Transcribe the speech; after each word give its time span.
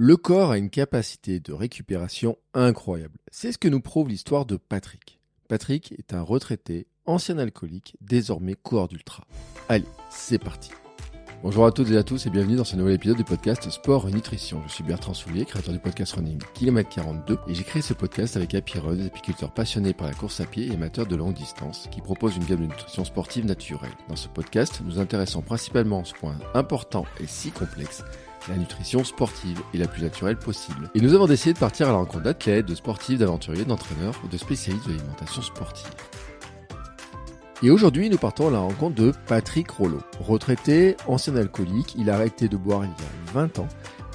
Le 0.00 0.16
corps 0.16 0.52
a 0.52 0.58
une 0.58 0.70
capacité 0.70 1.40
de 1.40 1.52
récupération 1.52 2.38
incroyable. 2.54 3.18
C'est 3.32 3.50
ce 3.50 3.58
que 3.58 3.66
nous 3.66 3.80
prouve 3.80 4.08
l'histoire 4.08 4.46
de 4.46 4.56
Patrick. 4.56 5.18
Patrick 5.48 5.90
est 5.98 6.14
un 6.14 6.22
retraité, 6.22 6.86
ancien 7.04 7.36
alcoolique, 7.36 7.96
désormais 8.00 8.54
coureur 8.54 8.86
d'ultra. 8.86 9.24
Allez, 9.68 9.88
c'est 10.08 10.38
parti. 10.38 10.70
Bonjour 11.42 11.66
à 11.66 11.72
toutes 11.72 11.90
et 11.90 11.96
à 11.96 12.04
tous 12.04 12.26
et 12.26 12.30
bienvenue 12.30 12.54
dans 12.54 12.62
ce 12.62 12.76
nouvel 12.76 12.94
épisode 12.94 13.16
du 13.16 13.24
podcast 13.24 13.68
Sport 13.70 14.08
et 14.08 14.12
Nutrition. 14.12 14.62
Je 14.68 14.72
suis 14.72 14.84
Bertrand 14.84 15.14
Soulier, 15.14 15.44
créateur 15.44 15.74
du 15.74 15.80
podcast 15.80 16.12
Running 16.12 16.38
Kilomètre 16.54 16.90
42 16.90 17.36
et 17.48 17.54
j'ai 17.54 17.64
créé 17.64 17.82
ce 17.82 17.92
podcast 17.92 18.36
avec 18.36 18.54
Happy 18.54 18.78
Run, 18.78 18.94
des 18.94 19.06
apiculteurs 19.06 19.52
passionnés 19.52 19.94
par 19.94 20.06
la 20.06 20.14
course 20.14 20.38
à 20.38 20.46
pied 20.46 20.68
et 20.68 20.74
amateurs 20.74 21.06
de 21.06 21.16
longue 21.16 21.34
distance 21.34 21.88
qui 21.90 22.00
proposent 22.00 22.36
une 22.36 22.44
gamme 22.44 22.60
de 22.60 22.66
nutrition 22.66 23.04
sportive 23.04 23.46
naturelle. 23.46 23.90
Dans 24.08 24.14
ce 24.14 24.28
podcast, 24.28 24.80
nous 24.84 25.00
intéressons 25.00 25.42
principalement 25.42 26.02
à 26.02 26.04
ce 26.04 26.14
point 26.14 26.38
important 26.54 27.04
et 27.18 27.26
si 27.26 27.50
complexe 27.50 28.04
la 28.48 28.56
nutrition 28.56 29.04
sportive 29.04 29.60
est 29.74 29.78
la 29.78 29.88
plus 29.88 30.02
naturelle 30.02 30.38
possible. 30.38 30.90
Et 30.94 31.00
nous 31.00 31.14
avons 31.14 31.26
décidé 31.26 31.52
de 31.54 31.58
partir 31.58 31.88
à 31.88 31.92
la 31.92 31.98
rencontre 31.98 32.24
d'athlètes, 32.24 32.66
de 32.66 32.74
sportifs, 32.74 33.18
d'aventuriers, 33.18 33.64
d'entraîneurs 33.64 34.14
ou 34.24 34.28
de 34.28 34.36
spécialistes 34.36 34.86
de 34.86 34.92
l'alimentation 34.92 35.42
sportive. 35.42 35.90
Et 37.62 37.70
aujourd'hui, 37.70 38.08
nous 38.08 38.18
partons 38.18 38.48
à 38.48 38.50
la 38.52 38.60
rencontre 38.60 38.94
de 38.94 39.12
Patrick 39.26 39.68
Rollo. 39.70 39.98
Retraité, 40.20 40.96
ancien 41.08 41.34
alcoolique, 41.34 41.96
il 41.98 42.08
a 42.08 42.14
arrêté 42.14 42.48
de 42.48 42.56
boire 42.56 42.84
il 42.84 42.90
y 42.90 43.30
a 43.30 43.32
20 43.32 43.58
ans 43.58 43.68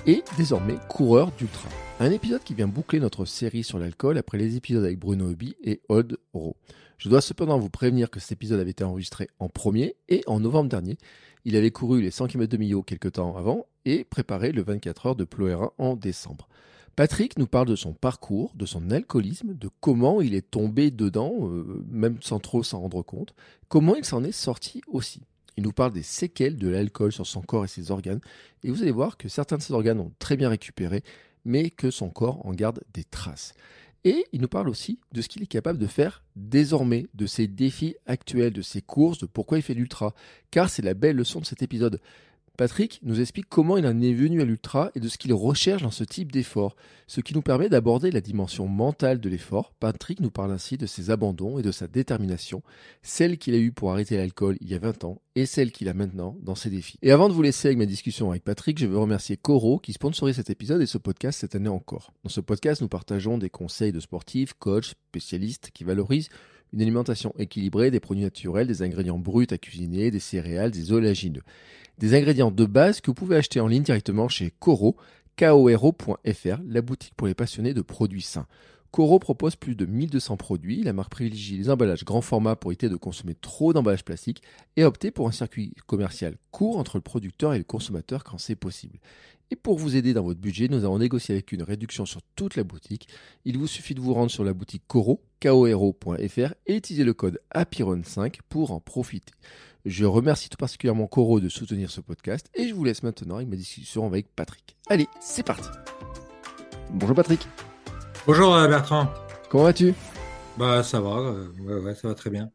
et 0.05 0.23
désormais 0.38 0.77
coureur 0.88 1.31
d'ultra. 1.38 1.69
Un 1.99 2.11
épisode 2.11 2.44
qui 2.44 2.53
vient 2.53 2.67
boucler 2.67 2.99
notre 2.99 3.25
série 3.25 3.63
sur 3.63 3.80
l'alcool 3.80 4.17
après 4.17 4.38
les 4.38 4.55
épisodes 4.55 4.83
avec 4.83 4.99
Bruno 4.99 5.30
Hobby 5.30 5.55
et 5.63 5.81
Odd 5.89 6.17
Ro. 6.33 6.55
Je 6.97 7.09
dois 7.09 7.21
cependant 7.21 7.59
vous 7.59 7.69
prévenir 7.69 8.09
que 8.09 8.19
cet 8.19 8.31
épisode 8.31 8.59
avait 8.59 8.71
été 8.71 8.83
enregistré 8.83 9.30
en 9.39 9.49
premier 9.49 9.95
et 10.08 10.23
en 10.25 10.39
novembre 10.39 10.69
dernier. 10.69 10.97
Il 11.45 11.55
avait 11.55 11.71
couru 11.71 12.02
les 12.02 12.11
100 12.11 12.27
km 12.27 12.49
de 12.49 12.58
Millau 12.58 12.81
quelques 12.81 13.13
temps 13.13 13.35
avant 13.35 13.66
et 13.85 14.03
préparé 14.03 14.51
le 14.51 14.63
24 14.63 15.05
heures 15.07 15.15
de 15.15 15.23
Ploéra 15.23 15.73
en 15.77 15.95
décembre. 15.95 16.47
Patrick 16.95 17.39
nous 17.39 17.47
parle 17.47 17.67
de 17.67 17.75
son 17.75 17.94
parcours, 17.94 18.53
de 18.55 18.67
son 18.67 18.91
alcoolisme, 18.91 19.55
de 19.55 19.69
comment 19.80 20.21
il 20.21 20.35
est 20.35 20.49
tombé 20.49 20.91
dedans, 20.91 21.33
euh, 21.41 21.83
même 21.89 22.17
sans 22.21 22.39
trop 22.39 22.61
s'en 22.61 22.81
rendre 22.81 23.02
compte, 23.02 23.33
comment 23.67 23.95
il 23.95 24.05
s'en 24.05 24.23
est 24.23 24.31
sorti 24.31 24.81
aussi. 24.88 25.21
Il 25.58 25.63
nous 25.63 25.71
parle 25.71 25.93
des 25.93 26.03
séquelles 26.03 26.58
de 26.58 26.67
l'alcool 26.67 27.11
sur 27.11 27.25
son 27.25 27.41
corps 27.41 27.66
et 27.66 27.67
ses 27.67 27.89
organes, 27.89 28.21
et 28.63 28.69
vous 28.69 28.83
allez 28.83 28.91
voir 28.91 29.17
que 29.17 29.27
certains 29.27 29.58
de 29.58 29.63
ses 29.63 29.73
organes 29.73 29.99
ont 29.99 30.11
très 30.19 30.38
bien 30.38 30.49
récupéré, 30.49 31.03
mais 31.45 31.71
que 31.71 31.89
son 31.89 32.09
corps 32.09 32.45
en 32.45 32.52
garde 32.52 32.83
des 32.93 33.03
traces. 33.03 33.53
Et 34.05 34.25
il 34.33 34.41
nous 34.41 34.47
parle 34.47 34.67
aussi 34.67 34.99
de 35.13 35.21
ce 35.21 35.30
qu'il 35.30 35.43
est 35.43 35.47
capable 35.47 35.80
de 35.80 35.88
faire 35.88 36.23
désormais, 36.36 37.08
de 37.13 37.25
ses 37.25 37.47
défis 37.47 37.95
actuels, 38.05 38.52
de 38.52 38.61
ses 38.61 38.81
courses, 38.81 39.19
de 39.19 39.25
pourquoi 39.25 39.58
il 39.58 39.61
fait 39.61 39.73
l'ultra. 39.73 40.13
Car 40.52 40.69
c'est 40.69 40.81
la 40.81 40.93
belle 40.93 41.15
leçon 41.15 41.39
de 41.39 41.45
cet 41.45 41.61
épisode. 41.61 42.02
Patrick 42.55 42.99
nous 43.01 43.19
explique 43.19 43.49
comment 43.49 43.77
il 43.77 43.87
en 43.87 43.99
est 43.99 44.13
venu 44.13 44.39
à 44.39 44.45
l'ultra 44.45 44.91
et 44.93 44.99
de 44.99 45.07
ce 45.07 45.17
qu'il 45.17 45.33
recherche 45.33 45.81
dans 45.81 45.89
ce 45.89 46.03
type 46.03 46.31
d'effort, 46.31 46.75
ce 47.07 47.19
qui 47.19 47.33
nous 47.33 47.41
permet 47.41 47.67
d'aborder 47.67 48.11
la 48.11 48.21
dimension 48.21 48.67
mentale 48.67 49.19
de 49.19 49.27
l'effort. 49.27 49.73
Patrick 49.79 50.19
nous 50.19 50.29
parle 50.29 50.51
ainsi 50.51 50.77
de 50.77 50.85
ses 50.85 51.09
abandons 51.09 51.57
et 51.57 51.63
de 51.63 51.71
sa 51.71 51.87
détermination, 51.87 52.61
celle 53.01 53.39
qu'il 53.39 53.55
a 53.55 53.57
eue 53.57 53.71
pour 53.71 53.91
arrêter 53.91 54.17
l'alcool 54.17 54.57
il 54.61 54.69
y 54.69 54.75
a 54.75 54.77
20 54.77 55.03
ans 55.03 55.19
et 55.33 55.47
celle 55.47 55.71
qu'il 55.71 55.89
a 55.89 55.95
maintenant 55.95 56.37
dans 56.43 56.53
ses 56.53 56.69
défis. 56.69 56.99
Et 57.01 57.11
avant 57.11 57.27
de 57.27 57.33
vous 57.33 57.41
laisser 57.41 57.69
avec 57.69 57.79
ma 57.79 57.87
discussion 57.87 58.29
avec 58.29 58.43
Patrick, 58.43 58.77
je 58.77 58.85
veux 58.85 58.99
remercier 58.99 59.35
Coro 59.35 59.79
qui 59.79 59.93
sponsorise 59.93 60.35
cet 60.35 60.51
épisode 60.51 60.83
et 60.83 60.85
ce 60.85 60.99
podcast 60.99 61.39
cette 61.39 61.55
année 61.55 61.69
encore. 61.69 62.13
Dans 62.23 62.29
ce 62.29 62.39
podcast, 62.39 62.81
nous 62.81 62.87
partageons 62.87 63.39
des 63.39 63.49
conseils 63.49 63.91
de 63.91 63.99
sportifs, 63.99 64.53
coachs, 64.53 64.93
spécialistes 65.09 65.71
qui 65.73 65.85
valorisent 65.85 66.29
une 66.73 66.81
alimentation 66.81 67.33
équilibrée, 67.38 67.91
des 67.91 67.99
produits 67.99 68.23
naturels, 68.23 68.67
des 68.67 68.81
ingrédients 68.81 69.19
bruts 69.19 69.47
à 69.52 69.57
cuisiner, 69.57 70.11
des 70.11 70.19
céréales, 70.19 70.71
des 70.71 70.91
oléagineux 70.91 71.43
des 71.97 72.15
ingrédients 72.15 72.52
de 72.52 72.65
base 72.65 73.02
que 73.02 73.07
vous 73.07 73.15
pouvez 73.15 73.35
acheter 73.35 73.59
en 73.59 73.67
ligne 73.67 73.83
directement 73.83 74.27
chez 74.27 74.52
Coro, 74.59 74.95
koro.fr, 75.38 76.57
la 76.67 76.81
boutique 76.81 77.13
pour 77.15 77.27
les 77.27 77.33
passionnés 77.33 77.73
de 77.73 77.81
produits 77.81 78.21
sains. 78.21 78.47
Coro 78.94 79.17
propose 79.17 79.55
plus 79.55 79.75
de 79.75 79.88
1200 79.88 80.38
produits. 80.38 80.83
La 80.83 80.93
marque 80.93 81.09
privilégie 81.09 81.58
les 81.58 81.71
emballages 81.71 82.05
grand 82.05 82.21
format 82.21 82.55
pour 82.55 82.71
éviter 82.71 82.89
de 82.89 82.95
consommer 82.95 83.33
trop 83.33 83.73
d'emballages 83.73 84.05
plastiques 84.05 84.43
et 84.77 84.83
opté 84.83 85.09
pour 85.09 85.27
un 85.27 85.31
circuit 85.31 85.73
commercial 85.87 86.37
court 86.52 86.77
entre 86.77 86.98
le 86.98 87.02
producteur 87.02 87.55
et 87.55 87.58
le 87.58 87.64
consommateur 87.64 88.23
quand 88.23 88.37
c'est 88.37 88.55
possible. 88.55 88.99
Et 89.49 89.55
pour 89.55 89.80
vous 89.80 89.95
aider 89.95 90.14
dans 90.14 90.21
votre 90.21 90.39
budget, 90.39 90.67
nous 90.67 90.86
avons 90.86 90.99
négocié 90.99 91.33
avec 91.33 91.52
une 91.52 91.64
réduction 91.64 92.05
sur 92.05 92.21
toute 92.36 92.55
la 92.55 92.64
boutique. 92.64 93.08
Il 93.45 93.58
vous 93.58 93.65
suffit 93.65 93.95
de 93.95 93.99
vous 93.99 94.14
rendre 94.14 94.30
sur 94.30 94.43
la 94.43 94.54
boutique 94.54 94.83
Coro, 94.87 95.23
koro.fr 95.42 96.54
et 96.67 96.75
utiliser 96.75 97.04
le 97.04 97.15
code 97.15 97.39
APIRON5 97.55 98.42
pour 98.48 98.70
en 98.73 98.80
profiter. 98.80 99.33
Je 99.86 100.05
remercie 100.05 100.49
tout 100.49 100.58
particulièrement 100.58 101.08
Coro 101.08 101.39
de 101.39 101.49
soutenir 101.49 101.89
ce 101.89 101.99
podcast 101.99 102.48
et 102.54 102.67
je 102.67 102.75
vous 102.75 102.83
laisse 102.83 103.02
maintenant 103.02 103.37
avec 103.37 103.48
ma 103.48 103.55
discussion 103.55 104.05
avec 104.05 104.27
Patrick. 104.36 104.77
Allez, 104.87 105.08
c'est 105.20 105.42
parti. 105.42 105.67
Bonjour 106.92 107.15
Patrick. 107.15 107.48
Bonjour 108.26 108.56
euh, 108.56 108.70
Bertrand. 108.70 109.14
Comment 109.50 109.66
vas-tu? 109.66 109.94
Bah 110.58 110.82
ça 110.82 111.02
va, 111.02 111.17
euh, 111.17 111.52
ouais, 111.60 111.73
ouais, 111.82 111.94
ça 111.94 112.08
va 112.08 112.16
très 112.16 112.30
bien. 112.30 112.50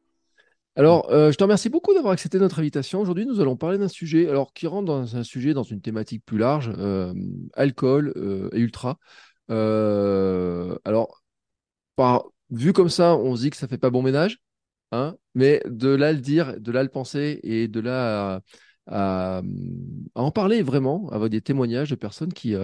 Alors, 0.77 1.13
euh, 1.13 1.31
je 1.31 1.37
te 1.37 1.45
remercie 1.45 1.69
beaucoup 1.69 1.93
d'avoir 1.93 2.15
accepté 2.15 2.39
notre 2.39 2.59
invitation. 2.61 3.03
Aujourd'hui, 3.03 3.27
nous 3.27 3.41
allons 3.41 3.55
parler 3.55 3.77
d'un 3.77 3.89
sujet, 3.89 4.31
alors 4.31 4.55
qui 4.55 4.67
rentre 4.67 4.87
dans 4.87 5.15
un 5.15 5.25
sujet, 5.25 5.53
dans 5.53 5.65
une 5.65 5.83
thématique 5.83 6.25
plus 6.25 6.39
large, 6.39 6.73
alcool 7.55 8.15
et 8.55 8.59
ultra. 8.59 8.99
alors, 9.51 11.23
par, 11.97 12.25
vu 12.51 12.73
comme 12.73 12.89
ça, 12.89 13.17
on 13.17 13.37
se 13.37 13.43
dit 13.43 13.51
que 13.51 13.57
ça 13.59 13.69
fait 13.69 13.77
pas 13.77 13.91
bon 13.91 14.01
ménage. 14.03 14.39
Hein, 14.91 15.17
mais 15.35 15.61
de 15.67 15.91
là 15.91 16.13
le 16.13 16.21
dire, 16.21 16.59
de 16.59 16.73
là 16.73 16.83
le 16.83 16.89
penser 16.89 17.41
et 17.43 17.69
de 17.69 17.81
là 17.81 18.41
à, 18.87 19.43
en 20.15 20.31
parler 20.31 20.63
vraiment 20.63 21.11
avec 21.11 21.31
des 21.31 21.43
témoignages 21.43 21.91
de 21.91 21.95
personnes 21.95 22.33
qui, 22.33 22.55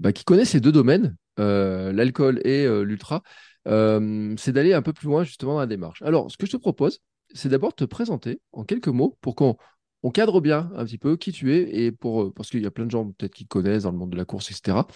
bah, 0.00 0.12
qui 0.12 0.24
connaissent 0.24 0.50
ces 0.50 0.60
deux 0.60 0.72
domaines, 0.72 1.16
euh, 1.38 1.92
l'alcool 1.92 2.40
et 2.44 2.64
euh, 2.66 2.82
l'ultra, 2.82 3.22
c'est 3.66 4.52
d'aller 4.52 4.72
un 4.72 4.82
peu 4.82 4.92
plus 4.92 5.06
loin 5.06 5.24
justement 5.24 5.54
dans 5.54 5.60
la 5.60 5.66
démarche. 5.66 6.00
Alors, 6.02 6.30
ce 6.30 6.36
que 6.36 6.46
je 6.46 6.52
te 6.52 6.56
propose, 6.56 7.00
c'est 7.34 7.50
d'abord 7.50 7.74
te 7.74 7.84
présenter 7.84 8.40
en 8.52 8.64
quelques 8.64 8.88
mots 8.88 9.18
pour 9.20 9.34
qu'on 9.34 9.56
on 10.02 10.10
cadre 10.10 10.40
bien 10.40 10.70
un 10.74 10.84
petit 10.84 10.96
peu 10.96 11.16
qui 11.16 11.32
tu 11.32 11.54
es 11.54 11.84
et 11.84 11.92
pour 11.92 12.32
parce 12.32 12.48
qu'il 12.48 12.62
y 12.62 12.66
a 12.66 12.70
plein 12.70 12.86
de 12.86 12.90
gens 12.90 13.10
peut-être 13.10 13.34
qui 13.34 13.46
connaissent 13.46 13.82
dans 13.82 13.92
le 13.92 13.98
monde 13.98 14.10
de 14.10 14.16
la 14.16 14.24
course, 14.24 14.50
etc. 14.50 14.86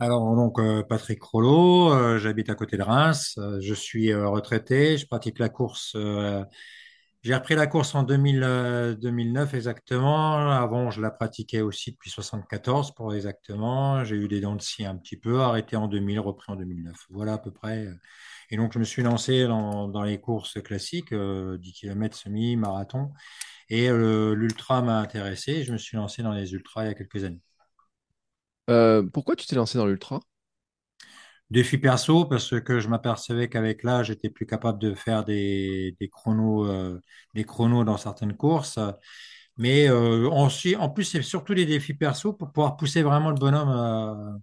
Alors, 0.00 0.36
donc, 0.36 0.60
euh, 0.60 0.84
Patrick 0.84 1.20
Rollo, 1.22 1.92
euh, 1.92 2.18
j'habite 2.18 2.50
à 2.50 2.54
côté 2.54 2.76
de 2.76 2.82
Reims, 2.82 3.34
euh, 3.38 3.58
je 3.60 3.74
suis 3.74 4.14
retraité, 4.14 4.96
je 4.96 5.06
pratique 5.06 5.40
la 5.40 5.48
course. 5.48 5.96
J'ai 7.22 7.34
repris 7.34 7.54
la 7.54 7.66
course 7.66 7.94
en 7.94 8.04
2000, 8.04 8.96
2009 9.00 9.54
exactement. 9.54 10.50
Avant, 10.50 10.90
je 10.90 11.00
la 11.00 11.10
pratiquais 11.10 11.60
aussi 11.60 11.92
depuis 11.92 12.10
74 12.10 12.94
pour 12.94 13.14
exactement. 13.14 14.04
J'ai 14.04 14.16
eu 14.16 14.28
des 14.28 14.40
dents 14.40 14.56
de 14.56 14.62
scie 14.62 14.86
un 14.86 14.96
petit 14.96 15.16
peu, 15.16 15.40
arrêté 15.40 15.76
en 15.76 15.88
2000, 15.88 16.20
repris 16.20 16.52
en 16.52 16.56
2009. 16.56 16.96
Voilà 17.10 17.34
à 17.34 17.38
peu 17.38 17.50
près. 17.50 17.88
Et 18.50 18.56
donc, 18.56 18.72
je 18.72 18.78
me 18.78 18.84
suis 18.84 19.02
lancé 19.02 19.46
dans, 19.46 20.02
les 20.04 20.20
courses 20.20 20.62
classiques, 20.62 21.12
10 21.12 21.72
km 21.72 22.16
semi, 22.16 22.56
marathon. 22.56 23.12
Et 23.68 23.88
l'ultra 23.90 24.82
m'a 24.82 25.00
intéressé. 25.00 25.64
Je 25.64 25.72
me 25.72 25.78
suis 25.78 25.96
lancé 25.96 26.22
dans 26.22 26.32
les 26.32 26.52
ultras 26.52 26.84
il 26.84 26.88
y 26.88 26.90
a 26.90 26.94
quelques 26.94 27.24
années. 27.24 27.42
Euh, 28.70 29.02
pourquoi 29.02 29.36
tu 29.36 29.46
t'es 29.46 29.56
lancé 29.56 29.78
dans 29.78 29.86
l'ultra? 29.86 30.20
Défi 31.50 31.78
perso, 31.78 32.26
parce 32.26 32.60
que 32.60 32.78
je 32.78 32.88
m'apercevais 32.88 33.48
qu'avec 33.48 33.82
l'âge, 33.82 34.08
j'étais 34.08 34.28
plus 34.28 34.44
capable 34.44 34.78
de 34.78 34.94
faire 34.94 35.24
des, 35.24 35.96
chronos, 36.12 36.66
euh, 36.66 37.00
des 37.34 37.44
chronos 37.44 37.84
dans 37.84 37.96
certaines 37.96 38.36
courses. 38.36 38.78
Mais 39.56 39.88
euh, 39.88 40.28
en, 40.28 40.48
plus, 40.90 41.04
c'est 41.04 41.22
surtout 41.22 41.54
des 41.54 41.66
défis 41.66 41.94
perso 41.94 42.34
pour 42.34 42.52
pouvoir 42.52 42.76
pousser 42.76 43.02
vraiment 43.02 43.30
le 43.30 43.36
bonhomme 43.36 43.70
euh, 43.70 44.38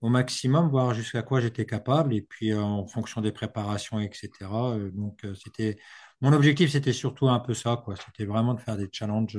au 0.00 0.08
maximum, 0.08 0.70
voir 0.70 0.94
jusqu'à 0.94 1.22
quoi 1.22 1.40
j'étais 1.40 1.66
capable, 1.66 2.14
et 2.14 2.22
puis 2.22 2.54
en 2.54 2.86
fonction 2.86 3.20
des 3.20 3.32
préparations, 3.32 4.00
etc. 4.00 4.50
donc, 4.92 5.26
c'était 5.42 5.76
mon 6.22 6.32
objectif, 6.32 6.70
c'était 6.70 6.92
surtout 6.92 7.28
un 7.28 7.38
peu 7.40 7.54
ça, 7.54 7.80
quoi. 7.84 7.96
C'était 7.96 8.24
vraiment 8.24 8.54
de 8.54 8.60
faire 8.60 8.76
des 8.76 8.88
challenges 8.90 9.38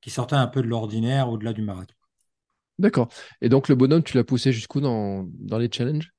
qui 0.00 0.10
sortaient 0.10 0.36
un 0.36 0.46
peu 0.46 0.62
de 0.62 0.68
l'ordinaire, 0.68 1.30
au-delà 1.30 1.52
du 1.52 1.62
marathon. 1.62 1.94
D'accord. 2.78 3.08
Et 3.40 3.48
donc, 3.48 3.68
le 3.68 3.74
bonhomme, 3.74 4.02
tu 4.02 4.16
l'as 4.16 4.24
poussé 4.24 4.52
jusqu'où 4.52 4.80
dans, 4.80 5.26
dans 5.32 5.58
les 5.58 5.70
challenges? 5.72 6.12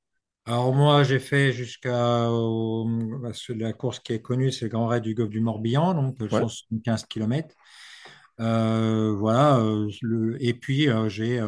Alors 0.47 0.73
moi, 0.73 1.03
j'ai 1.03 1.19
fait 1.19 1.51
jusqu'à 1.51 2.29
bah, 2.29 3.31
la 3.49 3.73
course 3.73 3.99
qui 3.99 4.13
est 4.13 4.21
connue, 4.21 4.51
c'est 4.51 4.65
le 4.65 4.69
Grand 4.69 4.87
Raid 4.87 5.03
du 5.03 5.13
Golfe 5.13 5.29
du 5.29 5.41
Morbihan, 5.41 5.93
donc 5.93 6.19
Ouais. 6.19 6.29
175 6.29 7.05
km. 7.05 7.53
Euh, 8.39 9.13
voilà, 9.13 9.57
euh, 9.59 9.89
le, 10.01 10.41
et 10.43 10.53
puis 10.53 10.89
euh, 10.89 11.09
j'ai 11.09 11.41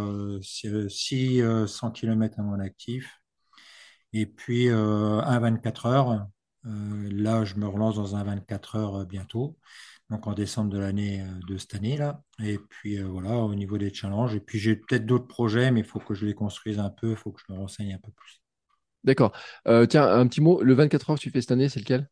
600 0.89 1.91
km 1.91 2.39
à 2.39 2.43
mon 2.43 2.59
actif, 2.59 3.19
et 4.13 4.25
puis 4.25 4.69
un 4.69 5.39
24 5.39 5.85
heures. 5.85 6.27
là, 6.63 7.45
je 7.45 7.55
me 7.55 7.67
relance 7.67 7.95
dans 7.95 8.15
un 8.15 8.23
24 8.23 8.75
heures 8.75 9.05
bientôt 9.05 9.57
donc 10.09 10.25
en 10.27 10.33
décembre 10.33 10.71
de 10.71 10.79
l'année 10.79 11.21
euh, 11.21 11.25
de 11.47 11.57
cette 11.57 11.75
année 11.75 11.97
là. 11.97 12.21
Et 12.43 12.57
puis 12.57 12.97
euh, 12.97 13.05
voilà, 13.05 13.31
au 13.37 13.53
niveau 13.55 13.77
des 13.77 13.93
challenges. 13.93 14.35
Et 14.35 14.39
puis 14.39 14.59
j'ai 14.59 14.75
peut-être 14.75 15.05
d'autres 15.05 15.27
projets, 15.27 15.71
mais 15.71 15.81
il 15.81 15.85
faut 15.85 15.99
que 15.99 16.13
je 16.13 16.25
les 16.25 16.33
construise 16.33 16.79
un 16.79 16.89
peu, 16.89 17.11
il 17.11 17.15
faut 17.15 17.31
que 17.31 17.41
je 17.47 17.53
me 17.53 17.57
renseigne 17.59 17.93
un 17.93 17.99
peu 17.99 18.11
plus. 18.11 18.38
D'accord. 19.03 19.33
Euh, 19.67 19.85
tiens, 19.85 20.07
un 20.07 20.27
petit 20.27 20.41
mot. 20.41 20.61
Le 20.61 20.73
24 20.73 21.09
heures 21.09 21.17
que 21.17 21.21
tu 21.21 21.31
fais 21.31 21.41
cette 21.41 21.51
année, 21.51 21.69
c'est 21.69 21.79
lequel? 21.79 22.09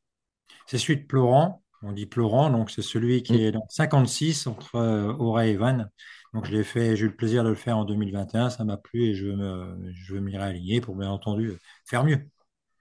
C'est 0.68 0.78
celui 0.78 0.98
de 1.02 1.06
Plorant. 1.08 1.64
On 1.84 1.92
dit 1.92 2.06
pleurant, 2.08 2.50
donc 2.50 2.72
c'est 2.72 2.82
celui 2.82 3.22
qui 3.24 3.36
Mm. 3.36 3.44
est 3.44 3.52
dans 3.52 3.66
56 3.70 4.48
entre 4.48 4.76
euh, 4.76 5.14
Auray 5.14 5.52
et 5.52 5.58
Vannes. 5.58 5.90
Donc 6.34 6.46
je 6.46 6.52
l'ai 6.52 6.64
fait, 6.64 6.96
j'ai 6.96 7.06
eu 7.06 7.10
le 7.10 7.16
plaisir 7.16 7.44
de 7.44 7.50
le 7.50 7.56
faire 7.56 7.78
en 7.78 7.86
2021, 7.86 8.50
ça 8.50 8.64
m'a 8.66 8.78
plu 8.78 9.04
et 9.06 9.14
je 9.16 9.28
veux 9.28 9.36
me, 9.36 9.92
je 9.94 10.14
veux 10.16 10.20
m'y 10.20 10.36
réaligner 10.38 10.82
pour 10.82 10.96
bien 10.96 11.10
entendu 11.12 11.54
faire 11.86 12.04
mieux. 12.04 12.28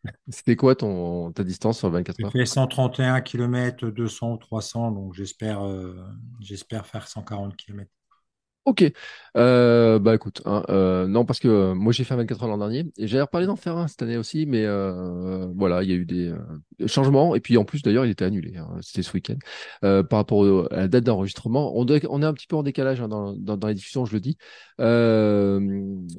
C'était 0.28 0.54
quoi 0.56 0.76
ton, 0.76 1.32
ta 1.32 1.42
distance 1.44 1.78
sur 1.78 1.90
24 1.90 2.18
J'ai 2.18 2.24
heures? 2.24 2.36
fait 2.40 2.44
131 2.46 3.20
km, 3.22 3.88
200 3.90 4.32
ou 4.32 4.36
300, 4.38 4.90
donc 4.92 5.14
j'espère 5.14 5.62
euh, 5.64 5.94
j'espère 6.40 6.86
faire 6.86 7.08
140 7.08 7.56
km. 7.56 7.90
Ok, 8.66 8.82
Euh, 9.36 9.98
bah 10.00 10.14
écoute, 10.16 10.42
hein, 10.44 10.64
euh, 10.70 11.06
non 11.06 11.24
parce 11.24 11.38
que 11.38 11.46
euh, 11.46 11.74
moi 11.74 11.92
j'ai 11.92 12.02
fait 12.04 12.14
un 12.14 12.16
24 12.16 12.42
heures 12.42 12.48
l'an 12.48 12.58
dernier 12.58 12.90
et 12.96 13.06
j'avais 13.06 13.22
reparlé 13.22 13.46
d'en 13.46 13.54
faire 13.54 13.76
un 13.76 13.86
cette 13.86 14.02
année 14.02 14.16
aussi, 14.16 14.44
mais 14.46 14.64
euh, 14.64 15.46
voilà, 15.54 15.82
il 15.84 15.90
y 15.90 15.92
a 15.92 15.94
eu 15.96 16.04
des 16.06 16.28
euh, 16.30 16.86
changements 16.88 17.34
et 17.36 17.40
puis 17.40 17.56
en 17.58 17.64
plus 17.64 17.82
d'ailleurs 17.82 18.06
il 18.06 18.10
était 18.10 18.24
annulé, 18.24 18.56
hein, 18.56 18.66
c'était 18.80 19.02
ce 19.02 19.12
week-end 19.12 19.36
Euh, 19.84 20.02
par 20.02 20.18
rapport 20.18 20.38
au- 20.38 20.66
à 20.72 20.76
la 20.78 20.88
date 20.88 21.04
d'enregistrement. 21.04 21.76
On, 21.78 21.84
doit- 21.84 22.00
on 22.10 22.22
est 22.22 22.24
un 22.24 22.32
petit 22.34 22.46
peu 22.48 22.56
en 22.56 22.62
décalage 22.64 23.00
hein, 23.00 23.08
dans, 23.08 23.34
dans, 23.34 23.56
dans 23.56 23.68
les 23.68 23.74
diffusions, 23.74 24.04
je 24.06 24.14
le 24.14 24.20
dis. 24.20 24.36
Euh, 24.80 25.60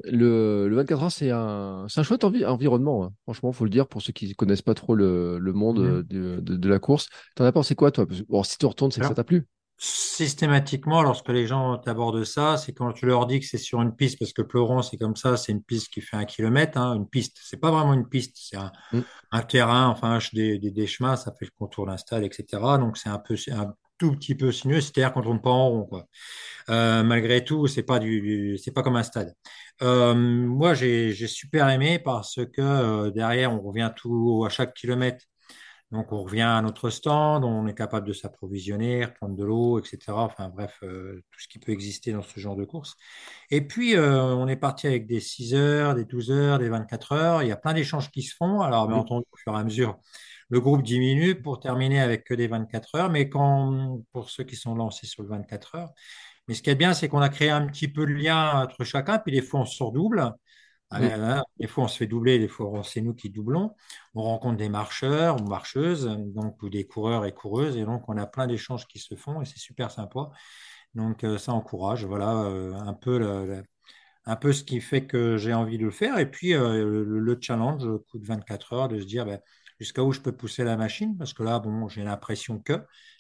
le, 0.06 0.68
le 0.70 0.76
24 0.76 1.04
heures 1.04 1.12
c'est 1.12 1.32
un, 1.32 1.86
c'est 1.90 2.00
un 2.00 2.04
chouette 2.04 2.24
envi- 2.24 2.46
environnement, 2.46 3.04
hein. 3.06 3.14
Franchement, 3.24 3.52
faut 3.52 3.64
le 3.66 3.70
dire 3.72 3.88
pour 3.88 4.02
ceux 4.02 4.14
qui 4.14 4.34
connaissent 4.36 4.62
pas 4.62 4.74
trop 4.76 4.96
le, 4.96 5.38
le 5.40 5.54
monde 5.54 5.80
Mhm. 5.80 6.02
de, 6.08 6.40
de, 6.40 6.56
de 6.56 6.70
la 6.70 6.80
course. 6.80 7.08
T'en 7.36 7.46
as 7.46 7.52
pensé 7.52 7.76
quoi 7.76 7.92
toi? 7.92 8.06
Bon, 8.30 8.44
si 8.44 8.58
tu 8.58 8.66
retournes, 8.66 8.92
c'est 8.92 9.02
que 9.02 9.08
ça 9.08 9.16
t'a 9.16 9.24
plu. 9.24 9.48
Systématiquement, 9.78 11.04
lorsque 11.04 11.30
les 11.30 11.48
gens 11.48 11.78
t'abordent 11.78 12.24
ça, 12.24 12.58
c'est 12.58 12.74
quand 12.74 12.94
tu 12.94 13.06
leur 13.06 13.28
dis 13.28 13.40
que 13.40 13.46
c'est 13.46 13.58
sur 13.60 13.82
une 13.82 13.96
piste, 13.96 14.20
parce 14.20 14.34
que 14.34 14.42
Pleuron, 14.42 14.82
c'est 14.82 14.98
comme 14.98 15.16
ça, 15.16 15.38
c'est 15.38 15.52
une 15.52 15.64
piste 15.64 15.90
qui 15.94 16.02
fait 16.02 16.18
un 16.18 16.26
kilomètre, 16.26 16.78
hein, 16.80 16.96
une 16.96 17.08
piste. 17.08 17.38
C'est 17.44 17.58
pas 17.58 17.72
vraiment 17.72 17.94
une 17.94 18.08
piste, 18.10 18.36
c'est 18.40 18.58
un, 18.58 18.72
Mm, 18.92 19.04
un 19.32 19.42
terrain, 19.44 19.88
enfin 19.88 20.20
des, 20.34 20.60
des, 20.60 20.72
des 20.72 20.88
chemins, 20.88 21.16
ça 21.16 21.32
fait 21.34 21.46
le 21.46 21.52
contour 21.58 21.86
d'un 21.88 21.98
stade, 21.98 22.24
etc. 22.24 22.78
Donc 22.78 22.98
c'est 22.98 23.10
un 23.10 23.20
peu, 23.20 23.36
un 23.52 23.74
tout 23.98 24.12
petit 24.14 24.36
peu 24.36 24.52
sinueux, 24.52 24.82
c'est-à-dire 24.82 25.14
qu'on 25.14 25.22
tourne 25.24 25.42
pas 25.42 25.50
en 25.52 25.70
rond, 25.70 25.86
quoi. 25.86 26.08
Euh, 26.70 27.04
malgré 27.04 27.44
tout, 27.44 27.68
c'est 27.68 27.84
pas 27.84 28.00
du, 28.00 28.22
du- 28.22 28.58
c'est 28.58 28.72
pas 28.72 28.84
comme 28.84 28.96
un 28.96 29.04
stade. 29.04 29.34
Euh, 29.82 30.14
moi, 30.16 30.74
j'ai, 30.74 31.14
j'ai 31.14 31.28
super 31.28 31.70
aimé 31.70 32.00
parce 32.00 32.36
que 32.54 32.62
euh, 32.62 33.12
derrière, 33.12 33.54
on 33.54 33.62
revient 33.62 33.92
tout 33.96 34.44
à 34.46 34.50
chaque 34.50 34.74
kilomètre. 34.74 35.26
Donc, 35.92 36.12
on 36.12 36.22
revient 36.24 36.42
à 36.42 36.62
notre 36.62 36.90
stand, 36.90 37.46
on 37.46 37.66
est 37.66 37.74
capable 37.74 38.08
de 38.08 38.14
s'approvisionner, 38.14 39.08
prendre 39.08 39.36
de 39.38 39.44
l'eau, 39.46 39.80
etc. 39.80 39.98
Enfin, 40.26 40.50
bref, 40.50 40.78
euh, 40.84 41.24
tout 41.32 41.40
ce 41.40 41.48
qui 41.48 41.60
peut 41.60 41.72
exister 41.72 42.12
dans 42.12 42.22
ce 42.22 42.40
genre 42.42 42.58
de 42.58 42.66
course. 42.66 42.96
Et 43.52 43.62
puis, 43.62 43.96
euh, 43.96 44.36
on 44.36 44.50
est 44.50 44.58
parti 44.58 44.88
avec 44.88 45.08
des 45.08 45.22
6 45.22 45.54
heures, 45.56 45.96
des 45.96 46.04
12 46.04 46.30
heures, 46.32 46.60
des 46.60 46.68
24 46.68 47.14
heures. 47.14 47.42
Il 47.44 47.48
y 47.48 47.54
a 47.54 47.56
plein 47.56 47.74
d'échanges 47.74 48.12
qui 48.12 48.22
se 48.22 48.36
font. 48.36 48.60
Alors, 48.60 48.88
bien 48.90 48.98
entendu, 48.98 49.26
au 49.32 49.38
fur 49.38 49.54
et 49.54 49.58
à 49.60 49.64
mesure, 49.64 49.98
le 50.50 50.60
groupe 50.60 50.84
diminue 50.84 51.42
pour 51.42 51.60
terminer 51.62 52.02
avec 52.02 52.26
que 52.26 52.34
des 52.34 52.48
24 52.48 52.96
heures. 52.96 53.10
Mais 53.10 53.30
quand, 53.30 54.02
pour 54.12 54.30
ceux 54.30 54.44
qui 54.44 54.58
sont 54.58 54.76
lancés 54.76 55.08
sur 55.08 55.24
le 55.24 55.30
24 55.30 55.76
heures, 55.76 55.94
mais 56.48 56.54
ce 56.54 56.62
qui 56.62 56.70
est 56.70 56.76
bien, 56.76 56.94
c'est 56.94 57.10
qu'on 57.10 57.22
a 57.22 57.30
créé 57.30 57.50
un 57.50 57.66
petit 57.68 57.88
peu 57.88 58.06
de 58.06 58.12
lien 58.14 58.62
entre 58.64 58.84
chacun, 58.84 59.20
puis 59.20 59.34
des 59.34 59.42
fois 59.42 59.62
on 59.62 59.66
se 59.66 59.84
redouble. 59.84 60.34
Ah, 60.90 61.00
mm. 61.02 61.44
Des 61.60 61.68
fois 61.68 61.84
on 61.84 61.88
se 61.88 61.98
fait 61.98 62.08
doubler, 62.08 62.40
des 62.40 62.48
fois 62.48 62.82
c'est 62.84 63.02
nous 63.02 63.14
qui 63.14 63.30
doublons. 63.30 63.76
On 64.16 64.24
rencontre 64.24 64.58
des 64.58 64.70
marcheurs 64.70 65.42
ou 65.42 65.46
marcheuses, 65.46 66.06
donc, 66.06 66.62
ou 66.64 66.70
des 66.70 66.86
coureurs 66.88 67.26
et 67.26 67.34
coureuses, 67.34 67.76
et 67.78 67.84
donc 67.86 68.08
on 68.08 68.18
a 68.18 68.26
plein 68.26 68.48
d'échanges 68.48 68.88
qui 68.88 69.00
se 69.00 69.16
font 69.16 69.42
et 69.42 69.46
c'est 69.46 69.60
super 69.60 69.92
sympa. 69.92 70.30
Donc 70.96 71.24
euh, 71.24 71.38
ça 71.38 71.54
encourage, 71.54 72.06
voilà, 72.06 72.44
euh, 72.46 72.74
un 72.76 72.94
peu, 72.94 73.62
un 74.26 74.36
peu 74.36 74.54
ce 74.54 74.64
qui 74.64 74.82
fait 74.82 75.06
que 75.08 75.38
j'ai 75.38 75.54
envie 75.54 75.78
de 75.78 75.86
le 75.86 75.92
faire. 75.92 76.20
Et 76.20 76.30
puis 76.30 76.54
euh, 76.54 76.84
le, 77.06 77.20
le 77.20 77.38
challenge, 77.42 77.86
le 77.86 78.00
coup 78.00 78.20
de 78.20 78.26
24 78.28 78.74
heures, 78.74 78.88
de 78.90 79.00
se 79.00 79.06
dire 79.06 79.26
ben, 79.26 79.40
jusqu'à 79.80 80.04
où 80.04 80.12
je 80.12 80.22
peux 80.22 80.32
pousser 80.36 80.64
la 80.64 80.78
machine, 80.78 81.18
parce 81.18 81.34
que 81.34 81.44
là, 81.44 81.60
bon, 81.60 81.88
j'ai 81.88 82.04
l'impression 82.04 82.60
que, 82.60 82.74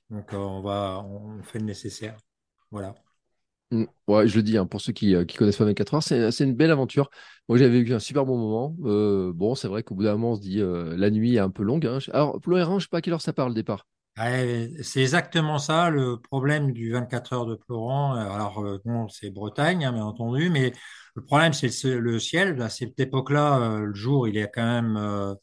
donc 0.09 0.33
euh, 0.33 0.37
on 0.37 0.61
va, 0.61 1.03
on 1.05 1.43
fait 1.43 1.59
le 1.59 1.65
nécessaire. 1.65 2.17
Voilà. 2.71 2.95
Mm. 3.71 3.85
Ouais, 4.07 4.27
je 4.27 4.35
le 4.37 4.43
dis, 4.43 4.57
hein, 4.57 4.65
pour 4.65 4.79
ceux 4.81 4.93
qui, 4.93 5.13
euh, 5.15 5.25
qui 5.25 5.35
connaissent 5.37 5.57
pas 5.57 5.65
24 5.65 5.93
heures, 5.95 6.03
c'est, 6.03 6.31
c'est 6.31 6.45
une 6.45 6.55
belle 6.55 6.71
aventure. 6.71 7.09
Moi, 7.49 7.57
j'avais 7.57 7.79
vécu 7.79 7.93
un 7.93 7.99
super 7.99 8.25
bon 8.25 8.37
moment. 8.37 8.75
Euh, 8.85 9.31
bon, 9.33 9.55
c'est 9.55 9.67
vrai 9.67 9.83
qu'au 9.83 9.95
bout 9.95 10.03
d'un 10.03 10.13
moment, 10.13 10.31
on 10.31 10.35
se 10.35 10.41
dit, 10.41 10.61
euh, 10.61 10.95
la 10.97 11.09
nuit 11.11 11.35
est 11.35 11.39
un 11.39 11.49
peu 11.49 11.63
longue. 11.63 11.85
hein. 11.85 11.99
Alors, 12.13 12.39
pour 12.39 12.53
le 12.53 12.63
R1, 12.63 12.79
je 12.79 12.85
sais 12.85 12.89
pas 12.89 12.97
à 12.99 13.01
quelle 13.01 13.13
heure 13.13 13.21
ça 13.21 13.33
part 13.33 13.49
le 13.49 13.55
départ. 13.55 13.85
Ouais, 14.17 14.71
c'est 14.81 15.01
exactement 15.01 15.59
ça 15.59 15.91
le 15.91 16.19
problème 16.19 16.71
du 16.73 16.91
24 16.91 17.33
heures 17.33 17.45
de 17.45 17.55
Florent. 17.67 18.15
Alors, 18.15 18.59
euh, 18.65 18.79
bon, 18.83 19.07
c'est 19.09 19.29
Bretagne, 19.29 19.85
hein, 19.85 19.91
bien 19.93 20.03
entendu, 20.05 20.49
mais 20.49 20.73
le 21.13 21.23
problème, 21.23 21.53
c'est 21.53 21.67
le, 21.83 21.99
le 21.99 22.17
ciel. 22.19 22.59
À 22.63 22.69
cette 22.69 22.99
époque-là, 22.99 23.59
euh, 23.59 23.79
le 23.85 23.93
jour, 23.93 24.27
il 24.27 24.37
est 24.37 24.49
quand 24.51 24.65
même, 24.65 24.97
euh, 24.97 25.35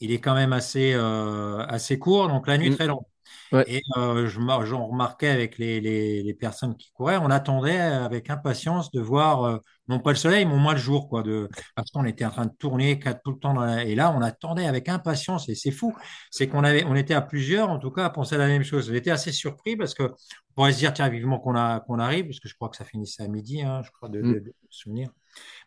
il 0.00 0.12
est 0.12 0.20
quand 0.20 0.34
même 0.34 0.52
assez, 0.52 0.92
euh, 0.94 1.58
assez 1.68 1.98
court, 1.98 2.28
donc 2.28 2.48
la 2.48 2.58
nuit 2.58 2.70
Mm. 2.70 2.70
très 2.70 2.86
longue. 2.86 3.04
Ouais. 3.52 3.64
Et 3.66 3.82
euh, 3.96 4.26
je, 4.26 4.40
j'en 4.64 4.86
remarquais 4.86 5.28
avec 5.28 5.58
les, 5.58 5.80
les, 5.80 6.22
les 6.22 6.34
personnes 6.34 6.76
qui 6.76 6.90
couraient, 6.92 7.18
on 7.18 7.30
attendait 7.30 7.78
avec 7.78 8.30
impatience 8.30 8.90
de 8.90 9.00
voir, 9.00 9.44
euh, 9.44 9.58
non 9.88 9.98
pas 10.00 10.10
le 10.10 10.16
soleil, 10.16 10.44
mais 10.46 10.54
au 10.54 10.58
moins 10.58 10.72
le 10.72 10.78
jour, 10.78 11.08
quoi, 11.08 11.22
de, 11.22 11.48
parce 11.74 11.90
qu'on 11.90 12.04
était 12.04 12.24
en 12.24 12.30
train 12.30 12.46
de 12.46 12.52
tourner 12.58 12.98
tout 13.24 13.32
le 13.32 13.38
temps 13.38 13.54
dans 13.54 13.62
la- 13.64 13.84
et 13.84 13.94
là, 13.94 14.12
on 14.16 14.22
attendait 14.22 14.66
avec 14.66 14.88
impatience, 14.88 15.48
et 15.48 15.54
c'est 15.54 15.70
fou, 15.70 15.94
c'est 16.30 16.48
qu'on 16.48 16.64
avait, 16.64 16.84
on 16.84 16.94
était 16.94 17.14
à 17.14 17.20
plusieurs, 17.22 17.68
en 17.70 17.78
tout 17.78 17.90
cas, 17.90 18.04
à 18.06 18.10
penser 18.10 18.34
à 18.36 18.38
la 18.38 18.46
même 18.46 18.64
chose. 18.64 18.90
On 18.90 18.94
était 18.94 19.10
assez 19.10 19.32
surpris 19.32 19.76
parce 19.76 19.94
que 19.94 20.04
on 20.04 20.54
pourrait 20.54 20.72
se 20.72 20.78
dire, 20.78 20.92
tiens, 20.92 21.08
vivement 21.08 21.38
qu'on 21.38 21.54
arrive, 21.54 22.26
parce 22.26 22.40
que 22.40 22.48
je 22.48 22.54
crois 22.54 22.68
que 22.68 22.76
ça 22.76 22.84
finissait 22.84 23.22
à 23.22 23.28
midi, 23.28 23.62
hein, 23.62 23.82
je 23.84 23.90
crois, 23.90 24.08
de, 24.08 24.20
Mm. 24.20 24.32
de, 24.34 24.38
de 24.40 24.54
souvenir. 24.70 25.10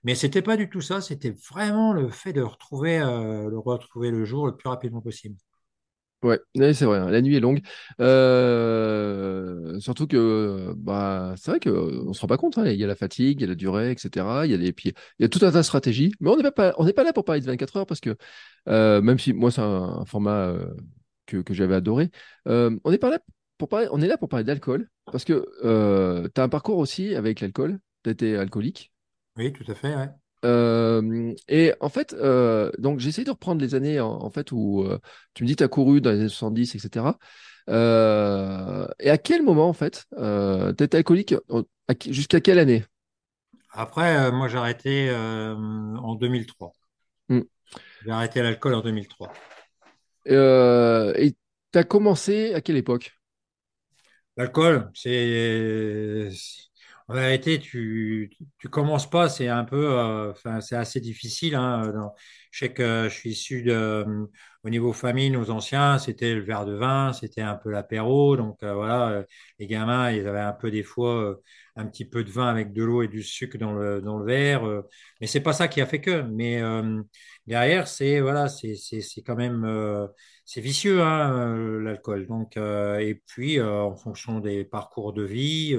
Mais 0.04 0.16
c'était 0.16 0.42
pas 0.44 0.58
du 0.58 0.70
tout 0.70 0.82
ça, 0.82 1.02
c'était 1.02 1.36
vraiment 1.52 1.94
le 1.94 2.10
fait 2.10 2.34
de 2.34 2.42
retrouver, 2.42 3.00
euh, 3.00 3.50
le 3.50 3.60
retrouver 3.60 4.12
le 4.12 4.26
jour 4.26 4.46
le 4.48 4.56
plus 4.56 4.70
rapidement 4.70 5.02
possible. 5.02 5.36
Ouais, 6.26 6.40
c'est 6.74 6.86
vrai, 6.86 6.98
hein, 6.98 7.12
la 7.12 7.22
nuit 7.22 7.36
est 7.36 7.40
longue. 7.40 7.62
Euh, 8.02 9.80
surtout 9.80 10.08
que 10.08 10.74
bah, 10.76 11.36
c'est 11.38 11.52
vrai 11.52 11.60
qu'on 11.60 12.14
se 12.14 12.22
rend 12.22 12.28
pas 12.28 12.38
compte, 12.38 12.58
hein, 12.58 12.66
il 12.66 12.80
y 12.80 12.84
a 12.84 12.88
la 12.88 12.96
fatigue, 12.96 13.40
il 13.40 13.42
y 13.42 13.44
a 13.44 13.48
la 13.48 13.54
durée, 13.54 13.92
etc. 13.92 14.26
Il 14.46 14.50
y 14.50 14.56
a 14.56 14.58
des, 14.58 14.74
puis, 14.74 14.92
il 15.20 15.24
y 15.24 15.26
a 15.26 15.30
tout 15.30 15.38
un 15.46 15.52
tas 15.52 15.60
de 15.60 15.64
stratégies. 15.64 16.14
Mais 16.22 16.32
on 16.32 16.38
n'est 16.38 16.52
pas, 16.52 16.74
pas 16.74 17.04
là 17.04 17.14
pour 17.14 17.26
parler 17.26 17.42
de 17.42 17.46
24 17.46 17.78
heures 17.78 17.86
parce 17.86 18.00
que 18.00 18.18
euh, 18.68 19.02
même 19.04 19.20
si 19.20 19.34
moi, 19.34 19.52
c'est 19.52 19.62
un, 19.62 20.04
format 20.06 20.48
euh, 20.48 20.74
que, 21.28 21.38
que 21.38 21.54
j'avais 21.54 21.76
adoré, 21.76 22.10
on 22.48 22.80
n'est 22.90 22.98
pas 22.98 23.12
là 23.12 23.20
pour 23.60 23.70
parler, 23.70 23.88
on 23.92 24.02
est 24.02 24.08
là 24.08 24.18
pour 24.18 24.28
parler 24.28 24.46
d'alcool 24.46 24.90
parce 25.12 25.26
que 25.26 25.46
tu 26.34 26.42
as 26.42 26.44
un 26.44 26.50
parcours 26.50 26.80
aussi 26.80 27.14
avec 27.14 27.40
l'alcool. 27.40 27.80
Tu 28.04 28.10
été 28.10 28.36
alcoolique. 28.36 28.92
Oui, 29.38 29.54
tout 29.54 29.70
à 29.72 29.76
fait, 29.76 29.96
ouais. 29.96 30.10
Euh, 30.46 31.34
et 31.48 31.74
en 31.80 31.90
fait, 31.90 32.14
euh, 32.14 32.72
donc 32.78 33.00
j'essaie 33.00 33.24
de 33.24 33.32
reprendre 33.32 33.62
les 33.62 33.76
années 33.76 34.00
en, 34.00 34.12
en 34.12 34.30
fait 34.30 34.52
où 34.52 34.84
euh, 34.84 35.00
tu 35.34 35.44
me 35.44 35.48
dis 35.48 35.56
tu 35.56 35.64
as 35.64 35.68
couru 35.68 36.02
dans 36.02 36.12
les 36.12 36.20
années 36.20 36.30
70, 36.30 36.76
etc. 36.76 37.06
Et 37.68 39.10
à 39.10 39.18
quel 39.18 39.42
moment 39.42 39.68
en 39.68 39.74
fait 39.74 40.06
euh, 40.18 40.72
tu 40.74 40.84
étais 40.84 40.98
alcoolique 40.98 41.36
jusqu'à 42.08 42.40
quelle 42.40 42.60
année? 42.60 42.86
Après, 43.72 44.32
moi, 44.32 44.48
j'ai 44.48 44.58
arrêté 44.58 45.12
en 45.14 46.16
2003. 46.16 46.72
Hmm. 47.28 47.42
J'ai 48.06 48.12
arrêté 48.12 48.42
l'alcool 48.42 48.76
en 48.76 48.82
2003. 48.82 49.34
Euh, 50.28 51.14
et 51.18 51.36
tu 51.72 51.80
as 51.80 51.84
commencé 51.84 52.54
à 52.54 52.62
quelle 52.62 52.78
époque? 52.78 53.14
L'alcool, 54.38 54.92
c'est, 54.94 56.30
en 57.08 57.14
vérité, 57.14 57.60
tu, 57.60 58.32
tu 58.58 58.68
commences 58.70 59.08
pas, 59.10 59.30
c'est 59.30 59.48
un 59.48 59.64
peu, 59.64 59.78
euh, 60.00 60.34
c'est 60.62 60.76
assez 60.76 61.00
difficile. 61.00 61.54
Hein, 61.56 61.92
dans- 61.94 62.14
je 62.52 62.60
sais 62.66 62.74
que 62.74 63.04
je 63.10 63.14
suis 63.14 63.32
issu 63.32 63.62
de, 63.64 64.06
au 64.64 64.70
niveau 64.70 64.92
famille, 64.94 65.30
nos 65.30 65.52
anciens, 65.52 66.00
c'était 66.00 66.34
le 66.34 66.42
verre 66.42 66.66
de 66.66 66.74
vin, 66.74 67.14
c'était 67.14 67.42
un 67.42 67.56
peu 67.56 67.70
l'apéro. 67.70 68.36
Donc 68.38 68.64
euh, 68.64 68.74
voilà, 68.74 69.10
euh, 69.10 69.24
les 69.60 69.68
gamins, 69.68 70.10
ils 70.12 70.26
avaient 70.28 70.40
un 70.40 70.54
peu 70.54 70.72
des 70.72 70.82
fois 70.84 71.14
euh, 71.22 71.36
un 71.76 71.86
petit 71.86 72.06
peu 72.06 72.24
de 72.24 72.32
vin 72.32 72.48
avec 72.48 72.74
de 72.74 72.84
l'eau 72.84 73.04
et 73.04 73.08
du 73.08 73.22
sucre 73.24 73.58
dans 73.60 73.74
le 73.74 74.02
dans 74.02 74.18
le 74.18 74.26
verre. 74.26 74.66
euh, 74.68 74.82
mais 75.22 75.28
c'est 75.28 75.42
pas 75.42 75.54
ça 75.54 75.68
qui 75.68 75.82
a 75.82 75.86
fait 75.86 76.02
que. 76.02 76.22
Mais 76.24 76.62
euh, 76.62 77.02
derrière, 77.46 77.88
c'est 77.88 78.20
voilà, 78.22 78.48
c'est 78.50 78.76
c'est 78.76 79.22
quand 79.22 79.36
même 79.36 79.64
euh, 79.66 80.08
c'est 80.46 80.62
vicieux, 80.62 81.02
hein, 81.04 81.32
euh, 81.56 81.82
l'alcool. 81.82 82.26
Donc, 82.28 82.58
euh, 82.58 82.98
et 83.00 83.16
puis, 83.16 83.60
euh, 83.60 83.82
en 83.84 83.96
fonction 83.96 84.40
des 84.40 84.64
parcours 84.66 85.14
de 85.14 85.24
vie, 85.24 85.76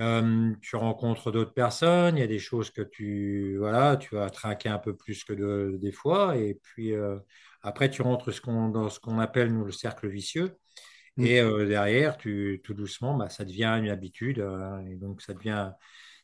euh, 0.00 0.52
tu 0.62 0.76
rencontres 0.76 1.30
d'autres 1.32 1.52
personnes, 1.54 2.16
il 2.16 2.20
y 2.20 2.22
a 2.22 2.26
des 2.26 2.38
choses 2.38 2.70
que 2.70 2.82
tu, 2.82 3.56
voilà, 3.58 3.96
tu 3.96 4.14
vas 4.14 4.30
trinquer 4.30 4.68
un 4.68 4.78
peu 4.78 4.96
plus 4.96 5.24
que 5.24 5.32
de- 5.32 5.76
des 5.80 5.92
fois, 5.92 6.36
et 6.36 6.54
puis 6.62 6.94
euh, 6.94 7.18
après, 7.62 7.90
tu 7.90 8.02
rentres 8.02 8.32
ce 8.32 8.40
dans 8.70 8.88
ce 8.90 9.00
qu'on 9.00 9.18
appelle, 9.18 9.52
nous, 9.52 9.64
le 9.64 9.72
cercle 9.72 10.08
vicieux, 10.08 10.56
Hmm. 11.16 11.26
et 11.26 11.40
euh, 11.40 11.66
derrière, 11.66 12.16
tu, 12.18 12.60
tout 12.64 12.74
doucement, 12.74 13.14
bah, 13.16 13.28
ça 13.30 13.44
devient 13.44 13.78
une 13.82 13.90
habitude, 13.90 14.38
euh, 14.40 14.78
et 14.86 14.96
donc 14.96 15.22
ça 15.22 15.34
devient, 15.34 15.72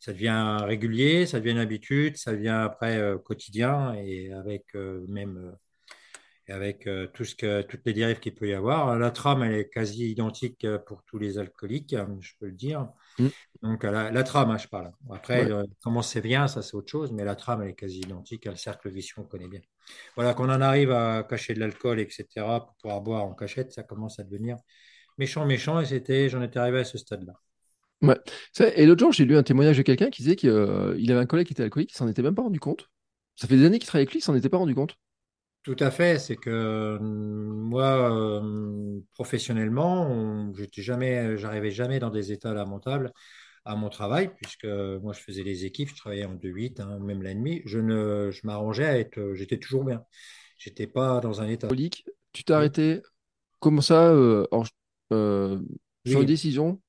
ça 0.00 0.12
devient 0.12 0.58
régulier, 0.62 1.26
ça 1.26 1.40
devient 1.40 1.52
une 1.52 1.58
habitude, 1.58 2.16
ça 2.16 2.32
devient 2.32 2.48
après 2.50 3.00
quotidien, 3.24 3.94
et 3.94 4.32
avec 4.32 4.74
même... 5.08 5.56
euh, 6.48 6.52
et 6.52 6.54
avec 6.54 6.86
euh, 6.86 7.06
tout 7.08 7.24
ce 7.24 7.34
que, 7.34 7.62
toutes 7.62 7.82
les 7.86 7.92
dérives 7.92 8.20
qu'il 8.20 8.34
peut 8.34 8.48
y 8.48 8.54
avoir. 8.54 8.98
La 8.98 9.10
trame, 9.10 9.42
elle 9.42 9.54
est 9.54 9.68
quasi 9.68 10.10
identique 10.10 10.64
euh, 10.64 10.78
pour 10.78 11.02
tous 11.04 11.18
les 11.18 11.38
alcooliques, 11.38 11.94
je 12.20 12.32
peux 12.38 12.46
le 12.46 12.52
dire. 12.52 12.88
Mm. 13.18 13.28
Donc, 13.62 13.84
la, 13.84 14.10
la 14.10 14.22
trame, 14.24 14.50
hein, 14.50 14.58
je 14.58 14.68
parle. 14.68 14.92
Après, 15.12 15.44
Ouais. 15.44 15.50
euh, 15.50 15.64
comment 15.82 16.02
c'est 16.02 16.20
bien, 16.20 16.48
ça 16.48 16.62
c'est 16.62 16.74
autre 16.76 16.90
chose, 16.90 17.12
mais 17.12 17.24
la 17.24 17.36
trame, 17.36 17.62
elle 17.62 17.70
est 17.70 17.74
quasi 17.74 18.00
identique. 18.00 18.44
Le 18.46 18.56
cercle 18.56 18.90
vicieux, 18.90 19.16
on 19.18 19.24
connaît 19.24 19.48
bien. 19.48 19.60
Voilà, 20.16 20.34
qu'on 20.34 20.50
en 20.50 20.60
arrive 20.60 20.90
à 20.92 21.24
cacher 21.24 21.54
de 21.54 21.60
l'alcool, 21.60 22.00
etc., 22.00 22.60
pour 22.60 22.74
pouvoir 22.76 23.00
boire 23.02 23.24
en 23.24 23.34
cachette, 23.34 23.72
ça 23.72 23.82
commence 23.82 24.18
à 24.18 24.24
devenir 24.24 24.56
méchant, 25.18 25.46
méchant, 25.46 25.80
et 25.80 25.86
c'était, 25.86 26.28
j'en 26.28 26.42
étais 26.42 26.58
arrivé 26.58 26.80
à 26.80 26.84
ce 26.84 26.98
stade-là. 26.98 27.34
Ouais. 28.02 28.16
Et 28.76 28.86
l'autre 28.86 29.00
jour, 29.00 29.12
j'ai 29.12 29.24
lu 29.24 29.36
un 29.36 29.42
témoignage 29.42 29.78
de 29.78 29.82
quelqu'un 29.82 30.10
qui 30.10 30.22
disait 30.22 30.36
qu'il 30.36 30.50
avait 30.50 31.14
un 31.20 31.26
collègue 31.26 31.46
qui 31.46 31.52
était 31.54 31.62
alcoolique, 31.62 31.92
il 31.92 31.96
s'en 31.96 32.08
était 32.08 32.22
même 32.22 32.34
pas 32.34 32.42
rendu 32.42 32.60
compte. 32.60 32.90
Ça 33.36 33.48
fait 33.48 33.56
des 33.56 33.64
années 33.64 33.78
qu'il 33.78 33.86
travaille 33.86 34.02
avec 34.02 34.12
lui, 34.12 34.18
il 34.20 34.22
s'en 34.22 34.34
était 34.34 34.48
pas 34.48 34.58
rendu 34.58 34.74
compte. 34.74 34.96
Tout 35.64 35.76
à 35.80 35.90
fait, 35.90 36.18
c'est 36.20 36.36
que 36.36 36.50
euh, 36.50 36.98
moi, 37.00 38.42
euh, 38.42 39.00
professionnellement, 39.14 40.06
on- 40.10 40.54
j'étais 40.54 40.82
jamais, 40.82 41.38
j'arrivais 41.38 41.70
jamais 41.72 41.98
dans 42.00 42.10
des 42.10 42.32
états 42.32 42.54
lamentables 42.54 43.12
à 43.66 43.76
mon 43.76 43.90
travail, 43.90 44.30
puisque 44.36 44.64
moi 44.66 45.12
je 45.14 45.20
faisais 45.20 45.44
les 45.44 45.66
équipes, 45.66 45.90
je 45.90 45.96
travaillais 45.96 46.24
en 46.26 46.34
deux 46.34 46.48
huit 46.50 46.80
hein, 46.80 46.98
même 47.00 47.22
la 47.22 47.34
nuit. 47.34 47.62
Je 47.66 47.78
ne, 47.80 48.30
je 48.32 48.40
m'arrangeais 48.46 48.86
à 48.86 48.98
être, 48.98 49.34
j'étais 49.34 49.58
toujours 49.58 49.84
bien. 49.84 50.04
J'étais 50.58 50.86
pas 50.88 51.20
dans 51.20 51.42
un 51.42 51.48
état. 51.48 51.76
Tu 52.32 52.44
t'es 52.44 52.52
arrêté. 52.52 53.02
Comment 53.60 53.80
ça, 53.82 54.08
euh, 54.10 54.46
en- 54.52 54.64
euh, 55.12 55.60
sur 56.04 56.20
une 56.22 56.26
décision? 56.26 56.80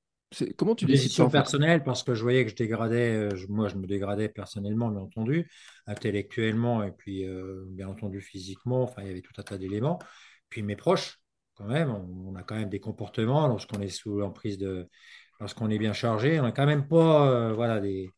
Comment 0.56 0.74
tu 0.74 0.86
décides 0.86 1.06
Décision 1.08 1.30
personnelle 1.30 1.82
parce 1.84 2.02
que 2.02 2.14
je 2.14 2.22
voyais 2.22 2.44
que 2.44 2.50
je 2.50 2.56
dégradais, 2.56 3.12
euh, 3.14 3.36
je- 3.36 3.46
moi 3.46 3.68
je 3.68 3.76
me 3.76 3.86
dégradais 3.86 4.28
personnellement, 4.28 4.88
bien 4.90 5.00
entendu, 5.00 5.48
intellectuellement 5.86 6.82
et 6.82 6.90
puis 6.92 7.24
euh, 7.26 7.64
bien 7.68 7.88
entendu 7.88 8.20
physiquement, 8.20 8.82
enfin 8.82 9.02
il 9.02 9.08
y 9.08 9.10
avait 9.10 9.22
tout 9.22 9.32
un 9.38 9.42
tas 9.42 9.56
d'éléments. 9.56 9.98
Puis 10.48 10.62
mes 10.62 10.76
proches, 10.76 11.20
quand 11.54 11.64
même, 11.66 11.90
on, 11.90 12.32
on 12.32 12.34
a 12.36 12.42
quand 12.42 12.56
même 12.56 12.68
des 12.68 12.80
comportements 12.80 13.46
lorsqu'on 13.48 13.80
est 13.80 13.88
sous 13.88 14.18
l'emprise 14.18 14.58
de, 14.58 14.88
lorsqu'on 15.40 15.70
est 15.70 15.78
bien 15.78 15.92
chargé, 15.92 16.38
on 16.40 16.42
n'a 16.42 16.52
quand 16.52 16.66
même 16.66 16.86
pas, 16.88 17.30
euh, 17.30 17.52
voilà, 17.54 17.80
des, 17.80 18.10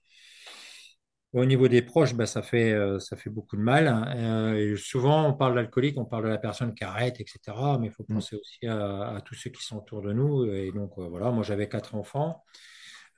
au 1.34 1.44
niveau 1.44 1.68
des 1.68 1.82
proches, 1.82 2.14
bah, 2.14 2.26
ça 2.26 2.42
fait, 2.42 2.72
euh, 2.72 2.98
ça 3.00 3.16
fait 3.16 3.30
beaucoup 3.30 3.56
de 3.56 3.62
mal. 3.62 3.86
hein. 3.88 4.06
Euh, 4.16 4.72
et 4.74 4.76
souvent, 4.76 5.28
on 5.28 5.34
parle 5.34 5.54
d'alcoolique, 5.56 5.98
on 5.98 6.04
parle 6.06 6.24
de 6.24 6.28
la 6.28 6.38
personne 6.38 6.74
qui 6.74 6.84
arrête, 6.84 7.20
etc. 7.20 7.78
Mais 7.78 7.88
il 7.88 7.92
faut 7.92 8.04
Mm. 8.08 8.14
penser 8.14 8.36
aussi 8.36 8.66
à, 8.66 9.16
à 9.16 9.20
tous 9.20 9.34
ceux 9.34 9.50
qui 9.50 9.62
sont 9.62 9.76
autour 9.78 10.02
de 10.02 10.12
nous. 10.12 10.46
Et 10.46 10.72
donc, 10.72 10.92
euh, 10.98 11.06
voilà, 11.08 11.30
moi, 11.30 11.42
j'avais 11.44 11.68
quatre 11.68 11.94
enfants. 11.94 12.44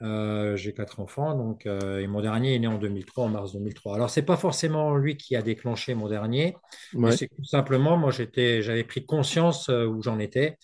J'ai 0.03 0.73
quatre 0.75 1.01
enfants. 1.01 1.35
Donc, 1.37 1.67
et 1.67 2.07
mon 2.07 2.23
dernier 2.23 2.55
est 2.55 2.59
né 2.59 2.67
en 2.67 2.79
2003, 2.79 3.27
en 3.27 3.29
mars 3.29 3.53
2003. 3.53 3.95
Alors, 3.97 4.11
c'est 4.11 4.23
pas 4.23 4.37
forcément 4.39 4.97
lui 4.97 5.17
qui 5.17 5.37
a 5.37 5.43
déclenché 5.43 5.95
mon 5.95 6.09
dernier, 6.09 6.57
mais 7.03 7.13
c'est 7.13 7.29
tout 7.29 7.45
simplement, 7.45 7.97
moi, 7.99 8.11
j'avais 8.11 8.85
pris 8.85 9.05
conscience 9.05 9.69
où 9.69 10.03
j'en 10.03 10.19
étais 10.19 10.57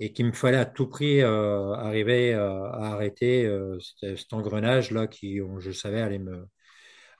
et 0.00 0.12
qu'il 0.12 0.26
me 0.26 0.32
fallait 0.32 0.58
à 0.58 0.66
tout 0.66 0.86
prix 0.88 1.22
arriver 1.22 2.34
à 2.34 2.92
arrêter 2.92 3.50
cet, 3.80 4.18
cet 4.18 4.32
engrenage-là 4.32 5.06
qui, 5.08 5.40
on- 5.42 5.58
je 5.60 5.72
savais, 5.72 6.00
allait 6.00 6.18
me 6.20 6.46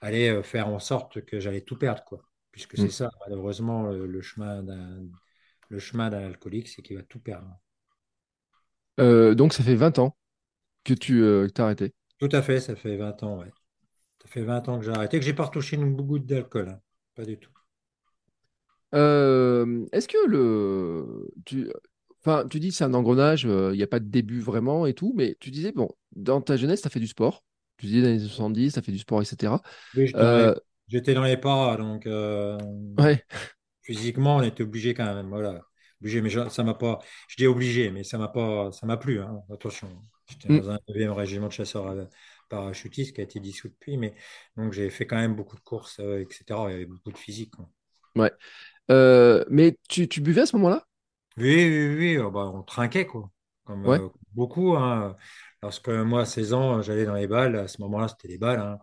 aller 0.00 0.28
euh, 0.30 0.42
faire 0.42 0.68
en 0.68 0.78
sorte 0.78 1.24
que 1.24 1.40
j'allais 1.40 1.62
tout 1.62 1.76
perdre, 1.78 2.04
quoi. 2.04 2.22
Puisque 2.52 2.78
Mm. 2.78 2.88
c'est 2.88 2.90
ça, 2.90 3.10
malheureusement, 3.20 3.90
le, 3.90 4.20
chemin 4.22 4.62
d'un 4.62 5.02
le 5.68 5.78
chemin 5.78 6.10
d'un 6.10 6.24
alcoolique, 6.26 6.68
c'est 6.68 6.82
qu'il 6.82 6.96
va 6.96 7.02
tout 7.02 7.18
perdre. 7.18 7.48
Euh, 9.00 9.34
donc 9.34 9.52
ça 9.52 9.62
fait 9.62 9.74
20 9.74 9.98
ans 9.98 10.16
que 10.84 10.94
tu 10.94 11.22
euh, 11.22 11.48
t'as 11.48 11.64
arrêté. 11.64 11.92
Tout 12.18 12.28
à 12.32 12.42
fait, 12.42 12.60
ça 12.60 12.76
fait 12.76 12.96
20 12.96 13.22
ans, 13.22 13.40
ouais. 13.40 13.52
Ça 14.22 14.28
fait 14.28 14.42
20 14.42 14.68
ans 14.68 14.78
que 14.78 14.84
j'ai 14.84 14.92
arrêté, 14.92 15.18
que 15.18 15.24
j'ai 15.24 15.34
pas 15.34 15.44
retouché 15.44 15.76
une 15.76 15.94
goutte 15.96 16.26
d'alcool, 16.26 16.68
hein. 16.68 16.80
Pas 17.14 17.24
du 17.24 17.38
tout. 17.38 17.50
Euh, 18.94 19.84
est-ce 19.92 20.08
que 20.08 20.26
le 20.26 21.28
tu 21.44 21.68
enfin 22.20 22.46
tu 22.48 22.60
dis 22.60 22.72
c'est 22.72 22.84
un 22.84 22.94
engrenage, 22.94 23.42
il 23.44 23.72
n'y 23.76 23.82
a 23.82 23.86
pas 23.86 24.00
de 24.00 24.08
début 24.08 24.40
vraiment 24.40 24.86
et 24.86 24.94
tout, 24.94 25.12
mais 25.16 25.36
tu 25.40 25.50
disais 25.50 25.72
bon 25.72 25.88
dans 26.14 26.40
ta 26.40 26.56
jeunesse 26.56 26.82
tu 26.82 26.86
as 26.86 26.90
fait 26.90 27.00
du 27.00 27.06
sport. 27.08 27.42
Tu 27.78 27.86
disais 27.86 28.02
dans 28.02 28.08
les 28.08 28.14
années 28.20 28.28
70, 28.28 28.72
tu 28.72 28.78
as 28.78 28.82
fait 28.82 28.92
du 28.92 28.98
sport, 28.98 29.22
etc. 29.22 29.62
Oui, 29.94 30.06
j'étais 30.06 30.26
dans 30.26 30.36
les, 30.36 30.48
Euh, 30.48 30.54
j'étais 30.88 31.14
dans 31.14 31.24
les 31.24 31.36
paras, 31.36 31.76
donc 31.76 32.06
euh, 32.06 32.58
ouais. 32.98 33.24
physiquement, 33.82 34.36
on 34.36 34.42
était 34.42 34.62
obligé 34.62 34.94
quand 34.94 35.04
même, 35.14 35.28
voilà. 35.28 35.62
Obligé, 36.00 36.20
mais 36.20 36.28
je- 36.30 36.48
ça 36.50 36.62
m'a 36.64 36.74
pas, 36.74 36.98
je 37.28 37.36
dis 37.36 37.46
obligé, 37.46 37.90
mais 37.90 38.04
ça 38.04 38.18
m'a 38.18 38.28
pas, 38.28 38.70
ça 38.72 38.86
m'a 38.86 38.96
plu, 38.98 39.20
hein. 39.20 39.42
Attention. 39.50 39.88
J'étais 40.26 40.48
Mm. 40.48 40.60
dans 40.60 40.70
un 40.70 40.78
9 40.88 41.16
régiment 41.16 41.46
de 41.48 41.52
chasseurs 41.52 42.08
parachutistes 42.48 43.14
qui 43.14 43.20
a 43.20 43.24
été 43.24 43.40
dissous 43.40 43.68
depuis, 43.68 43.96
mais 43.96 44.14
donc 44.56 44.72
j'ai 44.72 44.90
fait 44.90 45.06
quand 45.06 45.16
même 45.16 45.34
beaucoup 45.36 45.56
de 45.56 45.60
courses, 45.62 45.98
euh, 46.00 46.20
etc. 46.20 46.68
Il 46.70 46.72
y 46.72 46.76
avait 46.76 46.86
beaucoup 46.86 47.12
de 47.12 47.18
physique, 47.18 47.52
quoi. 47.56 47.68
Ouais. 48.16 48.32
Euh, 48.90 49.44
mais 49.50 49.78
tu, 49.88 50.08
tu 50.08 50.20
buvais 50.22 50.42
à 50.42 50.46
ce 50.46 50.56
moment-là? 50.56 50.86
Oui, 51.36 51.44
oui, 51.54 51.96
oui, 51.98 52.16
euh, 52.16 52.30
bah, 52.30 52.50
on 52.54 52.62
trinquait, 52.62 53.06
quoi. 53.06 53.30
Comme 53.64 53.84
Ouais. 53.84 54.02
beaucoup, 54.32 54.74
hein. 54.76 55.16
Lorsque 55.62 55.88
moi, 55.88 56.22
à 56.22 56.26
16 56.26 56.52
ans, 56.52 56.82
j'allais 56.82 57.04
dans 57.06 57.14
les 57.14 57.26
balles, 57.26 57.56
à 57.56 57.68
ce 57.68 57.80
moment-là, 57.82 58.08
c'était 58.08 58.28
des 58.28 58.38
balles, 58.38 58.60
hein. 58.60 58.78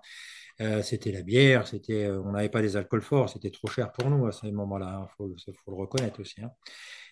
Euh, 0.62 0.84
c'était 0.84 1.12
la 1.12 1.24
bière, 1.24 1.68
c'était, 1.68 2.06
euh, 2.06 2.22
on 2.24 2.32
n'avait 2.34 2.50
pas 2.50 2.62
des 2.62 2.78
alcools 2.78 3.02
forts, 3.02 3.30
c'était 3.30 3.50
trop 3.52 3.68
cher 3.68 3.92
pour 3.92 4.10
nous 4.10 4.28
à 4.28 4.32
ce 4.32 4.46
moment-là, 4.48 5.08
il 5.10 5.16
faut, 5.18 5.36
faut 5.66 5.72
le 5.72 5.78
reconnaître 5.78 6.20
aussi. 6.22 6.42
hein. 6.44 6.52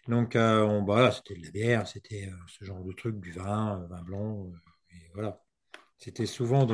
Donc, 0.07 0.35
euh, 0.35 0.81
bah, 0.81 1.11
c'était 1.11 1.35
de 1.39 1.45
la 1.45 1.51
bière, 1.51 1.87
c'était 1.87 2.27
euh, 2.29 2.35
ce 2.47 2.65
genre 2.65 2.83
de 2.83 2.93
truc, 2.93 3.19
du 3.19 3.31
vin, 3.31 3.85
vin 3.89 4.01
blanc, 4.03 4.51
et 4.91 5.09
voilà. 5.13 5.41
C'était 5.99 6.25
souvent, 6.27 6.67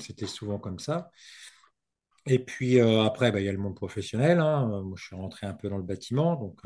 c'était 0.00 0.26
souvent 0.26 0.58
comme 0.58 0.78
ça. 0.80 1.10
Et 2.26 2.38
puis 2.40 2.80
après, 2.80 3.30
bah, 3.32 3.40
il 3.40 3.46
y 3.46 3.48
a 3.48 3.52
le 3.52 3.58
monde 3.58 3.76
professionnel. 3.76 4.40
hein. 4.40 4.66
Moi, 4.82 4.94
je 4.96 5.04
suis 5.04 5.16
rentré 5.16 5.46
un 5.46 5.54
peu 5.54 5.68
dans 5.68 5.76
le 5.76 5.82
bâtiment, 5.84 6.34
donc 6.36 6.60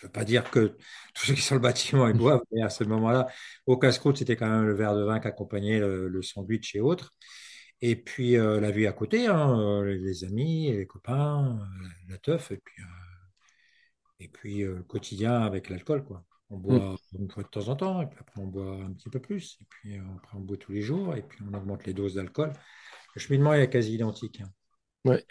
je 0.00 0.06
ne 0.06 0.08
veux 0.08 0.12
pas 0.12 0.24
dire 0.24 0.50
que 0.50 0.76
tous 1.14 1.26
ceux 1.26 1.34
qui 1.34 1.42
sont 1.42 1.54
dans 1.56 1.60
le 1.62 1.62
bâtiment 1.62 2.08
ils 2.08 2.14
boivent, 2.14 2.42
mais 2.52 2.62
à 2.62 2.70
ce 2.70 2.84
moment-là, 2.84 3.26
au 3.66 3.78
casse-croûte, 3.78 4.18
c'était 4.18 4.36
quand 4.36 4.48
même 4.48 4.66
le 4.66 4.74
verre 4.74 4.94
de 4.94 5.02
vin 5.04 5.20
qui 5.20 5.28
accompagnait 5.28 5.78
le, 5.80 6.08
le 6.08 6.22
sandwich 6.22 6.74
et 6.76 6.80
autres. 6.80 7.14
Et 7.82 7.96
puis 7.96 8.36
euh, 8.36 8.60
la 8.60 8.70
vie 8.70 8.86
à 8.86 8.92
côté, 8.92 9.26
hein, 9.26 9.58
euh, 9.60 9.84
les 9.96 10.24
amis, 10.24 10.72
les 10.72 10.86
copains, 10.86 11.58
la, 12.08 12.14
la 12.14 12.18
teuf, 12.18 12.50
et 12.52 12.58
puis, 12.58 12.82
euh, 12.82 12.86
et 14.20 14.28
puis 14.28 14.62
euh, 14.62 14.76
le 14.76 14.82
quotidien 14.82 15.40
avec 15.42 15.68
l'alcool, 15.70 16.04
quoi. 16.04 16.24
On 16.50 16.58
Mm. 16.70 16.80
boit 16.80 16.96
une 17.18 17.30
fois 17.30 17.42
de 17.42 17.48
temps 17.48 17.68
en 17.68 17.76
temps, 17.76 18.02
et 18.02 18.06
puis 18.06 18.18
après 18.20 18.40
on 18.40 18.46
boit 18.46 18.76
un 18.76 18.92
petit 18.92 19.10
peu 19.10 19.18
plus, 19.20 19.58
et 19.60 19.64
puis 19.68 19.98
après 20.16 20.36
on 20.36 20.40
boit 20.40 20.56
tous 20.56 20.72
les 20.72 20.82
jours, 20.82 21.14
et 21.16 21.22
puis 21.22 21.40
on 21.48 21.52
augmente 21.54 21.84
les 21.86 21.92
doses 21.94 22.14
d'alcool. 22.14 22.52
Le 23.14 23.20
cheminement 23.20 23.54
est 23.54 23.70
quasi 23.70 23.94
identique. 23.94 24.40
hein. 24.42 24.52
Ouais. 25.04 25.26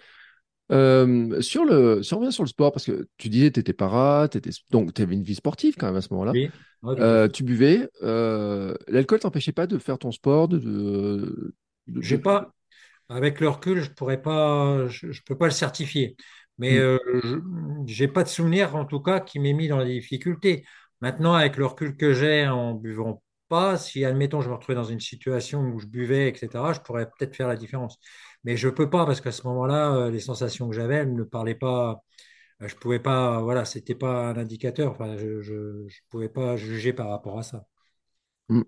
Euh, 0.72 1.42
sur 1.42 1.66
le, 1.66 2.02
si 2.04 2.14
on 2.14 2.20
revient 2.20 2.32
sur 2.32 2.44
le 2.44 2.50
sport, 2.50 2.72
parce 2.72 2.86
que 2.86 3.08
tu 3.18 3.30
disais 3.30 3.52
tu 3.52 3.60
étais 3.60 3.74
para, 3.74 4.28
donc 4.72 4.94
tu 4.94 5.02
avais 5.02 5.14
une 5.16 5.24
vie 5.24 5.36
sportive 5.36 5.76
quand 5.78 5.88
même 5.88 5.96
à 5.98 6.02
ce 6.02 6.10
moment-là. 6.14 6.38
Oui, 6.84 7.00
Euh, 7.00 7.28
tu 7.30 7.44
buvais, 7.44 7.90
euh, 8.04 8.76
l'alcool 8.88 9.20
t'empêchait 9.20 9.52
pas 9.54 9.68
de 9.68 9.78
faire 9.80 10.00
ton 10.00 10.12
sport, 10.12 10.48
de, 10.50 10.60
de, 10.60 11.56
de- 11.88 12.02
J'ai 12.02 12.18
pas, 12.18 12.54
avec 13.10 13.40
le 13.42 13.50
recul, 13.50 13.82
je 13.82 13.92
pourrais 13.92 14.22
pas, 14.22 14.88
je, 14.90 15.12
je 15.12 15.24
peux 15.24 15.38
pas 15.38 15.46
le 15.48 15.52
certifier, 15.52 16.18
mais 16.60 16.78
Mm. 16.78 16.80
euh, 16.80 17.00
je 17.24 17.38
j'ai 17.88 18.08
pas 18.10 18.24
de 18.24 18.30
souvenir 18.30 18.76
en 18.78 18.86
tout 18.86 19.02
cas 19.02 19.20
qui 19.22 19.40
m'ait 19.40 19.54
mis 19.54 19.70
dans 19.70 19.84
des 19.86 19.94
difficultés. 20.00 20.66
Maintenant, 21.02 21.36
avec 21.36 21.58
le 21.58 21.68
recul 21.68 21.98
que 21.98 22.14
j'ai 22.14 22.48
en 22.48 22.76
buvant 22.76 23.24
pas, 23.48 23.78
si 23.78 24.06
admettons 24.06 24.42
je 24.42 24.50
me 24.50 24.56
retrouvais 24.56 24.76
dans 24.76 24.84
une 24.84 25.00
situation 25.00 25.62
où 25.62 25.80
je 25.80 25.88
buvais, 25.88 26.30
etc., 26.30 26.74
je 26.74 26.80
pourrais 26.82 27.06
peut-être 27.10 27.36
faire 27.36 27.48
la 27.48 27.56
différence. 27.58 28.00
Mais 28.44 28.58
je 28.58 28.70
peux 28.70 28.90
pas 28.90 29.06
parce 29.06 29.22
qu'à 29.22 29.32
ce 29.32 29.46
moment-là, 29.48 29.94
euh, 29.96 30.12
les 30.12 30.20
sensations 30.20 30.70
que 30.70 30.76
j'avais, 30.76 30.96
elles 30.98 31.14
ne 31.16 31.24
parlaient 31.24 31.56
pas. 31.56 32.04
euh, 32.62 32.68
Je 32.68 32.76
pouvais 32.76 33.00
pas, 33.00 33.42
voilà, 33.42 33.66
c'était 33.66 33.96
pas 33.96 34.30
un 34.30 34.38
indicateur. 34.38 34.92
Enfin, 34.94 35.18
je, 35.18 35.42
je, 35.42 35.88
je 35.88 36.00
pouvais 36.10 36.30
pas 36.30 36.58
juger 36.58 36.94
par 36.94 37.10
rapport 37.10 37.40
à 37.40 37.44
ça. 37.44 37.66
Mm. 38.50 38.64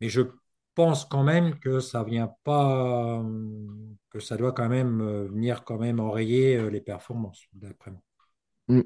Mais 0.00 0.08
je 0.08 0.22
pense 0.74 1.04
quand 1.04 1.22
même 1.24 1.58
que 1.58 1.80
ça 1.80 2.04
vient 2.04 2.34
pas, 2.44 3.22
que 4.10 4.20
ça 4.20 4.36
doit 4.36 4.52
quand 4.52 4.68
même 4.68 5.00
euh, 5.00 5.26
venir 5.28 5.64
quand 5.64 5.78
même 5.78 6.00
enrayer 6.00 6.70
les 6.70 6.80
performances, 6.80 7.44
d'après 7.52 7.90
moi. 7.90 8.00
Mm. 8.68 8.84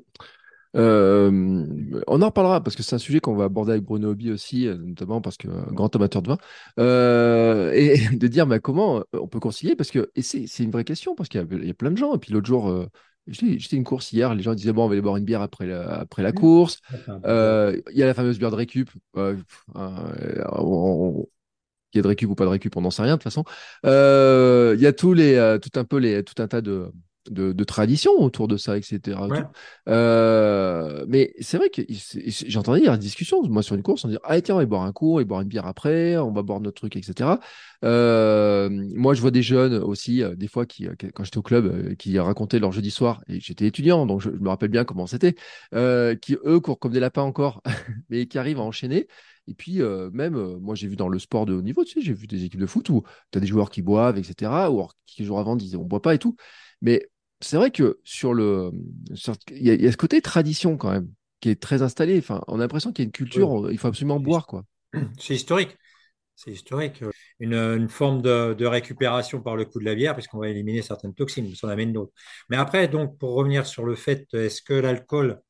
Euh, 0.76 2.00
on 2.08 2.22
en 2.22 2.26
reparlera 2.26 2.62
parce 2.62 2.74
que 2.76 2.82
c'est 2.82 2.94
un 2.96 2.98
sujet 2.98 3.20
qu'on 3.20 3.36
va 3.36 3.44
aborder 3.44 3.72
avec 3.72 3.84
Bruno 3.84 4.10
Hobby 4.10 4.30
aussi, 4.32 4.66
euh, 4.66 4.76
notamment 4.76 5.20
parce 5.20 5.36
que 5.36 5.48
euh, 5.48 5.62
grand 5.70 5.94
amateur 5.94 6.22
de 6.22 6.28
vin, 6.28 6.38
Euh, 6.78 7.72
et 7.74 7.96
de 8.16 8.26
dire 8.26 8.46
bah, 8.46 8.58
comment 8.58 9.02
on 9.12 9.28
peut 9.28 9.40
concilier? 9.40 9.76
Parce 9.76 9.90
que 9.90 10.10
et 10.14 10.22
c'est 10.22 10.46
une 10.64 10.70
vraie 10.70 10.84
question 10.84 11.14
parce 11.14 11.28
qu'il 11.28 11.40
y 11.40 11.44
a, 11.44 11.46
il 11.58 11.66
y 11.66 11.70
a 11.70 11.74
plein 11.74 11.90
de 11.90 11.96
gens 11.96 12.14
et 12.14 12.18
puis 12.18 12.32
l'autre 12.32 12.46
jour 12.46 12.68
euh, 12.68 12.86
j'étais 13.26 13.76
une 13.76 13.84
course 13.84 14.12
hier, 14.12 14.34
les 14.34 14.42
gens 14.42 14.54
disaient 14.54 14.72
bon 14.72 14.84
on 14.84 14.88
va 14.88 14.92
aller 14.92 15.02
boire 15.02 15.16
une 15.16 15.24
bière 15.24 15.42
après 15.42 15.66
la, 15.66 16.00
après 16.00 16.22
la 16.22 16.32
Oui. 16.32 16.38
course. 16.40 16.80
Euh, 17.24 17.80
il 17.92 17.98
y 17.98 18.02
a 18.02 18.06
la 18.06 18.14
fameuse 18.14 18.38
bière 18.38 18.50
de 18.50 18.56
récup, 18.56 18.90
euh, 19.16 19.36
on- 19.74 21.26
qu'il 21.92 21.98
y 21.98 22.00
ait 22.00 22.02
de 22.02 22.08
récup 22.08 22.30
ou 22.30 22.34
pas 22.34 22.44
de 22.44 22.50
récup, 22.50 22.76
on 22.76 22.80
n'en 22.82 22.90
sait 22.90 23.02
rien 23.02 23.12
de 23.16 23.18
toute 23.22 23.24
façon. 23.24 23.44
Il 23.84 24.80
y 24.80 24.86
a 24.86 24.92
tous 24.92 25.12
les, 25.14 25.58
tout 25.62 25.78
un 25.78 25.84
peu 25.84 25.98
les, 25.98 26.24
tout 26.24 26.42
un 26.42 26.48
tas 26.48 26.60
de, 26.60 26.90
de, 27.30 27.64
tradition 27.64 28.12
autour 28.12 28.48
de 28.48 28.56
ça, 28.56 28.76
etc. 28.76 29.18
Euh, 29.88 31.04
mais 31.08 31.34
c'est 31.40 31.56
vrai 31.56 31.70
que 31.70 31.82
j'entendais 32.48 32.80
il 32.80 32.84
y 32.84 32.88
a 32.88 32.92
une 32.92 32.98
discussion, 32.98 33.42
moi 33.48 33.62
sur 33.62 33.74
une 33.74 33.82
course, 33.82 34.04
on 34.04 34.08
dit 34.08 34.18
ah 34.24 34.40
tiens 34.40 34.56
on 34.56 34.58
va 34.58 34.66
boire 34.66 34.82
un 34.82 34.92
coup, 34.92 35.14
on 35.14 35.16
va 35.16 35.24
boire 35.24 35.40
une 35.40 35.48
bière 35.48 35.66
après, 35.66 36.16
on 36.16 36.32
va 36.32 36.42
boire 36.42 36.60
notre 36.60 36.76
truc, 36.76 36.96
etc. 36.96 37.38
Euh, 37.84 38.68
moi 38.94 39.14
je 39.14 39.20
vois 39.20 39.30
des 39.30 39.42
jeunes 39.42 39.74
aussi, 39.74 40.22
euh, 40.22 40.34
des 40.34 40.48
fois 40.48 40.66
qui 40.66 40.86
quand 41.14 41.24
j'étais 41.24 41.38
au 41.38 41.42
club, 41.42 41.94
qui 41.96 42.18
racontaient 42.18 42.58
leur 42.58 42.72
jeudi 42.72 42.90
soir, 42.90 43.22
et 43.28 43.40
j'étais 43.40 43.66
étudiant 43.66 44.06
donc 44.06 44.20
je, 44.20 44.30
me 44.30 44.48
rappelle 44.48 44.70
bien 44.70 44.84
comment 44.84 45.06
c'était, 45.06 45.34
qui 46.20 46.36
eux 46.44 46.60
courent 46.60 46.78
comme 46.78 46.92
des 46.92 47.00
lapins 47.00 47.22
encore, 47.22 47.62
mais 48.10 48.26
qui 48.26 48.38
arrivent 48.38 48.58
à 48.58 48.62
enchaîner. 48.62 49.06
Et 49.46 49.52
puis, 49.52 49.80
même, 50.14 50.56
moi, 50.58 50.74
j'ai 50.74 50.88
vu 50.88 50.96
dans 50.96 51.08
le 51.08 51.18
sport 51.18 51.44
de 51.44 51.52
haut 51.52 51.60
niveau, 51.60 51.84
tu 51.84 51.92
sais, 51.92 52.00
j'ai 52.00 52.14
vu 52.14 52.26
des 52.26 52.44
équipes 52.44 52.60
de 52.60 52.66
foot 52.66 52.88
où 52.88 53.04
tu 53.30 53.36
as 53.36 53.40
des 53.42 53.46
joueurs 53.46 53.68
qui 53.68 53.82
boivent, 53.82 54.16
etc., 54.16 54.50
ou 54.70 54.86
qui, 55.04 55.24
jours 55.24 55.38
avant, 55.38 55.54
disaient 55.54 55.76
on 55.76 55.84
boit 55.84 56.00
pas 56.00 56.14
et 56.14 56.18
tout. 56.18 56.34
Mais 56.80 57.08
c'est 57.40 57.56
vrai 57.56 57.70
que 57.70 57.98
sur 58.04 58.34
le. 58.34 58.70
Il 59.50 59.62
y, 59.62 59.86
a 59.86 59.92
ce 59.92 59.96
côté 59.96 60.20
tradition 60.20 60.76
quand 60.76 60.90
même, 60.90 61.10
qui 61.40 61.50
est 61.50 61.60
très 61.60 61.82
installé. 61.82 62.18
Enfin, 62.18 62.42
on 62.48 62.56
a 62.56 62.62
l'impression 62.62 62.92
qu'il 62.92 63.04
y 63.04 63.06
a 63.06 63.08
une 63.08 63.12
culture, 63.12 63.70
il 63.70 63.78
faut 63.78 63.88
absolument 63.88 64.20
boire, 64.20 64.46
quoi. 64.46 64.64
C'est 65.18 65.34
historique. 65.34 65.76
C'est 66.36 66.50
historique. 66.50 67.04
Une, 67.38 67.88
forme 67.88 68.22
de, 68.22 68.64
récupération 68.64 69.40
par 69.40 69.56
le 69.56 69.64
coup 69.64 69.78
de 69.78 69.84
la 69.84 69.94
bière, 69.94 70.14
puisqu'on 70.14 70.38
va 70.38 70.48
éliminer 70.48 70.82
certaines 70.82 71.14
toxines, 71.14 71.46
mais 71.48 71.54
ça 71.54 71.68
en 71.68 71.70
amène 71.70 71.92
d'autres. 71.92 72.12
Mais 72.48 72.56
après, 72.56 72.88
donc, 72.88 73.18
pour 73.18 73.34
revenir 73.34 73.66
sur 73.66 73.84
le 73.84 73.94
fait, 73.94 74.26
est-ce 74.34 74.62
que 74.62 74.74
l'alcool 74.74 75.40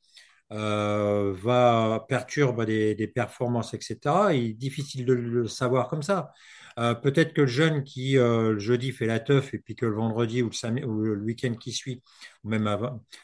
euh, 0.52 1.32
va 1.42 2.04
perturbe 2.08 2.64
des, 2.64 2.94
des, 2.94 3.08
performances, 3.08 3.72
etc., 3.74 3.98
il 4.34 4.50
est 4.50 4.52
difficile 4.52 5.06
de 5.06 5.14
le 5.14 5.48
savoir 5.48 5.88
comme 5.88 6.02
ça. 6.02 6.32
Euh, 6.78 6.94
peut-être 6.94 7.32
que 7.34 7.42
le 7.42 7.46
jeune 7.46 7.84
qui 7.84 8.18
euh, 8.18 8.52
le 8.52 8.58
jeudi 8.58 8.90
fait 8.90 9.06
la 9.06 9.20
teuf 9.20 9.54
et 9.54 9.58
puis 9.58 9.76
que 9.76 9.86
le 9.86 9.94
vendredi 9.94 10.42
ou 10.42 10.50
le, 10.50 10.86
ou 10.86 11.02
le 11.02 11.22
week-end 11.22 11.54
qui 11.54 11.72
suit, 11.72 12.02
ou 12.42 12.48
même 12.48 12.64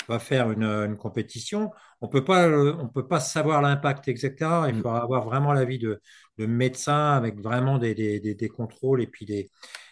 va 0.09 0.19
faire 0.21 0.50
une, 0.52 0.97
compétition, 0.97 1.71
on 2.00 2.09
peut 2.09 2.25
pas, 2.25 2.49
on 2.49 2.88
peut 2.88 3.09
pas 3.09 3.19
savoir 3.21 3.61
l'impact, 3.61 4.09
etc. 4.09 4.37
Il 4.69 4.75
mm. 4.75 4.76
faudra 4.76 5.02
avoir 5.02 5.25
vraiment 5.25 5.52
l'avis 5.52 5.78
de, 5.78 6.00
de 6.38 6.47
médecin 6.47 7.12
avec 7.16 7.40
vraiment 7.40 7.78
des, 7.78 7.95
des, 7.95 8.21
des, 8.21 8.49
contrôles 8.49 9.02
et 9.02 9.07
puis 9.09 9.26
des, 9.26 9.50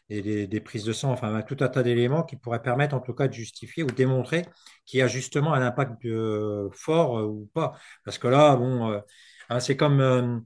des, 0.09 0.61
prises 0.61 0.85
de 0.85 0.93
sang, 0.93 1.11
enfin 1.11 1.43
tout 1.43 1.57
un 1.61 1.69
tas 1.69 1.83
d'éléments 1.83 2.23
qui 2.23 2.37
pourraient 2.37 2.63
permettre 2.63 2.95
en 2.95 3.01
tout 3.01 3.13
cas 3.15 3.27
de 3.29 3.33
justifier 3.33 3.83
ou 3.83 3.89
démontrer 3.89 4.45
qu'il 4.87 5.01
y 5.01 5.03
a 5.03 5.09
justement 5.09 5.53
un 5.53 5.63
impact 5.63 6.05
euh, 6.07 6.69
fort 6.73 7.29
ou 7.29 7.51
pas. 7.55 7.75
Parce 8.05 8.19
que 8.19 8.29
là, 8.29 8.55
bon, 8.57 9.03
hein, 9.49 9.61
c'est 9.61 9.77
comme, 9.77 10.45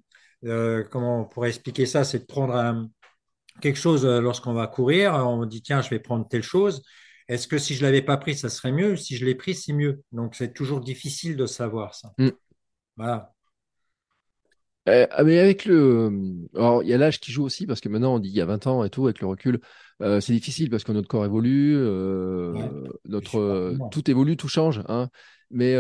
comment 0.91 1.21
on 1.21 1.25
pourrait 1.27 1.51
expliquer 1.51 1.85
ça, 1.87 2.05
c'est 2.05 2.21
de 2.21 2.25
prendre 2.25 2.55
un, 2.57 2.89
quelque 3.61 3.79
chose 3.79 4.05
euh, 4.05 4.21
lorsqu'on 4.21 4.55
va 4.55 4.67
courir, 4.67 5.15
on 5.15 5.45
dit 5.45 5.63
tiens, 5.63 5.83
je 5.83 5.91
vais 5.91 5.99
prendre 5.99 6.27
telle 6.27 6.43
chose. 6.43 6.83
Est-ce 7.29 7.47
que 7.47 7.59
si 7.59 7.75
je 7.75 7.83
l'avais 7.83 8.03
pas 8.03 8.17
pris, 8.17 8.35
ça 8.35 8.49
serait 8.49 8.73
mieux? 8.73 8.97
Si 8.97 9.17
je 9.17 9.25
l'ai 9.25 9.35
pris, 9.35 9.55
c'est 9.55 9.73
mieux. 9.73 10.03
Donc 10.13 10.35
c'est 10.35 10.53
toujours 10.53 10.81
difficile 10.81 11.37
de 11.37 11.47
savoir 11.47 11.95
ça. 11.95 12.13
Mm. 12.19 12.31
Voilà. 12.97 13.33
Euh, 14.89 15.07
ah, 15.13 15.23
mais 15.23 15.39
avec 15.39 15.65
le. 15.65 16.11
Alors, 16.57 16.83
il 16.83 16.89
y 16.89 16.93
a 16.93 16.99
l'âge 16.99 17.21
qui 17.21 17.31
joue 17.31 17.45
aussi, 17.45 17.67
parce 17.67 17.81
que 17.81 17.89
maintenant, 17.89 18.17
on 18.17 18.19
dit 18.19 18.31
il 18.31 18.35
y 18.35 18.41
a 18.41 18.47
20 18.47 18.67
ans 18.67 18.85
et 18.85 18.91
tout, 18.91 19.05
avec 19.05 19.21
le 19.21 19.29
recul, 19.29 19.61
euh, 20.01 20.21
c'est 20.21 20.33
difficile 20.33 20.71
parce 20.71 20.83
que 20.83 20.91
notre 20.91 21.07
corps 21.07 21.25
évolue, 21.25 21.77
notre... 23.05 23.77
tout 23.93 24.11
évolue, 24.11 24.37
tout 24.37 24.49
change. 24.49 24.83
Hein. 24.89 25.09
Mais 25.53 25.77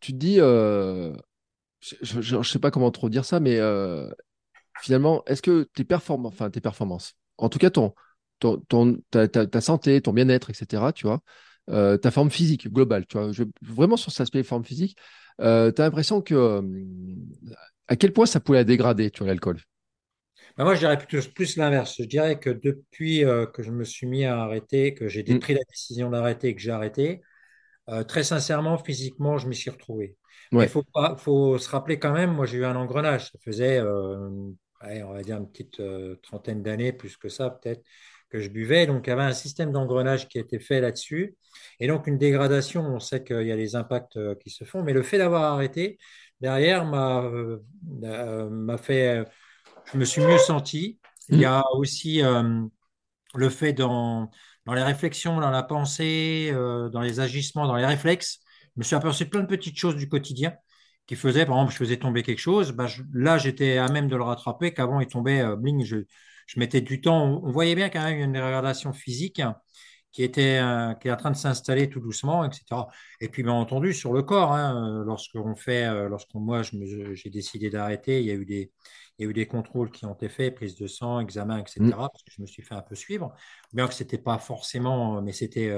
tu 0.00 0.12
te 0.12 0.16
dis, 0.16 0.36
je 0.38 2.36
ne 2.38 2.42
sais 2.42 2.58
pas 2.58 2.70
comment 2.70 2.90
trop 2.90 3.10
dire 3.10 3.26
ça, 3.26 3.40
mais 3.40 3.60
finalement, 4.80 5.24
est-ce 5.26 5.42
que 5.42 5.68
tes 5.74 5.84
performances, 5.84 6.32
enfin 6.32 6.50
tes 6.50 6.60
performances, 6.60 7.14
en 7.36 7.48
tout 7.48 7.58
cas 7.58 7.70
ton, 7.70 7.94
ton, 8.38 9.00
ta, 9.10 9.60
santé, 9.60 10.00
ton 10.00 10.12
bien-être, 10.12 10.50
etc., 10.50 10.92
tu 10.94 11.06
vois, 11.06 11.20
euh, 11.70 11.96
ta 11.96 12.10
forme 12.10 12.30
physique 12.30 12.72
globale, 12.72 13.06
tu 13.06 13.18
vois, 13.18 13.30
vraiment 13.62 13.96
sur 13.96 14.12
cet 14.12 14.22
aspect 14.22 14.42
forme 14.42 14.64
physique, 14.64 14.96
euh, 15.40 15.70
tu 15.72 15.80
as 15.82 15.84
l'impression 15.84 16.20
que 16.20 16.34
euh, 16.34 16.62
à 17.88 17.96
quel 17.96 18.12
point 18.12 18.26
ça 18.26 18.40
pouvait 18.40 18.58
la 18.58 18.64
dégrader, 18.64 19.10
tu 19.10 19.18
vois, 19.18 19.28
l'alcool? 19.28 19.58
Ben, 20.56 20.64
Moi, 20.64 20.74
je 20.74 20.80
dirais 20.80 20.98
plutôt 20.98 21.26
plus 21.30 21.56
l'inverse. 21.56 21.96
Je 21.98 22.04
dirais 22.04 22.38
que 22.38 22.50
depuis 22.50 23.20
que 23.52 23.62
je 23.62 23.70
me 23.70 23.84
suis 23.84 24.06
mis 24.06 24.24
à 24.24 24.40
arrêter, 24.40 24.94
que 24.94 25.08
j'ai 25.08 25.22
mm. 25.22 25.38
pris 25.38 25.54
la 25.54 25.62
décision 25.70 26.10
d'arrêter 26.10 26.48
et 26.48 26.54
que 26.54 26.60
j'ai 26.60 26.70
arrêté, 26.70 27.22
très 28.06 28.24
sincèrement, 28.24 28.76
physiquement, 28.78 29.38
je 29.38 29.48
m'y 29.48 29.54
suis 29.54 29.70
retrouvé. 29.70 30.16
Il 30.52 30.68
faut, 30.68 30.84
faut 31.18 31.58
se 31.58 31.68
rappeler 31.68 31.98
quand 31.98 32.12
même, 32.12 32.32
moi 32.32 32.46
j'ai 32.46 32.58
eu 32.58 32.64
un 32.64 32.76
engrenage, 32.76 33.30
ça 33.30 33.38
faisait 33.44 33.80
on 34.82 35.12
va 35.12 35.22
dire 35.22 35.38
une 35.38 35.50
petite 35.50 35.80
euh, 35.80 36.16
trentaine 36.22 36.62
d'années, 36.62 36.92
plus 36.92 37.16
que 37.16 37.28
ça 37.28 37.50
peut-être, 37.50 37.82
que 38.30 38.40
je 38.40 38.48
buvais. 38.48 38.86
Donc, 38.86 39.06
il 39.06 39.10
y 39.10 39.12
avait 39.12 39.22
un 39.22 39.32
système 39.32 39.72
d'engrenage 39.72 40.28
qui 40.28 40.38
a 40.38 40.40
été 40.40 40.58
fait 40.58 40.80
là-dessus. 40.80 41.36
Et 41.80 41.86
donc, 41.86 42.06
une 42.06 42.18
dégradation, 42.18 42.82
on 42.82 43.00
sait 43.00 43.24
qu'il 43.24 43.46
y 43.46 43.52
a 43.52 43.56
des 43.56 43.76
impacts 43.76 44.16
euh, 44.16 44.34
qui 44.34 44.50
se 44.50 44.64
font, 44.64 44.82
mais 44.82 44.92
le 44.92 45.02
fait 45.02 45.18
d'avoir 45.18 45.44
arrêté, 45.44 45.98
derrière, 46.40 46.84
m'a 46.84 47.24
euh, 47.24 48.78
fait, 48.78 49.24
je 49.92 49.98
me 49.98 50.04
suis 50.04 50.22
mieux 50.22 50.38
senti. 50.38 50.98
Il 51.30 51.40
y 51.40 51.44
a 51.44 51.62
aussi 51.74 52.22
le 53.34 53.48
fait 53.50 53.74
dans, 53.74 54.30
dans 54.64 54.72
les 54.72 54.82
réflexions, 54.82 55.40
dans 55.40 55.50
la 55.50 55.62
pensée, 55.62 56.50
dans 56.54 57.02
les 57.02 57.20
agissements, 57.20 57.66
dans 57.66 57.76
les 57.76 57.84
réflexes, 57.84 58.40
je 58.78 58.80
me 58.80 58.84
suis 58.84 58.96
aperçu 58.96 59.26
plein 59.26 59.40
de 59.40 59.46
petites 59.46 59.76
choses 59.76 59.96
du 59.96 60.08
quotidien 60.08 60.54
qui 61.08 61.16
faisait, 61.16 61.46
par 61.46 61.56
exemple, 61.56 61.72
je 61.72 61.78
faisais 61.78 61.96
tomber 61.96 62.22
quelque 62.22 62.38
chose, 62.38 62.72
bah, 62.72 62.86
là, 63.14 63.38
j'étais 63.38 63.78
à 63.78 63.88
même 63.88 64.08
de 64.08 64.16
le 64.16 64.22
rattraper, 64.22 64.74
qu'avant, 64.74 65.00
il 65.00 65.08
tombait, 65.08 65.40
euh, 65.40 65.56
bling, 65.56 65.82
je, 65.82 65.96
je, 66.46 66.60
mettais 66.60 66.82
du 66.82 67.00
temps. 67.00 67.40
On, 67.42 67.50
voyait 67.50 67.74
bien 67.74 67.88
quand 67.88 68.04
même 68.04 68.20
une 68.20 68.32
dégradation 68.34 68.92
physique 68.92 69.40
hein, 69.40 69.56
qui 70.12 70.22
était 70.22 70.58
euh, 70.58 70.92
qui 70.94 71.08
est 71.08 71.10
en 71.10 71.16
train 71.16 71.30
de 71.30 71.36
s'installer 71.36 71.88
tout 71.88 72.00
doucement, 72.00 72.44
etc. 72.44 72.88
Et 73.22 73.28
puis, 73.30 73.42
bien 73.42 73.54
entendu, 73.54 73.94
sur 73.94 74.12
le 74.12 74.22
corps, 74.22 74.52
hein, 74.52 75.00
euh, 75.00 75.04
lorsqu'on 75.04 75.54
fait, 75.54 75.86
lorsqu'on, 76.08 76.40
moi, 76.40 76.60
j'ai 76.62 77.30
décidé 77.30 77.70
d'arrêter, 77.70 78.20
il 78.20 78.26
y 78.26 78.30
a 78.30 78.34
eu 78.34 78.44
des, 78.44 78.70
il 79.18 79.24
y 79.24 79.26
a 79.26 79.30
eu 79.30 79.34
des 79.34 79.46
contrôles 79.46 79.90
qui 79.90 80.04
ont 80.04 80.12
été 80.14 80.28
faits, 80.28 80.56
prise 80.56 80.76
de 80.76 80.86
sang, 80.86 81.20
examen, 81.20 81.58
etc. 81.58 81.80
Mm. 81.80 81.90
Parce 81.90 82.22
que 82.22 82.32
je 82.36 82.42
me 82.42 82.46
suis 82.46 82.62
fait 82.62 82.74
un 82.74 82.82
peu 82.82 82.94
suivre, 82.94 83.34
bien 83.72 83.88
que 83.88 83.94
c'était 83.94 84.18
pas 84.18 84.36
forcément, 84.36 85.22
mais 85.22 85.32
c'était, 85.32 85.74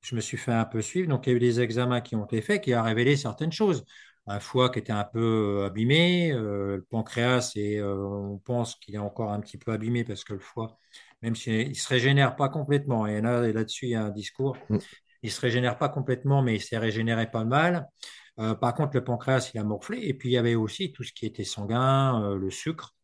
je 0.00 0.16
me 0.16 0.20
suis 0.20 0.36
fait 0.36 0.52
un 0.52 0.64
peu 0.64 0.82
suivre. 0.82 1.08
Donc, 1.08 1.28
il 1.28 1.30
y 1.30 1.32
a 1.32 1.36
eu 1.36 1.40
des 1.40 1.60
examens 1.60 2.00
qui 2.00 2.16
ont 2.16 2.24
été 2.24 2.42
faits 2.42 2.64
qui 2.64 2.74
ont 2.74 2.82
révélé 2.82 3.16
certaines 3.16 3.52
choses 3.52 3.84
un 4.26 4.40
foie 4.40 4.70
qui 4.70 4.78
était 4.78 4.92
un 4.92 5.04
peu 5.04 5.60
euh, 5.62 5.66
abîmé, 5.66 6.32
euh, 6.32 6.76
le 6.76 6.82
pancréas, 6.82 7.52
et 7.56 7.78
euh, 7.78 7.96
on 7.96 8.38
pense 8.38 8.76
qu'il 8.76 8.94
est 8.94 8.98
encore 8.98 9.32
un 9.32 9.40
petit 9.40 9.58
peu 9.58 9.72
abîmé 9.72 10.04
parce 10.04 10.24
que 10.24 10.34
le 10.34 10.38
foie, 10.38 10.78
même 11.22 11.34
s'il 11.34 11.70
ne 11.70 11.74
se 11.74 11.88
régénère 11.88 12.36
pas 12.36 12.48
complètement, 12.48 13.06
et 13.06 13.20
là-dessus, 13.20 13.86
il 13.86 13.90
y 13.90 13.94
a 13.94 14.04
un 14.04 14.10
discours, 14.10 14.56
mm. 14.68 14.78
il 15.22 15.26
ne 15.26 15.30
se 15.30 15.40
régénère 15.40 15.78
pas 15.78 15.88
complètement, 15.88 16.42
mais 16.42 16.56
il 16.56 16.60
s'est 16.60 16.78
régénéré 16.78 17.30
pas 17.30 17.44
mal. 17.44 17.88
par 18.36 18.74
contre, 18.74 18.96
le 18.96 19.04
pancréas, 19.04 19.50
il 19.54 19.58
a 19.58 19.64
morflé. 19.64 19.98
Et 20.02 20.14
puis, 20.14 20.30
il 20.30 20.32
y 20.32 20.38
avait 20.38 20.54
aussi 20.54 20.92
tout 20.92 21.04
ce 21.04 21.12
qui 21.12 21.26
était 21.26 21.44
sanguin, 21.44 22.34
le 22.34 22.50
sucre, 22.50 22.94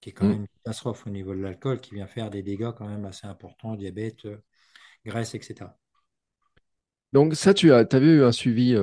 qui 0.00 0.10
est 0.10 0.12
quand 0.12 0.26
mm. 0.26 0.30
même 0.30 0.40
une 0.40 0.48
catastrophe 0.64 1.06
au 1.06 1.10
niveau 1.10 1.34
de 1.34 1.40
l'alcool, 1.40 1.80
qui 1.80 1.94
vient 1.94 2.06
faire 2.06 2.30
des 2.30 2.42
dégâts 2.42 2.72
quand 2.76 2.88
même 2.88 3.04
assez 3.04 3.26
importants, 3.26 3.74
diabète, 3.74 4.26
graisse, 5.04 5.34
etc. 5.34 5.70
Donc 7.12 7.34
ça, 7.34 7.54
tu 7.54 7.72
as, 7.72 7.86
avais 7.90 8.06
eu 8.06 8.22
un 8.22 8.32
suivi 8.32 8.74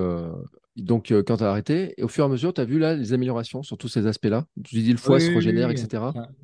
donc, 0.76 1.12
euh, 1.12 1.24
quand 1.24 1.38
tu 1.38 1.44
as 1.44 1.50
arrêté, 1.50 1.94
et 1.98 2.04
au 2.04 2.10
fur 2.10 2.26
et 2.26 2.28
à 2.28 2.30
mesure, 2.30 2.54
tu 2.54 2.60
as 2.60 2.66
vu 2.66 2.80
là 2.80 2.96
les 2.96 3.14
améliorations 3.14 3.64
sur 3.64 3.78
tous 3.78 3.88
ces 3.88 4.08
aspects-là 4.08 4.46
Tu 4.64 4.76
dis 4.76 4.92
le 4.92 4.98
foie 4.98 5.20
se 5.20 5.32
régénère, 5.32 5.70
etc. 5.70 6.04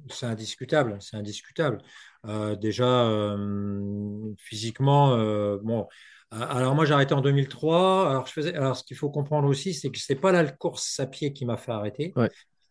C'est 0.10 0.26
indiscutable, 0.26 0.98
c'est 1.02 1.17
indiscutable. 1.17 1.80
Euh, 2.28 2.56
déjà, 2.56 3.08
euh, 3.08 4.34
physiquement, 4.38 5.17
bon. 5.62 5.88
Alors 6.32 6.76
moi 6.76 6.86
j'ai 6.86 6.94
arrêté 6.94 7.13
en 7.13 7.20
2003. 7.20 8.10
Alors 8.10 8.26
je 8.26 8.32
faisais. 8.32 8.56
Alors 8.56 8.78
ce 8.78 8.86
qu'il 8.86 8.96
faut 8.96 9.10
comprendre 9.10 9.50
aussi, 9.50 9.74
c'est 9.74 9.89
que 9.89 10.00
c'est 10.00 10.15
pas 10.15 10.32
la 10.32 10.46
course 10.46 10.98
à 11.02 11.06
pied 11.06 11.34
qui 11.34 11.46
m'a 11.46 11.58
fait 11.58 11.74
arrêter. 11.74 12.13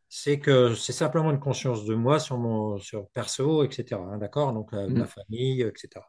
C'est 0.08 0.38
que 0.38 0.74
c'est 0.74 0.94
simplement 0.94 1.30
une 1.30 1.38
conscience 1.38 1.84
de 1.84 1.94
moi 1.94 2.18
sur 2.18 2.38
mon 2.38 2.78
sur 2.78 3.06
perso, 3.10 3.62
etc. 3.62 4.00
Hein, 4.00 4.16
d'accord? 4.16 4.54
Donc 4.54 4.72
la, 4.72 4.88
mm. 4.88 5.06
famille, 5.06 5.60
etc. 5.60 6.00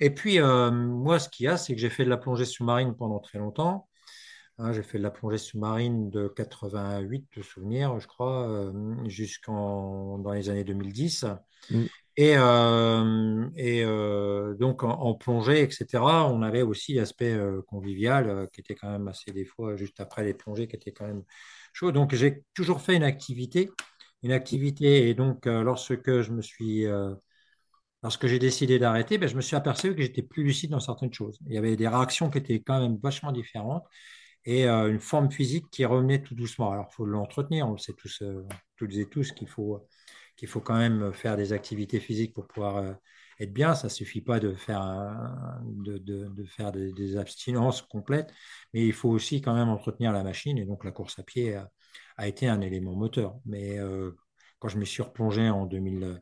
Et 0.00 0.10
puis 0.10 0.38
moi, 0.40 1.18
ce 1.18 1.28
qu'il 1.28 1.44
y 1.44 1.48
a, 1.48 1.56
c'est 1.56 1.74
que 1.74 1.80
j'ai 1.80 1.90
fait 1.90 2.04
de 2.04 2.10
la 2.10 2.16
plongée 2.16 2.44
sous-marine 2.44 2.94
pendant 2.94 3.18
très 3.18 3.38
longtemps. 3.38 3.88
Hein, 4.58 4.72
j'ai 4.72 4.82
fait 4.82 4.98
de 4.98 5.02
la 5.02 5.10
plongée 5.10 5.38
sous-marine 5.38 6.10
de 6.10 6.28
88, 6.28 7.26
de 7.36 7.42
souvenir, 7.42 7.98
je 7.98 8.06
crois, 8.06 8.48
euh, 8.48 8.94
jusqu'en 9.08 10.18
dans 10.18 10.32
les 10.32 10.50
années 10.50 10.64
2010. 10.64 11.26
Mm. 11.70 11.84
Et, 12.18 12.34
euh, 12.36 13.48
et 13.56 13.82
euh, 13.84 14.54
donc 14.54 14.84
en, 14.84 15.14
plongée, 15.14 15.62
etc., 15.62 15.86
on 16.30 16.42
avait 16.42 16.60
aussi 16.62 16.94
l'aspect 16.94 17.34
convivial 17.66 18.48
qui 18.52 18.60
était 18.60 18.74
quand 18.74 18.90
même 18.90 19.08
assez 19.08 19.32
des 19.32 19.46
fois 19.46 19.76
juste 19.76 19.98
après 20.00 20.22
les 20.22 20.34
plongées 20.34 20.68
qui 20.68 20.76
était 20.76 20.92
quand 20.92 21.06
même 21.06 21.24
chaud. 21.72 21.90
Donc 21.90 22.14
j'ai 22.14 22.44
toujours 22.54 22.82
fait 22.82 22.94
une 22.94 23.02
activité, 23.02 23.70
une 24.22 24.32
activité. 24.32 25.08
Et 25.08 25.14
donc 25.14 25.46
lorsque 25.46 26.20
je 26.20 26.30
me 26.32 26.42
suis 26.42 26.86
Lorsque 28.02 28.26
j'ai 28.26 28.38
décidé 28.38 28.78
d'arrêter, 28.78 29.18
ben, 29.18 29.28
je 29.28 29.36
me 29.36 29.40
suis 29.40 29.56
aperçu 29.56 29.94
que 29.94 30.02
j'étais 30.02 30.22
plus 30.22 30.42
lucide 30.42 30.70
dans 30.70 30.80
certaines 30.80 31.12
choses. 31.12 31.38
Il 31.46 31.54
y 31.54 31.58
avait 31.58 31.76
des 31.76 31.88
réactions 31.88 32.30
qui 32.30 32.38
étaient 32.38 32.60
quand 32.60 32.80
même 32.80 32.98
vachement 33.02 33.32
différentes 33.32 33.84
et 34.44 34.66
euh, 34.66 34.90
une 34.90 34.98
forme 34.98 35.30
physique 35.30 35.66
qui 35.70 35.84
revenait 35.84 36.22
tout 36.22 36.34
doucement. 36.34 36.72
Alors, 36.72 36.88
il 36.90 36.94
faut 36.94 37.06
l'entretenir, 37.06 37.68
on 37.68 37.72
le 37.72 37.78
sait 37.78 37.92
tous, 37.92 38.22
euh, 38.22 38.46
et 38.80 39.06
tous 39.06 39.30
qu'il 39.32 39.48
faut, 39.48 39.86
qu'il 40.36 40.48
faut 40.48 40.60
quand 40.60 40.76
même 40.76 41.12
faire 41.12 41.36
des 41.36 41.52
activités 41.52 42.00
physiques 42.00 42.34
pour 42.34 42.48
pouvoir 42.48 42.78
euh, 42.78 42.92
être 43.38 43.52
bien. 43.52 43.74
Ça 43.74 43.88
suffit 43.88 44.20
pas 44.20 44.40
de 44.40 44.54
faire, 44.54 44.82
de, 45.64 46.44
faire 46.46 46.72
des, 46.72 47.16
abstinences 47.16 47.82
complètes, 47.82 48.32
mais 48.74 48.84
il 48.84 48.92
faut 48.92 49.10
aussi 49.10 49.40
quand 49.40 49.54
même 49.54 49.68
entretenir 49.68 50.12
la 50.12 50.24
machine. 50.24 50.58
Et 50.58 50.64
donc 50.64 50.84
la 50.84 50.90
course 50.90 51.18
à 51.18 51.22
pied 51.22 51.54
a, 52.16 52.28
été 52.28 52.48
un 52.48 52.60
élément 52.60 52.94
moteur. 52.94 53.36
Mais 53.46 53.78
euh, 53.78 54.12
quand 54.58 54.68
je 54.68 54.78
me 54.78 54.84
suis 54.84 55.02
replongé 55.02 55.48
en 55.48 55.66
2000, 55.66 56.20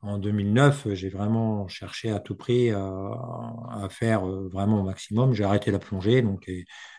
en 0.00 0.18
2009, 0.18 0.94
j'ai 0.94 1.08
vraiment 1.08 1.66
cherché 1.66 2.10
à 2.10 2.20
tout 2.20 2.36
prix 2.36 2.70
à, 2.70 3.88
faire 3.90 4.28
euh, 4.28 4.48
vraiment 4.48 4.80
au 4.80 4.84
maximum. 4.84 5.32
J'ai 5.34 5.44
arrêté 5.44 5.70
la 5.70 5.78
plongée, 5.78 6.22
donc 6.22 6.50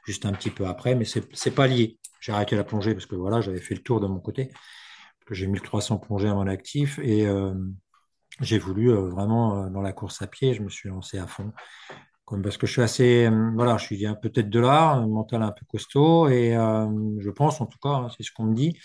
juste 0.06 0.26
un 0.26 0.34
petit 0.34 0.50
peu 0.50 0.66
après, 0.68 0.96
mais 0.96 1.06
c'est 1.06 1.46
n'est 1.46 1.52
pas 1.52 1.68
lié. 1.68 1.98
J'ai 2.20 2.34
arrêté 2.34 2.56
la 2.56 2.64
plongée 2.64 2.94
parce 2.94 3.06
que 3.06 3.16
voilà, 3.16 3.40
j'avais 3.42 3.62
fait 3.62 3.76
le 3.76 3.82
tour 3.82 4.02
de 4.02 4.08
mon 4.08 4.20
côté, 4.20 4.50
j'ai 5.32 5.48
1300 5.48 6.00
plongées 6.00 6.28
à 6.28 6.34
mon 6.34 6.48
actif 6.48 7.00
et 7.00 7.26
euh, 7.26 7.54
j'ai 8.42 8.60
voulu 8.60 8.92
euh, 8.92 9.10
vraiment 9.10 9.70
dans 9.70 9.82
la 9.82 9.94
course 9.94 10.22
à 10.22 10.28
pied, 10.28 10.54
je 10.54 10.62
me 10.62 10.70
suis 10.70 10.90
lancé 10.90 11.18
à 11.18 11.28
fond. 11.28 11.54
Comme 12.30 12.44
parce 12.44 12.58
que 12.58 12.68
je 12.68 12.74
suis 12.74 12.82
assez, 12.82 13.30
voilà, 13.56 13.78
je 13.78 13.86
suis 13.86 14.06
un 14.06 14.14
peu 14.14 14.30
tête 14.30 14.50
de 14.50 14.60
l'art, 14.60 15.08
mental 15.08 15.42
un 15.42 15.52
peu 15.52 15.66
costaud 15.68 16.30
et 16.30 16.52
je 16.52 17.30
pense 17.32 17.60
en 17.60 17.66
tout 17.66 17.80
cas, 17.82 17.90
hein, 17.90 18.08
c'est 18.16 18.24
ce 18.24 18.32
qu'on 18.32 18.46
me 18.46 18.54
dit 18.56 18.78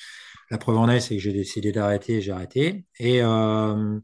la 0.51 0.59
preuve 0.59 0.79
en 0.79 0.89
est, 0.89 1.01
c'est 1.01 1.17
que 1.17 1.23
j'ai 1.23 1.33
décidé 1.33 1.73
d'arrêter, 1.73 2.21
j'ai 2.21 2.33
arrêté. 2.33 2.87
Et 2.99 3.23
euh, 3.23 3.99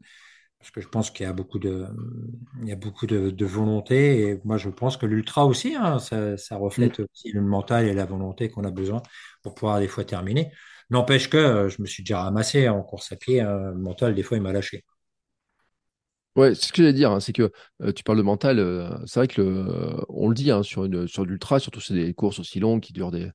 parce 0.59 0.71
que 0.71 0.81
je 0.81 0.87
pense 0.87 1.11
qu'il 1.11 1.25
y 1.25 1.29
a 1.29 1.33
beaucoup 1.33 1.59
de, 1.59 1.87
il 2.61 2.67
y 2.67 2.71
a 2.71 2.75
beaucoup 2.75 3.07
de, 3.07 3.45
volonté. 3.45 4.21
Et 4.21 4.41
moi, 4.43 4.57
je 4.57 4.69
pense 4.69 4.97
que 4.97 5.05
l'ultra 5.05 5.45
aussi, 5.45 5.75
hein, 5.75 5.99
ça, 5.99 6.55
reflète 6.57 6.99
mm. 6.99 7.05
aussi 7.13 7.31
le 7.31 7.41
mental 7.41 7.87
et 7.87 7.93
la 7.93 8.05
volonté 8.05 8.49
qu'on 8.49 8.63
a 8.63 8.71
besoin 8.71 9.01
pour 9.43 9.55
pouvoir 9.55 9.79
des 9.79 9.87
fois 9.87 10.03
terminer. 10.05 10.51
N'empêche 10.89 11.29
que 11.29 11.37
euh, 11.37 11.69
je 11.69 11.81
me 11.81 11.87
suis 11.87 12.03
déjà 12.03 12.23
ramassé 12.23 12.67
en 12.69 12.81
course 12.83 13.11
à 13.11 13.15
pied. 13.15 13.41
Hein, 13.41 13.71
le 13.73 13.79
mental, 13.79 14.15
des 14.15 14.23
fois, 14.23 14.37
il 14.37 14.43
m'a 14.43 14.51
lâché. 14.51 14.83
Ouais, 16.35 16.55
c'est 16.55 16.67
ce 16.67 16.71
que 16.71 16.77
j'allais 16.77 16.93
dire, 16.93 17.11
hein, 17.11 17.19
c'est 17.19 17.33
que 17.33 17.51
euh, 17.81 17.91
tu 17.91 18.03
parles 18.03 18.17
de 18.17 18.23
mental, 18.23 18.57
c'est 19.05 19.19
vrai 19.19 19.27
que 19.27 19.41
le, 19.41 20.05
on 20.07 20.29
le 20.29 20.33
dit 20.33 20.49
sur, 20.63 20.85
une, 20.85 21.07
sur 21.07 21.25
l'ultra, 21.25 21.59
surtout 21.59 21.81
c'est 21.81 21.93
des 21.93 22.13
courses 22.13 22.39
aussi 22.39 22.59
longues 22.59 22.81
qui 22.81 22.93
durent 22.93 23.11
des. 23.11 23.29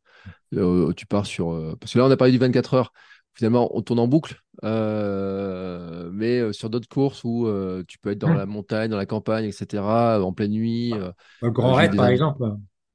tu 0.97 1.07
pars 1.07 1.27
sur. 1.27 1.77
parce 1.79 1.93
que 1.93 1.99
là, 1.99 2.07
on 2.07 2.11
a 2.11 2.17
parlé 2.17 2.33
du 2.33 2.39
24 2.39 2.75
heures, 2.75 2.93
finalement, 3.35 3.77
on 3.77 3.83
tourne 3.83 3.99
en 3.99 4.09
boucle, 4.09 4.41
mais 4.63 6.53
sur 6.53 6.71
d'autres 6.71 6.89
courses 6.89 7.23
où 7.25 7.47
tu 7.87 7.99
peux 7.99 8.13
être 8.13 8.19
dans 8.19 8.31
mmh. 8.31 8.39
la 8.39 8.47
montagne, 8.47 8.91
dans 8.91 8.97
la 8.97 9.07
campagne, 9.07 9.45
etc., 9.45 9.83
en 9.83 10.33
pleine 10.33 10.53
nuit. 10.53 10.95
Le 11.43 11.51
Grand 11.51 11.75
Raid, 11.75 11.95
par 11.95 12.09
exemple. 12.09 12.45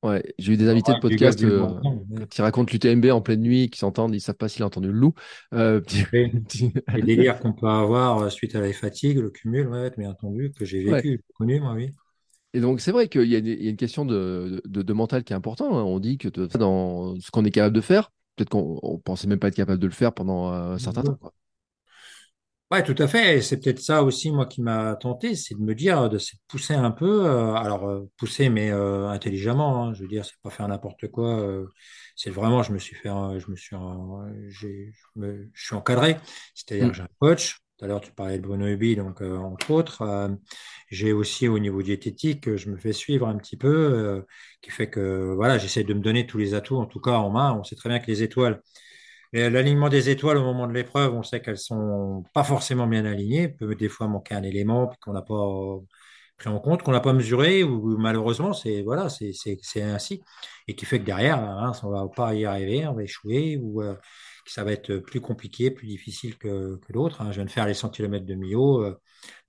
Ouais, 0.04 0.24
j'ai 0.40 0.54
eu 0.54 0.58
des 0.58 0.68
invités 0.68 0.94
de 0.94 1.00
podcast 1.00 1.44
euh, 1.44 1.70
qui 2.32 2.42
racontent 2.42 2.72
l'UTMB 2.72 3.06
en 3.12 3.22
pleine 3.22 3.42
nuit, 3.42 3.70
qui 3.70 3.78
s'entendent, 3.78 4.16
ils 4.16 4.20
savent 4.20 4.36
pas 4.36 4.50
s'il 4.50 4.64
a 4.64 4.66
entendu 4.66 4.88
le 4.88 4.94
loup. 4.94 5.14
Euh, 5.54 5.80
Les 6.12 7.02
délires 7.04 7.40
qu'on 7.40 7.54
peut 7.54 7.68
avoir 7.68 8.20
euh, 8.20 8.30
suite 8.30 8.56
à 8.56 8.62
la 8.62 8.74
fatigue, 8.74 9.18
le 9.18 9.30
cumul, 9.30 9.68
ouais, 9.68 9.92
bien 9.96 10.10
entendu, 10.10 10.52
que 10.58 10.66
j'ai 10.66 10.84
vécu, 10.84 11.22
connu, 11.36 11.60
moi, 11.60 11.74
oui. 11.74 11.92
Et 12.54 12.60
donc, 12.60 12.82
c'est 12.82 12.92
vrai 12.92 13.08
qu'il 13.08 13.26
y, 13.26 13.36
a 13.36 13.70
une 13.70 13.78
question 13.78 14.04
de, 14.04 14.62
de, 14.66 14.94
mental 14.94 15.24
qui 15.24 15.34
est 15.34 15.36
important. 15.36 15.78
Hein. 15.78 15.84
On 15.84 16.00
dit 16.00 16.18
que 16.18 16.28
dans 16.58 17.18
ce 17.20 17.32
qu'on 17.32 17.46
est 17.46 17.52
capable 17.52 17.76
de 17.76 17.82
faire, 17.82 18.12
peut-être 18.36 18.50
qu'on 18.50 19.00
pensait 19.06 19.28
même 19.28 19.40
pas 19.40 19.48
être 19.48 19.56
capable 19.56 19.80
de 19.80 19.88
le 19.88 19.94
faire 19.94 20.14
pendant 20.14 20.50
un 20.50 20.78
certain 20.78 21.04
temps. 21.04 21.16
Quoi. 21.16 21.34
Ouais, 22.72 22.84
tout 22.84 22.96
à 23.00 23.08
fait. 23.08 23.42
C'est 23.42 23.60
peut-être 23.60 23.80
ça 23.82 24.02
aussi, 24.02 24.32
moi, 24.32 24.46
qui 24.46 24.62
m'a 24.62 24.96
tenté, 24.96 25.36
c'est 25.36 25.56
de 25.56 25.60
me 25.60 25.76
dire, 25.76 26.10
de 26.10 26.18
se 26.18 26.36
pousser 26.48 26.74
un 26.74 26.92
peu. 26.92 27.26
Euh, 27.26 27.54
alors, 27.54 27.86
euh, 27.90 28.10
pousser, 28.18 28.48
mais 28.48 28.72
euh, 28.72 29.10
intelligemment. 29.10 29.88
Hein, 29.88 29.94
je 29.94 30.04
veux 30.04 30.08
dire, 30.08 30.24
c'est 30.24 30.40
pas 30.42 30.50
faire 30.50 30.70
n'importe 30.70 31.10
quoi. 31.10 31.46
c'est 32.16 32.30
vraiment, 32.30 32.64
je 32.64 32.72
me 32.72 32.80
suis 32.80 32.96
fait, 32.96 33.10
je 33.10 33.52
me 33.52 33.56
suis, 33.58 33.76
je, 34.48 34.68
me, 35.18 35.50
je 35.54 35.66
suis 35.66 35.76
encadré. 35.76 36.18
C'est-à-dire, 36.56 36.86
que 36.86 36.92
mm. 36.92 36.94
j'ai 36.96 37.02
un 37.02 37.08
coach. 37.20 37.58
Tout 37.78 37.86
à 37.86 37.88
l'heure, 37.90 38.00
tu 38.00 38.12
parlais 38.14 38.38
de 38.38 38.44
Bruno 38.44 38.68
Hubi, 38.68 38.96
donc 38.96 39.22
entre 39.22 39.72
autres. 39.72 40.30
j'ai 40.90 41.12
aussi 41.14 41.48
au 41.48 41.60
niveau 41.60 41.82
diététique, 41.82 42.56
je 42.56 42.70
me 42.70 42.78
fais 42.78 42.94
suivre 42.94 43.28
un 43.28 43.36
petit 43.38 43.58
peu, 43.58 44.24
qui 44.62 44.70
fait 44.70 44.90
que 44.90 45.34
voilà, 45.36 45.58
j'essaie 45.58 45.84
de 45.84 45.94
me 45.94 46.00
donner 46.00 46.28
tous 46.28 46.38
les 46.38 46.54
atouts, 46.54 46.78
en 46.78 46.86
tout 46.86 47.02
cas 47.02 47.14
en 47.18 47.32
main. 47.32 47.58
On 47.60 47.64
sait 47.64 47.76
très 47.76 47.90
bien 47.90 48.00
que 48.00 48.08
les 48.08 48.24
étoiles 48.24 48.62
L'alignement 49.34 49.90
des 49.90 50.10
étoiles 50.10 50.38
au 50.38 50.44
moment 50.44 50.68
de 50.68 50.74
l'épreuve, 50.74 51.14
on 51.14 51.24
sait 51.24 51.42
qu'elles 51.42 51.58
sont 51.58 52.24
pas 52.34 52.44
forcément 52.44 52.88
bien 52.88 53.06
alignées, 53.06 53.48
peut 53.48 53.76
des 53.76 53.88
fois 53.90 54.08
manquer 54.08 54.36
un 54.36 54.44
élément 54.44 54.92
qu'on 55.02 55.14
n'a 55.14 55.22
pas 55.22 55.36
pris 56.38 56.50
en 56.50 56.60
compte, 56.60 56.84
qu'on 56.84 56.92
n'a 56.92 57.00
pas 57.00 57.14
mesuré, 57.14 57.64
ou 57.64 57.98
malheureusement, 57.98 58.54
c'est 58.54 58.82
voilà, 58.82 59.08
c'est 59.10 59.82
ainsi, 59.82 60.22
et 60.68 60.76
qui 60.76 60.86
fait 60.86 61.00
que 61.00 61.06
derrière, 61.06 61.40
hein, 61.40 61.72
on 61.84 61.90
va 61.92 62.08
pas 62.14 62.34
y 62.34 62.46
arriver, 62.46 62.86
on 62.88 62.94
va 62.94 63.04
échouer, 63.04 63.58
ou 63.62 63.82
euh, 63.82 63.96
ça 64.46 64.64
va 64.64 64.72
être 64.72 64.98
plus 64.98 65.22
compliqué, 65.22 65.72
plus 65.72 65.88
difficile 65.88 66.38
que, 66.38 66.78
que 66.78 66.94
l'autre. 66.94 67.22
Hein. 67.22 67.32
Je 67.32 67.36
viens 67.38 67.46
de 67.46 67.52
faire 67.52 67.66
les 67.68 67.74
100 67.74 67.90
km 67.90 68.26
de 68.26 68.36
Millau, 68.36 68.84
euh, 68.84 69.00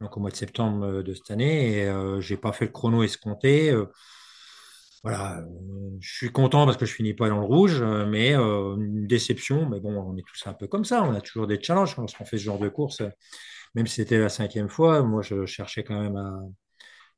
donc 0.01 0.16
au 0.16 0.21
mois 0.21 0.31
de 0.31 0.37
septembre 0.37 0.85
euh, 0.87 1.03
de 1.03 1.14
cette 1.14 1.31
année, 1.31 1.79
et 1.79 1.88
euh, 1.88 2.21
j'ai 2.21 2.37
pas 2.37 2.53
fait 2.53 2.66
le 2.66 2.73
chrono 2.73 3.03
escompté 3.03 3.75
voilà, 5.03 5.38
euh, 5.41 5.97
je 6.01 6.15
suis 6.17 6.31
content 6.31 6.65
parce 6.65 6.77
que 6.77 6.87
je 6.87 6.95
finis 6.95 7.15
pas 7.15 7.29
dans 7.29 7.41
le 7.41 7.47
rouge, 7.47 7.81
euh, 7.83 8.07
mais 8.07 8.35
euh, 8.37 8.77
une 8.77 9.07
déception. 9.07 9.69
Mais 9.69 9.81
bon, 9.81 9.95
on 10.01 10.17
est 10.17 10.23
tous 10.27 10.47
un 10.47 10.55
peu 10.55 10.69
comme 10.69 10.85
ça. 10.85 11.03
On 11.03 11.12
a 11.15 11.21
toujours 11.21 11.47
des 11.49 11.61
challenges 11.61 11.97
lorsqu'on 11.97 12.25
fait 12.25 12.38
ce 12.38 12.45
genre 12.45 12.59
de 12.59 12.69
course. 12.69 13.03
Même 13.75 13.87
si 13.87 13.97
c'était 13.97 14.19
la 14.19 14.29
cinquième 14.29 14.69
fois, 14.69 15.03
moi, 15.03 15.23
je 15.23 15.47
cherchais 15.47 15.83
quand 15.85 16.01
même 16.01 16.17
à 16.17 16.41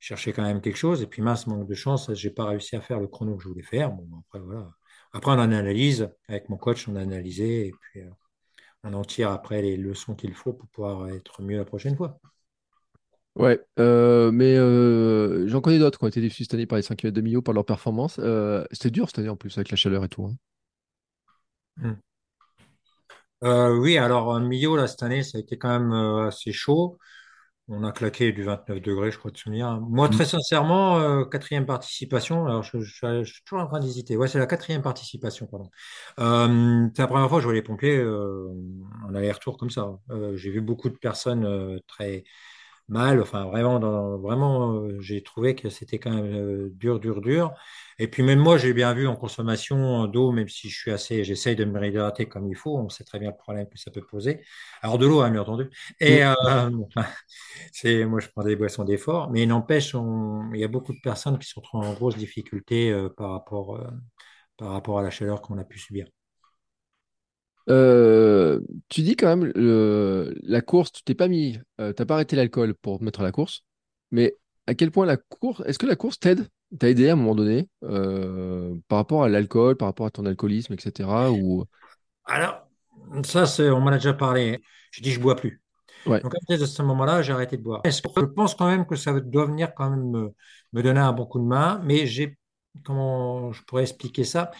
chercher 0.00 0.32
quand 0.32 0.42
même 0.42 0.60
quelque 0.62 0.76
chose. 0.76 1.02
Et 1.02 1.06
puis 1.06 1.22
mince, 1.22 1.46
manque 1.46 1.68
de 1.68 1.74
chance, 1.74 2.12
j'ai 2.14 2.30
pas 2.30 2.46
réussi 2.46 2.76
à 2.76 2.80
faire 2.80 3.00
le 3.00 3.08
chrono 3.08 3.36
que 3.36 3.42
je 3.44 3.48
voulais 3.48 3.62
faire. 3.62 3.90
Bon, 3.92 4.08
après 4.20 4.40
voilà. 4.40 4.70
Après, 5.12 5.32
on 5.32 5.38
analyse 5.38 6.08
avec 6.28 6.48
mon 6.48 6.56
coach, 6.56 6.88
on 6.88 6.96
a 6.96 7.02
analysé 7.02 7.68
et 7.68 7.72
puis 7.72 8.02
on 8.84 8.94
en 8.94 9.02
tire 9.04 9.30
après 9.30 9.62
les 9.62 9.76
leçons 9.76 10.14
qu'il 10.14 10.34
faut 10.34 10.52
pour 10.52 10.68
pouvoir 10.68 11.08
être 11.08 11.42
mieux 11.42 11.58
la 11.58 11.64
prochaine 11.64 11.96
fois. 11.96 12.20
Ouais, 13.36 13.60
euh, 13.80 14.30
mais 14.30 14.56
euh, 14.56 15.48
j'en 15.48 15.60
connais 15.60 15.80
d'autres 15.80 15.98
qui 15.98 16.04
ont 16.04 16.08
été 16.08 16.20
déçus 16.20 16.44
cette 16.44 16.54
année 16.54 16.66
par 16.66 16.76
les 16.76 16.82
5 16.82 16.96
km 16.96 17.14
de 17.14 17.20
Millau 17.20 17.42
par 17.42 17.52
leur 17.52 17.64
performance. 17.64 18.20
Euh, 18.20 18.64
c'était 18.70 18.90
dur 18.90 19.08
cette 19.08 19.18
année 19.18 19.28
en 19.28 19.36
plus 19.36 19.56
avec 19.58 19.70
la 19.70 19.76
chaleur 19.76 20.04
et 20.04 20.08
tout. 20.08 20.26
hein. 20.26 21.96
Hmm. 23.42 23.80
oui, 23.80 23.98
alors 23.98 24.38
Millau, 24.38 24.76
là, 24.76 24.86
cette 24.86 25.02
année, 25.02 25.24
ça 25.24 25.38
a 25.38 25.40
été 25.40 25.58
quand 25.58 25.80
même 25.80 25.92
assez 25.92 26.52
chaud. 26.52 26.96
On 27.66 27.82
a 27.82 27.92
claqué 27.92 28.30
du 28.30 28.44
29 28.44 28.80
degrés, 28.80 29.10
je 29.10 29.18
crois, 29.18 29.30
de 29.32 29.36
souvenir. 29.36 29.80
Moi, 29.80 30.08
très 30.08 30.24
hmm. 30.24 30.28
sincèrement, 30.28 31.24
quatrième 31.24 31.66
participation. 31.66 32.46
Alors, 32.46 32.62
je, 32.62 32.78
suis 33.24 33.42
toujours 33.44 33.64
en 33.64 33.66
train 33.66 33.80
d'hésiter. 33.80 34.16
Ouais, 34.16 34.28
c'est 34.28 34.38
la 34.38 34.46
quatrième 34.46 34.82
participation, 34.82 35.48
pardon. 35.48 35.70
c'est 36.16 37.02
la 37.02 37.08
première 37.08 37.28
fois 37.28 37.38
que 37.38 37.42
je 37.42 37.46
vois 37.46 37.54
les 37.54 37.62
pompiers 37.62 38.00
en 38.00 39.14
aller-retour 39.14 39.56
comme 39.56 39.70
ça. 39.70 39.88
j'ai 40.34 40.50
vu 40.52 40.60
beaucoup 40.60 40.88
de 40.88 40.96
personnes 40.96 41.80
très 41.88 42.22
mal. 42.88 43.20
Enfin, 43.20 43.44
vraiment, 43.46 43.78
vraiment 44.18 44.74
euh, 44.74 45.00
j'ai 45.00 45.22
trouvé 45.22 45.54
que 45.54 45.70
c'était 45.70 45.98
quand 45.98 46.10
même 46.12 46.26
euh, 46.34 46.70
dur, 46.74 47.00
dur, 47.00 47.20
dur. 47.20 47.52
Et 47.98 48.08
puis 48.08 48.22
même 48.22 48.38
moi, 48.40 48.58
j'ai 48.58 48.72
bien 48.74 48.92
vu 48.94 49.06
en 49.06 49.16
consommation 49.16 50.06
d'eau, 50.06 50.32
même 50.32 50.48
si 50.48 50.68
je 50.70 50.76
suis 50.78 50.90
assez, 50.90 51.24
j'essaye 51.24 51.56
de 51.56 51.64
me 51.64 51.78
réhydrater 51.78 52.26
comme 52.26 52.48
il 52.48 52.56
faut. 52.56 52.76
On 52.78 52.88
sait 52.88 53.04
très 53.04 53.18
bien 53.18 53.30
le 53.30 53.36
problème 53.36 53.68
que 53.68 53.78
ça 53.78 53.90
peut 53.90 54.04
poser. 54.04 54.40
Alors 54.82 54.98
de 54.98 55.06
l'eau, 55.06 55.20
hein, 55.20 55.30
bien 55.30 55.42
entendu. 55.42 55.70
Et 56.00 56.24
euh, 56.24 56.34
c'est, 57.72 58.04
moi, 58.06 58.20
je 58.20 58.28
prends 58.28 58.44
des 58.44 58.56
boissons 58.56 58.84
d'effort, 58.84 59.30
mais 59.30 59.46
n'empêche, 59.46 59.94
il 59.94 60.60
y 60.60 60.64
a 60.64 60.68
beaucoup 60.68 60.92
de 60.92 61.00
personnes 61.02 61.38
qui 61.38 61.48
sont 61.48 61.62
en 61.72 61.92
grosse 61.94 62.16
difficulté 62.16 62.92
par 63.16 63.30
rapport, 63.32 63.80
par 64.56 64.70
rapport 64.72 64.98
à 64.98 65.02
la 65.02 65.10
chaleur 65.10 65.40
qu'on 65.42 65.58
a 65.58 65.64
pu 65.64 65.78
subir. 65.78 66.06
Euh, 67.70 68.60
tu 68.88 69.02
dis 69.02 69.16
quand 69.16 69.36
même 69.36 69.52
la 69.54 70.60
course, 70.60 70.92
tu 70.92 71.02
t'es 71.02 71.14
pas 71.14 71.28
mis, 71.28 71.58
euh, 71.80 71.92
t'as 71.92 72.04
pas 72.04 72.14
arrêté 72.14 72.36
l'alcool 72.36 72.74
pour 72.74 73.02
mettre 73.02 73.20
à 73.20 73.22
la 73.22 73.32
course, 73.32 73.64
mais 74.10 74.36
à 74.66 74.74
quel 74.74 74.90
point 74.90 75.06
la 75.06 75.16
course, 75.16 75.62
est-ce 75.66 75.78
que 75.78 75.86
la 75.86 75.96
course 75.96 76.18
t'aide, 76.18 76.48
t'a 76.78 76.88
aidé 76.88 77.08
à 77.08 77.12
un 77.12 77.16
moment 77.16 77.34
donné 77.34 77.68
euh, 77.82 78.74
par 78.88 78.98
rapport 78.98 79.24
à 79.24 79.28
l'alcool, 79.28 79.76
par 79.76 79.88
rapport 79.88 80.06
à 80.06 80.10
ton 80.10 80.26
alcoolisme, 80.26 80.74
etc. 80.74 81.30
Ou? 81.32 81.64
Alors, 82.26 82.66
ça, 83.24 83.46
c'est, 83.46 83.70
on 83.70 83.80
m'en 83.80 83.88
a 83.90 83.94
déjà 83.98 84.14
parlé. 84.14 84.62
Je 84.90 85.02
dis, 85.02 85.10
je 85.10 85.20
bois 85.20 85.36
plus. 85.36 85.62
Ouais. 86.06 86.20
Donc, 86.20 86.34
à 86.34 86.38
partir 86.38 86.58
de 86.58 86.66
ce 86.66 86.82
moment-là, 86.82 87.22
j'ai 87.22 87.32
arrêté 87.32 87.56
de 87.56 87.62
boire. 87.62 87.82
Je 87.84 88.24
pense 88.24 88.54
quand 88.54 88.66
même 88.66 88.86
que 88.86 88.96
ça 88.96 89.18
doit 89.20 89.46
venir 89.46 89.74
quand 89.74 89.90
même 89.90 90.10
me, 90.10 90.34
me 90.72 90.82
donner 90.82 91.00
un 91.00 91.12
bon 91.12 91.26
coup 91.26 91.38
de 91.38 91.44
main, 91.44 91.80
mais 91.84 92.06
j'ai, 92.06 92.38
comment 92.84 93.52
je 93.52 93.62
pourrais 93.64 93.82
expliquer 93.82 94.24
ça? 94.24 94.50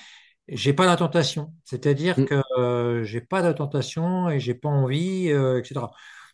J'ai 0.49 0.73
pas 0.73 0.87
la 0.87 0.97
tentation. 0.97 1.53
C'est-à-dire 1.65 2.19
mm. 2.19 2.25
que 2.27 2.43
euh, 2.59 3.05
j'ai 3.05 3.21
pas 3.21 3.43
de 3.43 3.53
tentation 3.53 4.31
et 4.31 4.41
j'ai 4.41 4.55
pas 4.55 4.69
envie, 4.69 5.31
euh, 5.31 5.59
etc. 5.59 5.87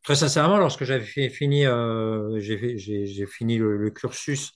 Très 0.02 0.16
sincèrement, 0.16 0.58
lorsque 0.58 0.84
j'avais 0.84 1.04
fini, 1.28 1.66
euh, 1.66 2.40
j'ai 2.40 3.26
fini 3.26 3.58
le, 3.58 3.90
cursus, 3.90 4.52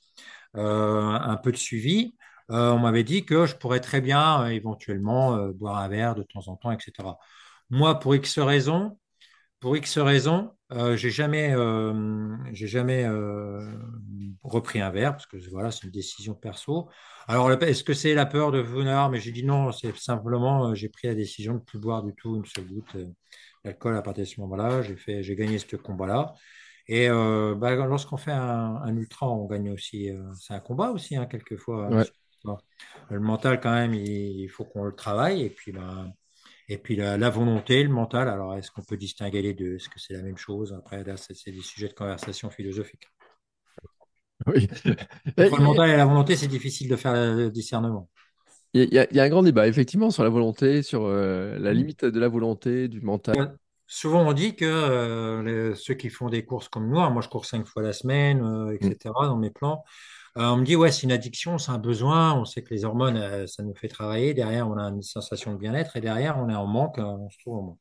un 0.55 1.39
peu 1.43 1.53
de 1.53 1.57
suivi, 1.57 2.15
on 2.49 2.79
m'avait 2.79 3.05
dit 3.05 3.27
que 3.27 3.45
je 3.45 3.55
pourrais 3.57 3.81
très 3.81 4.01
bien 4.01 4.47
éventuellement 4.47 5.37
boire 5.49 5.79
un 5.79 5.89
verre 5.89 6.15
de 6.15 6.23
temps 6.23 6.49
en 6.49 6.57
temps, 6.57 6.71
etc. 6.71 6.93
Moi, 7.69 7.99
pour 7.99 8.15
X 8.15 8.39
raisons, 8.39 8.99
pour 9.65 9.79
X 9.79 9.97
raisons, 9.97 10.51
euh, 10.73 10.95
j'ai 10.95 11.09
jamais, 11.09 11.55
euh, 11.55 12.37
j'ai 12.53 12.67
jamais 12.67 13.03
euh, 13.07 13.67
repris 14.43 14.83
un 14.83 14.91
verre 14.91 15.13
parce 15.13 15.25
que 15.25 15.39
voilà, 15.51 15.71
c'est 15.71 15.85
une 15.85 15.91
décision 15.91 16.35
perso. 16.35 16.91
Alors, 17.29 17.51
est-ce 17.51 17.83
que 17.83 17.95
c'est 17.95 18.13
la 18.13 18.27
peur 18.27 18.53
de 18.53 18.59
venir 18.59 19.09
Mais 19.09 19.21
j'ai 19.21 19.33
dit 19.33 19.43
non, 19.43 19.73
c'est 19.73 19.97
simplement, 19.97 20.75
j'ai 20.75 20.91
pris 20.91 21.09
la 21.09 21.15
décision 21.15 21.55
de 21.55 21.61
ne 21.61 21.65
plus 21.65 21.79
boire 21.79 22.03
du 22.03 22.15
tout 22.15 22.37
une 22.37 22.45
seule 22.45 22.67
goutte 22.67 22.95
d'alcool 23.65 23.97
à 23.97 24.03
partir 24.03 24.25
de 24.25 24.29
ce 24.29 24.39
moment-là. 24.43 24.83
J'ai 24.83 24.97
fait, 24.97 25.23
j'ai 25.23 25.35
gagné 25.35 25.59
ce 25.59 25.77
combat-là. 25.77 26.35
Et 26.87 27.09
bah, 27.09 27.75
lorsqu'on 27.75 28.19
fait 28.19 28.33
un, 28.33 28.77
un 28.85 28.95
ultra, 28.99 29.31
on 29.31 29.47
gagne 29.47 29.71
aussi. 29.71 30.11
c'est 30.39 30.53
un 30.53 30.61
combat 30.61 30.91
aussi, 30.91 31.17
hein, 31.17 31.25
quelquefois. 31.25 31.87
hein. 31.87 32.05
Ouais. 32.45 32.55
Le 33.09 33.19
mental, 33.19 33.61
quand 33.61 33.73
même, 33.73 33.95
il, 33.95 34.41
il 34.43 34.49
faut 34.51 34.67
qu'on 34.67 34.85
le 34.85 34.95
travaille. 34.95 35.41
Et 35.41 35.49
puis, 35.49 35.73
bah, 35.73 36.07
et 36.69 36.79
puis 36.79 36.97
la, 36.97 37.17
la 37.17 37.31
volonté, 37.31 37.83
le 37.83 37.91
mental. 37.91 38.29
Alors, 38.29 38.55
est-ce 38.57 38.71
qu'on 38.71 38.83
peut 38.83 38.97
distinguer 38.97 39.43
les 39.43 39.55
deux? 39.55 39.77
Est-ce 39.77 39.89
que 39.89 39.99
c'est 40.01 40.15
la 40.15 40.23
même 40.23 40.39
chose? 40.39 40.75
Après, 40.77 41.05
là, 41.05 41.17
c'est 41.17 41.51
des 41.51 41.61
sujets 41.63 41.89
de 41.89 41.95
conversation 41.95 42.51
philosophique. 42.51 43.05
Oui. 44.47 44.69
Entre 45.39 45.57
le 45.59 45.65
mental 45.65 45.91
et 45.91 45.97
la 45.97 46.05
volonté, 46.05 46.37
c'est 46.37 46.49
difficile 46.49 46.89
de 46.89 46.97
faire 46.97 47.15
le 47.15 47.51
discernement. 47.51 48.09
y, 48.75 48.81
a, 48.81 48.85
il 48.85 48.95
y 48.95 48.99
a- 48.99 49.07
il 49.11 49.17
y 49.17 49.21
a 49.21 49.23
un 49.23 49.29
grand 49.29 49.43
débat, 49.43 49.69
effectivement, 49.69 50.11
sur 50.11 50.25
la 50.25 50.29
volonté, 50.31 50.83
sur 50.83 51.05
euh, 51.05 51.59
la 51.59 51.73
Mm. 51.73 51.77
limite 51.77 52.05
de 52.05 52.21
la 52.21 52.29
volonté, 52.29 52.89
du 52.89 53.01
mental. 53.01 53.39
Ouais. 53.39 53.47
Souvent, 53.87 54.27
on 54.27 54.33
dit 54.33 54.57
que 54.57 54.65
euh, 54.65 55.43
les- 55.43 55.75
ceux 55.77 55.95
qui 55.95 56.09
font 56.09 56.29
des 56.29 56.45
courses 56.45 56.69
comme 56.69 56.89
nous, 56.89 56.99
hein, 56.99 57.11
moi 57.11 57.23
je 57.23 57.29
cours 57.29 57.45
cinq 57.47 57.67
fois 57.67 57.83
la 57.83 57.93
semaine, 57.93 58.43
euh, 58.43 58.73
Mm. 58.73 58.87
etc., 58.87 59.27
dans 59.27 59.37
mes 59.37 59.51
plans, 59.51 59.85
euh, 60.37 60.49
on 60.49 60.57
me 60.57 60.65
dit, 60.65 60.75
ouais, 60.75 60.91
c'est 60.91 61.03
une 61.05 61.13
addiction, 61.13 61.59
c'est 61.59 61.71
un 61.71 61.79
besoin, 61.79 62.35
on 62.35 62.45
sait 62.45 62.63
que 62.63 62.75
les 62.75 62.85
hormones, 62.85 63.17
euh, 63.17 63.47
ça 63.47 63.63
nous 63.63 63.75
fait 63.75 63.87
travailler, 63.89 64.35
derrière, 64.35 64.69
on 64.69 64.77
a 64.77 64.83
une 64.89 65.03
sensation 65.03 65.53
de 65.53 65.59
bien-être, 65.59 65.97
et 65.97 66.01
derrière, 66.01 66.39
on 66.39 66.49
est 66.49 66.55
en 66.57 66.67
manque, 66.67 66.99
euh, 66.99 67.05
on 67.05 67.31
se 67.31 67.39
trouve 67.39 67.59
en 67.59 67.63
manque. 67.63 67.81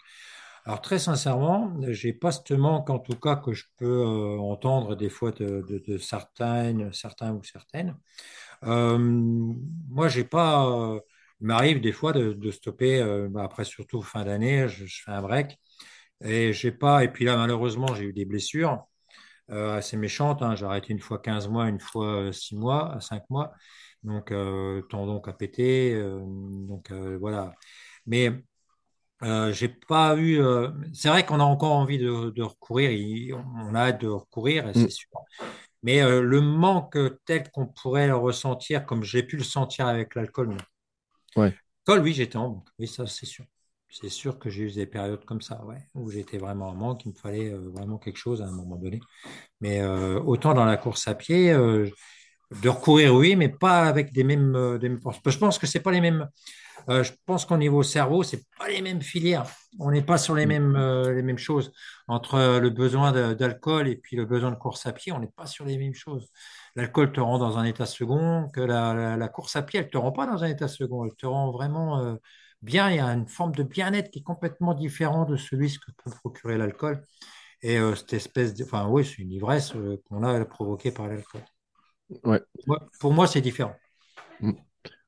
Alors, 0.66 0.82
très 0.82 1.00
sincèrement, 1.00 1.74
j'ai 1.89 2.13
pas 2.13 2.32
ce 2.32 2.54
manque, 2.54 2.89
en 2.89 3.00
tout 3.00 3.16
cas, 3.16 3.36
que 3.36 3.54
je 3.54 3.66
peux 3.78 4.06
entendre 4.39 4.96
des 4.96 5.10
fois 5.10 5.32
de, 5.32 5.98
certaines, 6.00 6.94
certains 6.94 7.34
ou 7.34 7.44
certaines. 7.44 7.98
Moi, 8.62 10.08
j'ai 10.08 10.24
pas. 10.24 11.00
il 11.42 11.48
m'arrive 11.48 11.82
des 11.82 11.92
fois 11.92 12.13
de, 12.13 12.52
stopper, 12.52 13.04
bah, 13.30 13.44
après 13.44 13.66
surtout 13.66 14.02
fin 14.02 14.24
d'année, 14.26 14.68
je, 14.70 14.86
je 14.86 15.04
fais 15.04 15.12
un 15.12 15.22
break. 15.22 15.60
Et 16.22 16.54
j'ai 16.54 16.72
pas, 16.72 17.04
et 17.04 17.10
puis 17.12 17.26
là, 17.26 17.38
malheureusement, 17.38 17.94
j'ai 17.96 18.06
eu 18.06 18.13
des 18.13 18.26
blessures 18.26 18.86
euh, 19.52 19.78
assez 19.78 19.98
méchantes. 19.98 20.42
hein. 20.42 20.56
J'ai 20.56 20.66
arrêté 20.66 20.94
une 20.94 21.00
fois 21.00 21.20
15 21.20 21.48
mois, 21.48 21.68
une 21.70 21.80
fois 21.80 22.08
euh, 22.28 22.32
6 22.32 22.56
mois, 22.56 22.98
5 23.02 23.24
mois. 23.30 23.54
Donc, 24.04 24.32
euh, 24.32 24.82
tendon 24.90 25.20
à 25.22 25.34
péter. 25.34 25.94
euh, 25.96 26.20
donc, 26.26 26.92
euh, 26.92 27.18
voilà. 27.20 27.54
Mais 28.08 28.32
euh, 29.24 29.54
j'ai 29.54 29.70
pas 29.70 30.16
eu. 30.18 30.40
euh, 30.42 30.70
c'est 30.94 31.10
vrai 31.10 31.26
qu'on 31.26 31.40
a 31.40 31.44
encore 31.44 31.74
envie 31.74 31.98
de, 31.98 32.32
de 32.32 32.44
recourir. 32.44 32.92
il- 32.92 33.34
on 33.34 33.76
a 33.76 33.80
hâte 33.90 34.02
de 34.02 34.08
recourir, 34.08 34.72
c'est 34.76 34.82
Mm. 34.86 34.90
sûr. 34.90 35.10
Mais 35.84 36.02
euh, 36.04 36.22
le 36.22 36.42
manque 36.42 36.98
tel 37.26 37.50
qu'on 37.52 37.68
pourrait 37.68 38.08
le 38.08 38.16
ressentir, 38.18 38.86
comme 38.86 39.04
j'ai 39.04 39.24
pu 39.24 39.38
le 39.38 39.44
sentir 39.44 39.88
avec 39.88 40.16
l'alcool, 40.16 40.50
non. 40.50 40.58
Ouais. 41.36 41.54
L'alcool, 41.88 42.04
oui, 42.04 42.14
j'étais 42.14 42.36
en 42.38 42.50
manque. 42.50 42.68
Oui, 42.80 42.88
ça, 42.88 43.08
c'est 43.08 43.26
sûr. 43.26 43.46
C'est 43.96 44.10
sûr 44.10 44.40
que 44.40 44.50
j'ai 44.50 44.64
eu 44.64 44.72
des 44.72 44.88
périodes 44.88 45.24
comme 45.26 45.42
ça, 45.42 45.64
ouais, 45.66 45.78
où 45.94 46.10
j'étais 46.10 46.40
vraiment 46.40 46.70
en 46.70 46.74
manque. 46.74 47.06
Il 47.06 47.10
me 47.10 47.14
fallait 47.18 47.52
euh, 47.54 47.70
vraiment 47.74 48.00
quelque 48.00 48.18
chose 48.18 48.42
à 48.42 48.46
un 48.48 48.52
moment 48.52 48.76
donné. 48.76 49.00
Mais 49.62 49.82
euh, 49.82 50.20
autant 50.22 50.54
dans 50.56 50.66
la 50.66 50.78
course 50.78 51.08
à 51.08 51.16
pied, 51.16 51.52
euh, 51.54 51.90
de 52.64 52.70
recourir, 52.70 53.16
oui, 53.16 53.36
mais 53.36 53.50
pas 53.50 53.84
avec 53.84 54.14
des 54.14 54.24
mêmes, 54.24 54.78
des 54.80 54.90
mêmes 54.90 55.02
forces. 55.02 55.20
Je 55.26 55.38
pense 55.40 55.60
que 55.60 55.68
c'est 55.68 55.82
pas 55.82 55.92
les 55.92 56.02
mêmes. 56.02 56.28
euh, 56.90 57.04
je 57.04 57.14
pense 57.26 57.46
qu'au 57.46 57.58
niveau 57.58 57.84
cerveau, 57.84 58.24
c'est 58.24 58.44
pas 58.60 58.70
les 58.70 58.82
mêmes 58.82 59.02
filières. 59.02 59.46
On 59.80 59.92
n'est 59.92 60.04
pas 60.04 60.18
sur 60.20 60.36
les 60.36 60.46
Mm. 60.46 60.50
mêmes, 60.50 60.78
les 61.16 61.24
mêmes 61.24 61.38
choses. 61.40 61.72
Entre 62.08 62.60
le 62.60 62.70
besoin 62.72 63.12
d'alcool 63.36 63.88
et 63.90 63.98
puis 63.98 64.18
le 64.18 64.26
besoin 64.26 64.52
de 64.52 64.58
course 64.58 64.86
à 64.88 64.94
pied, 64.94 65.12
on 65.14 65.20
n'est 65.20 65.28
pas 65.36 65.48
sur 65.48 65.66
les 65.66 65.78
mêmes 65.78 65.96
choses. 65.96 66.30
L'alcool 66.76 67.12
te 67.14 67.20
rend 67.22 67.40
dans 67.40 67.58
un 67.60 67.66
état 67.66 67.86
second, 67.88 68.50
que 68.54 68.62
la, 68.62 68.94
la- 68.96 69.18
la 69.18 69.30
course 69.30 69.56
à 69.58 69.64
pied, 69.64 69.80
elle 69.82 69.90
te 69.90 69.98
rend 69.98 70.12
pas 70.14 70.28
dans 70.28 70.44
un 70.44 70.48
état 70.50 70.68
second. 70.70 71.06
Elle 71.06 71.16
te 71.16 71.26
rend 71.28 71.52
vraiment 71.52 72.18
bien. 72.63 72.89
Il 72.89 72.97
y 72.97 72.99
a 72.99 73.06
une 73.08 73.28
forme 73.28 73.54
de 73.54 73.63
bien-être 73.63 74.10
qui 74.12 74.19
est 74.19 74.23
complètement 74.23 74.73
différent 74.73 75.26
de 75.26 75.38
celui 75.38 75.71
que 75.73 75.91
peut 76.04 76.12
procurer 76.12 76.58
l'alcool. 76.58 77.02
Et 77.62 77.78
euh, 77.78 77.95
cette 77.95 78.13
espèce 78.13 78.54
de, 78.54 78.63
enfin, 78.63 78.88
oui, 78.88 79.06
c'est 79.06 79.21
une 79.21 79.32
ivresse 79.32 79.76
euh, 79.76 80.02
qu'on 80.10 80.23
a 80.23 80.43
provoquée 80.45 80.91
par 80.91 81.08
l'alcool. 81.08 81.41
Ouais. 82.23 82.41
Pour 82.99 83.13
moi, 83.13 83.28
c'est 83.28 83.41
différent. 83.41 83.76
Mm. 84.41 84.52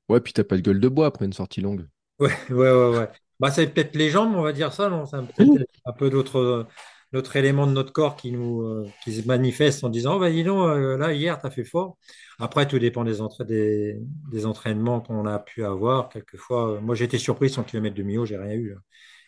Ouais, 0.08 0.22
puis 0.22 0.34
t'as 0.34 0.44
pas 0.44 0.56
de 0.56 0.62
gueule 0.62 0.80
de 0.80 0.88
bois 0.88 1.08
après 1.08 1.26
une 1.26 1.34
sortie 1.34 1.62
longue. 1.62 1.88
Ouais, 2.20 2.32
ouais, 2.50 2.72
ouais, 2.72 2.98
ouais. 2.98 3.10
Bah, 3.40 3.52
c'est 3.52 3.68
peut-être 3.68 3.96
les 3.96 4.10
jambes, 4.10 4.36
on 4.36 4.42
va 4.42 4.54
dire 4.54 4.72
ça, 4.72 4.90
non? 4.90 5.06
C'est 5.06 5.18
peut-être 5.18 5.82
un 5.86 5.92
peu 5.92 6.10
d'autres 6.10 6.68
d'autres 7.14 7.36
éléments 7.38 7.68
de 7.68 7.72
notre 7.74 7.94
corps 7.94 8.16
qui 8.16 8.32
nous 8.32 8.62
euh, 8.62 8.88
qui 9.04 9.14
se 9.14 9.28
manifestent 9.28 9.84
en 9.84 9.90
disant, 9.90 10.16
oh, 10.18 10.20
bah, 10.20 10.30
dis 10.32 10.44
donc, 10.44 10.68
euh, 10.70 10.98
là, 10.98 11.14
hier, 11.14 11.40
tu 11.40 11.48
as 11.48 11.52
fait 11.52 11.64
fort. 11.64 11.98
Après, 12.40 12.68
tout 12.68 12.80
dépend 12.80 13.04
des, 13.04 13.22
entra- 13.22 13.46
des, 13.46 13.98
des 14.32 14.46
entraînements 14.46 15.02
qu'on 15.02 15.26
a 15.26 15.40
pu 15.40 15.64
avoir. 15.66 16.10
Quelquefois, 16.10 16.74
euh, 16.78 16.82
moi, 16.82 16.96
j'ai 16.96 17.06
été 17.06 17.18
surpris, 17.18 17.50
100 17.50 17.64
km 17.64 17.96
de 17.96 18.04
Millau, 18.04 18.26
j'ai 18.26 18.38
rien 18.38 18.54
eu. 18.56 18.76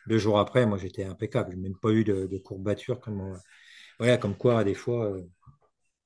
Deux 0.07 0.17
jours 0.19 0.39
après, 0.39 0.65
moi, 0.65 0.77
j'étais 0.77 1.05
impeccable. 1.05 1.51
Je 1.53 1.57
n'ai 1.57 1.63
même 1.63 1.77
pas 1.79 1.91
eu 1.91 2.03
de, 2.03 2.27
de 2.27 2.37
courbature. 2.39 2.99
Comme, 3.01 3.37
ouais, 4.01 4.19
comme 4.19 4.35
quoi, 4.37 4.63
des 4.65 4.75
fois, 4.75 5.13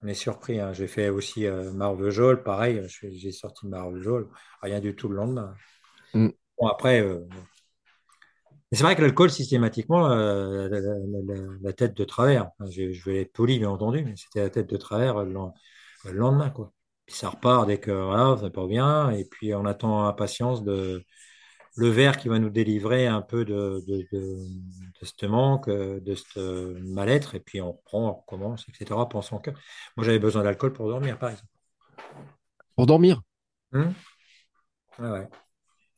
on 0.03 0.07
est 0.07 0.13
surpris. 0.13 0.59
hein. 0.59 0.73
J'ai 0.73 0.87
fait 0.87 1.09
aussi 1.09 1.45
euh, 1.47 1.71
Marvejols, 1.73 2.43
pareil, 2.43 2.81
j'ai 2.89 3.31
sorti 3.31 3.67
Marvejols, 3.67 4.27
rien 4.61 4.79
du 4.79 4.95
tout 4.95 5.09
le 5.09 5.15
lendemain. 5.15 5.55
Mm. 6.13 6.31
Bon, 6.59 6.67
après, 6.67 7.01
euh, 7.01 7.27
mais 8.71 8.77
c'est 8.77 8.83
vrai 8.83 8.95
que 8.95 9.01
l'alcool, 9.01 9.29
systématiquement, 9.31 10.09
euh, 10.11 10.69
la, 10.69 10.79
la- 10.79 10.95
la- 11.35 11.57
la 11.61 11.73
tête 11.73 11.95
de 11.95 12.03
travers. 12.05 12.49
Enfin, 12.59 12.69
Je, 12.71 12.91
je 12.93 13.03
vais 13.09 13.21
être 13.21 13.33
poli, 13.33 13.59
bien 13.59 13.69
entendu, 13.69 14.03
mais 14.05 14.15
c'était 14.15 14.41
la 14.41 14.49
tête 14.49 14.69
de 14.69 14.77
travers 14.77 15.23
le, 15.25 15.33
len- 15.33 15.51
le 16.05 16.11
lendemain, 16.13 16.49
quoi. 16.49 16.71
Puis 17.05 17.15
ça 17.15 17.29
repart 17.29 17.67
dès 17.67 17.79
que 17.79 17.91
voilà, 17.91 18.37
ça 18.39 18.49
pas 18.49 18.67
bien, 18.67 19.09
et 19.11 19.25
puis 19.25 19.53
on 19.55 19.65
attend 19.65 20.05
impatience 20.05 20.63
de 20.63 21.03
le 21.75 21.89
verre 21.89 22.17
qui 22.17 22.27
va 22.29 22.39
nous 22.39 22.49
délivrer 22.49 23.07
un 23.07 23.21
peu 23.21 23.45
de, 23.45 23.83
de, 23.87 24.07
de, 24.11 24.19
de 25.01 25.05
ce 25.05 25.25
manque, 25.25 25.67
euh, 25.69 25.99
de 26.01 26.15
ce 26.15 26.73
mal-être, 26.83 27.35
et 27.35 27.39
puis 27.39 27.61
on 27.61 27.73
reprend, 27.73 28.09
on 28.09 28.13
recommence, 28.13 28.65
etc. 28.69 29.07
Pensant 29.09 29.39
que 29.39 29.51
moi 29.97 30.05
j'avais 30.05 30.19
besoin 30.19 30.43
d'alcool 30.43 30.73
pour 30.73 30.87
dormir, 30.89 31.17
par 31.19 31.29
exemple. 31.31 31.49
Pour 32.75 32.85
dormir? 32.85 33.21
Hum? 33.73 33.95
Ouais, 34.99 35.09
ouais. 35.09 35.29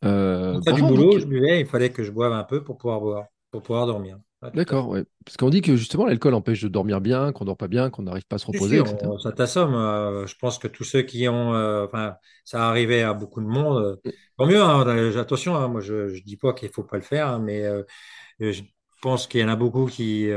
Euh, 0.04 0.60
du 0.74 0.84
boulot, 0.84 1.18
que... 1.18 1.20
je 1.20 1.26
buvais, 1.26 1.62
il 1.62 1.66
fallait 1.68 1.92
que 1.92 2.04
je 2.04 2.12
boive 2.12 2.34
un 2.34 2.44
peu 2.44 2.64
pour 2.64 2.78
pouvoir 2.78 3.00
boire, 3.02 3.26
pour 3.52 3.62
pouvoir 3.64 3.86
dormir. 3.88 4.20
D'accord, 4.54 4.88
ouais. 4.90 5.04
Parce 5.26 5.36
qu'on 5.38 5.50
dit 5.50 5.62
que 5.62 5.76
justement 5.76 6.06
l'alcool 6.06 6.34
empêche 6.36 6.62
de 6.62 6.68
dormir 6.68 7.02
bien, 7.02 7.32
qu'on 7.32 7.44
dort 7.46 7.58
pas 7.58 7.68
bien, 7.68 7.90
qu'on 7.90 8.04
n'arrive 8.04 8.26
pas 8.28 8.36
à 8.36 8.40
se 8.40 8.46
reposer, 8.46 8.78
si, 8.78 8.82
etc. 8.82 9.12
on- 9.12 9.18
ça 9.18 9.32
t'assomme. 9.32 9.74
euh, 9.74 10.28
je 10.28 10.36
pense 10.36 10.60
que 10.60 10.68
tous 10.68 10.84
ceux 10.84 11.02
qui 11.02 11.28
ont, 11.28 11.54
euh, 11.56 11.86
enfin, 11.86 12.16
ça 12.46 12.68
arrivait 12.70 13.02
à 13.02 13.14
beaucoup 13.14 13.42
de 13.42 13.48
monde. 13.48 13.84
euh, 13.84 14.12
tant 14.38 14.46
mieux. 14.46 14.62
hein, 14.62 14.86
attention, 15.18 15.56
hein, 15.56 15.68
moi 15.68 15.82
je, 15.82 16.10
je 16.10 16.24
dis 16.24 16.38
pas 16.38 16.54
qu'il 16.54 16.70
faut 16.70 16.84
pas 16.84 16.98
le 16.98 17.02
faire, 17.04 17.28
hein, 17.30 17.40
mais 17.40 17.64
je 18.40 18.64
pense 19.02 19.28
qu'il 19.28 19.42
y 19.42 19.44
en 19.46 19.50
a 19.50 19.56
beaucoup 19.58 19.88
qui, 19.88 20.30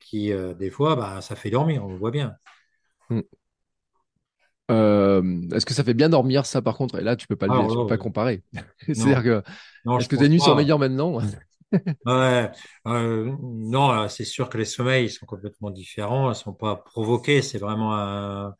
qui 0.00 0.32
des 0.58 0.70
fois, 0.70 0.96
bah, 0.96 1.20
ça 1.22 1.36
fait 1.36 1.50
dormir. 1.50 1.84
On 1.86 1.90
le 1.92 1.98
voit 1.98 2.10
bien. 2.12 2.36
Mm. 3.10 3.20
Euh, 4.70 5.22
est-ce 5.54 5.64
que 5.66 5.74
ça 5.74 5.84
fait 5.84 5.94
bien 5.94 6.08
dormir 6.10 6.44
ça 6.46 6.60
par 6.62 6.76
contre? 6.76 6.98
Et 6.98 7.02
là, 7.02 7.16
tu 7.16 7.26
peux 7.26 7.36
pas 7.36 7.48
le, 7.48 7.56
Alors 7.56 7.68
tu 7.68 7.78
peux 7.78 7.86
pas 7.86 7.98
euh, 7.98 7.98
comparer. 7.98 8.42
C'est-à-dire 8.86 9.22
que 9.22 9.42
est-ce 9.98 10.08
que 10.08 10.16
tes 10.16 10.28
nuits 10.28 10.40
sont 10.40 10.54
pas. 10.54 10.56
meilleures 10.56 10.78
maintenant? 10.78 11.20
Ouais, 12.06 12.50
euh, 12.86 13.36
non, 13.42 13.92
là, 13.92 14.08
c'est 14.08 14.24
sûr 14.24 14.48
que 14.48 14.56
les 14.56 14.64
sommeils 14.64 15.06
ils 15.06 15.10
sont 15.10 15.26
complètement 15.26 15.70
différents. 15.70 16.30
Ils 16.32 16.34
sont 16.36 16.54
pas 16.54 16.76
provoqués. 16.76 17.42
C'est 17.42 17.58
vraiment 17.58 17.94
un... 17.98 18.54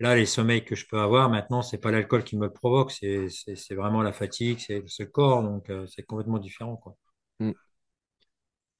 Là, 0.00 0.16
les 0.16 0.26
sommeils 0.26 0.64
que 0.64 0.74
je 0.76 0.86
peux 0.88 0.98
avoir 1.00 1.30
maintenant, 1.30 1.62
c'est 1.62 1.78
pas 1.78 1.90
l'alcool 1.92 2.24
qui 2.24 2.36
me 2.38 2.46
le 2.46 2.52
provoque. 2.52 2.92
C'est 2.92 3.28
c'est- 3.30 3.56
c'est 3.56 3.74
vraiment 3.74 4.02
la 4.02 4.12
fatigue, 4.12 4.58
c'est 4.60 4.82
le 5.00 5.06
corps. 5.06 5.42
Donc, 5.42 5.70
euh, 5.70 5.86
c'est 5.88 6.04
complètement 6.04 6.38
différent, 6.38 6.76
quoi. 6.76 6.96
Mm. 7.40 7.56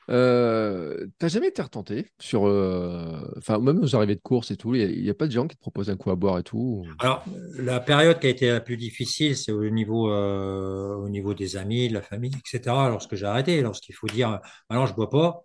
Euh, 0.09 1.07
t'as 1.19 1.29
jamais 1.29 1.49
été 1.49 1.61
retenté 1.63 2.07
sur, 2.21 2.47
euh, 2.47 3.21
enfin 3.39 3.59
même 3.59 3.81
aux 3.81 3.97
arrivées 3.97 4.15
de 4.15 4.21
course 4.21 4.51
et 4.53 4.57
tout, 4.57 4.75
il 4.75 5.03
n'y 5.03 5.11
a, 5.11 5.15
pas 5.15 5.27
de 5.27 5.33
gens 5.33 5.49
qui 5.49 5.57
te 5.57 5.61
proposent 5.61 5.91
un 5.91 5.97
coup 5.97 6.11
à 6.11 6.17
boire 6.17 6.39
et 6.39 6.43
tout. 6.43 6.87
Alors, 7.01 7.25
la 7.59 7.81
période 7.81 8.21
qui 8.21 8.29
a 8.29 8.31
été 8.31 8.49
la 8.49 8.61
plus 8.61 8.77
difficile, 8.77 9.37
c'est 9.37 9.53
au 9.53 9.69
niveau, 9.69 10.11
euh, 10.11 10.95
au 10.95 11.09
niveau 11.09 11.35
des 11.35 11.57
amis, 11.57 11.89
de 11.89 11.95
la 11.95 12.03
famille, 12.03 12.33
etc. 12.37 12.89
Lorsque 12.89 13.17
j'ai 13.17 13.27
arrêté, 13.27 13.61
lorsqu'il 13.63 13.95
faut 13.95 14.07
dire, 14.07 14.41
maintenant 14.71 14.87
je 14.87 14.95
bois 14.95 15.11
pas, 15.11 15.43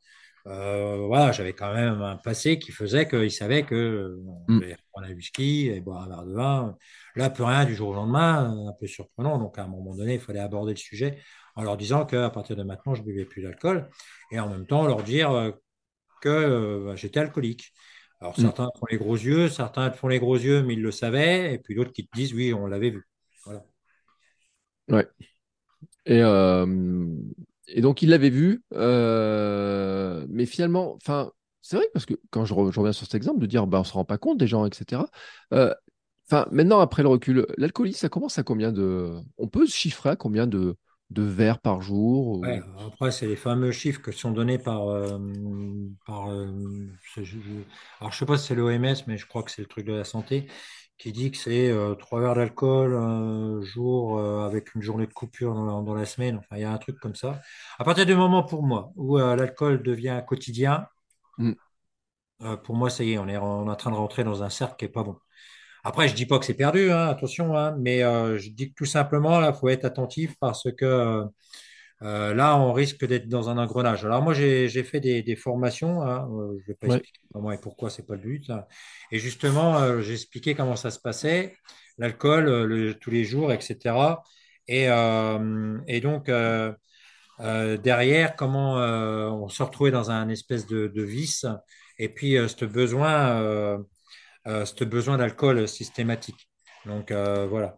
euh, 0.47 1.05
voilà, 1.07 1.31
j'avais 1.31 1.53
quand 1.53 1.73
même 1.73 2.01
un 2.01 2.17
passé 2.17 2.57
qui 2.57 2.71
faisait 2.71 3.07
qu'ils 3.07 3.31
savaient 3.31 3.63
que 3.63 3.75
euh, 3.75 4.23
Mm. 4.47 4.61
j'allais 4.61 4.77
prendre 4.91 5.07
un 5.07 5.13
whisky 5.13 5.67
et 5.69 5.79
boire 5.81 6.03
un 6.03 6.07
verre 6.07 6.25
de 6.25 6.33
vin. 6.33 6.77
Là, 7.15 7.29
plus 7.29 7.43
rien 7.43 7.65
du 7.65 7.75
jour 7.75 7.89
au 7.89 7.93
lendemain, 7.93 8.67
un 8.67 8.73
peu 8.73 8.87
surprenant. 8.87 9.37
Donc, 9.37 9.57
à 9.57 9.63
un 9.63 9.67
moment 9.67 9.95
donné, 9.95 10.15
il 10.15 10.19
fallait 10.19 10.39
aborder 10.39 10.73
le 10.73 10.77
sujet 10.77 11.17
en 11.61 11.65
leur 11.65 11.77
disant 11.77 12.05
qu'à 12.05 12.29
partir 12.29 12.55
de 12.55 12.63
maintenant, 12.63 12.95
je 12.95 13.03
buvais 13.03 13.25
plus 13.25 13.43
d'alcool 13.43 13.89
et 14.31 14.39
en 14.39 14.49
même 14.49 14.65
temps 14.67 14.85
leur 14.87 15.03
dire 15.03 15.31
euh, 15.31 15.51
que 16.21 16.29
euh, 16.29 16.85
bah, 16.85 16.95
j'étais 16.95 17.19
alcoolique. 17.19 17.73
Alors 18.21 18.37
Mm. 18.37 18.51
certains 18.51 18.69
font 18.79 18.85
les 18.91 18.97
gros 18.97 19.15
yeux, 19.17 19.49
certains 19.49 19.89
te 19.91 19.97
font 19.97 20.07
les 20.09 20.19
gros 20.19 20.37
yeux, 20.37 20.63
mais 20.63 20.73
ils 20.75 20.81
le 20.81 20.91
savaient, 20.91 21.53
et 21.55 21.59
puis 21.59 21.75
d'autres 21.75 21.91
qui 21.93 22.07
te 22.07 22.15
disent 22.17 22.33
oui, 22.33 22.53
on 22.53 22.67
l'avait 22.67 22.91
vu. 22.91 23.07
Voilà. 23.45 23.63
Ouais. 24.89 25.07
Et, 26.05 26.21
euh, 26.21 26.65
et 27.67 27.81
donc 27.81 28.01
il 28.01 28.09
l'avait 28.09 28.29
vu, 28.29 28.63
euh, 28.73 30.25
mais 30.29 30.45
finalement, 30.45 30.95
enfin, 30.95 31.31
c'est 31.61 31.77
vrai 31.77 31.87
parce 31.93 32.05
que 32.05 32.15
quand 32.31 32.45
je, 32.45 32.53
re- 32.53 32.71
je 32.71 32.79
reviens 32.79 32.93
sur 32.93 33.05
cet 33.05 33.15
exemple 33.15 33.39
de 33.39 33.45
dire, 33.45 33.67
bah, 33.67 33.79
on 33.81 33.83
se 33.83 33.93
rend 33.93 34.05
pas 34.05 34.17
compte 34.17 34.37
des 34.37 34.47
gens, 34.47 34.65
etc. 34.65 35.09
euh, 35.53 35.73
Enfin, 36.31 36.47
maintenant 36.51 36.79
après 36.79 37.03
le 37.03 37.09
recul, 37.09 37.45
l'alcoolisme, 37.57 37.99
ça 37.99 38.09
commence 38.09 38.39
à 38.39 38.43
combien 38.43 38.71
de, 38.71 39.13
on 39.37 39.47
peut 39.49 39.67
se 39.67 39.75
chiffrer 39.75 40.09
à 40.11 40.15
combien 40.17 40.47
de 40.47 40.75
de 41.11 41.23
verres 41.23 41.59
par 41.61 41.81
jour 41.81 42.27
ou- 42.27 42.43
Ouais, 42.43 42.63
après, 42.79 43.11
c'est 43.11 43.27
les 43.27 43.35
fameux 43.35 43.71
chiffres 43.71 44.01
que 44.01 44.11
sont 44.11 44.31
donnés 44.31 44.57
par. 44.57 44.87
euh, 44.89 45.19
par 46.07 46.29
euh, 46.31 46.47
je- 47.17 47.37
alors, 47.99 48.11
je 48.11 48.17
sais 48.17 48.25
pas 48.25 48.37
si 48.37 48.47
c'est 48.47 48.55
l'OMS, 48.55 49.03
mais 49.05 49.15
je 49.17 49.27
crois 49.27 49.43
que 49.43 49.51
c'est 49.51 49.61
le 49.61 49.67
truc 49.67 49.85
de 49.85 49.93
la 49.93 50.03
santé, 50.03 50.47
qui 50.97 51.11
dit 51.11 51.29
que 51.29 51.37
c'est 51.37 51.69
euh, 51.69 51.93
trois 51.93 52.19
verres 52.19 52.33
d'alcool 52.33 52.95
un 52.95 53.61
jour 53.61 54.17
euh, 54.17 54.43
avec 54.47 54.73
une 54.73 54.81
journée 54.81 55.05
de 55.05 55.13
coupure 55.13 55.53
dans 55.53 55.65
la, 55.65 55.83
dans 55.85 55.93
la 55.93 56.05
semaine. 56.05 56.37
Enfin, 56.37 56.55
il 56.57 56.61
y 56.61 56.63
a 56.63 56.71
un 56.71 56.77
truc 56.79 56.97
comme 56.99 57.13
ça. 57.15 57.39
À 57.77 57.83
partir 57.83 58.07
du 58.07 58.15
moment 58.15 58.41
pour 58.43 58.63
moi 58.63 58.91
où 58.95 59.19
euh, 59.19 59.35
l'alcool 59.35 59.83
devient 59.83 60.23
quotidien, 60.27 60.87
Mm. 61.37 61.53
euh, 62.41 62.57
pour 62.57 62.75
moi, 62.75 62.89
ça 62.89 63.03
y 63.03 63.13
est, 63.13 63.17
on 63.17 63.27
est, 63.27 63.37
on 63.37 63.67
est 63.67 63.69
en 63.71 63.75
train 63.75 63.91
de 63.91 63.95
rentrer 63.95 64.23
dans 64.23 64.43
un 64.43 64.49
cercle 64.49 64.75
qui 64.77 64.85
est 64.85 64.89
pas 64.89 65.03
bon. 65.03 65.17
Après, 65.83 66.07
je 66.07 66.13
dis 66.15 66.25
pas 66.27 66.37
que 66.39 66.45
c'est 66.45 66.53
perdu, 66.53 66.91
hein, 66.91 67.07
attention, 67.07 67.55
hein, 67.57 67.75
mais 67.79 68.03
euh, 68.03 68.37
je 68.37 68.49
dis 68.49 68.69
que 68.69 68.75
tout 68.75 68.85
simplement, 68.85 69.39
là, 69.39 69.53
faut 69.53 69.69
être 69.69 69.85
attentif 69.85 70.35
parce 70.39 70.63
que. 70.77 70.85
euh, 70.85 71.25
euh, 72.03 72.33
là, 72.33 72.57
on 72.57 72.73
risque 72.73 73.05
d'être 73.05 73.27
dans 73.29 73.49
un 73.49 73.57
engrenage. 73.57 74.05
Alors 74.05 74.21
moi, 74.23 74.33
j'ai 74.33 74.69
fait 74.83 74.99
des, 74.99 75.23
des 75.23 75.35
formations. 75.35 76.01
hein, 76.03 76.27
euh, 76.31 76.53
je 76.59 76.63
ne 76.63 76.67
vais 76.67 76.75
pas 76.75 76.87
Ouais. 76.87 77.01
expliquer 77.01 77.19
comment 77.33 77.51
et 77.51 77.57
pourquoi, 77.59 77.89
c'est 77.91 78.05
pas 78.07 78.15
le 78.15 78.21
but. 78.21 78.49
hein. 78.49 78.65
Et 79.11 79.19
justement, 79.19 79.79
euh, 79.79 80.01
j'ai 80.01 80.13
expliqué 80.13 80.55
comment 80.55 80.75
ça 80.75 80.91
se 80.91 80.99
passait, 80.99 81.55
l'alcool 81.99 82.45
le- 82.65 82.95
tous 82.95 83.11
les 83.11 83.23
jours, 83.25 83.53
etc. 83.53 84.23
Et, 84.67 84.85
et 85.87 86.01
donc, 86.01 86.29
derrière, 87.39 88.35
comment 88.35 88.75
on 88.75 89.49
se 89.49 89.63
retrouvait 89.63 89.91
dans 89.91 90.11
un 90.11 90.29
espèce 90.29 90.67
de, 90.67 90.87
de 90.87 91.03
vice. 91.03 91.45
Et 91.97 92.09
puis, 92.09 92.35
ce 92.47 92.65
besoin, 92.65 93.79
ce 94.45 94.83
besoin 94.83 95.17
d'alcool 95.17 95.67
systématique. 95.67 96.49
Donc, 96.85 97.11
euh, 97.11 97.47
voilà. 97.47 97.77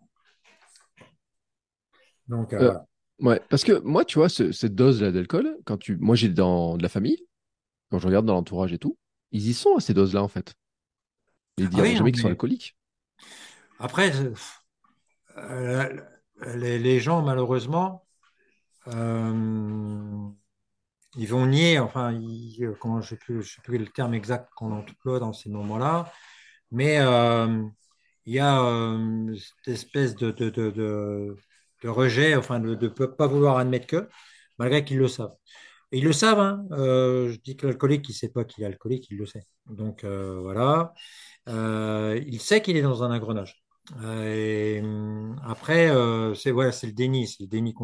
Donc, 2.27 2.53
euh, 2.53 2.61
Euh, 2.61 2.71
voilà. 2.71 2.85
ouais, 3.19 3.41
parce 3.49 3.63
que 3.63 3.79
moi, 3.79 4.05
tu 4.05 4.19
vois, 4.19 4.29
ce- 4.29 4.51
cette 4.51 4.75
dose-là 4.75 5.11
d'alcool, 5.11 5.57
quand 5.65 5.77
tu, 5.77 5.97
moi 5.97 6.15
j'ai 6.15 6.29
dans 6.29 6.77
de 6.77 6.83
la 6.83 6.89
famille, 6.89 7.25
quand 7.91 7.99
je 7.99 8.07
regarde 8.07 8.25
dans 8.25 8.33
l'entourage 8.35 8.73
et 8.73 8.79
tout, 8.79 8.97
ils 9.31 9.47
y 9.49 9.55
sont 9.55 9.75
à 9.77 9.81
ces 9.81 9.93
doses-là 9.95 10.23
en 10.23 10.27
fait. 10.27 10.55
Ils 11.57 11.67
Ah 11.73 11.81
diraient 11.81 11.83
oui, 11.83 11.95
non, 11.95 12.05
jamais 12.05 12.11
qu'ils 12.11 12.21
sont 12.21 12.27
alcooliques. 12.27 12.75
après, 13.79 14.11
Euh, 15.37 16.01
les, 16.55 16.79
les 16.79 16.99
gens, 16.99 17.21
malheureusement, 17.21 18.05
euh, 18.87 20.29
ils 21.17 21.27
vont 21.27 21.45
nier, 21.47 21.79
enfin, 21.79 22.11
ils- 22.13 22.63
euh, 22.65 22.75
comment, 22.79 23.01
je 23.01 23.09
sais 23.09 23.17
plus, 23.17 23.43
je 23.43 23.55
sais 23.55 23.61
plus 23.61 23.77
le 23.77 23.87
terme 23.87 24.13
exact 24.13 24.49
qu'on 24.55 24.71
emploie 24.71 25.19
dans 25.19 25.33
ces 25.33 25.49
moments-là, 25.49 26.11
mais 26.73 26.97
euh, 26.99 27.63
il 28.25 28.33
y 28.35 28.39
a 28.39 28.61
euh, 28.63 29.35
cette 29.35 29.73
espèce 29.75 30.15
de, 30.15 30.31
de, 30.31 30.49
de, 30.49 31.89
rejet, 31.89 32.35
enfin, 32.35 32.59
de 32.59 32.75
ne 32.75 32.87
pas 33.05 33.27
vouloir 33.27 33.57
admettre 33.57 33.87
que, 33.87 34.09
malgré 34.57 34.83
qu'ils 34.85 34.97
le 34.97 35.07
savent. 35.07 35.35
Ils 35.91 36.03
le 36.03 36.13
savent, 36.13 36.39
hein. 36.39 36.65
Euh, 36.71 37.31
je 37.31 37.39
dis 37.39 37.55
que 37.57 37.67
l'alcoolique, 37.67 38.09
il 38.09 38.13
ne 38.13 38.15
sait 38.17 38.29
pas 38.29 38.45
qu'il 38.45 38.63
est 38.63 38.67
alcoolique, 38.67 39.07
il 39.11 39.17
le 39.17 39.25
sait. 39.27 39.45
Donc, 39.67 40.03
voilà. 40.05 40.93
Il 41.47 42.39
sait 42.41 42.61
qu'il 42.61 42.77
est 42.77 42.81
dans 42.81 43.03
un 43.03 43.15
engrenage. 43.15 43.63
Et, 44.03 44.79
hum, 44.83 45.39
après, 45.45 45.89
c'est 46.35 46.51
voilà, 46.51 46.71
le 46.83 46.91
déni, 46.91 47.27
c'est 47.27 47.43
le 47.43 47.47
déni, 47.47 47.75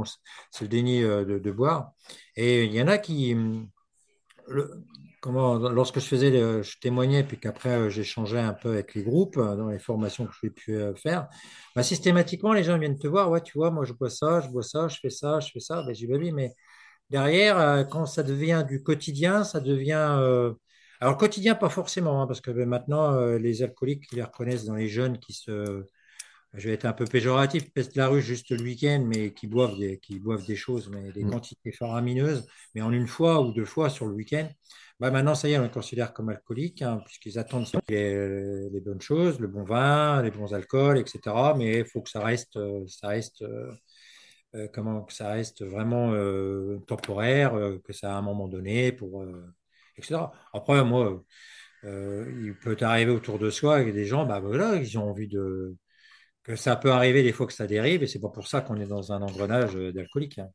le 0.61 0.67
déni 0.67 1.01
de, 1.01 1.39
de 1.39 1.51
boire. 1.51 1.91
Et 2.35 2.65
il 2.65 2.73
y 2.73 2.81
en 2.81 2.87
a 2.87 2.97
qui, 2.97 3.33
hum, 3.33 3.69
comment, 5.21 5.57
lorsque 5.57 5.99
je 5.99 6.05
faisais, 6.05 6.31
je 6.31 6.79
témoignais, 6.79 7.23
puis 7.23 7.37
qu'après 7.37 7.69
euh, 7.69 7.89
j'échangeais 7.89 8.39
un 8.39 8.53
peu 8.53 8.69
avec 8.69 8.93
les 8.95 9.03
groupes 9.03 9.37
euh, 9.37 9.55
dans 9.55 9.69
les 9.69 9.79
formations 9.79 10.25
que 10.25 10.33
j'ai 10.41 10.49
pu 10.49 10.75
euh, 10.75 10.93
faire, 10.95 11.27
bah, 11.75 11.83
systématiquement 11.83 12.53
les 12.53 12.63
gens 12.63 12.77
viennent 12.77 12.97
te 12.97 13.07
voir, 13.07 13.29
ouais, 13.29 13.41
tu 13.41 13.57
vois, 13.57 13.71
moi 13.71 13.85
je 13.85 13.93
bois 13.93 14.09
ça, 14.09 14.41
je 14.41 14.49
bois 14.49 14.63
ça, 14.63 14.87
je 14.87 14.97
fais 15.01 15.09
ça, 15.09 15.39
je 15.39 15.49
fais 15.51 15.59
ça. 15.59 15.83
Ben, 15.83 15.93
j'ai 15.93 16.07
bah 16.07 16.17
oui, 16.19 16.31
mais 16.31 16.53
Derrière, 17.09 17.87
quand 17.89 18.05
ça 18.05 18.21
devient 18.21 18.63
du 18.67 18.83
quotidien, 18.83 19.43
ça 19.43 19.59
devient... 19.59 20.53
Alors, 21.01 21.17
quotidien, 21.17 21.55
pas 21.55 21.69
forcément, 21.69 22.21
hein, 22.21 22.27
parce 22.27 22.39
que 22.39 22.51
ben, 22.51 22.69
maintenant, 22.69 23.19
les 23.35 23.63
alcooliques, 23.63 24.05
ils 24.11 24.17
les 24.17 24.23
reconnaissent 24.23 24.65
dans 24.65 24.75
les 24.75 24.87
jeunes 24.87 25.17
qui 25.17 25.33
se... 25.33 25.85
Je 26.55 26.67
vais 26.67 26.73
être 26.73 26.85
un 26.85 26.93
peu 26.93 27.05
péjoratif, 27.05 27.71
peste 27.73 27.95
la 27.95 28.07
rue 28.07 28.21
juste 28.21 28.49
le 28.51 28.61
week-end, 28.63 29.03
mais 29.07 29.33
qui 29.33 29.47
boivent 29.47 29.77
des, 29.77 29.99
qui 29.99 30.19
boivent 30.19 30.45
des 30.45 30.55
choses, 30.55 30.89
mais 30.89 31.11
des 31.11 31.23
Mm. 31.23 31.29
quantités 31.31 31.71
faramineuses, 31.71 32.47
mais 32.73 32.81
en 32.81 32.91
une 32.91 33.07
fois 33.07 33.41
ou 33.41 33.51
deux 33.53 33.65
fois 33.65 33.89
sur 33.89 34.07
le 34.07 34.13
week-end. 34.15 34.49
Bah, 34.99 35.11
maintenant, 35.11 35.35
ça 35.35 35.47
y 35.47 35.53
est, 35.53 35.57
on 35.59 35.63
les 35.63 35.69
considère 35.69 36.11
comme 36.13 36.29
alcooliques, 36.29 36.81
hein, 36.81 37.01
puisqu'ils 37.05 37.37
attendent 37.39 37.67
les, 37.87 38.69
les 38.69 38.81
bonnes 38.81 38.99
choses, 39.01 39.39
le 39.39 39.47
bon 39.47 39.63
vin, 39.63 40.21
les 40.23 40.31
bons 40.31 40.53
alcools, 40.53 40.97
etc. 40.97 41.53
Mais 41.57 41.79
il 41.79 41.85
faut 41.85 42.01
que 42.01 42.09
ça 42.09 42.21
reste, 42.23 42.57
euh, 42.57 42.85
ça 42.87 43.07
reste 43.09 43.41
euh, 43.43 43.71
euh, 44.55 44.67
comment 44.73 45.03
que 45.03 45.13
ça 45.13 45.29
reste 45.29 45.63
vraiment 45.63 46.11
euh, 46.13 46.79
temporaire, 46.87 47.53
que 47.83 47.93
ça 47.93 48.13
à 48.15 48.17
un 48.17 48.21
moment 48.21 48.47
donné, 48.47 48.91
pour, 48.91 49.21
euh, 49.23 49.45
etc. 49.97 50.31
Après, 50.53 50.83
moi, 50.83 51.23
il 51.83 52.55
peut 52.61 52.75
arriver 52.81 53.11
autour 53.11 53.39
de 53.39 53.49
soi 53.49 53.75
avec 53.77 53.93
des 53.93 54.05
gens, 54.05 54.25
bah 54.25 54.39
voilà, 54.39 54.75
ils 54.75 54.97
ont 54.97 55.09
envie 55.09 55.27
de 55.27 55.75
que 56.43 56.55
ça 56.55 56.75
peut 56.75 56.91
arriver 56.91 57.23
des 57.23 57.31
fois 57.33 57.47
que 57.47 57.53
ça 57.53 57.67
dérive, 57.67 58.03
et 58.03 58.07
c'est 58.07 58.19
pas 58.19 58.29
pour 58.29 58.47
ça 58.47 58.61
qu'on 58.61 58.77
est 58.77 58.87
dans 58.87 59.11
un 59.11 59.21
engrenage 59.21 59.75
euh, 59.75 59.91
d'alcoolique. 59.91 60.39
hein. 60.39 60.49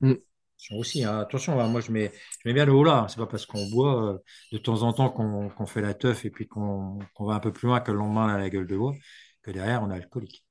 Mm. 0.00 0.12
Attention 0.12 0.76
Aussi, 0.78 1.04
hein. 1.04 1.18
Attention, 1.20 1.58
hein, 1.60 1.68
moi 1.68 1.80
je 1.80 1.90
mets, 1.90 2.12
je 2.42 2.48
mets 2.48 2.54
bien 2.54 2.66
le 2.66 2.72
haut 2.72 2.84
là. 2.84 2.98
hein. 3.00 3.08
C'est 3.08 3.16
pas 3.18 3.26
parce 3.26 3.46
qu'on 3.46 3.66
boit 3.70 4.12
euh, 4.14 4.18
de 4.52 4.58
temps 4.58 4.82
en 4.82 4.92
temps 4.92 5.08
qu'on 5.10 5.48
qu'on 5.48 5.66
fait 5.66 5.80
la 5.80 5.94
teuf 5.94 6.24
et 6.26 6.30
puis 6.30 6.46
qu'on 6.46 6.98
qu'on 7.14 7.24
va 7.24 7.34
un 7.34 7.40
peu 7.40 7.52
plus 7.52 7.66
loin 7.66 7.80
que 7.80 7.90
le 7.92 7.98
lendemain 7.98 8.28
à 8.28 8.38
la 8.38 8.50
gueule 8.50 8.66
de 8.66 8.76
bois 8.76 8.94
que 9.42 9.50
derrière 9.50 9.82
on 9.82 9.90
est 9.90 9.94
alcoolique. 9.94 10.44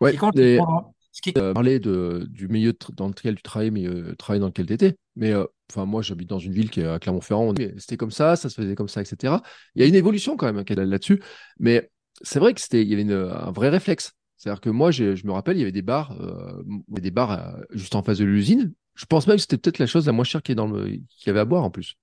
Ouais, 0.00 0.12
qui 0.12 0.16
compte, 0.16 0.34
c'est 0.36 0.42
de 0.42 0.48
et 0.54 0.56
prendre- 0.56 0.94
ce 1.12 1.20
qui 1.20 1.32
euh, 1.36 1.52
parler 1.52 1.80
de, 1.80 2.26
du 2.30 2.48
milieu 2.48 2.72
dans 2.94 3.08
lequel 3.08 3.34
tu 3.36 3.42
travailles, 3.42 3.70
mais 3.70 3.86
euh, 3.86 4.14
travail 4.16 4.40
dans 4.40 4.46
lequel 4.46 4.66
tu 4.66 4.72
étais. 4.72 4.96
Mais 5.16 5.32
euh, 5.32 5.44
enfin, 5.70 5.84
moi, 5.84 6.02
j'habite 6.02 6.28
dans 6.28 6.38
une 6.38 6.52
ville 6.52 6.70
qui 6.70 6.80
est 6.80 6.86
à 6.86 6.98
Clermont-Ferrand. 6.98 7.52
C'était 7.78 7.96
comme 7.96 8.10
ça, 8.12 8.36
ça 8.36 8.48
se 8.48 8.54
faisait 8.54 8.74
comme 8.74 8.88
ça, 8.88 9.02
etc. 9.02 9.42
Il 9.74 9.82
y 9.82 9.84
a 9.84 9.88
une 9.88 9.94
évolution 9.96 10.36
quand 10.36 10.46
même 10.46 10.58
hein, 10.66 10.84
là-dessus. 10.84 11.20
Mais 11.58 11.90
c'est 12.22 12.38
vrai 12.38 12.54
que 12.54 12.60
c'était, 12.60 12.82
il 12.82 12.88
y 12.88 12.92
avait 12.94 13.02
une- 13.02 13.12
un 13.12 13.50
vrai 13.52 13.68
réflexe. 13.68 14.12
C'est-à-dire 14.36 14.60
que 14.60 14.70
moi, 14.70 14.90
je 14.90 15.26
me 15.26 15.32
rappelle, 15.32 15.56
il 15.56 15.60
y 15.60 15.62
avait 15.62 15.72
des 15.72 15.82
bars, 15.82 16.12
euh, 16.20 16.62
des 16.88 17.10
bars 17.10 17.32
euh, 17.32 17.60
juste 17.72 17.94
en 17.94 18.02
face 18.02 18.18
de 18.18 18.24
l'usine. 18.24 18.72
Je 18.94 19.04
pense 19.06 19.26
même 19.26 19.36
que 19.36 19.42
c'était 19.42 19.58
peut-être 19.58 19.78
la 19.78 19.86
chose 19.86 20.06
la 20.06 20.12
moins 20.12 20.24
chère 20.24 20.42
qui 20.42 20.52
est 20.52 20.54
dans 20.54 20.66
le, 20.66 20.86
qu'il 20.88 21.26
y 21.26 21.30
avait 21.30 21.40
à 21.40 21.44
boire 21.44 21.64
en 21.64 21.70
plus. 21.70 21.96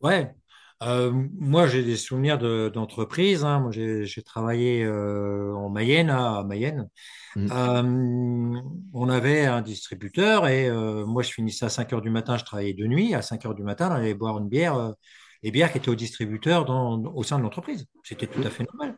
Ouais. 0.00 0.34
Euh, 0.82 1.12
moi, 1.38 1.66
j'ai 1.66 1.84
des 1.84 1.96
souvenirs 1.96 2.38
de- 2.38 2.70
d'entreprise. 2.72 3.44
hein. 3.44 3.60
Moi, 3.60 3.70
j'ai 3.70 4.06
j'ai 4.06 4.22
travaillé 4.22 4.88
en 4.88 5.68
Mayenne, 5.68 6.08
hein, 6.10 6.38
à 6.40 6.44
Mayenne. 6.44 6.88
Mm. 7.36 7.46
Euh, 7.52 8.62
on 8.94 9.08
avait 9.10 9.46
un 9.46 9.62
distributeur 9.62 10.48
et 10.48 10.70
moi, 11.06 11.22
je 11.22 11.30
finissais 11.32 11.66
à 11.66 11.68
5 11.68 11.92
heures 11.92 12.00
du 12.02 12.10
matin. 12.10 12.36
Je 12.38 12.44
travaillais 12.44 12.74
de 12.74 12.86
nuit. 12.86 13.14
À 13.14 13.22
5 13.22 13.44
heures 13.46 13.54
du 13.54 13.62
matin, 13.62 13.88
on 13.90 13.94
allait 13.94 14.14
boire 14.14 14.38
une 14.38 14.48
bière, 14.48 14.94
euh, 15.40 15.46
les 15.46 15.50
bières 15.50 15.72
qui 15.72 15.78
étaient 15.78 15.88
au 15.88 15.94
distributeur 15.94 16.64
dans, 16.64 17.02
au 17.02 17.22
sein 17.22 17.38
de 17.38 17.42
l'entreprise. 17.42 17.86
C'était 18.04 18.26
tout 18.26 18.42
à 18.42 18.50
fait 18.50 18.64
normal. 18.64 18.96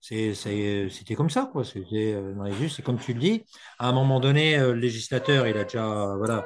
C'était 0.00 1.14
comme 1.14 1.30
ça, 1.30 1.48
quoi. 1.52 1.64
C'était 1.64 2.12
euh, 2.14 2.34
dans 2.34 2.42
les 2.42 2.60
us. 2.60 2.76
C'est 2.76 2.82
comme 2.82 2.98
tu 2.98 3.12
le 3.14 3.20
dis. 3.20 3.44
À 3.78 3.88
un 3.88 3.92
moment 3.92 4.18
donné, 4.18 4.58
euh, 4.58 4.74
le 4.74 4.80
législateur, 4.80 5.46
il 5.46 5.56
a 5.56 5.62
déjà, 5.62 6.14
voilà, 6.16 6.44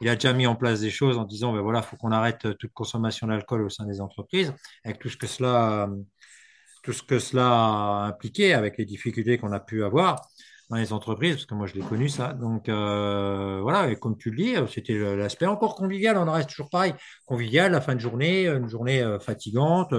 il 0.00 0.08
a 0.08 0.14
déjà 0.14 0.32
mis 0.34 0.46
en 0.46 0.56
place 0.56 0.80
des 0.80 0.90
choses 0.90 1.16
en 1.16 1.24
disant, 1.24 1.52
ben 1.52 1.60
voilà, 1.60 1.80
faut 1.82 1.96
qu'on 1.96 2.12
arrête 2.12 2.44
euh, 2.44 2.54
toute 2.54 2.72
consommation 2.72 3.26
d'alcool 3.26 3.62
au 3.62 3.70
sein 3.70 3.86
des 3.86 4.00
entreprises, 4.00 4.52
avec 4.84 4.98
tout 4.98 5.08
ce 5.08 5.16
que 5.16 5.26
cela, 5.26 5.84
euh, 5.84 5.96
tout 6.82 6.92
ce 6.92 7.02
que 7.02 7.18
cela 7.18 7.48
a 7.48 8.06
impliqué, 8.08 8.52
avec 8.52 8.76
les 8.78 8.84
difficultés 8.84 9.38
qu'on 9.38 9.52
a 9.52 9.60
pu 9.60 9.84
avoir 9.84 10.28
dans 10.70 10.76
les 10.76 10.92
entreprises, 10.92 11.34
parce 11.36 11.46
que 11.46 11.54
moi 11.54 11.66
je 11.66 11.74
l'ai 11.74 11.80
connu 11.82 12.08
ça. 12.08 12.32
Donc 12.34 12.68
euh, 12.68 13.60
voilà, 13.62 13.90
et 13.90 13.96
comme 13.96 14.16
tu 14.18 14.30
le 14.30 14.36
dis, 14.36 14.56
euh, 14.56 14.66
c'était 14.66 14.94
l'aspect 15.16 15.46
encore 15.46 15.74
convivial. 15.76 16.16
On 16.18 16.28
en 16.28 16.32
reste 16.32 16.50
toujours 16.50 16.70
pareil, 16.70 16.94
convivial, 17.26 17.72
la 17.72 17.80
fin 17.80 17.94
de 17.94 18.00
journée, 18.00 18.46
une 18.48 18.68
journée 18.68 19.02
euh, 19.02 19.18
fatigante. 19.18 19.92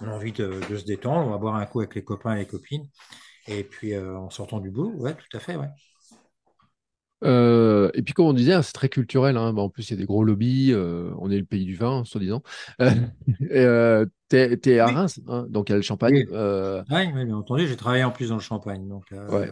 on 0.00 0.06
a 0.06 0.10
envie 0.10 0.32
de, 0.32 0.60
de 0.68 0.76
se 0.76 0.84
détendre, 0.84 1.26
on 1.26 1.30
va 1.30 1.38
boire 1.38 1.56
un 1.56 1.66
coup 1.66 1.80
avec 1.80 1.94
les 1.94 2.04
copains 2.04 2.34
et 2.34 2.40
les 2.40 2.46
copines. 2.46 2.86
Et 3.48 3.64
puis 3.64 3.94
euh, 3.94 4.16
en 4.18 4.30
sortant 4.30 4.60
du 4.60 4.70
boulot, 4.70 4.92
ouais, 4.96 5.14
tout 5.14 5.36
à 5.36 5.40
fait, 5.40 5.56
ouais. 5.56 5.68
Euh, 7.22 7.90
et 7.94 8.02
puis, 8.02 8.14
comme 8.14 8.26
on 8.26 8.32
disait, 8.32 8.54
hein, 8.54 8.62
c'est 8.62 8.72
très 8.72 8.88
culturel. 8.88 9.36
hein. 9.36 9.52
Bah, 9.52 9.62
en 9.62 9.68
plus, 9.68 9.88
il 9.90 9.92
y 9.92 9.96
a 9.96 9.98
des 9.98 10.06
gros 10.06 10.24
lobbies. 10.24 10.72
euh, 10.72 11.10
on 11.18 11.30
est 11.30 11.38
le 11.38 11.44
pays 11.44 11.64
du 11.66 11.76
vin, 11.76 12.04
soi-disant. 12.04 12.42
Euh, 12.80 12.90
euh, 13.50 14.06
t'es, 14.28 14.56
t'es 14.56 14.78
à 14.78 14.86
Reims, 14.86 15.20
hein, 15.28 15.46
donc 15.48 15.68
il 15.68 15.72
y 15.72 15.74
a 15.74 15.76
le 15.76 15.82
champagne. 15.82 16.24
oui, 16.90 17.08
oui, 17.14 17.24
bien 17.24 17.36
entendu. 17.36 17.66
J'ai 17.66 17.76
travaillé 17.76 18.04
en 18.04 18.10
plus 18.10 18.30
dans 18.30 18.36
le 18.36 18.40
Champagne, 18.40 18.88
donc 18.88 19.04
ouais. 19.12 19.50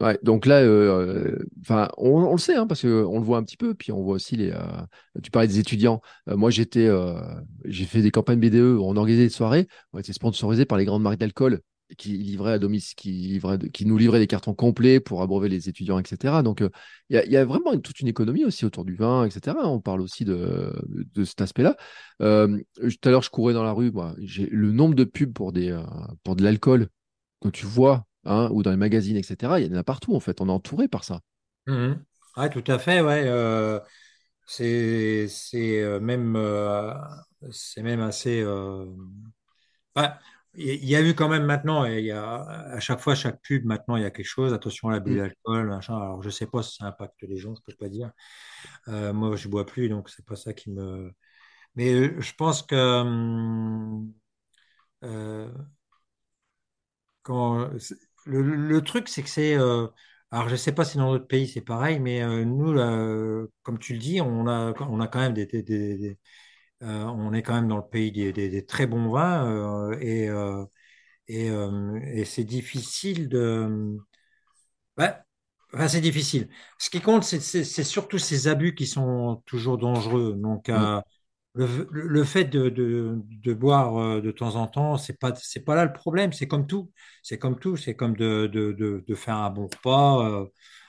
Ouais, 0.00 0.18
donc 0.22 0.44
là, 0.46 0.60
euh, 0.60 1.38
enfin, 1.60 1.88
on, 1.98 2.32
le 2.32 2.38
sait, 2.38 2.56
hein, 2.56 2.66
parce 2.66 2.82
qu'on 2.82 3.18
le 3.18 3.24
voit 3.24 3.38
un 3.38 3.44
petit 3.44 3.56
peu, 3.56 3.74
puis 3.74 3.92
on 3.92 4.02
voit 4.02 4.16
aussi 4.16 4.36
les. 4.36 4.50
euh, 4.50 4.82
tu 5.22 5.30
parlais 5.30 5.46
des 5.46 5.60
étudiants. 5.60 6.00
Euh, 6.28 6.36
moi, 6.36 6.50
j'étais, 6.50 6.86
euh, 6.86 7.14
j'ai 7.64 7.84
fait 7.84 8.02
des 8.02 8.10
campagnes 8.10 8.40
BDE, 8.40 8.76
on 8.80 8.96
organisait 8.96 9.24
des 9.24 9.28
soirées, 9.28 9.68
on 9.92 9.98
était 10.00 10.12
sponsorisés 10.12 10.64
par 10.64 10.78
les 10.78 10.84
grandes 10.84 11.02
marques 11.02 11.18
d'alcool 11.18 11.60
qui 11.96 12.16
livraient 12.16 12.54
à 12.54 12.58
domicile, 12.58 12.96
qui 12.96 13.10
livraient, 13.12 13.58
qui 13.70 13.86
nous 13.86 13.98
livraient 13.98 14.18
des 14.18 14.26
cartons 14.26 14.54
complets 14.54 15.00
pour 15.00 15.22
abreuver 15.22 15.48
les 15.48 15.68
étudiants, 15.68 15.98
etc. 15.98 16.42
Donc, 16.42 16.62
euh, 16.62 16.70
il 17.10 17.16
y 17.16 17.36
a, 17.36 17.44
vraiment 17.44 17.78
toute 17.78 18.00
une 18.00 18.08
économie 18.08 18.44
aussi 18.44 18.64
autour 18.64 18.84
du 18.84 18.94
vin, 18.94 19.24
etc. 19.24 19.56
On 19.64 19.80
parle 19.80 20.00
aussi 20.00 20.24
de, 20.24 20.72
de 20.88 21.24
cet 21.24 21.40
aspect-là. 21.40 21.76
Euh, 22.22 22.58
tout 22.80 23.08
à 23.08 23.10
l'heure, 23.10 23.22
je 23.22 23.30
courais 23.30 23.54
dans 23.54 23.62
la 23.62 23.72
rue, 23.72 23.90
moi, 23.92 24.14
j'ai 24.18 24.46
le 24.46 24.72
nombre 24.72 24.94
de 24.94 25.04
pubs 25.04 25.32
pour 25.32 25.52
des, 25.52 25.70
euh, 25.70 25.82
pour 26.22 26.36
de 26.36 26.42
l'alcool 26.42 26.88
que 27.40 27.48
tu 27.48 27.66
vois, 27.66 28.06
hein, 28.26 28.48
ou 28.52 28.62
dans 28.62 28.70
les 28.70 28.76
magazines, 28.76 29.16
etc., 29.16 29.60
il 29.60 29.66
y 29.72 29.74
en 29.74 29.78
a 29.78 29.84
partout, 29.84 30.14
en 30.14 30.20
fait. 30.20 30.40
On 30.40 30.48
est 30.48 30.52
entouré 30.52 30.88
par 30.88 31.04
ça. 31.04 31.20
Mhm. 31.66 32.04
Ouais, 32.36 32.50
tout 32.50 32.64
à 32.66 32.78
fait, 32.78 33.00
ouais. 33.00 33.22
euh, 33.26 33.80
c'est 34.46 35.28
c'est 35.28 35.82
euh, 35.82 36.00
même 36.00 36.36
euh, 36.36 36.94
c'est 37.52 37.82
même 37.82 38.00
assez. 38.00 38.42
euh, 38.42 38.86
il 40.56 40.84
y 40.84 40.94
a 40.96 41.02
eu 41.02 41.14
quand 41.14 41.28
même 41.28 41.44
maintenant, 41.44 41.84
et 41.86 41.98
il 41.98 42.04
y 42.06 42.10
a 42.12 42.42
à 42.44 42.78
chaque 42.80 43.00
fois 43.00 43.14
chaque 43.16 43.40
pub 43.42 43.64
maintenant 43.64 43.96
il 43.96 44.02
y 44.02 44.06
a 44.06 44.10
quelque 44.10 44.26
chose. 44.26 44.52
Attention 44.52 44.88
à 44.88 44.92
l'abus 44.92 45.16
Mm, 45.16 45.18
d'alcool, 45.18 45.66
machin. 45.68 45.96
Alors 45.96 46.22
je 46.22 46.30
sais 46.30 46.46
pas 46.46 46.62
si 46.62 46.76
ça 46.76 46.86
impacte 46.86 47.22
les 47.22 47.38
gens, 47.38 47.54
je 47.56 47.62
peux 47.62 47.76
pas 47.76 47.88
dire. 47.88 48.10
Euh, 48.88 49.12
moi 49.14 49.36
je 49.36 49.48
bois 49.48 49.66
plus, 49.66 49.88
donc 49.88 50.10
c'est 50.10 50.26
pas 50.26 50.36
ça 50.36 50.52
qui 50.54 50.70
me. 50.70 51.12
Mais 51.76 52.20
je 52.22 52.34
pense 52.36 52.62
que 52.62 52.76
hum, 53.02 54.12
euh, 55.04 55.50
quand 57.22 57.70
le, 58.26 58.42
le 58.42 58.82
truc, 58.82 59.08
c'est 59.08 59.22
que 59.22 59.28
c'est. 59.28 59.54
euh, 59.56 59.86
alors, 60.30 60.48
je 60.48 60.56
sais 60.56 60.72
pas 60.72 60.84
si 60.84 60.96
dans 60.98 61.12
d'autres 61.12 61.26
pays 61.28 61.46
c'est 61.48 61.60
pareil, 61.60 62.00
mais 62.00 62.22
euh, 62.22 62.44
nous, 62.44 62.72
là, 62.72 63.44
comme 63.62 63.78
tu 63.78 63.92
le 63.94 63.98
dis, 64.00 64.20
on 64.20 64.46
a, 64.48 64.72
on 64.88 65.00
a 65.00 65.08
quand 65.08 65.20
même 65.20 65.34
des, 65.34 65.46
des- 65.46 65.62
des- 65.62 65.96
des- 65.98 66.18
euh, 66.82 67.04
on 67.06 67.32
est 67.34 67.42
quand 67.42 67.54
même 67.54 67.68
dans 67.68 67.78
le 67.78 67.88
pays 67.88 68.12
des, 68.12 68.66
très 68.66 68.86
bons 68.86 69.10
vins 69.10 69.92
et, 70.00 70.28
et, 71.28 71.46
et 71.48 72.24
c'est 72.24 72.44
difficile 72.44 73.28
de. 73.28 73.98
Ouais, 74.98 75.12
enfin, 75.72 75.88
c'est 75.88 76.00
difficile. 76.00 76.48
Ce 76.78 76.90
qui 76.90 77.00
compte, 77.00 77.24
c'est 77.24 77.84
surtout 77.84 78.18
ces 78.18 78.48
abus 78.48 78.74
qui 78.74 78.86
sont 78.86 79.42
toujours 79.46 79.78
dangereux. 79.78 80.34
Donc, 80.36 80.68
mm, 80.74 80.88
euh, 80.88 81.00
le, 81.54 82.24
fait 82.24 82.44
de, 82.44 83.52
boire 83.54 83.96
euh, 83.98 84.20
de 84.20 84.30
temps 84.32 84.56
en 84.56 84.66
temps, 84.66 84.96
c'est 84.96 85.18
pas, 85.18 85.32
pas 85.64 85.74
là 85.76 85.84
le 85.84 85.92
problème. 85.92 86.32
C'est 86.32 86.48
comme 86.48 86.66
tout. 86.66 86.90
C'est 87.22 87.38
comme 87.38 87.58
tout. 87.58 87.76
C'est 87.76 87.94
comme 87.94 88.16
de, 88.16 89.04
faire 89.14 89.36
un 89.36 89.50
bon 89.50 89.66
repas, 89.66 90.28
euh, 90.28 90.46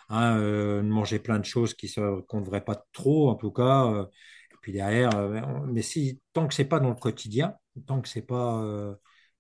hein, 0.10 0.38
euh, 0.40 0.82
manger 0.84 1.20
plein 1.20 1.40
de 1.40 1.46
choses 1.46 1.74
qui 1.74 1.94
qu'on 1.94 2.40
ne 2.40 2.46
devrait 2.46 2.64
pas 2.66 2.84
trop, 2.94 3.30
en 3.30 3.36
tout 3.36 3.52
cas. 3.52 3.86
euh, 3.92 4.06
et 4.54 4.56
puis 4.62 4.72
derrière, 4.74 5.16
euh, 5.16 5.40
on- 5.42 5.68
mais 5.68 5.82
si, 5.84 6.20
tant 6.34 6.48
que 6.48 6.54
c'est 6.54 6.66
pas 6.66 6.80
dans 6.80 6.90
le 6.90 6.96
quotidien, 6.96 7.56
tant 7.86 8.02
que 8.02 8.08
c'est 8.10 8.22
pas, 8.24 8.64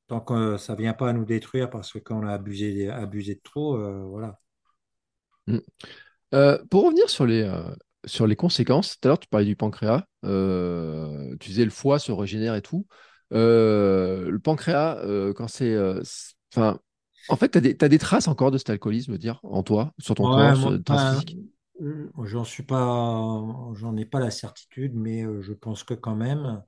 tant 0.07 0.21
que 0.21 0.57
ça 0.57 0.75
vient 0.75 0.93
pas 0.93 1.09
à 1.09 1.13
nous 1.13 1.25
détruire 1.25 1.69
parce 1.69 1.91
que 1.93 1.99
quand 1.99 2.19
on 2.23 2.27
a 2.27 2.33
abusé, 2.33 2.89
abusé 2.89 3.35
de 3.35 3.41
trop, 3.43 3.77
voilà. 4.09 4.39
mm. 5.47 5.57
Euh, 6.33 6.63
pour 6.69 6.85
revenir 6.85 7.09
sur 7.09 7.25
les, 7.25 7.43
sur 8.05 8.27
les 8.27 8.35
conséquences, 8.35 8.99
tout 8.99 9.07
à 9.07 9.09
l'heure 9.09 9.19
tu 9.19 9.27
parlais 9.27 9.45
du 9.45 9.55
pancréas, 9.55 10.05
euh, 10.23 11.35
tu 11.39 11.49
disais 11.49 11.65
le 11.65 11.71
foie 11.71 11.99
se 11.99 12.11
régénère 12.11 12.55
et 12.55 12.61
tout. 12.61 12.85
Euh, 13.33 14.29
le 14.29 14.39
pancréas, 14.39 14.97
euh, 15.03 15.33
quand 15.33 15.47
c'est. 15.47 15.75
Enfin, 16.53 16.79
en 17.27 17.35
fait, 17.35 17.49
tu 17.49 17.57
as 17.57 17.89
des, 17.89 17.97
traces 17.97 18.27
encore 18.27 18.51
de 18.51 18.57
cet 18.57 18.69
alcoolisme, 18.69 19.17
dire, 19.17 19.39
en 19.43 19.63
toi, 19.63 19.91
sur 19.97 20.15
ton 20.15 20.29
Ouais, 20.29 20.35
corps, 20.35 20.57
sur 20.57 20.83
traces 20.83 21.01
enfin, 21.01 21.19
physiques. 21.19 21.37
j'en 22.23 22.43
suis 22.43 22.63
pas, 22.63 23.41
j'en 23.73 23.97
ai 23.97 24.05
pas 24.05 24.19
la 24.19 24.31
certitude, 24.31 24.93
mais 24.95 25.23
je 25.41 25.53
pense 25.53 25.83
que 25.83 25.95
quand 25.95 26.15
même, 26.15 26.61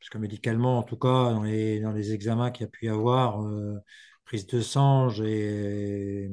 parce 0.00 0.10
que 0.10 0.18
médicalement, 0.18 0.78
en 0.78 0.82
tout 0.82 0.96
cas, 0.96 1.32
dans 1.32 1.44
les, 1.44 1.80
dans 1.80 1.92
les 1.92 2.12
examens 2.12 2.50
qu'il 2.50 2.64
y 2.64 2.66
a 2.66 2.70
pu 2.70 2.86
y 2.86 2.88
avoir, 2.88 3.40
prise 4.24 4.46
de 4.46 4.60
sang, 4.60 5.08
j'ai, 5.08 6.28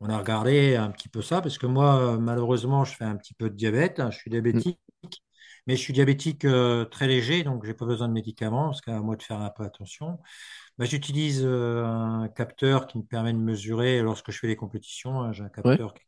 on 0.00 0.08
a 0.10 0.18
regardé 0.18 0.76
un 0.76 0.90
petit 0.90 1.08
peu 1.08 1.22
ça, 1.22 1.40
parce 1.42 1.58
que 1.58 1.66
moi, 1.66 2.18
malheureusement, 2.18 2.84
je 2.84 2.94
fais 2.96 3.04
un 3.04 3.16
petit 3.16 3.34
peu 3.34 3.50
de 3.50 3.54
diabète, 3.56 4.00
hein, 4.00 4.10
je 4.10 4.18
suis 4.18 4.30
Mm, 4.52 4.62
diabétique, 4.62 4.78
mais 5.66 5.76
je 5.76 5.80
suis 5.82 5.92
diabétique 5.94 6.44
euh, 6.44 6.84
très 6.86 7.06
léger, 7.08 7.44
donc 7.44 7.64
j'ai 7.66 7.74
pas 7.74 7.86
besoin 7.86 8.08
de 8.08 8.12
médicaments, 8.14 8.66
parce 8.66 8.80
qu'à 8.82 9.00
moi 9.00 9.16
de 9.16 9.22
faire 9.22 9.40
un 9.40 9.50
peu 9.50 9.64
attention. 9.64 10.20
Bah, 10.78 10.86
j'utilise 10.86 11.42
euh, 11.44 11.84
un 11.86 12.28
capteur 12.28 12.86
qui 12.88 12.98
me 12.98 13.04
permet 13.04 13.32
de 13.32 13.38
mesurer 13.38 14.02
lorsque 14.02 14.30
je 14.32 14.38
fais 14.40 14.48
les 14.48 14.56
compétitions. 14.56 15.22
hein, 15.22 15.32
j'ai 15.32 15.44
un 15.44 15.48
Ouais. 15.64 15.78
capteur. 15.78 15.94
qui- 15.94 16.02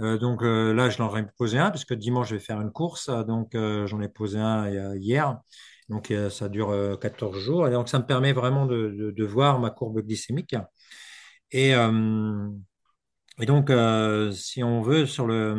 Euh, 0.00 0.18
donc 0.18 0.42
là, 0.42 0.88
je 0.90 0.98
l'en 0.98 1.14
ai 1.16 1.24
posé 1.36 1.58
un 1.58 1.70
parce 1.70 1.84
que 1.84 1.94
dimanche, 1.94 2.28
je 2.30 2.34
vais 2.36 2.40
faire 2.40 2.60
une 2.60 2.72
course. 2.72 3.08
euh, 3.08 3.22
Donc 3.24 3.52
j'en 3.86 4.00
ai 4.00 4.08
posé 4.08 4.38
un 4.38 4.94
hier. 4.96 5.38
Donc 5.88 6.12
ça 6.30 6.48
dure 6.48 6.70
euh, 6.70 6.96
14 6.96 7.38
jours. 7.38 7.68
Et 7.68 7.70
donc 7.72 7.88
ça 7.88 7.98
me 7.98 8.06
permet 8.06 8.32
vraiment 8.32 8.66
de, 8.66 8.88
de- 8.98 9.10
de 9.10 9.24
voir 9.24 9.58
ma 9.60 9.70
courbe 9.70 10.00
glycémique. 10.00 10.54
Et, 11.52 11.74
euh, 11.74 12.48
et 13.40 13.46
donc, 13.46 13.70
euh, 13.70 14.32
si 14.32 14.62
on 14.64 14.82
veut, 14.82 15.06
sur 15.06 15.26
le, 15.26 15.54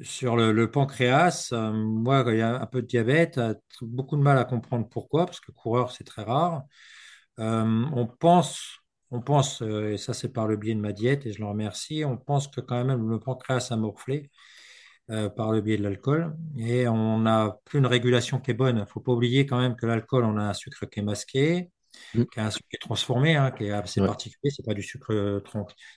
sur 0.00 0.36
le, 0.36 0.70
pancréas, 0.70 1.50
euh, 1.52 1.72
moi, 1.72 2.24
il 2.28 2.38
y 2.38 2.42
a 2.42 2.60
un 2.60 2.66
peu 2.66 2.82
de 2.82 2.86
diabète, 2.86 3.40
beaucoup 3.82 4.16
de 4.16 4.22
mal 4.22 4.38
à 4.38 4.44
comprendre 4.44 4.88
pourquoi, 4.88 5.26
parce 5.26 5.40
que 5.40 5.52
coureur, 5.52 5.92
c'est 5.92 6.04
très 6.04 6.22
rare. 6.22 6.64
On 7.38 8.06
pense, 8.06 8.78
on 9.10 9.20
pense, 9.20 9.62
et 9.62 9.96
ça 9.98 10.14
c'est 10.14 10.32
par 10.32 10.46
le 10.48 10.56
biais 10.56 10.74
de 10.74 10.80
ma 10.80 10.92
diète, 10.92 11.26
et 11.26 11.32
je 11.32 11.40
le 11.40 11.46
remercie, 11.46 12.04
on 12.04 12.16
pense 12.16 12.48
que 12.48 12.60
quand 12.60 12.84
même 12.84 13.08
le 13.10 13.20
pancréas 13.20 13.68
a 13.70 13.76
morflé 13.76 14.30
par 15.08 15.52
le 15.52 15.60
biais 15.60 15.76
de 15.78 15.82
l'alcool, 15.82 16.36
et 16.56 16.88
on 16.88 17.20
n'a 17.20 17.58
plus 17.64 17.78
une 17.80 17.86
régulation 17.86 18.40
qui 18.40 18.52
est 18.52 18.54
bonne. 18.54 18.76
Il 18.76 18.80
ne 18.80 18.86
faut 18.86 19.00
pas 19.00 19.12
oublier 19.12 19.46
quand 19.46 19.60
même 19.60 19.76
que 19.76 19.86
l'alcool, 19.86 20.24
on 20.24 20.38
a 20.38 20.44
un 20.44 20.54
sucre 20.54 20.86
qui 20.86 21.00
est 21.00 21.02
masqué, 21.02 21.70
Mm, 22.14 22.24
qui 22.32 22.38
est 22.40 22.42
un 22.42 22.50
sucre 22.50 22.68
qui 22.68 22.76
est 22.76 22.78
transformé, 22.80 23.36
hein, 23.36 23.50
qui 23.50 23.64
est 23.66 23.70
assez 23.70 24.00
ouais. 24.00 24.08
particulier. 24.08 24.50
C'est 24.54 24.64
pas 24.64 24.74
du 24.74 24.82
sucre 24.82 25.12
euh, 25.12 25.40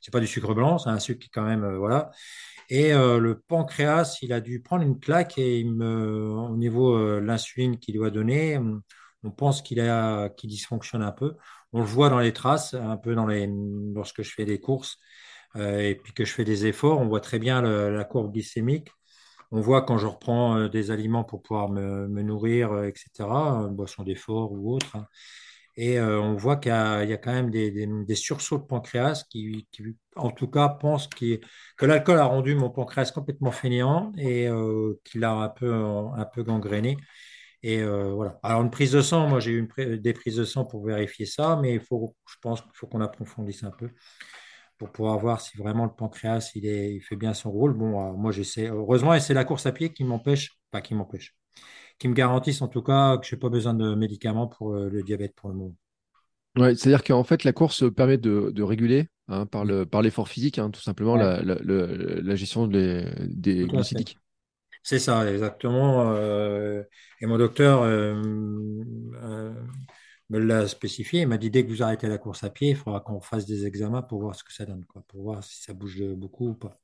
c'est 0.02 0.12
pas 0.12 0.20
du 0.20 0.28
sucre 0.28 0.54
blanc, 0.54 0.78
c'est 0.78 0.90
un 0.90 1.00
sucre 1.00 1.20
qui 1.20 1.28
est 1.28 1.32
quand 1.34 1.44
même, 1.46 1.64
euh, 1.64 1.78
voilà. 1.78 2.12
Et 2.70 2.94
euh, 2.94 3.20
le 3.20 3.40
pancréas, 3.40 4.18
il 4.22 4.34
a 4.34 4.42
dû 4.42 4.62
prendre 4.62 4.84
une 4.84 5.00
claque 5.00 5.38
et 5.38 5.60
il 5.60 5.74
me, 5.74 6.30
au 6.32 6.58
niveau 6.58 6.96
euh, 6.96 7.20
l'insuline 7.22 7.78
qu'il 7.80 7.96
doit 7.96 8.12
donner, 8.12 8.60
on 9.24 9.32
pense 9.32 9.62
qu'il 9.62 9.80
a, 9.80 10.30
qu'il 10.30 10.50
dysfonctionne 10.50 11.02
un 11.04 11.12
peu. 11.12 11.36
On 11.74 11.80
le 11.80 11.86
voit 11.86 12.10
dans 12.10 12.20
les 12.20 12.34
traces, 12.34 12.74
un 12.74 12.98
peu 12.98 13.16
dans 13.16 13.26
les, 13.28 13.50
lorsque 13.94 14.22
je 14.24 14.32
fais 14.34 14.46
des 14.46 14.60
courses 14.60 14.98
et 15.58 15.96
puis 16.04 16.14
que 16.14 16.26
je 16.26 16.34
fais 16.34 16.44
des 16.46 16.68
efforts, 16.68 17.00
on 17.00 17.08
voit 17.08 17.22
très 17.22 17.40
bien 17.40 17.62
le- 17.62 17.96
la 17.96 18.04
courbe 18.06 18.32
glycémique. 18.34 18.90
On 19.52 19.62
voit 19.62 19.82
quand 19.84 19.98
je 19.98 20.08
reprends 20.08 20.68
des 20.70 20.92
aliments 20.92 21.24
pour 21.24 21.42
pouvoir 21.42 21.70
me, 21.70 22.08
me 22.08 22.22
nourrir, 22.24 22.84
etc., 22.86 23.68
boisson 23.72 24.04
d'effort 24.04 24.52
ou 24.54 24.76
autre. 24.76 24.96
hein. 24.98 25.08
Et 25.78 26.00
euh, 26.00 26.20
on 26.20 26.36
voit 26.36 26.58
qu'il 26.58 26.72
y 26.72 26.74
a, 26.74 26.98
a 26.98 27.18
quand 27.18 27.32
même 27.32 27.52
des, 27.52 28.16
sursauts 28.16 28.58
de 28.58 28.64
pancréas 28.64 29.24
qui, 29.30 29.68
en 30.16 30.32
tout 30.32 30.48
cas, 30.48 30.70
pensent 30.70 31.08
que 31.08 31.40
l'alcool 31.86 32.18
a 32.18 32.26
rendu 32.26 32.56
mon 32.56 32.72
pancréas 32.72 33.12
complètement 33.12 33.52
fainéant 33.52 34.12
et 34.18 34.48
euh, 34.48 35.00
qu'il 35.06 35.22
l'a 35.22 35.34
un 35.34 35.50
peu, 35.50 36.44
gangréné. 36.44 36.98
Et 37.64 37.82
euh, 37.82 38.14
voilà. 38.14 38.40
Alors, 38.44 38.62
une 38.64 38.72
prise 38.72 38.92
de 38.94 39.02
sang, 39.02 39.28
moi, 39.28 39.40
j'ai 39.40 39.52
eu 39.52 39.60
une 39.60 39.98
des 39.98 40.14
prises 40.14 40.38
de 40.38 40.46
sang 40.46 40.66
pour 40.66 40.86
vérifier 40.86 41.28
ça, 41.28 41.60
mais 41.62 41.76
il 41.76 41.82
faut, 41.82 42.16
je 42.28 42.36
pense 42.42 42.62
qu'il 42.62 42.72
faut 42.74 42.88
qu'on 42.88 43.02
approfondisse 43.02 43.64
un 43.64 43.72
peu 43.72 43.90
pour 44.78 44.92
pouvoir 44.92 45.20
voir 45.20 45.42
si 45.42 45.58
vraiment 45.58 45.86
le 45.86 45.92
pancréas, 45.92 46.52
il 46.56 46.66
est, 46.66 47.00
fait 47.02 47.16
bien 47.16 47.34
son 47.34 47.52
rôle. 47.52 47.74
Bon, 47.74 48.14
moi, 48.14 48.32
j'essaie. 48.32 48.68
Heureusement, 48.68 49.14
et 49.14 49.20
c'est 49.20 49.34
la 49.34 49.46
course 49.46 49.66
à 49.66 49.72
pied 49.72 49.94
qui 49.94 50.04
m'empêche, 50.04 50.58
pas 50.72 50.82
qui 50.82 50.94
m'empêche, 50.96 51.36
qui 52.00 52.08
me 52.08 52.14
garantissent 52.14 52.62
en 52.62 52.68
tout 52.68 52.82
cas 52.84 53.18
que 53.18 53.26
je 53.28 53.36
n'ai 53.36 53.40
pas 53.40 53.50
besoin 53.50 53.74
de 53.74 53.96
médicaments 53.96 54.48
pour 54.48 54.74
euh, 54.76 54.90
le 54.90 55.04
diabète 55.04 55.36
pour 55.36 55.50
le 55.50 55.56
moment. 55.56 55.76
Ouais, 56.58 56.76
c'est-à-dire 56.76 57.04
qu'en 57.04 57.24
fait, 57.24 57.44
la 57.44 57.54
course 57.54 57.84
permet 57.94 58.18
de, 58.18 58.50
de 58.52 58.64
réguler 58.64 59.08
hein, 59.28 59.46
par 59.46 59.64
le, 59.64 59.86
par 59.86 60.02
l'effort 60.02 60.28
physique, 60.28 60.58
hein, 60.58 60.72
tout 60.72 60.82
simplement, 60.82 61.16
Ouais, 61.16 61.28
la, 61.42 61.42
la, 61.44 62.36
gestion 62.36 62.68
des, 62.68 63.06
des 63.28 63.68
glucidiques. 63.68 64.18
C'est 64.84 65.00
ça, 65.00 65.30
exactement. 65.32 66.12
euh, 66.14 66.84
et 67.22 67.26
mon 67.26 67.38
docteur 67.38 67.82
euh, 67.82 68.16
euh, 69.24 69.54
me 70.30 70.40
l'a 70.40 70.68
spécifié. 70.68 71.22
Il 71.22 71.28
m'a 71.28 71.38
dit, 71.38 71.50
dès 71.52 71.66
que 71.66 71.70
vous 71.72 71.84
arrêtez 71.84 72.08
la 72.08 72.18
course 72.18 72.44
à 72.44 72.50
pied, 72.50 72.70
il 72.72 72.76
faudra 72.78 73.02
qu'on 73.02 73.22
fasse 73.22 73.46
des 73.46 73.66
examens 73.66 74.02
pour 74.02 74.22
voir 74.22 74.36
ce 74.36 74.44
que 74.44 74.54
ça 74.54 74.66
donne, 74.66 74.86
quoi, 74.86 75.04
pour 75.08 75.24
voir 75.24 75.44
si 75.44 75.62
ça 75.62 75.74
bouge 75.74 76.02
beaucoup 76.16 76.50
ou 76.50 76.54
pas. 76.56 76.80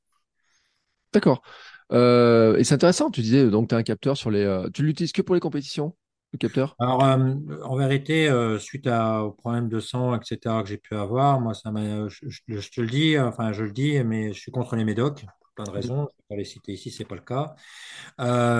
D'accord. 1.14 1.42
Euh, 1.92 2.56
et 2.58 2.64
c'est 2.64 2.74
intéressant, 2.74 3.10
tu 3.10 3.22
disais, 3.22 3.48
donc 3.50 3.68
tu 3.68 3.74
as 3.74 3.78
un 3.78 3.82
capteur 3.84 4.16
sur 4.16 4.30
les... 4.30 4.42
euh, 4.44 4.68
tu 4.72 4.82
l'utilises 4.84 5.12
que 5.12 5.22
pour 5.22 5.34
les 5.34 5.40
compétitions, 5.40 5.96
le 6.32 6.38
capteur? 6.38 6.78
Alors, 6.80 7.04
euh, 7.04 7.34
en 7.62 7.76
vérité, 7.76 8.28
euh, 8.28 8.58
suite 8.58 8.86
à, 8.88 9.22
au 9.24 9.32
problème 9.32 9.68
de 9.68 9.78
sang, 9.78 10.18
etc., 10.18 10.62
que 10.62 10.68
j'ai 10.68 10.76
pu 10.78 10.96
avoir, 10.96 11.40
moi, 11.40 11.54
ça 11.54 11.70
m'a, 11.70 12.08
je, 12.08 12.28
je- 12.28 12.40
je 12.60 12.70
te 12.70 12.80
le 12.80 12.88
dis, 12.88 13.18
enfin, 13.18 13.52
je 13.52 13.62
le 13.64 13.70
dis, 13.72 14.02
mais 14.02 14.32
je 14.32 14.40
suis 14.40 14.50
contre 14.50 14.74
les 14.76 14.84
médocs, 14.84 15.24
pour 15.40 15.48
plein 15.54 15.64
de 15.66 15.70
raisons. 15.70 15.96
Je 15.98 16.02
ne 16.02 16.06
vais 16.06 16.24
pas 16.30 16.36
les 16.36 16.44
citer 16.44 16.72
ici, 16.72 16.90
c'est 16.90 17.04
pas 17.04 17.14
le 17.14 17.20
cas. 17.20 17.54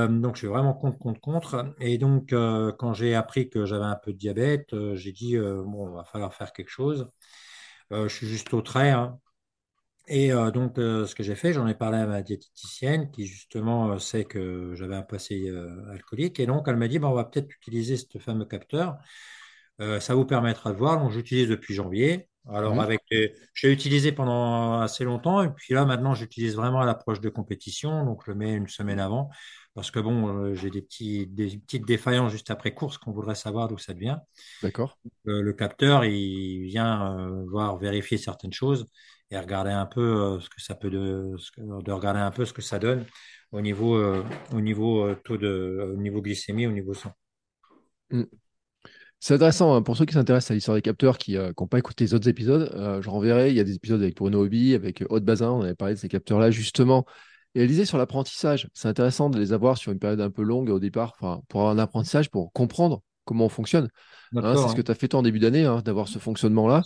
Donc, 0.08 0.34
je 0.36 0.38
suis 0.40 0.46
vraiment 0.48 0.74
contre, 0.74 0.98
contre, 0.98 1.20
contre. 1.20 1.74
Et 1.80 1.98
donc, 1.98 2.28
quand 2.78 2.94
j'ai 2.94 3.14
appris 3.16 3.48
que 3.50 3.66
j'avais 3.66 3.84
un 3.84 3.96
peu 3.96 4.12
de 4.12 4.18
diabète, 4.18 4.74
j'ai 4.94 5.12
dit, 5.12 5.36
bon, 5.38 5.90
il 5.90 5.94
va 5.94 6.04
falloir 6.04 6.32
faire 6.34 6.52
quelque 6.52 6.70
chose. 6.70 7.10
Je 7.90 8.08
suis 8.08 8.26
juste 8.28 8.54
au 8.54 8.62
trait, 8.62 8.90
hein. 8.90 9.18
Et 10.06 10.32
euh, 10.32 10.50
donc, 10.50 10.78
euh, 10.78 11.06
ce 11.06 11.14
que 11.14 11.22
j'ai 11.22 11.34
fait, 11.34 11.52
j'en 11.52 11.66
ai 11.66 11.74
parlé 11.74 11.98
à 11.98 12.06
ma 12.06 12.22
diététicienne 12.22 13.10
qui, 13.10 13.26
justement, 13.26 13.92
euh, 13.92 13.98
sait 13.98 14.24
que 14.24 14.74
j'avais 14.74 14.96
un 14.96 15.02
passé 15.02 15.50
alcoolique. 15.90 16.40
Et 16.40 16.46
donc, 16.46 16.64
elle 16.68 16.76
m'a 16.76 16.88
dit, 16.88 16.98
bah, 16.98 17.08
on 17.08 17.14
va 17.14 17.24
peut-être 17.24 17.50
utiliser 17.50 17.96
ce 17.96 18.18
fameux 18.18 18.44
capteur. 18.44 18.98
Ça 19.78 20.14
vous 20.14 20.24
permettra 20.24 20.72
de 20.72 20.76
voir. 20.76 21.00
Donc, 21.00 21.10
j'utilise 21.10 21.48
depuis 21.48 21.74
janvier. 21.74 22.28
Alors, 22.48 22.74
Mhm. 22.74 22.80
avec 22.80 23.00
les- 23.10 23.34
j'ai 23.54 23.72
utilisé 23.72 24.12
pendant 24.12 24.80
assez 24.80 25.02
longtemps. 25.04 25.42
Et 25.42 25.48
puis 25.50 25.74
là, 25.74 25.84
maintenant, 25.84 26.14
j'utilise 26.14 26.54
vraiment 26.54 26.80
à 26.80 26.84
l'approche 26.84 27.20
de 27.20 27.28
compétition. 27.28 28.04
Donc, 28.04 28.22
je 28.24 28.30
le 28.30 28.36
mets 28.36 28.52
une 28.52 28.68
semaine 28.68 29.00
avant. 29.00 29.30
Parce 29.74 29.90
que 29.90 29.98
bon, 29.98 30.54
j'ai 30.54 30.70
des 30.70 30.82
petits, 30.82 31.26
des 31.26 31.58
petites 31.58 31.84
défaillances 31.86 32.30
juste 32.30 32.50
après 32.50 32.72
course 32.72 32.98
qu'on 32.98 33.10
voudrait 33.10 33.34
savoir 33.34 33.66
d'où 33.66 33.78
ça 33.78 33.94
vient. 33.94 34.20
D'accord. 34.62 34.96
Le, 35.24 35.52
capteur, 35.52 36.04
il 36.04 36.66
vient 36.66 37.42
voir, 37.48 37.78
vérifier 37.78 38.18
certaines 38.18 38.52
choses. 38.52 38.86
Et 39.30 39.38
regarder 39.38 39.70
un 39.70 39.86
peu 39.86 40.00
euh, 40.00 40.40
ce 40.40 40.48
que 40.48 40.60
ça 40.60 40.74
peut 40.74 40.90
de, 40.90 41.34
que- 41.56 41.92
regarder 41.92 42.20
un 42.20 42.30
peu 42.30 42.44
ce 42.44 42.52
que 42.52 42.62
ça 42.62 42.78
donne 42.78 43.04
au 43.52 43.60
niveau, 43.60 43.96
euh, 43.96 44.24
au 44.52 44.60
niveau 44.60 45.04
euh, 45.04 45.16
taux 45.24 45.36
de, 45.36 45.92
au 45.94 45.96
niveau 45.96 46.20
glycémie, 46.20 46.66
au 46.66 46.72
niveau 46.72 46.94
sang. 46.94 47.12
Mm. 48.10 48.24
C'est 49.20 49.34
intéressant 49.34 49.74
hein, 49.74 49.80
pour 49.80 49.96
ceux 49.96 50.04
qui 50.04 50.12
s'intéressent 50.12 50.50
à 50.50 50.54
l'histoire 50.54 50.76
des 50.76 50.82
capteurs 50.82 51.16
qui 51.16 51.36
n'ont 51.36 51.66
pas 51.66 51.78
écouté 51.78 52.04
les 52.04 52.12
autres 52.12 52.28
épisodes. 52.28 52.70
euh, 52.74 53.00
je 53.00 53.08
renverrai. 53.08 53.48
Il 53.48 53.56
y 53.56 53.60
a 53.60 53.64
des 53.64 53.74
épisodes 53.74 54.02
avec 54.02 54.16
Bruno 54.16 54.44
Hobby, 54.44 54.74
avec 54.74 55.02
Haute 55.08 55.24
Bazin. 55.24 55.50
On 55.50 55.62
avait 55.62 55.74
parlé 55.74 55.94
de 55.94 55.98
ces 55.98 56.08
capteurs-là 56.08 56.50
justement. 56.50 57.06
Et 57.54 57.62
elle 57.62 57.68
disait 57.68 57.86
sur 57.86 57.96
l'apprentissage. 57.96 58.68
C'est 58.74 58.88
intéressant 58.88 59.30
de 59.30 59.38
les 59.38 59.54
avoir 59.54 59.78
sur 59.78 59.92
une 59.92 59.98
période 59.98 60.20
un 60.20 60.30
peu 60.30 60.42
longue 60.42 60.68
au 60.68 60.78
départ, 60.78 61.14
pour 61.16 61.60
avoir 61.60 61.70
un 61.70 61.78
apprentissage, 61.78 62.28
pour 62.28 62.52
comprendre 62.52 63.00
comment 63.24 63.46
on 63.46 63.48
fonctionne. 63.48 63.88
Hein, 64.36 64.54
c'est 64.56 64.68
ce 64.68 64.74
que 64.74 64.80
hein. 64.80 64.84
tu 64.84 64.90
as 64.90 64.94
fait 64.94 65.08
toi 65.08 65.20
en 65.20 65.22
début 65.22 65.38
d'année, 65.38 65.62
d'avoir 65.84 66.08
ce 66.08 66.18
fonctionnement-là. 66.18 66.82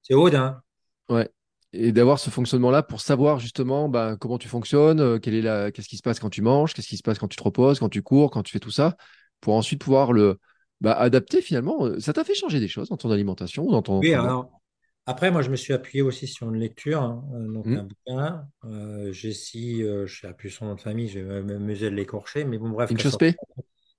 C'est 0.00 0.14
Aude, 0.14 0.36
hein? 0.36 0.62
Ouais. 1.10 1.28
Et 1.76 1.90
d'avoir 1.90 2.20
ce 2.20 2.30
fonctionnement-là 2.30 2.84
pour 2.84 3.00
savoir 3.00 3.40
justement 3.40 3.88
bah, 3.88 4.16
comment 4.18 4.38
tu 4.38 4.48
fonctionnes, 4.48 5.00
euh, 5.00 5.18
quelle 5.18 5.34
est 5.34 5.42
la... 5.42 5.72
qu'est-ce 5.72 5.88
qui 5.88 5.96
se 5.96 6.02
passe 6.02 6.20
quand 6.20 6.30
tu 6.30 6.40
manges, 6.40 6.72
qu'est-ce 6.72 6.88
qui 6.88 6.96
se 6.96 7.02
passe 7.02 7.18
quand 7.18 7.28
tu 7.28 7.36
te 7.36 7.42
reposes, 7.42 7.80
quand 7.80 7.88
tu 7.88 8.02
cours, 8.02 8.30
quand 8.30 8.44
tu 8.44 8.52
fais 8.52 8.60
tout 8.60 8.70
ça, 8.70 8.96
pour 9.40 9.54
ensuite 9.54 9.80
pouvoir 9.80 10.12
le 10.12 10.38
bah, 10.80 10.92
adapter 10.92 11.42
finalement. 11.42 11.86
Euh, 11.86 11.98
Ça 11.98 12.12
t'a 12.12 12.22
fait 12.22 12.34
changer 12.34 12.60
des 12.60 12.68
choses 12.68 12.88
dans 12.90 12.96
ton 12.96 13.10
alimentation 13.10 13.64
ou 13.64 13.72
dans 13.72 13.82
ton 13.82 13.98
Oui, 13.98 14.14
alors, 14.14 14.60
après, 15.06 15.30
moi, 15.30 15.42
je 15.42 15.50
me 15.50 15.56
suis 15.56 15.72
appuyé 15.74 16.02
aussi 16.02 16.26
sur 16.26 16.48
une 16.48 16.58
lecture, 16.58 17.02
hein, 17.02 17.24
euh, 17.34 17.52
donc 17.52 17.66
Hmm. 17.66 17.76
un 17.76 17.82
bouquin. 17.82 18.48
Euh, 18.64 19.12
Jessie, 19.12 19.82
euh, 19.82 20.06
je 20.06 20.20
sais 20.20 20.32
plus 20.32 20.50
son 20.50 20.66
nom 20.66 20.74
de 20.76 20.80
famille, 20.80 21.08
je 21.08 21.20
vais 21.20 21.42
m'amuser 21.42 21.90
de 21.90 21.94
l'écorcher, 21.94 22.44
mais 22.44 22.56
bon, 22.56 22.70
bref. 22.70 22.90
Inchospé? 22.90 23.34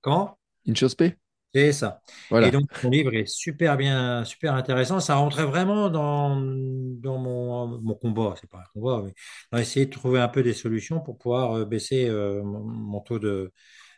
Quand? 0.02 0.38
Inchospé? 0.68 1.16
C'est 1.56 1.72
ça. 1.72 2.02
Et 2.42 2.52
Voilà. 2.52 2.52
donc, 2.52 2.66
mon 2.84 2.90
livre 2.90 3.14
est 3.16 3.26
super 3.28 3.78
bien, 3.78 4.26
super 4.26 4.56
intéressant. 4.56 5.00
Ça 5.00 5.16
rentrait 5.16 5.46
vraiment 5.46 5.90
dans, 5.90 6.36
dans 6.36 7.18
mon, 7.18 7.80
mon 7.82 7.96
combat. 7.96 8.36
C'est 8.42 8.50
pas 8.50 8.58
un 8.60 8.64
combat, 8.74 9.02
mais 9.06 9.14
dans 9.54 9.58
essayer 9.60 9.86
de 9.86 9.92
trouver 9.92 10.20
un 10.20 10.28
peu 10.28 10.44
des 10.44 10.54
solutions 10.54 11.00
pour 11.00 11.18
pouvoir 11.18 11.54
euh, 11.60 11.66
baisser 11.66 12.10
euh, 12.10 12.44
mon, 12.44 12.60
mon 12.66 13.00
taux 13.00 13.20
de, 13.20 13.54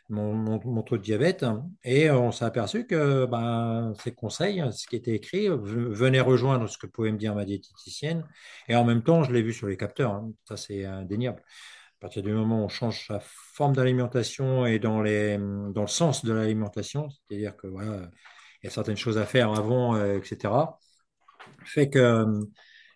mon, 0.08 0.58
taux 0.84 0.98
de 0.98 1.02
diabète. 1.02 1.46
Et 1.84 2.10
euh, 2.10 2.18
on 2.18 2.32
s'est 2.32 2.44
aperçu 2.44 2.86
que 2.86 3.26
ben, 3.26 3.92
ces 4.04 4.12
conseils, 4.14 4.62
ce 4.72 4.86
qui 4.86 4.96
était 4.96 5.14
écrit, 5.16 5.48
venaient 5.48 6.20
rejoindre 6.20 6.68
ce 6.68 6.78
que 6.78 6.86
pouvait 6.86 7.12
me 7.12 7.18
dire 7.18 7.34
ma 7.34 7.44
diététicienne. 7.44 8.24
Et 8.68 8.76
en 8.76 8.84
même 8.84 9.02
temps, 9.02 9.24
je 9.24 9.32
l'ai 9.32 9.42
vu 9.42 9.52
sur 9.52 9.68
les 9.68 9.76
capteurs. 9.76 10.12
hein. 10.12 10.32
Ça, 10.44 10.56
c'est 10.56 10.84
indéniable. 10.84 11.42
À 11.98 12.02
partir 12.02 12.22
du 12.22 12.32
moment 12.32 12.62
où 12.62 12.64
on 12.64 12.68
change 12.68 13.08
sa 13.08 13.18
forme 13.20 13.74
d'alimentation 13.74 14.66
et 14.66 14.78
dans 14.78 15.02
les, 15.02 15.36
dans 15.36 15.80
le 15.80 15.88
sens 15.88 16.24
de 16.24 16.32
l'alimentation, 16.32 17.08
c'est-à-dire 17.10 17.56
que 17.56 17.66
voilà, 17.66 18.08
il 18.62 18.66
y 18.66 18.68
a 18.68 18.70
certaines 18.70 18.96
choses 18.96 19.18
à 19.18 19.26
faire 19.26 19.52
avant, 19.52 19.96
euh, 19.96 20.18
etc., 20.18 20.78
fait 21.64 21.90
que, 21.90 22.24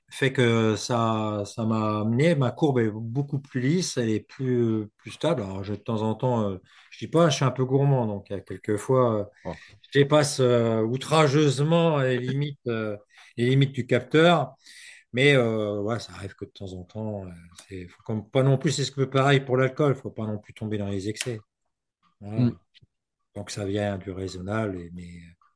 fait 0.09 0.33
que 0.33 0.77
ça, 0.77 1.43
ça 1.47 1.65
m'a 1.65 2.03
amené, 2.03 2.37
ma 2.37 2.53
courbe 2.53 2.79
est 2.79 2.91
beaucoup 2.93 3.41
plus 3.41 3.61
lisse, 3.61 3.97
elle 3.97 4.09
est 4.11 4.21
plus, 4.21 4.89
plus 4.99 5.11
stable. 5.11 5.43
Alors, 5.43 5.65
je, 5.65 5.73
de 5.73 5.79
temps 5.79 6.03
en 6.03 6.15
temps, 6.15 6.49
euh, 6.49 6.59
je 6.91 7.05
dis 7.05 7.11
pas, 7.11 7.29
je 7.29 7.37
suis 7.37 7.45
un 7.45 7.51
peu 7.51 7.65
gourmand, 7.65 8.07
donc 8.07 8.27
il 8.31 8.35
y 8.35 8.37
a 8.37 8.41
quelques 8.41 8.77
fois, 8.77 9.21
euh, 9.21 9.25
Oh. 9.45 9.53
je 9.83 9.99
dépasse 9.99 10.39
outrageusement 10.39 11.99
les 11.99 12.19
limites, 12.19 12.61
les 12.67 13.47
limites 13.47 13.73
du 13.73 13.85
capteur. 13.85 14.55
Mais 15.13 15.35
euh, 15.37 15.81
ouais, 15.81 15.99
ça 16.01 16.13
arrive 16.15 16.35
que 16.35 16.45
de 16.47 16.51
temps 16.51 16.73
en 16.75 16.85
temps, 16.85 17.27
euh, 17.73 17.87
faut 17.89 18.03
comme 18.05 18.29
pas 18.31 18.43
non 18.43 18.59
plus, 18.59 18.71
c'est 18.73 18.85
ce 18.85 18.93
que 18.93 19.03
pareil 19.03 19.41
pour 19.41 19.57
l'alcool, 19.57 19.95
faut 19.95 20.11
pas 20.11 20.27
non 20.27 20.39
plus 20.39 20.55
tomber 20.55 20.79
dans 20.79 20.89
les 20.89 21.09
excès. 21.09 21.45
Voilà. 22.21 22.53
Donc 23.37 23.51
ça 23.51 23.65
vient 23.67 23.99
du 23.99 24.11
raisonnable, 24.13 24.79
et- 24.81 24.91
mais 24.95 25.09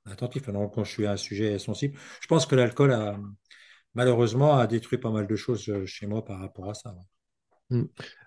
euh, 0.09 0.13
attentif. 0.13 0.49
Alors, 0.49 0.71
quand 0.73 0.85
je 0.85 0.93
suis 0.93 1.07
à 1.07 1.13
un 1.13 1.17
sujet 1.17 1.59
sensible, 1.59 1.99
je 2.21 2.27
pense 2.29 2.47
que 2.47 2.57
l'alcool 2.57 2.93
a 2.93 3.19
malheureusement 3.95 4.59
a 4.59 4.67
détruit 4.69 4.99
pas 4.99 5.11
mal 5.11 5.27
de 5.29 5.37
choses 5.37 5.71
chez 5.87 6.07
moi 6.09 6.25
par 6.25 6.41
rapport 6.41 6.71
à 6.71 6.75
ça. 6.75 6.93
ouais. 6.95 7.03
Hmm. 7.71 7.83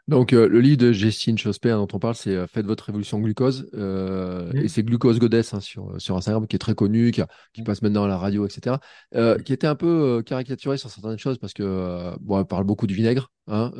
Donc, 0.07 0.33
euh, 0.33 0.47
le 0.49 0.59
livre 0.59 0.77
de 0.77 0.91
Justine 0.91 1.37
Chospé 1.37 1.69
hein, 1.69 1.77
dont 1.77 1.87
on 1.93 1.99
parle, 1.99 2.15
c'est 2.15 2.35
euh, 2.35 2.47
Faites 2.47 2.65
votre 2.65 2.85
révolution 2.85 3.19
glucose. 3.19 3.69
euh, 3.75 4.51
et 4.53 4.63
Mm. 4.63 4.67
c'est 4.67 4.83
Glucose 4.83 5.19
Goddess 5.19 5.53
hein, 5.53 5.59
sur, 5.59 5.93
sur 6.01 6.17
Instagram, 6.17 6.47
qui 6.47 6.55
est 6.55 6.59
très 6.59 6.73
connu, 6.75 7.11
qui, 7.11 7.21
a- 7.21 7.27
qui 7.53 7.61
passe 7.63 7.81
maintenant 7.83 8.03
à 8.03 8.07
la 8.07 8.17
radio, 8.17 8.45
etc. 8.47 8.79
qui 9.45 9.53
était 9.53 9.67
un 9.67 9.75
peu 9.75 10.23
caricaturé 10.25 10.77
sur 10.77 10.89
certaines 10.89 11.19
choses 11.19 11.37
parce 11.37 11.53
que, 11.53 12.15
bon, 12.21 12.39
elle 12.39 12.45
parle 12.45 12.63
beaucoup 12.63 12.87
du 12.87 12.95
vinaigre. 12.95 13.31
Hein, 13.47 13.71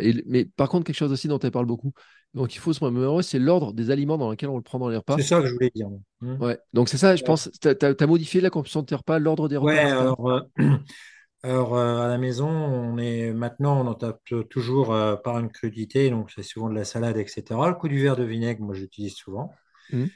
et, 0.00 0.22
mais 0.26 0.46
par 0.46 0.68
contre, 0.68 0.84
quelque 0.84 0.96
chose 0.96 1.12
aussi 1.12 1.28
dont 1.28 1.38
elle 1.38 1.50
parle 1.50 1.66
beaucoup. 1.66 1.92
Donc, 2.34 2.54
il 2.54 2.58
faut 2.58 2.72
se 2.72 2.80
remémorer, 2.80 3.22
c'est 3.22 3.38
l'ordre 3.38 3.72
des 3.72 3.90
aliments 3.90 4.18
dans 4.18 4.30
lesquels 4.30 4.48
on 4.50 4.56
le 4.56 4.62
prend 4.62 4.78
dans 4.78 4.88
les 4.88 4.94
C'est 4.96 5.12
repas. 5.12 5.18
ça 5.22 5.40
que 5.40 5.46
je 5.48 5.52
voulais 5.54 5.70
dire. 5.74 5.88
Mm. 6.22 6.42
Ouais. 6.42 6.58
Donc, 6.72 6.88
c'est 6.88 6.98
ça, 6.98 7.14
je 7.14 7.22
pense. 7.24 7.50
Tu 7.60 7.68
as, 7.68 8.06
modifié 8.06 8.40
la 8.40 8.50
composition 8.50 8.80
de 8.80 8.86
tes 8.86 8.94
repas, 8.94 9.18
l'ordre 9.18 9.48
des 9.48 9.56
Ouais, 9.56 9.84
repas, 9.84 9.84
etc. 9.84 10.00
alors, 10.00 10.46
alors 11.46 11.76
euh, 11.76 12.02
à 12.02 12.08
la 12.08 12.18
maison, 12.18 12.48
on 12.48 12.98
est 12.98 13.32
maintenant 13.32 13.80
on 13.80 13.86
en 13.86 13.94
tape 13.94 14.20
toujours 14.50 14.92
euh, 14.92 15.14
par 15.14 15.38
une 15.38 15.48
crudité, 15.48 16.10
donc 16.10 16.32
c'est 16.34 16.42
souvent 16.42 16.68
de 16.68 16.74
la 16.74 16.84
salade, 16.84 17.16
etc. 17.18 17.44
Le 17.68 17.74
coup 17.74 17.86
du 17.86 18.02
verre 18.02 18.16
de 18.16 18.24
vinaigre, 18.24 18.64
moi 18.64 18.74
j'utilise 18.74 19.14
souvent. 19.14 19.52
Hmm. 19.92 20.06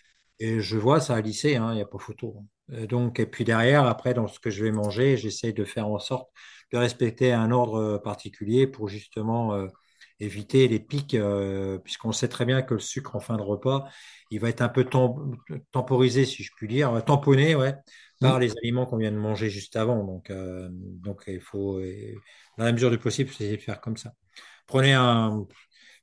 Et 0.40 0.60
je 0.60 0.76
vois, 0.76 0.98
ça 1.00 1.14
a 1.14 1.20
lissé, 1.20 1.54
hein, 1.54 1.70
il 1.70 1.76
n'y 1.76 1.82
a 1.82 1.86
pas 1.86 1.98
photo. 1.98 2.42
Euh, 2.72 2.86
donc, 2.86 3.20
et 3.20 3.26
puis 3.26 3.44
derrière, 3.44 3.86
après, 3.86 4.12
dans 4.12 4.26
ce 4.26 4.40
que 4.40 4.50
je 4.50 4.64
vais 4.64 4.72
manger, 4.72 5.16
j'essaie 5.16 5.52
de 5.52 5.64
faire 5.64 5.86
en 5.86 6.00
sorte 6.00 6.30
de 6.72 6.78
respecter 6.78 7.32
un 7.32 7.52
ordre 7.52 7.98
particulier 7.98 8.66
pour 8.66 8.88
justement 8.88 9.54
euh, 9.54 9.68
éviter 10.20 10.68
les 10.68 10.78
pics, 10.80 11.14
euh, 11.14 11.78
puisqu'on 11.78 12.12
sait 12.12 12.28
très 12.28 12.44
bien 12.46 12.62
que 12.62 12.74
le 12.74 12.80
sucre 12.80 13.16
en 13.16 13.20
fin 13.20 13.36
de 13.36 13.42
repas, 13.42 13.88
il 14.30 14.40
va 14.40 14.48
être 14.48 14.60
un 14.62 14.68
peu 14.68 14.84
tem- 14.84 15.14
temporisé, 15.72 16.24
si 16.26 16.42
je 16.44 16.52
puis 16.56 16.68
dire, 16.68 16.92
euh, 16.94 17.00
tamponné, 17.00 17.54
ouais, 17.56 17.74
Hmm. 18.20 18.30
par 18.30 18.38
les 18.38 18.52
aliments 18.58 18.86
qu'on 18.86 18.98
vient 18.98 19.12
de 19.12 19.16
manger 19.16 19.50
juste 19.50 19.76
avant. 19.76 20.04
Donc, 20.04 20.30
euh, 20.30 20.68
donc 20.72 21.24
il 21.26 21.40
faut, 21.40 21.78
euh, 21.78 22.14
dans 22.58 22.64
la 22.64 22.72
mesure 22.72 22.90
du 22.90 22.98
possible, 22.98 23.30
essayer 23.30 23.56
de 23.56 23.62
faire 23.62 23.80
comme 23.80 23.96
ça. 23.96 24.12
Prenez 24.66 24.94
un, 24.94 25.46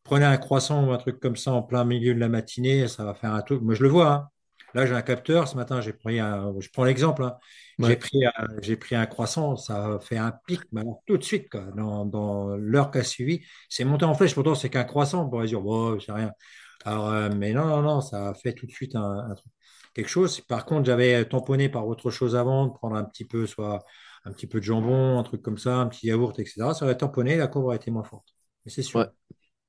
Prenez 0.04 0.26
un 0.26 0.38
croissant 0.38 0.88
ou 0.88 0.92
un 0.92 0.98
truc 0.98 1.20
comme 1.20 1.36
ça 1.36 1.52
en 1.54 1.62
plein 1.64 1.84
milieu 1.86 2.14
de 2.16 2.20
la 2.20 2.30
matinée, 2.30 2.88
ça 2.88 3.04
va 3.06 3.14
faire 3.14 3.34
un 3.34 3.42
truc. 3.44 3.62
Moi, 3.62 3.76
je 3.76 3.84
le 3.84 3.90
vois. 3.90 4.12
hein. 4.14 4.30
Là, 4.74 4.86
j'ai 4.86 4.94
un 4.94 5.02
capteur. 5.02 5.48
Ce 5.48 5.56
matin, 5.56 5.82
j'ai 5.82 5.94
pris 5.94 6.20
un. 6.20 6.54
Je 6.60 6.70
prends 6.72 6.84
l'exemple. 6.84 7.24
hein. 7.24 7.38
J'ai 7.80 7.96
pris, 7.96 8.26
un- 8.26 8.32
j'ai 8.62 8.76
pris 8.76 8.96
un 8.96 9.06
croissant. 9.06 9.56
Ça 9.56 9.96
a 9.96 10.00
fait 10.00 10.18
un 10.18 10.32
pic, 10.48 10.62
mais 10.72 10.82
alors, 10.82 11.02
tout 11.08 11.18
de 11.18 11.24
suite, 11.24 11.50
quoi, 11.50 11.62
dans, 11.76 12.06
dans 12.06 12.56
l'heure 12.58 12.92
qui 12.92 12.98
a 13.00 13.04
suivi. 13.04 13.42
C'est 13.70 13.86
monté 13.86 14.06
en 14.06 14.14
flèche. 14.16 14.34
Pourtant, 14.36 14.56
c'est 14.56 14.70
qu'un 14.70 14.84
croissant. 14.84 15.26
On 15.26 15.30
pourrait 15.30 15.48
dire, 15.48 15.62
bon, 15.62 16.00
c'est 16.00 16.12
rien. 16.12 16.32
Alors, 16.86 17.10
euh, 17.12 17.30
mais 17.36 17.54
non, 17.54 17.66
non, 17.66 17.82
non, 17.82 18.02
ça 18.02 18.30
a 18.30 18.34
fait 18.34 18.54
tout 18.54 18.66
de 18.66 18.72
suite 18.72 18.96
un, 18.96 19.30
un 19.32 19.36
truc. 19.36 19.52
Quelque 19.94 20.10
chose. 20.10 20.42
Par 20.42 20.66
contre, 20.66 20.86
j'avais 20.86 21.26
tamponné 21.28 21.70
par 21.70 21.88
autre 21.88 22.12
chose 22.12 22.36
avant, 22.36 22.68
de 22.68 22.74
prendre 22.74 22.96
un 22.96 23.04
petit 23.04 23.26
peu, 23.26 23.46
soit 23.48 23.84
un 24.26 24.32
petit 24.32 24.48
peu 24.48 24.60
de 24.60 24.64
jambon, 24.66 25.18
un 25.20 25.24
truc 25.24 25.42
comme 25.42 25.58
ça, 25.58 25.78
un 25.78 25.88
petit 25.88 26.08
yaourt, 26.08 26.38
etc. 26.40 26.74
Ça 26.74 26.86
aurait 26.86 26.98
tamponné, 26.98 27.36
la 27.38 27.48
courbe 27.48 27.66
aurait 27.66 27.78
été 27.78 27.90
moins 27.92 28.04
forte. 28.04 28.28
Mais 28.66 28.72
c'est 28.72 28.84
sûr. 28.84 29.08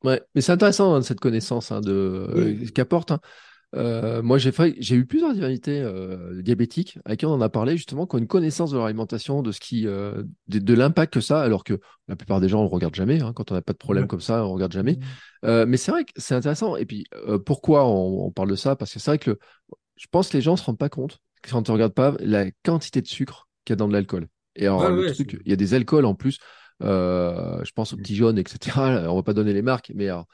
Ouais. 0.05 0.23
Mais 0.35 0.41
c'est 0.43 0.53
intéressant 0.53 0.95
hein, 0.95 1.03
cette 1.03 1.19
connaissance 1.21 1.73
hein, 1.73 1.81
de 1.81 1.93
euh, 1.93 2.55
Oui. 2.61 2.73
qu'apporte. 2.73 3.11
hein. 3.11 3.21
Euh, 3.75 4.23
moi, 4.23 4.39
j'ai 4.39 4.51
fait, 4.51 4.75
j'ai 4.79 4.97
eu 4.97 5.05
plusieurs 5.07 5.31
invités 5.43 5.81
euh, 5.83 6.41
diabétiques 6.43 6.99
avec 7.05 7.21
qui 7.21 7.27
on 7.27 7.33
en 7.33 7.41
a 7.43 7.51
parlé 7.51 7.77
justement, 7.77 8.07
qui 8.07 8.17
ont 8.17 8.19
une 8.19 8.27
connaissance 8.27 8.71
de 8.71 8.77
leur 8.77 8.87
alimentation, 8.87 9.43
de 9.43 9.53
ce 9.53 9.61
qui, 9.61 9.87
euh, 9.87 10.23
de, 10.49 10.59
de 10.59 10.75
l'impact 10.75 11.13
que 11.13 11.21
ça, 11.21 11.43
alors 11.43 11.65
que 11.65 11.79
la 12.09 12.17
plupart 12.17 12.41
des 12.41 12.49
gens 12.49 12.61
on 12.61 12.63
le 12.63 12.69
regarde 12.71 12.95
jamais. 12.95 13.21
hein, 13.21 13.33
quand 13.35 13.51
on 13.53 13.55
n'a 13.55 13.61
pas 13.63 13.75
de 13.75 13.79
problème 13.79 14.07
Ouais. 14.07 14.09
comme 14.09 14.21
ça, 14.23 14.45
on 14.47 14.53
regarde 14.55 14.73
jamais. 14.73 14.99
Euh, 15.45 15.67
mais 15.67 15.77
c'est 15.77 15.91
vrai 15.93 16.05
que 16.05 16.13
c'est 16.17 16.35
intéressant. 16.35 16.77
Et 16.77 16.87
puis, 16.87 17.05
pourquoi 17.45 17.87
on, 17.87 18.27
on 18.27 18.31
parle 18.31 18.49
de 18.51 18.57
ça? 18.57 18.75
Parce 18.75 18.93
que 18.93 18.99
c'est 18.99 19.11
vrai 19.11 19.19
que 19.19 19.31
le- 19.33 19.39
je 19.97 20.07
pense 20.11 20.29
que 20.29 20.37
les 20.37 20.43
gens 20.43 20.57
se 20.57 20.65
rendent 20.65 20.79
pas 20.79 20.89
compte 20.89 21.21
quand 21.49 21.63
tu 21.65 21.71
regardes 21.73 21.95
pas 21.95 22.15
la 22.21 22.51
quantité 22.65 23.03
de 23.03 23.07
sucre 23.09 23.49
qu'il 23.65 23.73
y 23.73 23.75
a 23.75 23.77
dans 23.77 23.89
de 23.89 23.93
l'alcool. 23.93 24.29
Et 24.57 24.67
alors, 24.67 24.91
le 24.91 25.03
ouais, 25.03 25.05
truc, 25.05 25.39
il 25.45 25.51
y 25.51 25.53
a 25.53 25.57
des 25.57 25.75
alcools 25.75 26.05
en 26.07 26.15
plus. 26.15 26.39
je 26.81 27.71
pense 27.73 27.93
aux 27.93 27.97
petits 27.97 28.17
jaunes, 28.17 28.39
etc. 28.39 29.11
On 29.13 29.17
va 29.17 29.23
pas 29.23 29.35
donner 29.35 29.53
les 29.53 29.63
marques, 29.63 29.93
mais 29.95 30.07
alors, 30.09 30.27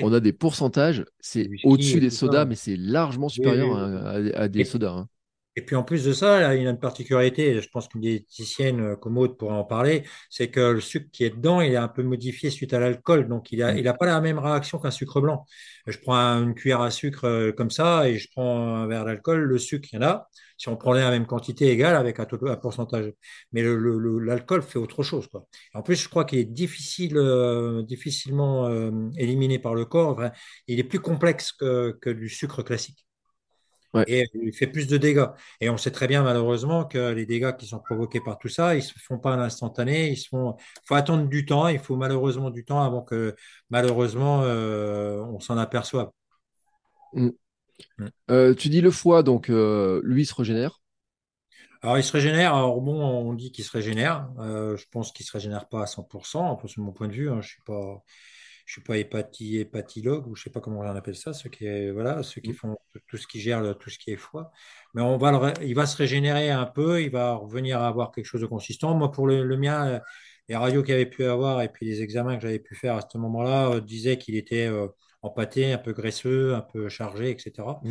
on 0.00 0.12
a 0.12 0.20
des 0.20 0.32
pourcentages, 0.32 1.04
c'est 1.20 1.52
au-dessus 1.62 2.00
des 2.00 2.10
ça. 2.10 2.16
sodas, 2.18 2.44
mais 2.44 2.54
c'est 2.56 2.76
largement 2.76 3.28
oui, 3.28 3.30
supérieur 3.30 3.70
oui. 3.74 4.32
à, 4.34 4.48
des 4.48 4.60
Et, 4.60 4.64
sodas. 4.64 4.92
hein. 4.92 5.08
et 5.56 5.62
puis 5.62 5.76
en 5.76 5.82
plus 5.84 6.04
de 6.04 6.12
ça, 6.14 6.40
là, 6.40 6.54
il 6.56 6.62
y 6.62 6.66
a 6.66 6.70
une 6.70 6.78
particularité, 6.80 7.60
je 7.60 7.68
pense 7.68 7.88
qu'une 7.88 8.00
diététicienne 8.00 8.80
euh, 8.80 8.96
comme 8.96 9.18
Aude 9.18 9.36
pourrait 9.36 9.54
en 9.54 9.64
parler, 9.64 10.04
c'est 10.30 10.48
que 10.50 10.60
le 10.72 10.80
sucre 10.80 11.08
qui 11.12 11.24
est 11.24 11.30
dedans, 11.30 11.60
il 11.60 11.72
est 11.72 11.76
un 11.76 11.88
peu 11.88 12.02
modifié 12.02 12.48
suite 12.50 12.72
à 12.72 12.80
l'alcool, 12.80 13.28
donc 13.28 13.52
il 13.52 13.62
a, 13.62 13.74
Mm. 13.74 13.78
il 13.78 13.88
a 13.88 13.94
pas 13.94 14.06
la 14.06 14.20
même 14.22 14.38
réaction 14.38 14.78
qu'un 14.78 14.90
sucre 14.90 15.20
blanc. 15.20 15.44
Je 15.86 15.98
prends 15.98 16.16
un- 16.16 16.42
une 16.44 16.54
cuillère 16.54 16.80
à 16.80 16.90
sucre 16.90 17.24
euh, 17.26 17.52
comme 17.52 17.70
ça 17.70 18.08
et 18.08 18.18
je 18.18 18.28
prends 18.34 18.76
un 18.76 18.86
verre 18.86 19.04
d'alcool, 19.04 19.40
le 19.42 19.58
sucre, 19.58 19.88
il 19.92 19.96
y 19.96 19.98
en 19.98 20.02
a. 20.06 20.28
Si 20.62 20.68
on 20.68 20.76
prenait 20.76 21.00
la 21.00 21.10
même 21.10 21.26
quantité 21.26 21.70
égale 21.70 21.96
avec 21.96 22.20
un, 22.20 22.24
taux- 22.24 22.46
un 22.46 22.56
pourcentage, 22.56 23.12
mais 23.52 23.62
l'alcool 23.64 24.62
fait 24.62 24.78
autre 24.78 25.02
chose, 25.02 25.26
quoi. 25.26 25.46
En 25.74 25.82
plus, 25.82 25.96
je 25.96 26.08
crois 26.08 26.24
qu'il 26.24 26.38
est 26.38 26.44
difficile, 26.44 27.16
euh, 27.16 27.82
difficilement 27.82 28.68
euh, 28.68 28.90
éliminé 29.16 29.58
par 29.58 29.74
le 29.74 29.84
corps. 29.84 30.10
Enfin, 30.10 30.30
il 30.68 30.78
est 30.78 30.84
plus 30.84 31.00
complexe 31.00 31.50
que, 31.52 31.98
que 32.00 32.10
du 32.10 32.28
sucre 32.28 32.62
classique. 32.62 33.04
Ouais. 33.94 34.06
et 34.06 34.24
il 34.34 34.52
fait 34.54 34.66
plus 34.66 34.86
de 34.88 34.96
dégâts. 34.96 35.26
Et 35.60 35.70
on 35.70 35.76
sait 35.76 35.90
très 35.92 36.08
bien 36.08 36.22
malheureusement 36.22 36.84
que 36.84 37.12
les 37.12 37.26
dégâts 37.26 37.56
qui 37.56 37.66
sont 37.66 37.78
provoqués 37.80 38.20
par 38.20 38.38
tout 38.38 38.48
ça, 38.48 38.74
ils 38.74 38.82
se 38.82 38.94
font 38.98 39.18
pas 39.18 39.34
à 39.34 39.36
l'instantané, 39.36 40.10
ils. 40.10 40.18
Il 40.18 40.28
faut 40.86 40.94
attendre 40.94 41.28
du 41.28 41.44
temps, 41.46 41.68
il 41.68 41.78
faut 41.78 41.96
malheureusement 41.96 42.50
du 42.50 42.64
temps 42.64 42.82
avant 42.82 43.02
que 43.02 43.34
malheureusement 43.70 44.42
euh, 44.44 45.20
on 45.20 45.40
s'en 45.40 45.58
aperçoive. 45.58 46.10
Mm. 47.14 47.32
Mm. 47.98 48.06
Euh, 48.30 48.54
tu 48.54 48.68
dis 48.68 48.80
le 48.80 48.90
foie, 48.90 49.22
donc 49.22 49.50
euh, 49.50 50.00
lui 50.04 50.24
se 50.26 50.34
régénère. 50.34 50.80
Alors, 51.82 51.98
il 51.98 52.04
se 52.04 52.12
régénère. 52.12 52.54
Alors, 52.54 52.80
bon, 52.80 52.94
on 53.02 53.34
dit 53.34 53.50
qu'il 53.52 53.64
se 53.64 53.70
régénère. 53.72 54.28
Euh, 54.38 54.76
je 54.76 54.86
pense 54.90 55.12
qu'il 55.12 55.26
se 55.26 55.32
régénère 55.32 55.68
pas 55.68 55.82
à 55.82 55.86
100%, 55.86 56.52
un 56.52 56.54
peu 56.56 56.68
de 56.68 56.80
mon 56.80 56.92
point 56.92 57.08
de 57.08 57.12
vue. 57.12 57.28
hein. 57.30 57.40
Je 57.40 57.48
suis 57.48 57.62
pas, 57.66 58.02
je 58.66 58.72
suis 58.74 58.82
pas 58.82 58.96
hépatie, 58.98 59.58
hépatologue 59.58 60.28
ou 60.28 60.36
je 60.36 60.44
sais 60.44 60.50
pas 60.50 60.60
comment 60.60 60.80
on 60.80 60.82
appelle 60.94 61.16
ça, 61.16 61.32
ceux 61.32 61.50
qui, 61.50 61.90
voilà, 61.90 62.22
ceux 62.22 62.40
qui 62.40 62.50
Mm. 62.50 62.54
font 62.54 62.76
tout 63.08 63.16
ce 63.16 63.26
qui 63.26 63.40
gère 63.40 63.60
le- 63.60 63.74
tout 63.74 63.90
ce 63.90 63.98
qui 63.98 64.12
est 64.12 64.16
foie. 64.16 64.52
Mais 64.94 65.02
on 65.02 65.16
va 65.18 65.32
le 65.32 65.36
ré- 65.38 65.54
il 65.62 65.74
va 65.74 65.86
se 65.86 65.96
régénérer 65.96 66.50
un 66.50 66.66
peu. 66.66 67.02
Il 67.02 67.10
va 67.10 67.34
revenir 67.34 67.80
à 67.80 67.88
avoir 67.88 68.12
quelque 68.12 68.26
chose 68.26 68.40
de 68.42 68.46
consistant. 68.46 68.94
Moi, 68.96 69.10
pour 69.10 69.26
le, 69.26 69.42
le 69.44 69.56
mien, 69.56 70.00
les 70.48 70.56
radios 70.56 70.82
qu'il 70.84 70.94
avait 70.94 71.06
pu 71.06 71.24
avoir 71.24 71.62
et 71.62 71.68
puis 71.68 71.86
les 71.86 72.00
examens 72.02 72.36
que 72.36 72.42
j'avais 72.42 72.58
pu 72.60 72.74
faire 72.76 72.96
à 72.96 73.00
ce 73.08 73.18
moment-là 73.18 73.80
disaient 73.80 74.18
qu'il 74.18 74.36
était 74.36 74.68
empâté, 75.22 75.72
un 75.72 75.78
peu 75.78 75.92
graisseux, 75.92 76.54
un 76.54 76.60
peu 76.62 76.88
chargé, 76.88 77.30
etc. 77.30 77.82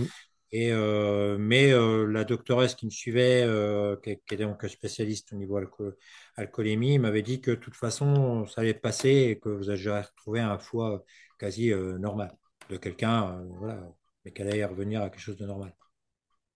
Et, 0.53 0.71
euh, 0.73 1.37
mais 1.39 1.71
euh, 1.71 2.05
la 2.07 2.25
doctoresse 2.25 2.75
qui 2.75 2.85
me 2.85 2.91
suivait, 2.91 3.43
euh, 3.45 3.95
qui, 4.03 4.17
qui 4.27 4.33
est 4.35 4.37
donc 4.37 4.63
spécialiste 4.67 5.31
au 5.33 5.37
niveau 5.37 5.57
alco- 5.59 5.93
alcoolémie, 6.35 6.99
m'avait 6.99 7.21
dit 7.21 7.39
que 7.41 7.51
de 7.51 7.55
toute 7.55 7.75
façon, 7.75 8.45
ça 8.47 8.61
allait 8.61 8.73
passer 8.73 9.09
et 9.09 9.39
que 9.39 9.49
vous 9.49 9.69
allez 9.69 9.89
retrouver 9.89 10.41
un 10.41 10.57
foie 10.59 11.03
quasi 11.39 11.71
normal 11.73 12.37
de 12.69 12.77
quelqu'un, 12.77 13.41
voilà, 13.59 13.81
mais 14.25 14.31
qu'elle 14.31 14.47
allait 14.49 14.65
revenir 14.65 15.01
à 15.01 15.09
quelque 15.09 15.21
chose 15.21 15.37
de 15.37 15.45
normal. 15.45 15.73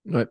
Ouais. 0.08 0.26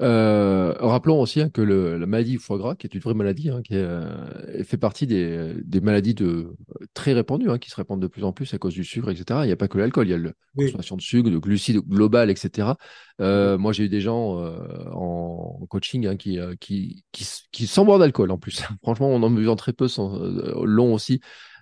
Euh, 0.00 0.72
rappelons 0.78 1.20
aussi 1.20 1.40
hein, 1.40 1.50
que 1.50 1.60
le- 1.60 1.98
la 1.98 2.06
maladie 2.06 2.30
du 2.32 2.38
foie 2.38 2.56
gras, 2.56 2.76
qui 2.76 2.86
est 2.86 2.94
une 2.94 3.00
vraie 3.00 3.14
maladie, 3.14 3.50
hein, 3.50 3.62
qui 3.62 3.74
est, 3.74 3.78
euh, 3.78 4.64
fait 4.64 4.76
partie 4.78 5.06
des, 5.08 5.54
des 5.64 5.80
maladies 5.80 6.14
de, 6.14 6.54
très 6.94 7.12
répandues, 7.12 7.50
hein, 7.50 7.58
qui 7.58 7.68
se 7.68 7.74
répandent 7.76 8.00
de 8.00 8.06
plus 8.06 8.24
en 8.24 8.32
plus 8.32 8.54
à 8.54 8.58
cause 8.58 8.74
du 8.74 8.84
sucre, 8.84 9.10
etc. 9.10 9.44
Il 9.44 9.48
n'y 9.48 9.52
a 9.52 9.56
pas 9.56 9.68
que 9.68 9.76
l'alcool, 9.76 10.06
il 10.06 10.10
y 10.12 10.14
a 10.14 10.18
la 10.18 10.30
Oui. 10.54 10.78
consommation 10.78 10.96
de 10.96 11.02
sucre, 11.02 11.30
de 11.30 11.38
glucides 11.38 11.78
global, 11.80 12.30
etc. 12.30 12.78
Euh, 13.20 13.58
moi, 13.58 13.72
j'ai 13.72 13.84
eu 13.84 13.88
des 13.88 14.00
gens 14.00 14.38
euh, 14.40 14.56
en 14.92 15.66
coaching 15.68 16.06
hein, 16.06 16.16
qui, 16.16 16.38
euh, 16.38 16.54
qui, 16.60 17.04
qui, 17.12 17.24
s- 17.24 17.42
qui 17.50 17.66
sans 17.66 17.84
boire 17.84 17.98
d'alcool 17.98 18.30
en 18.30 18.38
plus. 18.38 18.62
Franchement, 18.82 19.08
on 19.10 19.22
en 19.22 19.30
buvant 19.30 19.56
très 19.56 19.72
peu, 19.72 19.88
sans, 19.88 20.14
euh, 20.22 20.64
long 20.64 20.94
aussi. 20.94 21.20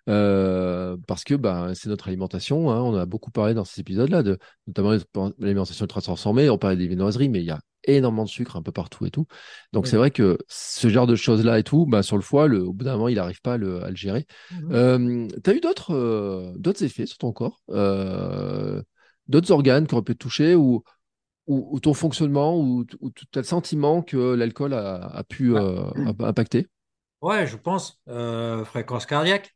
Euh, 0.09 0.96
parce 1.09 1.24
que 1.24 1.34
bah, 1.34 1.72
c'est 1.74 1.88
notre 1.88 2.09
alimentation. 2.09 2.70
hein. 2.70 2.80
On 2.80 2.94
a 2.94 3.07
beaucoup 3.07 3.30
parlé 3.30 3.54
dans 3.54 3.64
ces 3.64 3.80
épisodes-là, 3.80 4.22
de, 4.22 4.38
notamment 4.66 4.92
l'alimentation 5.38 5.84
ultra 5.84 6.00
transformée. 6.00 6.48
On 6.50 6.59
parlait 6.59 6.76
des 6.76 6.86
viennoiseries, 6.86 7.28
mais 7.28 7.40
il 7.40 7.46
y 7.46 7.50
a 7.50 7.61
énormément 7.88 8.24
de 8.24 8.28
sucre 8.28 8.57
un 8.57 8.62
peu 8.62 8.72
partout 8.72 9.07
et 9.07 9.11
tout. 9.11 9.26
Donc 9.72 9.86
c'est 9.86 9.96
vrai 9.96 10.11
que 10.11 10.38
ce 10.48 10.88
genre 10.88 11.07
de 11.07 11.14
choses-là 11.16 11.59
et 11.59 11.62
tout, 11.64 11.86
bah, 11.86 12.02
sur 12.02 12.16
le 12.16 12.22
foie, 12.22 12.48
le, 12.48 12.62
au 12.62 12.72
bout 12.72 12.84
d'un 12.84 12.92
moment, 12.94 13.09
il 13.09 13.16
n'arrive 13.16 13.40
pas 13.40 13.54
à 13.54 13.57
le, 13.57 13.82
à 13.84 13.90
le 13.90 13.96
gérer. 13.96 14.26
Mhm. 14.50 14.72
Euh, 14.72 15.28
tu 15.44 15.50
as 15.50 15.54
eu 15.54 15.61
d'autres 15.61 15.92
euh, 15.94 16.52
d'autres 16.57 16.82
effets 16.84 17.07
sur 17.07 17.18
ton 17.18 17.32
corps 17.32 17.62
D'autres 19.28 19.50
organes 19.50 19.86
qui 19.86 19.94
auraient 19.94 20.04
pu 20.04 20.12
te 20.14 20.18
toucher 20.18 20.54
ou, 20.54 20.84
ou, 21.48 21.68
ou 21.72 21.80
ton 21.80 21.94
fonctionnement 21.94 22.59
ou, 22.61 22.84
ou 23.00 23.11
tu 23.12 23.24
as 23.36 23.40
le 23.40 23.44
sentiment 23.44 24.02
que 24.02 24.34
l'alcool 24.34 24.74
a, 24.74 24.96
a 25.07 25.24
pu 25.24 25.54
Ah. 25.54 25.61
euh, 25.61 25.90
a- 26.20 26.28
impacter? 26.28 26.68
Ouais, 27.22 27.46
je 27.46 27.57
pense. 27.57 28.00
Euh, 28.09 28.64
fréquence 28.64 29.07
cardiaque. 29.07 29.55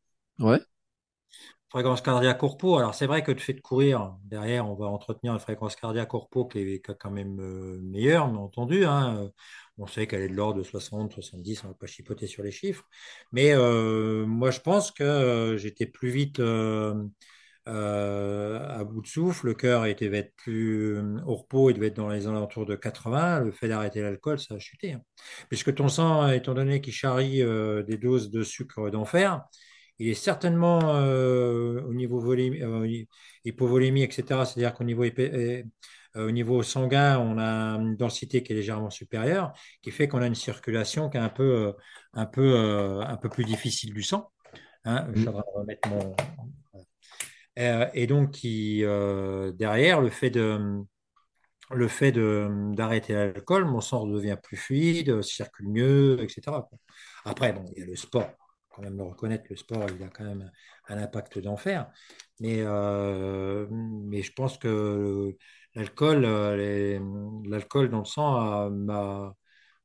Fréquence 1.68 2.00
cardiaque 2.02 2.40
repos. 2.40 2.78
Alors, 2.78 2.94
c'est 2.96 3.06
vrai 3.06 3.22
que 3.22 3.30
le 3.30 3.38
fait 3.38 3.52
de 3.54 3.60
courir, 3.60 4.16
derrière, 4.24 4.68
on 4.68 4.74
va 4.74 4.86
entretenir 4.86 5.32
une 5.34 5.38
fréquence 5.38 5.76
cardiaque 5.76 6.10
repos 6.10 6.46
qui 6.46 6.58
est 6.58 6.80
quand 6.98 7.10
même 7.12 7.38
euh, 7.40 7.78
meilleure, 7.82 8.28
bien 8.28 8.38
entendu. 8.38 8.84
hein. 8.84 9.16
Euh, 9.26 9.28
On 9.78 9.86
sait 9.86 10.06
qu'elle 10.08 10.22
est 10.22 10.28
de 10.28 10.34
l'ordre 10.34 10.58
de 10.58 10.62
60, 10.64 11.12
70, 11.12 11.62
on 11.64 11.68
ne 11.68 11.72
va 11.72 11.78
pas 11.78 11.86
chipoter 11.86 12.26
sur 12.26 12.42
les 12.42 12.50
chiffres. 12.50 12.84
Mais 13.32 13.52
euh, 13.54 14.26
moi, 14.26 14.50
je 14.50 14.58
pense 14.60 14.90
que 14.90 15.54
j'étais 15.58 15.86
plus 15.86 16.10
vite 16.10 16.40
à 17.66 18.84
bout 18.84 19.02
de 19.02 19.06
souffle. 19.06 19.46
Le 19.46 19.54
cœur 19.54 19.86
était, 19.86 20.06
devait 20.06 20.18
être 20.18 20.34
plus 20.36 20.98
au 21.26 21.36
repos, 21.36 21.70
il 21.70 21.74
devait 21.74 21.88
être 21.88 21.96
dans 21.96 22.08
les 22.08 22.26
alentours 22.26 22.66
de 22.66 22.74
80. 22.76 23.40
Le 23.40 23.52
fait 23.52 23.68
d'arrêter 23.68 24.02
l'alcool, 24.02 24.38
ça 24.40 24.54
a 24.54 24.58
chuté. 24.58 24.92
hein. 24.94 25.02
Puisque 25.48 25.74
ton 25.74 25.88
sang, 25.88 26.28
étant 26.28 26.54
donné 26.54 26.80
qu'il 26.80 26.92
charrie 26.94 27.42
des 27.86 27.96
doses 27.98 28.30
de 28.30 28.42
sucre 28.42 28.90
d'enfer, 28.90 29.42
il 30.00 30.08
est 30.08 30.14
certainement 30.14 30.80
euh, 30.96 31.82
au 31.82 31.94
niveau 31.94 32.18
volémie, 32.20 32.62
euh, 32.62 33.04
hypovolémie, 33.44 34.02
etc. 34.02 34.44
C'est-à-dire 34.46 34.74
qu'au 34.74 34.84
niveau, 34.84 35.04
épais- 35.04 35.64
euh, 36.16 36.26
au 36.28 36.30
niveau 36.32 36.62
sanguin, 36.62 37.18
on 37.20 37.38
a 37.38 37.76
une 37.78 37.96
densité 37.96 38.42
qui 38.42 38.52
est 38.52 38.56
légèrement 38.56 38.90
supérieure, 38.90 39.52
qui 39.82 39.92
fait 39.92 40.08
qu'on 40.08 40.22
a 40.22 40.26
une 40.26 40.34
circulation 40.34 41.08
qui 41.10 41.18
est 41.18 41.20
un 41.20 41.28
peu, 41.28 41.74
un 42.14 42.26
peu, 42.26 42.56
un 43.06 43.16
peu 43.16 43.28
plus 43.28 43.44
difficile 43.44 43.94
du 43.94 44.02
sang. 44.02 44.30
Hein, 44.84 45.06
je 45.14 45.28
Mm. 45.28 45.42
remettre 45.54 45.88
mon... 45.88 46.14
Et 47.94 48.06
donc, 48.06 48.32
qui, 48.32 48.80
derrière, 48.82 50.00
le 50.00 50.10
fait 50.10 50.30
de, 50.30 50.82
le 51.70 51.88
fait 51.88 52.12
de, 52.12 52.48
d'arrêter 52.74 53.12
l'alcool, 53.12 53.64
mon 53.64 53.80
sang 53.80 54.06
devient 54.06 54.36
plus 54.42 54.56
fluide, 54.56 55.22
circule 55.22 55.68
mieux, 55.68 56.18
etc. 56.22 56.68
Après, 57.24 57.52
bon, 57.52 57.64
il 57.76 57.80
y 57.80 57.82
a 57.82 57.86
le 57.86 57.96
sport. 57.96 58.28
Quand 58.70 58.82
même 58.82 58.96
le 58.96 59.02
reconnaître, 59.04 59.44
le 59.50 59.56
sport, 59.56 59.86
il 59.90 60.02
a 60.02 60.08
quand 60.08 60.24
même 60.24 60.50
un 60.88 60.98
impact 60.98 61.38
d'enfer. 61.38 61.90
Mais, 62.40 62.58
euh, 62.60 63.66
mais 63.70 64.22
je 64.22 64.32
pense 64.32 64.58
que 64.58 65.36
l'alcool, 65.74 66.24
euh, 66.24 67.00
l'alcool 67.46 67.90
dans 67.90 67.98
le 68.00 68.04
sang 68.04 68.36
a, 68.36 68.70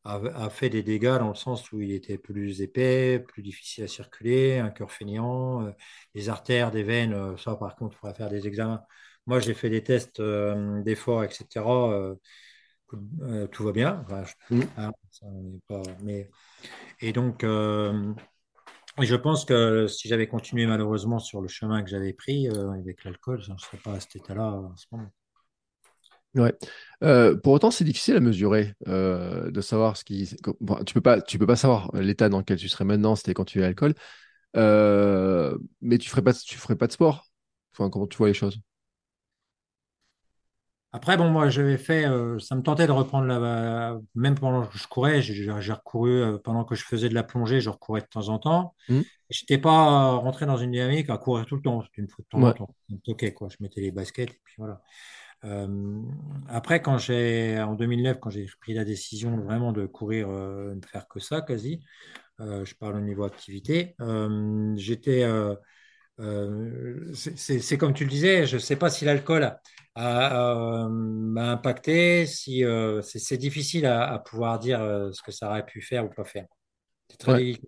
a, 0.03 0.15
a 0.35 0.49
fait 0.49 0.69
des 0.69 0.83
dégâts 0.83 1.17
dans 1.19 1.29
le 1.29 1.35
sens 1.35 1.71
où 1.71 1.81
il 1.81 1.91
était 1.91 2.17
plus 2.17 2.61
épais, 2.61 3.19
plus 3.19 3.41
difficile 3.43 3.83
à 3.85 3.87
circuler, 3.87 4.59
un 4.59 4.69
cœur 4.69 4.91
feignant, 4.91 5.65
euh, 5.67 5.71
les 6.13 6.29
artères, 6.29 6.71
des 6.71 6.83
veines, 6.83 7.37
ça 7.37 7.55
par 7.55 7.75
contre, 7.75 7.95
il 7.97 7.99
faudra 7.99 8.13
faire 8.13 8.29
des 8.29 8.47
examens. 8.47 8.83
Moi, 9.25 9.39
j'ai 9.39 9.55
fait 9.55 9.69
des 9.71 9.83
tests 9.83 10.21
d'effort, 10.83 11.23
etc. 11.23 12.15
tout 13.51 13.63
va 13.63 13.71
bien. 13.71 14.03
Enfin, 14.05 14.23
je- 14.23 14.55
Mm. 14.55 14.61
hein, 14.77 14.91
ça, 15.11 15.25
pas- 15.67 15.81
mais, 16.03 16.29
et 17.01 17.13
donc, 17.13 17.43
euh, 17.43 18.13
je 19.01 19.15
pense 19.15 19.45
que 19.45 19.87
si 19.87 20.07
j'avais 20.07 20.27
continué 20.27 20.65
malheureusement 20.65 21.19
sur 21.19 21.41
le 21.41 21.47
chemin 21.47 21.83
que 21.83 21.89
j'avais 21.89 22.13
pris 22.13 22.47
euh, 22.47 22.71
avec 22.71 23.03
l'alcool, 23.03 23.41
je 23.41 23.51
ne 23.51 23.57
serais 23.57 23.77
pas 23.77 23.93
à 23.93 23.99
cet 23.99 24.15
état-là 24.15 24.51
en 24.51 24.75
ce 24.77 24.85
moment. 24.91 25.11
Ouais. 26.35 26.53
Euh, 27.03 27.35
pour 27.37 27.53
autant, 27.53 27.71
c'est 27.71 27.85
difficile 27.85 28.17
à 28.17 28.19
mesurer, 28.19 28.73
euh, 28.87 29.49
de 29.51 29.61
savoir 29.61 29.95
ce 29.95 30.03
qui. 30.03 30.35
tu 30.85 30.93
peux 30.93 31.01
peux 31.01 31.47
pas 31.47 31.55
savoir 31.55 31.89
l'état 31.95 32.27
dans 32.27 32.39
lequel 32.39 32.57
tu 32.57 32.67
serais 32.67 32.83
maintenant, 32.83 33.15
c'était 33.15 33.33
quand 33.33 33.45
tu 33.45 33.59
avais 33.59 33.67
l'alcool. 33.67 33.93
Euh, 34.57 35.57
mais 35.81 35.97
tu 35.97 36.09
ferais 36.09 36.23
ferais 36.33 36.75
pas 36.75 36.87
de 36.87 36.91
sport. 36.91 37.25
Enfin, 37.73 37.89
comment 37.89 38.07
tu 38.07 38.17
vois 38.17 38.27
les 38.27 38.33
choses? 38.33 38.59
Après, 40.95 41.17
bon, 41.17 41.29
moi, 41.29 41.49
j'avais 41.49 41.77
fait, 41.77 42.05
euh, 42.07 42.39
ça 42.39 42.55
me 42.55 42.61
tentait 42.61 42.87
de 42.87 42.91
reprendre 42.93 43.27
la, 43.27 43.99
même 44.15 44.35
pendant 44.35 44.65
que 44.65 44.77
je 44.77 44.87
courais, 44.87 45.21
j'ai 45.21 45.51
recouru, 45.51 46.09
euh, 46.21 46.37
pendant 46.37 46.63
que 46.63 46.73
je 46.73 46.85
faisais 46.85 47.09
de 47.09 47.13
la 47.13 47.23
plongée, 47.23 47.59
je 47.59 47.69
recourais 47.69 47.99
de 47.99 48.05
temps 48.05 48.29
en 48.29 48.39
temps. 48.39 48.75
Hmm 48.87 49.01
Je 49.29 49.41
n'étais 49.41 49.57
pas 49.57 50.13
euh, 50.13 50.15
rentré 50.15 50.45
dans 50.45 50.55
une 50.55 50.71
dynamique 50.71 51.09
à 51.09 51.17
courir 51.17 51.45
tout 51.47 51.57
le 51.57 51.61
temps, 51.61 51.81
c'était 51.81 52.01
une 52.01 52.07
fois 52.07 52.23
de 52.23 52.29
temps 52.29 52.47
en 52.47 52.47
Ouais. 52.47 52.53
temps. 52.53 52.69
Ça 52.87 52.95
me 52.95 52.99
toquait, 53.01 53.33
quoi. 53.33 53.49
Je 53.49 53.57
mettais 53.59 53.81
les 53.81 53.91
baskets 53.91 54.29
et 54.31 54.41
puis 54.45 54.55
voilà. 54.57 54.81
Après, 56.47 56.81
quand 56.81 56.97
j'ai, 56.97 57.59
en 57.59 57.75
2009, 57.75 58.19
quand 58.21 58.29
j'ai 58.29 58.47
pris 58.61 58.73
la 58.73 58.85
décision 58.85 59.37
vraiment 59.37 59.73
de 59.73 59.85
courir, 59.85 60.29
ne 60.29 60.79
faire 60.89 61.07
que 61.09 61.19
ça 61.19 61.41
quasi, 61.41 61.83
je 62.39 62.73
parle 62.75 62.95
au 62.95 63.01
niveau 63.01 63.25
activité, 63.25 63.95
j'étais, 64.77 65.25
euh, 66.19 67.11
c'est 67.13 67.77
comme 67.77 67.93
tu 67.93 68.03
le 68.05 68.09
disais, 68.09 68.45
je 68.47 68.55
ne 68.55 68.59
sais 68.61 68.75
pas 68.77 68.89
si 68.89 69.05
l'alcool 69.05 69.43
a, 69.43 69.61
a, 69.95 70.85
euh, 70.85 70.89
m'a 70.89 71.51
impacté, 71.51 72.25
si 72.25 72.63
euh, 72.63 73.01
c'est 73.01 73.37
difficile 73.37 73.85
à, 73.85 74.11
à 74.13 74.19
pouvoir 74.19 74.59
dire 74.59 74.79
ce 75.13 75.21
que 75.21 75.31
ça 75.31 75.49
aurait 75.49 75.65
pu 75.65 75.81
faire 75.81 76.05
ou 76.05 76.09
pas 76.09 76.23
faire. 76.25 76.45
C'est 77.09 77.17
très 77.19 77.33
Ouais. 77.33 77.35
délicat. 77.35 77.67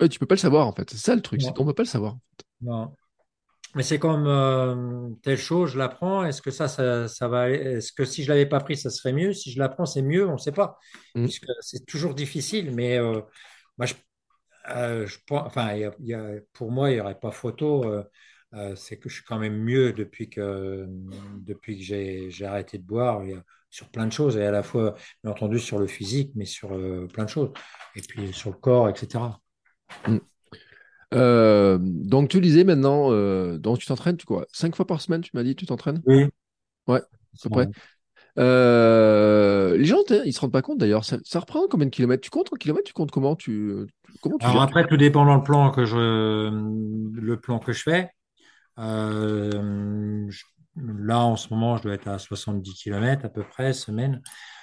Ouais, 0.00 0.08
tu 0.08 0.18
peux 0.18 0.26
pas 0.26 0.34
le 0.34 0.40
savoir 0.40 0.66
en 0.66 0.72
fait. 0.72 0.90
C'est 0.90 0.96
ça 0.98 1.14
le 1.14 1.22
truc, 1.22 1.40
c'est 1.42 1.54
qu'on 1.54 1.64
peut 1.64 1.74
pas 1.74 1.82
le 1.84 1.88
savoir. 1.88 2.16
non. 2.60 2.94
Mais 3.74 3.82
c'est 3.84 3.98
comme 4.00 4.26
euh, 4.28 5.10
telle 5.22 5.38
chose, 5.38 5.72
je 5.72 5.78
la 5.78 5.88
prends. 5.88 6.24
Est-ce 6.24 6.42
que 6.42 6.50
ça, 6.50 6.68
ça, 6.68 7.08
ça 7.08 7.28
va 7.28 7.50
Est-ce 7.50 7.92
que 7.92 8.04
si 8.04 8.24
je 8.24 8.30
l'avais 8.30 8.46
pas 8.46 8.60
pris, 8.60 8.76
ça 8.76 8.90
serait 8.90 9.12
mieux? 9.14 9.32
Si 9.34 9.52
je 9.52 9.58
la 9.60 9.68
prends, 9.68 9.86
c'est 9.86 10.02
mieux. 10.02 10.28
On 10.28 10.34
ne 10.34 10.38
sait 10.38 10.52
pas, 10.52 10.78
Hmm. 11.14 11.26
puisque 11.26 11.46
c'est 11.60 11.86
toujours 11.86 12.14
difficile. 12.14 12.72
Mais 12.74 12.98
euh, 12.98 13.20
moi, 13.78 13.86
je, 13.86 13.94
euh, 14.70 15.06
je 15.06 15.18
pense, 15.26 15.42
enfin, 15.46 15.74
il 15.74 15.80
y 15.80 15.84
a- 15.84 15.94
il 16.00 16.06
y 16.06 16.14
a- 16.14 16.40
pour 16.52 16.70
moi, 16.70 16.90
il 16.90 16.94
n'y 16.94 17.00
aurait 17.00 17.18
pas 17.18 17.30
photo. 17.30 17.84
euh, 17.84 18.04
euh, 18.54 18.76
c'est 18.76 18.98
que 18.98 19.08
je 19.08 19.14
suis 19.16 19.24
quand 19.24 19.38
même 19.38 19.56
mieux 19.56 19.92
depuis 19.94 20.28
que 20.28 20.86
depuis 21.40 21.78
que 21.78 21.84
j'ai 22.30 22.44
arrêté 22.46 22.78
de 22.78 22.84
boire. 22.84 23.22
Sur 23.70 23.88
plein 23.90 24.06
de 24.06 24.12
choses, 24.12 24.36
et 24.36 24.44
à 24.44 24.50
la 24.50 24.62
fois, 24.62 24.94
bien 25.24 25.32
entendu, 25.32 25.58
sur 25.58 25.78
le 25.78 25.86
physique, 25.86 26.32
mais 26.34 26.44
sur 26.44 26.74
euh, 26.74 27.06
plein 27.08 27.24
de 27.24 27.30
choses. 27.30 27.50
Et 27.96 28.02
puis 28.02 28.30
sur 28.34 28.50
le 28.50 28.56
corps, 28.58 28.88
etc. 28.90 29.40
Euh, 31.14 31.78
donc 31.80 32.30
tu 32.30 32.40
disais 32.40 32.64
maintenant, 32.64 33.10
donc 33.58 33.78
tu 33.78 33.86
t'entraînes, 33.86 34.16
tu 34.16 34.26
quoi? 34.26 34.46
Cinq 34.52 34.74
fois 34.76 34.86
par 34.86 35.00
semaine, 35.00 35.20
tu 35.20 35.30
m'as 35.34 35.42
dit, 35.42 35.54
tu 35.56 35.66
t'entraînes? 35.66 36.02
Oui. 36.04 36.28
Ouais, 36.88 37.00
à 37.00 37.04
peu 37.42 37.50
près. 37.50 37.68
Euh, 38.38 39.76
les 39.76 39.84
gens, 39.84 39.98
ils 40.24 40.32
se 40.32 40.40
rendent 40.40 40.52
pas 40.52 40.62
compte 40.62 40.78
d'ailleurs. 40.78 41.04
Ça, 41.04 41.18
ça 41.24 41.40
représente 41.40 41.70
combien 41.70 41.86
de 41.86 41.90
kilomètres? 41.90 42.22
Tu 42.22 42.30
comptes 42.30 42.52
en 42.52 42.56
kilomètres? 42.56 42.86
Tu 42.86 42.92
comptes 42.92 43.10
comment? 43.10 43.36
Tu, 43.36 43.74
comment 44.22 44.38
tu 44.38 44.46
Alors 44.46 44.62
après, 44.62 44.86
tout 44.86 44.96
dépend 44.96 45.24
dans 45.26 45.36
le 45.36 45.42
plan 45.42 45.70
que 45.70 45.84
je, 45.84 46.48
le 46.50 47.36
plan 47.40 47.58
que 47.58 47.72
je 47.72 47.82
fais. 47.82 48.10
Euh, 48.78 50.26
je- 50.30 50.44
là, 50.76 51.18
en 51.20 51.36
ce 51.36 51.52
moment, 51.52 51.76
je 51.76 51.82
dois 51.82 51.94
être 51.94 52.08
à 52.08 52.18
70 52.18 52.74
km 52.74 53.26
à 53.26 53.28
peu 53.28 53.42
près, 53.42 53.72
semaine, 53.74 54.22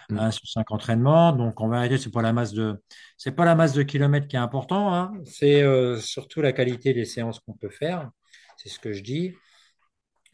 Mm. 0.10 0.18
hein, 0.18 0.32
sur 0.32 0.48
cinq 0.48 0.72
entraînements. 0.72 1.32
Donc, 1.34 1.62
en 1.62 1.70
vérité, 1.70 2.00
c'est 2.00 2.10
pas 2.12 2.24
la 2.24 2.34
masse 2.34 2.52
de, 2.54 2.82
c'est 3.18 3.32
pas 3.32 3.46
la 3.46 3.54
masse 3.54 3.74
de 3.74 3.84
kilomètres 3.84 4.28
qui 4.28 4.36
est 4.36 4.40
important, 4.40 4.92
hein. 4.96 5.12
c'est 5.26 5.62
euh, 5.62 5.98
surtout 6.00 6.42
la 6.42 6.52
qualité 6.52 6.94
des 6.94 7.06
séances 7.06 7.40
qu'on 7.40 7.54
peut 7.54 7.70
faire. 7.70 8.10
C'est 8.58 8.70
ce 8.70 8.80
que 8.80 8.92
je 8.92 9.04
dis. 9.04 9.36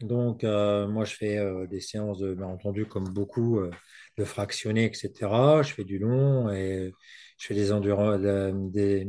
Donc, 0.00 0.44
euh, 0.44 0.86
moi, 0.88 1.04
je 1.04 1.14
fais 1.14 1.38
euh, 1.38 1.66
des 1.66 1.80
séances, 1.80 2.18
de, 2.18 2.34
bien 2.34 2.46
entendu, 2.46 2.86
comme 2.86 3.08
beaucoup, 3.08 3.58
euh, 3.60 3.70
de 4.18 4.24
fractionner, 4.24 4.84
etc. 4.84 5.62
Je 5.62 5.72
fais 5.72 5.84
du 5.84 5.98
long 5.98 6.50
et 6.52 6.92
je 7.38 7.46
fais 7.46 7.54
des, 7.54 7.72
endurance, 7.72 8.20
des, 8.20 9.06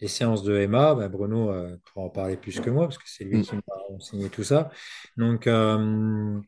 des 0.00 0.08
séances 0.08 0.42
de 0.42 0.54
MA. 0.56 0.94
Ben, 0.94 1.08
Bruno 1.08 1.50
euh, 1.50 1.76
pourra 1.84 2.06
en 2.06 2.10
parler 2.10 2.36
plus 2.36 2.60
que 2.60 2.70
moi 2.70 2.84
parce 2.86 2.98
que 2.98 3.04
c'est 3.06 3.24
lui 3.24 3.38
Mm. 3.38 3.42
qui 3.42 3.56
m'a 3.56 3.62
enseigné 3.94 4.28
tout 4.30 4.44
ça. 4.44 4.70
Donc, 5.16 5.46
euh, 5.46 6.38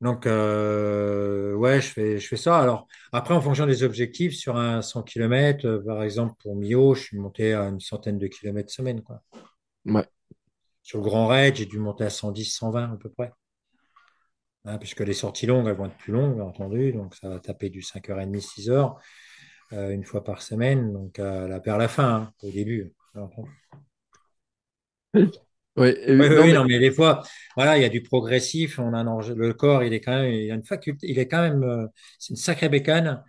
donc 0.00 0.26
euh, 0.26 1.54
ouais, 1.54 1.80
je 1.80 1.88
fais, 1.88 2.18
je 2.18 2.26
fais 2.28 2.36
ça. 2.36 2.58
Alors, 2.60 2.86
après, 3.12 3.34
en 3.34 3.40
fonction 3.40 3.66
des 3.66 3.82
objectifs, 3.82 4.34
sur 4.34 4.56
un 4.56 4.82
100 4.82 5.02
km, 5.02 5.66
euh, 5.66 5.82
par 5.84 6.02
exemple, 6.02 6.34
pour 6.42 6.56
Mio, 6.56 6.94
je 6.94 7.02
suis 7.02 7.18
monté 7.18 7.52
à 7.54 7.64
une 7.68 7.80
centaine 7.80 8.18
de 8.18 8.26
kilomètres 8.26 8.72
semaine, 8.72 9.02
quoi. 9.02 9.22
Ouais. 9.84 10.06
Sur 10.90 10.98
le 10.98 11.04
Grand 11.04 11.28
Raid, 11.28 11.54
j'ai 11.54 11.66
dû 11.66 11.78
monter 11.78 12.02
à 12.02 12.10
110, 12.10 12.46
120 12.46 12.92
à 12.92 12.96
peu 12.96 13.08
près. 13.10 13.30
Hein, 14.64 14.76
puisque 14.78 14.98
les 15.02 15.12
sorties 15.14 15.46
longues, 15.46 15.68
elles 15.68 15.76
vont 15.76 15.86
être 15.86 15.96
plus 15.98 16.12
longues, 16.12 16.34
bien 16.34 16.42
entendu. 16.42 16.92
Donc, 16.92 17.14
ça 17.14 17.28
va 17.28 17.38
taper 17.38 17.70
du 17.70 17.80
5h30, 17.80 18.40
6h, 18.40 18.98
euh, 19.72 19.90
une 19.90 20.02
fois 20.02 20.24
par 20.24 20.42
semaine. 20.42 20.92
Donc, 20.92 21.20
euh, 21.20 21.46
la 21.46 21.60
la 21.78 21.86
fin, 21.88 22.12
hein, 22.12 22.32
au 22.42 22.50
début. 22.50 22.92
Oui, 25.76 25.94
oui, 26.08 26.16
non, 26.28 26.42
oui, 26.42 26.48
mais 26.48 26.52
non, 26.52 26.64
mais 26.64 26.78
des 26.80 26.90
fois, 26.90 27.22
voilà, 27.56 27.78
il 27.78 27.82
y 27.82 27.84
a 27.84 27.88
du 27.88 28.02
progressif. 28.02 28.80
On 28.80 28.92
a 28.92 28.98
un 28.98 29.06
enjeu- 29.06 29.34
le 29.36 29.54
corps, 29.54 29.84
il 29.84 29.92
est 29.92 30.00
quand 30.00 30.12
même, 30.20 30.32
il 30.32 30.50
a 30.50 30.54
une 30.54 30.64
faculté, 30.64 31.06
il 31.08 31.18
est 31.20 31.28
quand 31.28 31.40
même, 31.42 31.62
euh, 31.62 31.86
c'est 32.18 32.30
une 32.30 32.36
sacrée 32.36 32.68
bécane 32.68 33.22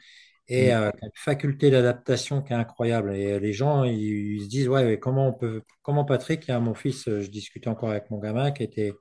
et 0.47 0.71
Mm. 0.71 0.71
euh, 0.73 0.91
une 1.03 1.11
faculté 1.15 1.71
d'adaptation 1.71 2.41
qui 2.41 2.53
est 2.53 2.55
incroyable. 2.55 3.15
Et 3.15 3.33
euh, 3.33 3.39
les 3.39 3.53
gens, 3.53 3.83
ils, 3.83 4.35
ils 4.37 4.43
se 4.43 4.47
disent, 4.49 4.67
ouais, 4.69 4.83
mais 4.85 4.99
comment 4.99 5.27
on 5.29 5.33
peut, 5.33 5.61
comment 5.81 6.05
Patrick, 6.05 6.47
il 6.47 6.51
y 6.51 6.53
a 6.53 6.59
mon 6.59 6.73
fils, 6.73 7.07
euh, 7.07 7.21
je 7.21 7.29
discutais 7.29 7.69
encore 7.69 7.89
avec 7.91 8.09
mon 8.11 8.19
gamin 8.19 8.51
qui 8.51 8.63
était, 8.63 8.93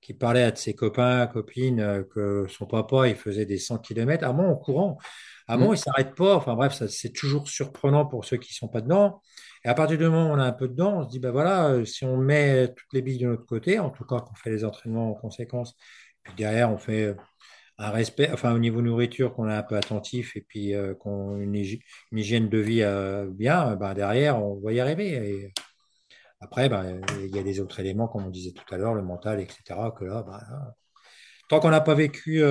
qui 0.00 0.14
parlait 0.14 0.42
à 0.42 0.50
de 0.52 0.56
ses 0.58 0.74
copains, 0.74 1.26
copines, 1.26 1.80
euh, 1.80 2.02
que 2.04 2.46
son 2.48 2.66
papa, 2.66 3.08
il 3.08 3.16
faisait 3.16 3.46
des 3.46 3.58
100 3.58 3.78
km. 3.78 4.24
Ah 4.28 4.32
bon, 4.32 4.48
en 4.48 4.56
courant. 4.56 4.98
Ah 5.48 5.56
Mm. 5.56 5.60
bon, 5.60 5.72
il 5.74 5.78
s'arrête 5.78 6.14
pas. 6.14 6.36
Enfin 6.36 6.54
bref, 6.54 6.82
c'est 6.88 7.12
toujours 7.12 7.48
surprenant 7.48 8.06
pour 8.06 8.24
ceux 8.24 8.36
qui 8.38 8.54
sont 8.54 8.68
pas 8.68 8.80
dedans. 8.80 9.22
Et 9.64 9.68
à 9.68 9.74
partir 9.74 9.98
du 9.98 10.04
moment 10.04 10.30
où 10.30 10.34
on 10.34 10.38
a 10.38 10.44
un 10.44 10.52
peu 10.52 10.68
dedans, 10.68 11.00
on 11.00 11.04
se 11.04 11.08
dit, 11.10 11.18
ben 11.20 11.30
voilà, 11.32 11.68
euh, 11.70 11.84
si 11.84 12.04
on 12.04 12.16
met 12.16 12.68
toutes 12.68 12.92
les 12.92 13.02
billes 13.02 13.18
de 13.18 13.26
notre 13.28 13.46
côté, 13.46 13.78
en 13.78 13.90
tout 13.90 14.04
cas 14.04 14.20
qu'on 14.20 14.34
fait 14.34 14.50
les 14.50 14.64
entraînements 14.64 15.10
en 15.10 15.14
conséquence, 15.14 15.74
puis 16.22 16.34
derrière, 16.36 16.70
on 16.72 16.78
fait 16.78 17.02
euh, 17.04 17.14
un 17.78 17.90
respect, 17.90 18.30
enfin 18.32 18.54
au 18.54 18.58
niveau 18.58 18.80
nourriture, 18.82 19.34
qu'on 19.34 19.48
est 19.48 19.54
un 19.54 19.62
peu 19.62 19.76
attentif 19.76 20.36
et 20.36 20.40
puis 20.42 20.74
euh, 20.74 20.94
qu'on 20.94 21.36
une, 21.38 21.54
une 21.54 22.18
hygiène 22.18 22.48
de 22.48 22.58
vie 22.58 22.82
euh, 22.82 23.26
bien, 23.30 23.72
euh, 23.72 23.76
ben 23.76 23.94
derrière, 23.94 24.42
on 24.42 24.60
va 24.60 24.72
y 24.72 24.80
arriver. 24.80 25.12
Et 25.30 25.52
après, 26.40 26.68
ben, 26.68 27.00
il 27.24 27.34
y 27.34 27.38
a 27.38 27.42
des 27.42 27.60
autres 27.60 27.80
éléments, 27.80 28.08
comme 28.08 28.26
on 28.26 28.30
disait 28.30 28.52
tout 28.52 28.74
à 28.74 28.78
l'heure, 28.78 28.94
le 28.94 29.02
mental, 29.02 29.40
etc., 29.40 29.62
que 29.98 30.04
là, 30.04 30.22
ben, 30.22 30.32
là, 30.38 30.74
tant 31.48 31.60
qu'on 31.60 31.70
n'a 31.70 31.80
pas 31.80 31.94
vécu 31.94 32.42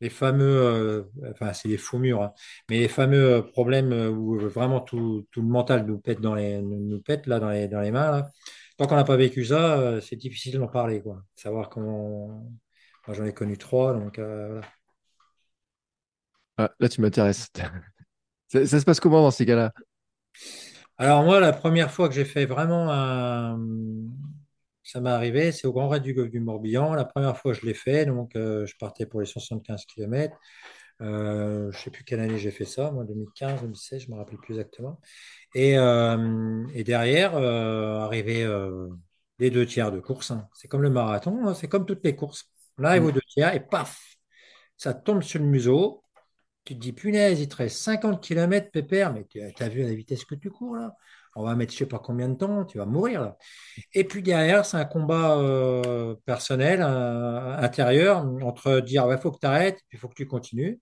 les 0.00 0.10
fameux, 0.10 1.10
enfin 1.30 1.52
c'est 1.52 1.68
des 1.68 1.78
faux 1.78 1.98
murs, 1.98 2.22
hein, 2.22 2.32
mais 2.68 2.78
les 2.80 2.88
fameux 2.88 3.46
problèmes 3.52 3.92
où 3.92 4.38
vraiment 4.38 4.80
tout, 4.80 5.26
tout 5.30 5.40
le 5.40 5.48
mental 5.48 5.86
nous 5.86 5.98
pète 5.98 6.20
dans 6.20 6.34
les, 6.34 6.60
nous 6.60 7.00
pète 7.00 7.26
là 7.26 7.40
dans 7.40 7.50
les, 7.50 7.68
dans 7.68 7.80
les 7.80 7.90
mains. 7.92 8.24
Tant 8.76 8.86
qu'on 8.86 8.96
n'a 8.96 9.04
pas 9.04 9.16
vécu 9.16 9.44
ça, 9.44 10.00
c'est 10.00 10.16
difficile 10.16 10.58
d'en 10.58 10.68
parler, 10.68 11.00
quoi. 11.00 11.22
Savoir 11.36 11.70
comment. 11.70 12.44
J'en 13.08 13.24
ai 13.24 13.32
connu 13.32 13.56
trois, 13.58 13.94
donc 13.94 14.18
euh, 14.18 14.48
voilà. 14.48 14.68
Ah, 16.56 16.70
là, 16.80 16.88
tu 16.88 17.00
m'intéresses. 17.00 17.48
Ça, 18.48 18.66
ça 18.66 18.78
se 18.80 18.84
passe 18.84 19.00
comment 19.00 19.22
dans 19.22 19.30
ces 19.32 19.46
cas-là? 19.46 19.72
Alors 20.98 21.24
moi, 21.24 21.40
la 21.40 21.52
première 21.52 21.90
fois 21.90 22.08
que 22.08 22.14
j'ai 22.14 22.24
fait 22.24 22.46
vraiment 22.46 22.86
un... 22.90 23.58
Ça 24.82 25.00
m'est 25.00 25.10
arrivé, 25.10 25.50
c'est 25.50 25.66
au 25.66 25.72
Grand 25.72 25.88
Raid 25.88 26.02
du 26.02 26.12
Golfe 26.14 26.30
du 26.30 26.40
Morbihan. 26.40 26.94
La 26.94 27.04
première 27.06 27.36
fois, 27.38 27.52
je 27.54 27.62
l'ai 27.64 27.74
fait, 27.74 28.04
donc 28.06 28.36
euh, 28.36 28.66
je 28.66 28.76
partais 28.78 29.06
pour 29.06 29.20
les 29.20 29.26
75 29.26 29.86
km. 29.86 30.36
Euh, 31.02 31.70
je 31.72 31.76
ne 31.78 31.82
sais 31.82 31.90
plus 31.90 32.04
quelle 32.04 32.20
année 32.20 32.38
j'ai 32.38 32.50
fait 32.52 32.64
ça, 32.66 32.90
moi 32.92 33.04
2015, 33.04 33.62
2016, 33.62 34.02
je 34.02 34.08
ne 34.10 34.14
me 34.14 34.18
rappelle 34.18 34.38
plus 34.38 34.54
exactement. 34.54 35.00
Et, 35.54 35.78
euh, 35.78 36.66
et 36.74 36.84
derrière, 36.84 37.36
euh, 37.36 38.00
arrivé 38.00 38.46
les 39.38 39.50
deux 39.50 39.66
tiers 39.66 39.92
de 39.92 40.00
course. 40.00 40.30
hein. 40.30 40.48
C'est 40.54 40.68
comme 40.68 40.82
le 40.82 40.90
marathon, 40.90 41.46
hein, 41.46 41.54
c'est 41.54 41.68
comme 41.68 41.86
toutes 41.86 42.04
les 42.04 42.16
courses. 42.16 42.50
On 42.78 42.84
arrive 42.84 43.02
Mm. 43.02 43.06
aux 43.06 43.12
deux 43.12 43.20
tiers 43.28 43.54
et 43.54 43.60
paf, 43.60 44.16
ça 44.76 44.94
tombe 44.94 45.22
sur 45.22 45.40
le 45.40 45.46
museau. 45.46 46.02
Tu 46.64 46.74
te 46.74 46.80
dis, 46.80 46.92
punaise, 46.92 47.40
il 47.40 47.48
te 47.48 47.56
reste 47.56 47.76
50 47.78 48.22
km, 48.22 48.70
pépère, 48.70 49.12
mais 49.12 49.26
tu 49.26 49.40
as 49.40 49.68
vu 49.68 49.84
à 49.84 49.88
la 49.88 49.94
vitesse 49.94 50.24
que 50.24 50.34
tu 50.34 50.50
cours 50.50 50.76
là? 50.76 50.94
On 51.36 51.42
va 51.44 51.56
mettre 51.56 51.72
je 51.72 51.78
sais 51.78 51.86
pas 51.86 51.98
combien 51.98 52.28
de 52.28 52.36
temps, 52.36 52.64
tu 52.64 52.78
vas 52.78 52.86
mourir 52.86 53.20
là. 53.22 53.36
Et 53.92 54.04
puis 54.04 54.22
derrière, 54.22 54.64
c'est 54.64 54.76
un 54.76 54.84
combat 54.84 55.36
euh, 55.38 56.14
personnel, 56.26 56.80
euh, 56.82 57.56
intérieur, 57.58 58.18
entre 58.42 58.80
dire, 58.80 59.06
il 59.10 59.18
faut 59.18 59.32
que 59.32 59.38
tu 59.40 59.46
arrêtes, 59.46 59.78
puis 59.88 59.98
il 59.98 60.00
faut 60.00 60.08
que 60.08 60.14
tu 60.14 60.26
continues. 60.26 60.80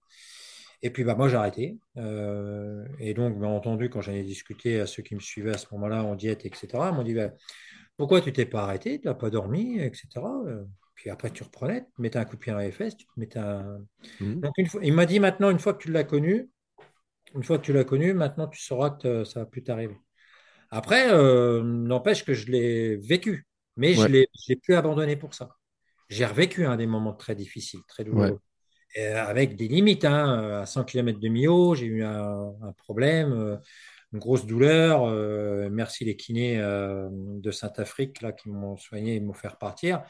Et 0.82 0.90
puis 0.90 1.04
bah, 1.04 1.14
moi, 1.14 1.28
j'ai 1.28 1.36
arrêté. 1.36 1.78
Euh, 1.96 2.84
et 2.98 3.14
donc, 3.14 3.38
bien 3.38 3.48
entendu, 3.48 3.88
quand 3.90 4.00
j'en 4.02 4.12
ai 4.12 4.22
discuté 4.24 4.80
à 4.80 4.86
ceux 4.86 5.02
qui 5.02 5.14
me 5.14 5.20
suivaient 5.20 5.54
à 5.54 5.58
ce 5.58 5.66
moment-là 5.72 6.04
en 6.04 6.14
diète, 6.16 6.44
etc., 6.46 6.90
ils 6.92 6.96
m'ont 6.96 7.02
dit, 7.04 7.14
bah, 7.14 7.30
pourquoi 7.96 8.20
tu 8.20 8.32
t'es 8.32 8.46
pas 8.46 8.62
arrêté, 8.64 9.00
tu 9.00 9.08
n'as 9.08 9.14
pas 9.14 9.30
dormi, 9.30 9.78
etc. 9.80 10.20
Puis 11.02 11.10
après, 11.10 11.32
tu 11.32 11.42
reprenais, 11.42 11.82
tu 11.96 12.00
mettais 12.02 12.18
un 12.20 12.24
coup 12.24 12.36
de 12.36 12.40
pied 12.40 12.52
dans 12.52 12.60
les 12.60 12.70
fesses, 12.72 12.96
tu 12.96 13.06
te 13.06 13.10
mettais 13.18 13.40
un... 13.40 13.80
Mm. 14.20 14.42
Donc, 14.42 14.52
une 14.58 14.66
fois, 14.68 14.80
il 14.84 14.92
m'a 14.94 15.06
dit 15.06 15.20
maintenant, 15.20 15.50
une 15.50 15.58
fois 15.58 15.74
que 15.74 15.82
tu 15.82 15.90
l'as 15.92 16.04
connu, 16.04 16.48
une 17.34 17.42
fois 17.44 17.58
que 17.58 17.64
tu 17.64 17.72
l'as 17.72 17.84
connu, 17.84 18.14
maintenant 18.14 18.48
tu 18.48 18.60
sauras 18.60 18.90
que 18.90 19.24
ça 19.24 19.40
va 19.40 19.46
plus 19.46 19.62
t'arriver. 19.62 19.96
Après, 20.70 21.12
euh, 21.12 21.62
n'empêche 21.62 22.24
que 22.24 22.34
je 22.34 22.50
l'ai 22.50 22.96
vécu, 22.96 23.46
mais 23.76 23.94
je 23.94 24.00
Ouais, 24.00 24.08
l'ai, 24.08 24.28
je 24.34 24.52
l'ai 24.52 24.56
plus 24.56 24.74
abandonné 24.74 25.16
pour 25.16 25.34
ça. 25.34 25.50
J'ai 26.10 26.26
revécu 26.26 26.66
hein, 26.66 26.76
des 26.76 26.86
moments 26.86 27.14
très 27.14 27.34
difficiles, 27.34 27.80
très 27.88 28.04
douloureux, 28.04 28.40
avec 28.96 29.56
des 29.56 29.68
limites. 29.68 30.04
hein. 30.04 30.60
à 30.62 30.66
100 30.66 30.84
km 30.84 31.18
de 31.20 31.28
Millau, 31.28 31.74
j'ai 31.74 31.86
eu 31.86 32.04
un, 32.04 32.52
un 32.62 32.72
problème, 32.74 33.32
euh, 33.32 33.56
une 34.12 34.18
grosse 34.18 34.46
douleur. 34.46 35.04
euh, 35.04 35.68
merci 35.70 36.04
les 36.04 36.16
kinés 36.16 36.58
euh, 36.60 37.08
de 37.12 37.50
Saint-Afrique 37.50 38.20
là, 38.22 38.32
qui 38.32 38.50
m'ont 38.50 38.76
soigné 38.76 39.16
et 39.16 39.20
m'ont 39.20 39.32
fait 39.32 39.48
repartir. 39.48 40.02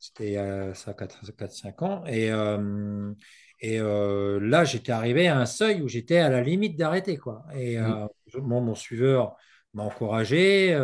C'était 0.00 0.36
euh, 0.38 0.74
ça 0.74 0.92
4-5 0.94 1.82
ans. 1.82 2.04
Et, 2.06 2.30
euh, 2.30 3.12
et 3.60 3.78
là, 3.80 4.64
j'étais 4.64 4.92
arrivé 4.92 5.26
à 5.28 5.38
un 5.38 5.46
seuil 5.46 5.82
où 5.82 5.88
j'étais 5.88 6.18
à 6.18 6.28
la 6.28 6.42
limite 6.42 6.76
d'arrêter. 6.78 7.16
quoi. 7.16 7.44
Et 7.56 7.76
mon, 7.78 8.60
mon 8.60 8.74
suiveur 8.76 9.36
m'a 9.74 9.82
encouragé. 9.82 10.76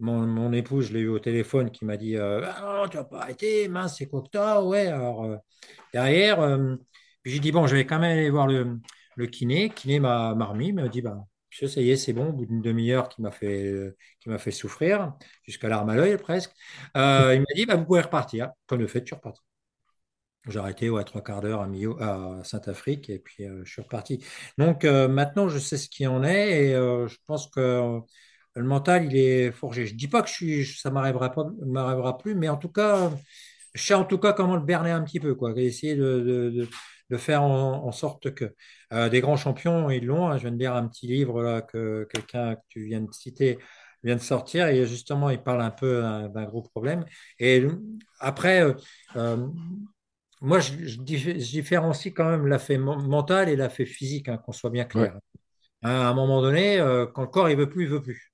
mon, 0.00 0.26
mon 0.26 0.52
épouse, 0.52 0.86
je 0.88 0.94
l'ai 0.94 1.00
eu 1.00 1.08
au 1.08 1.18
téléphone, 1.18 1.70
qui 1.70 1.84
m'a 1.84 1.96
dit 1.96 2.16
Ah 2.16 2.80
non, 2.82 2.88
tu 2.88 2.96
vas 2.96 3.04
pas 3.04 3.20
arrêter, 3.22 3.68
mince, 3.68 3.98
c'est 3.98 4.06
quoi 4.08 4.22
que 4.22 4.28
t'as 4.30 4.62
Ouais, 4.62 4.86
alors 4.88 5.38
derrière, 5.92 6.38
puis 7.22 7.32
j'ai 7.32 7.40
dit 7.40 7.52
Bon, 7.52 7.66
je 7.66 7.76
vais 7.76 7.86
quand 7.86 7.98
même 7.98 8.12
aller 8.18 8.30
voir 8.30 8.46
le, 8.46 8.78
le 9.16 9.26
kiné. 9.26 9.68
Le 9.68 9.74
kiné 9.74 10.00
m'a 10.00 10.34
m'a 10.34 10.46
remis, 10.46 10.72
m'a 10.72 10.88
dit 10.88 11.02
Bah, 11.02 11.24
ça 11.66 11.80
y 11.80 11.90
est, 11.90 11.96
c'est 11.96 12.12
bon, 12.12 12.28
au 12.30 12.32
bout 12.32 12.46
d'une 12.46 12.62
demi-heure 12.62 13.08
qui 13.08 13.22
m'a 13.22 13.30
fait, 13.30 13.94
qui 14.20 14.28
m'a 14.28 14.38
fait 14.38 14.50
souffrir, 14.50 15.14
jusqu'à 15.44 15.68
l'arme 15.68 15.90
à 15.90 15.96
l'œil 15.96 16.16
presque. 16.16 16.52
Euh, 16.96 17.34
il 17.34 17.40
m'a 17.40 17.54
dit 17.54 17.66
bah, 17.66 17.76
Vous 17.76 17.84
pouvez 17.84 18.00
repartir. 18.00 18.50
Comme 18.66 18.80
le 18.80 18.86
fait, 18.86 19.04
tu 19.04 19.14
repars. 19.14 19.34
J'ai 20.48 20.58
arrêté 20.58 20.88
ouais, 20.88 21.04
trois 21.04 21.22
quarts 21.22 21.42
d'heure 21.42 21.60
à, 22.00 22.44
Saint-Afrique 22.44 23.10
et 23.10 23.18
puis 23.18 23.44
euh, 23.44 23.62
je 23.64 23.72
suis 23.72 23.82
reparti. 23.82 24.24
Donc 24.56 24.84
euh, 24.84 25.06
maintenant, 25.06 25.48
je 25.48 25.58
sais 25.58 25.76
ce 25.76 25.88
qui 25.88 26.06
en 26.06 26.24
est 26.24 26.68
et 26.68 26.72
je 26.72 27.16
pense 27.26 27.48
que 27.50 28.00
le 28.54 28.64
mental, 28.64 29.04
il 29.06 29.16
est 29.16 29.52
forgé. 29.52 29.86
Je 29.86 29.94
dis 29.94 30.08
pas 30.08 30.22
que 30.22 30.28
je 30.28 30.34
suis, 30.34 30.66
ça 30.66 30.90
pas, 30.90 30.96
m'arrivera 31.66 32.18
plus, 32.18 32.34
mais 32.34 32.48
en 32.48 32.56
tout 32.56 32.70
cas, 32.70 33.10
je 33.74 33.82
sais 33.82 33.94
en 33.94 34.04
tout 34.04 34.18
cas 34.18 34.32
comment 34.32 34.56
le 34.56 34.62
berner 34.62 34.90
un 34.90 35.02
petit 35.02 35.20
peu, 35.20 35.34
quoi. 35.34 35.52
Essayer 35.56 35.94
de- 35.94 36.68
de 37.10 37.16
faire 37.16 37.42
en, 37.42 37.84
en 37.86 37.92
sorte 37.92 38.34
que 38.34 38.54
euh, 38.92 39.08
des 39.08 39.20
grands 39.20 39.36
champions, 39.36 39.90
ils 39.90 40.04
l'ont. 40.06 40.28
hein. 40.30 40.36
je 40.38 40.42
viens 40.42 40.52
de 40.52 40.58
lire 40.58 40.74
un 40.74 40.88
petit 40.88 41.06
livre 41.06 41.42
là 41.42 41.62
que 41.62 42.04
quelqu'un 42.12 42.56
que 42.56 42.60
tu 42.68 42.84
viens 42.84 43.00
de 43.02 43.12
citer 43.12 43.58
vient 44.02 44.16
de 44.16 44.20
sortir 44.20 44.68
et 44.68 44.86
justement, 44.86 45.30
il 45.30 45.42
parle 45.42 45.62
un 45.62 45.70
peu 45.70 46.04
hein, 46.04 46.28
d'un 46.28 46.44
gros 46.44 46.62
problème. 46.62 47.04
Et 47.38 47.62
après, 48.20 48.62
euh, 48.62 48.74
euh, 49.16 49.46
moi, 50.40 50.60
je, 50.60 50.72
je 50.86 50.98
dif- 51.00 51.38
je 51.40 51.50
différencie 51.50 52.12
quand 52.14 52.30
même 52.30 52.46
l'affaire 52.46 52.78
men- 52.80 53.06
mental 53.06 53.48
et 53.48 53.56
l'affaire 53.56 53.86
physique, 53.86 54.28
hein, 54.28 54.38
qu'on 54.38 54.52
soit 54.52 54.70
bien 54.70 54.84
Ouais. 54.94 55.10
clair. 55.10 55.14
Hein, 55.82 55.90
à 55.90 56.08
un 56.10 56.14
moment 56.14 56.42
donné, 56.42 56.78
quand 57.14 57.22
le 57.22 57.28
corps 57.28 57.50
il 57.50 57.56
veut 57.58 57.68
plus, 57.70 57.84
il 57.84 57.90
veut 57.90 58.02
plus. 58.02 58.29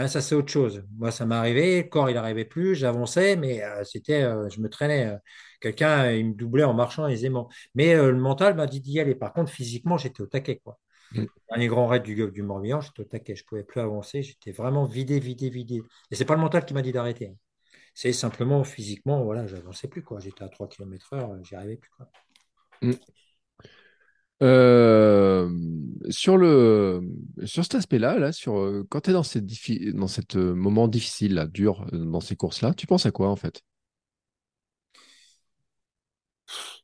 Hein, 0.00 0.08
ça, 0.08 0.20
c'est 0.22 0.34
autre 0.34 0.50
chose. 0.50 0.84
Moi, 0.96 1.10
ça 1.10 1.26
m'est 1.26 1.34
arrivé, 1.34 1.82
le 1.82 1.88
corps 1.88 2.08
il 2.10 2.14
n'arrivait 2.14 2.44
plus, 2.44 2.74
j'avançais, 2.74 3.36
mais 3.36 3.62
euh, 3.62 3.84
c'était, 3.84 4.22
euh, 4.22 4.48
je 4.48 4.60
me 4.60 4.68
traînais. 4.68 5.06
euh, 5.08 5.16
Quelqu'un, 5.60 6.10
il 6.12 6.28
me 6.28 6.34
doublait 6.34 6.64
en 6.64 6.72
marchant 6.74 7.06
aisément. 7.06 7.48
Mais 7.74 7.94
le 7.94 8.14
mental 8.16 8.54
m'a 8.54 8.66
dit 8.66 8.80
d'y 8.80 8.98
aller. 8.98 9.14
Par 9.14 9.32
contre, 9.34 9.50
physiquement, 9.52 9.98
j'étais 9.98 10.22
au 10.22 10.26
taquet, 10.26 10.58
quoi. 10.64 10.78
Mm. 11.12 11.24
Dernier 11.50 11.66
grand 11.68 11.86
raid 11.88 12.02
du 12.02 12.14
Golfe 12.16 12.32
du 12.32 12.42
Morbihan, 12.42 12.80
j'étais 12.80 13.00
au 13.00 13.04
taquet. 13.04 13.36
Je 13.36 13.44
pouvais 13.44 13.64
plus 13.64 13.80
avancer. 13.80 14.22
J'étais 14.22 14.52
vraiment 14.52 14.84
vidé, 14.86 15.20
vidé, 15.20 15.50
vidé. 15.50 15.82
Et 16.10 16.14
c'est 16.16 16.24
pas 16.24 16.34
le 16.34 16.40
mental 16.40 16.64
qui 16.64 16.74
m'a 16.74 16.82
dit 16.82 16.92
d'arrêter. 16.92 17.28
hein. 17.28 17.36
C'est 17.94 18.12
simplement 18.12 18.64
physiquement, 18.64 19.24
voilà, 19.24 19.46
j'avançais 19.46 19.88
plus, 19.88 20.02
quoi. 20.04 20.20
J'étais 20.20 20.44
à 20.44 20.48
3 20.48 20.68
km 20.68 21.12
heure, 21.14 21.32
j'y 21.44 21.54
arrivais 21.56 21.76
plus, 21.76 21.90
quoi. 21.96 22.10
Mm. 22.82 22.96
Euh, 24.42 25.50
sur 26.08 26.36
le 26.38 27.02
sur 27.44 27.62
cet 27.64 27.74
aspect-là, 27.74 28.18
là, 28.18 28.32
sur 28.32 28.58
euh, 28.58 28.86
quand 28.88 29.02
tu 29.02 29.10
es 29.10 29.12
dans 29.12 29.22
cette 29.22 29.44
dans 29.94 30.08
cet 30.08 30.36
euh, 30.36 30.54
moment 30.54 30.88
difficile, 30.88 31.34
là, 31.34 31.46
dur, 31.46 31.86
dans 31.92 32.20
ces 32.20 32.36
courses-là, 32.36 32.72
tu 32.74 32.86
penses 32.86 33.04
à 33.06 33.10
quoi 33.10 33.28
en 33.28 33.36
fait? 33.36 33.62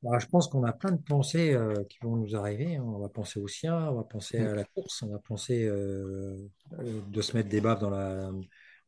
Bah, 0.03 0.19
je 0.19 0.27
pense 0.27 0.49
qu'on 0.49 0.65
a 0.65 0.73
plein 0.73 0.93
de 0.93 1.03
pensées 1.03 1.55
euh, 1.55 1.75
qui 1.89 1.99
vont 2.03 2.17
nous 2.17 2.37
arriver. 2.37 2.77
hein. 2.77 2.83
On 2.87 2.99
va 2.99 3.09
penser 3.09 3.41
au 3.41 3.49
sien, 3.49 3.77
on 3.91 3.95
va 3.97 4.05
penser 4.05 4.39
Mm. 4.39 4.47
à 4.47 4.55
la 4.55 4.65
course, 4.65 5.03
on 5.03 5.09
va 5.09 5.19
penser 5.19 5.65
euh, 5.67 6.37
de 6.81 7.21
se 7.23 7.37
mettre 7.37 7.49
des 7.49 7.61
baffes 7.61 7.81
dans 7.81 7.91
la, 7.91 8.31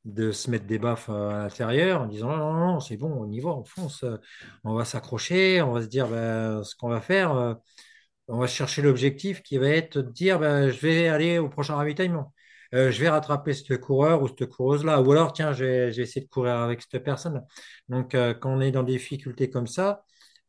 de 0.04 0.32
se 0.32 0.50
mettre 0.50 0.66
des 0.66 0.78
baffes 0.78 1.08
à 1.08 1.38
l'intérieur 1.44 2.02
en 2.02 2.06
disant 2.06 2.28
non, 2.36 2.52
non, 2.52 2.66
non, 2.74 2.80
c'est 2.80 2.96
bon, 2.96 3.10
on 3.12 3.30
y 3.30 3.40
va, 3.40 3.50
on 3.50 3.64
fonce, 3.64 4.04
on 4.64 4.74
va 4.74 4.84
s'accrocher, 4.84 5.62
on 5.62 5.72
va 5.72 5.82
se 5.82 5.88
dire 5.88 6.08
ben, 6.08 6.62
ce 6.64 6.74
qu'on 6.76 6.88
va 6.88 7.00
faire, 7.00 7.56
on 8.28 8.38
va 8.38 8.46
chercher 8.46 8.82
l'objectif 8.82 9.42
qui 9.42 9.58
va 9.58 9.68
être 9.68 9.98
de 10.00 10.10
dire 10.12 10.38
ben, 10.38 10.70
je 10.70 10.78
vais 10.80 11.08
aller 11.08 11.38
au 11.38 11.48
prochain 11.48 11.76
ravitaillement. 11.76 12.34
Euh, 12.74 12.90
je 12.90 13.00
vais 13.00 13.08
rattraper 13.08 13.54
ce 13.54 13.74
coureur 13.74 14.22
ou 14.22 14.28
cette 14.28 14.46
coureuse-là, 14.46 15.00
ou 15.00 15.10
alors 15.12 15.32
tiens, 15.32 15.52
vais 15.64 15.88
essayer 15.96 16.20
de 16.26 16.28
courir 16.30 16.54
avec 16.56 16.82
cette 16.82 17.02
personne. 17.02 17.42
Donc, 17.88 18.14
euh, 18.14 18.34
quand 18.34 18.50
on 18.52 18.60
est 18.60 18.70
dans 18.72 18.82
des 18.82 18.92
difficultés 18.92 19.48
comme 19.50 19.66
ça, 19.66 20.04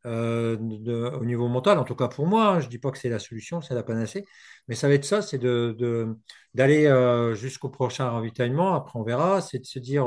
euh, 0.06 0.56
de- 0.60 1.10
au 1.20 1.24
niveau 1.24 1.48
mental, 1.48 1.78
en 1.78 1.84
tout 1.84 1.94
cas 1.94 2.08
pour 2.08 2.26
moi. 2.26 2.48
hein. 2.56 2.60
Je 2.60 2.68
dis 2.68 2.78
pas 2.78 2.90
que 2.90 2.98
c'est 2.98 3.08
la 3.10 3.18
solution, 3.18 3.60
c'est 3.62 3.74
la 3.74 3.82
panacée, 3.82 4.26
mais 4.68 4.74
ça 4.74 4.88
va 4.88 4.94
être 4.94 5.04
ça, 5.04 5.20
c'est 5.22 5.38
de, 5.38 5.74
de- 5.78 6.16
d'aller 6.54 6.86
euh, 6.86 7.34
jusqu'au 7.34 7.68
prochain 7.70 8.08
ravitaillement. 8.10 8.74
Après, 8.74 8.98
on 8.98 9.02
verra. 9.02 9.40
C'est 9.42 9.58
de 9.58 9.64
se 9.66 9.78
dire, 9.78 10.06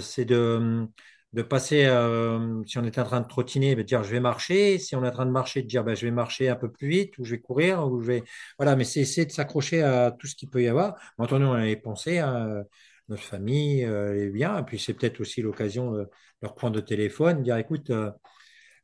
c'est 0.00 0.24
de, 0.24 0.86
de 1.32 1.42
passer, 1.42 1.86
euh, 1.86 2.62
si 2.66 2.78
on 2.78 2.84
est 2.84 2.98
en 2.98 3.04
train 3.04 3.20
de 3.20 3.26
trottiner, 3.26 3.74
de 3.74 3.82
dire 3.82 4.02
je 4.04 4.10
vais 4.10 4.20
marcher. 4.20 4.78
Si 4.78 4.94
on 4.96 5.04
est 5.04 5.08
en 5.08 5.12
train 5.12 5.26
de 5.26 5.30
marcher, 5.30 5.62
de 5.62 5.66
dire 5.66 5.84
ben, 5.84 5.94
je 5.94 6.04
vais 6.06 6.12
marcher 6.12 6.48
un 6.48 6.56
peu 6.56 6.70
plus 6.70 6.88
vite, 6.88 7.18
ou 7.18 7.24
je 7.24 7.32
vais 7.32 7.40
courir, 7.40 7.86
ou 7.86 8.00
je 8.02 8.06
vais. 8.06 8.24
Voilà, 8.58 8.76
mais 8.76 8.84
c'est 8.84 9.00
essayer 9.00 9.26
de 9.26 9.32
s'accrocher 9.32 9.82
à 9.82 10.10
tout 10.10 10.26
ce 10.26 10.34
qu'il 10.34 10.50
peut 10.50 10.62
y 10.62 10.68
avoir. 10.68 10.94
Maintenant, 11.18 11.52
on 11.52 11.54
a 11.54 11.64
les 11.64 11.76
pensées, 11.76 12.18
hein, 12.18 12.64
notre 13.08 13.22
famille, 13.22 13.84
euh, 13.84 14.14
les 14.14 14.30
biens, 14.30 14.58
et 14.58 14.62
puis 14.64 14.78
c'est 14.78 14.94
peut-être 14.94 15.20
aussi 15.20 15.42
l'occasion 15.42 15.92
de 15.92 16.08
leur 16.42 16.54
prendre 16.54 16.76
le 16.76 16.84
téléphone, 16.84 17.42
dire 17.42 17.56
écoute, 17.56 17.90
euh, 17.90 18.10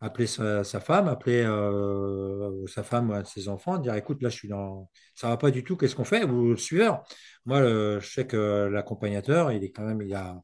appeler 0.01 0.27
sa, 0.27 0.65
femme, 0.81 1.09
appeler 1.09 1.43
euh, 1.45 2.67
sa 2.67 2.83
femme 2.85 3.11
ou 3.11 3.15
un 3.15 3.23
de 3.23 3.27
ses 3.27 3.49
enfants, 3.49 3.79
dire 3.79 3.95
écoute, 3.95 4.23
là 4.23 4.29
je 4.29 4.37
suis 4.37 4.49
dans. 4.49 4.91
Ça 5.15 5.29
va 5.29 5.37
pas 5.37 5.51
du 5.51 5.65
tout, 5.65 5.77
qu'est-ce 5.77 5.97
qu'on 5.97 6.05
fait? 6.05 6.25
Ou 6.25 6.51
le 6.51 6.57
suiveur. 6.57 7.03
Moi, 7.47 7.63
je 7.63 8.09
sais 8.09 8.27
que 8.27 8.69
l'accompagnateur, 8.73 9.53
il 9.53 9.65
est 9.65 9.71
quand 9.71 9.85
même, 9.85 10.03
il 10.03 10.15
a, 10.15 10.41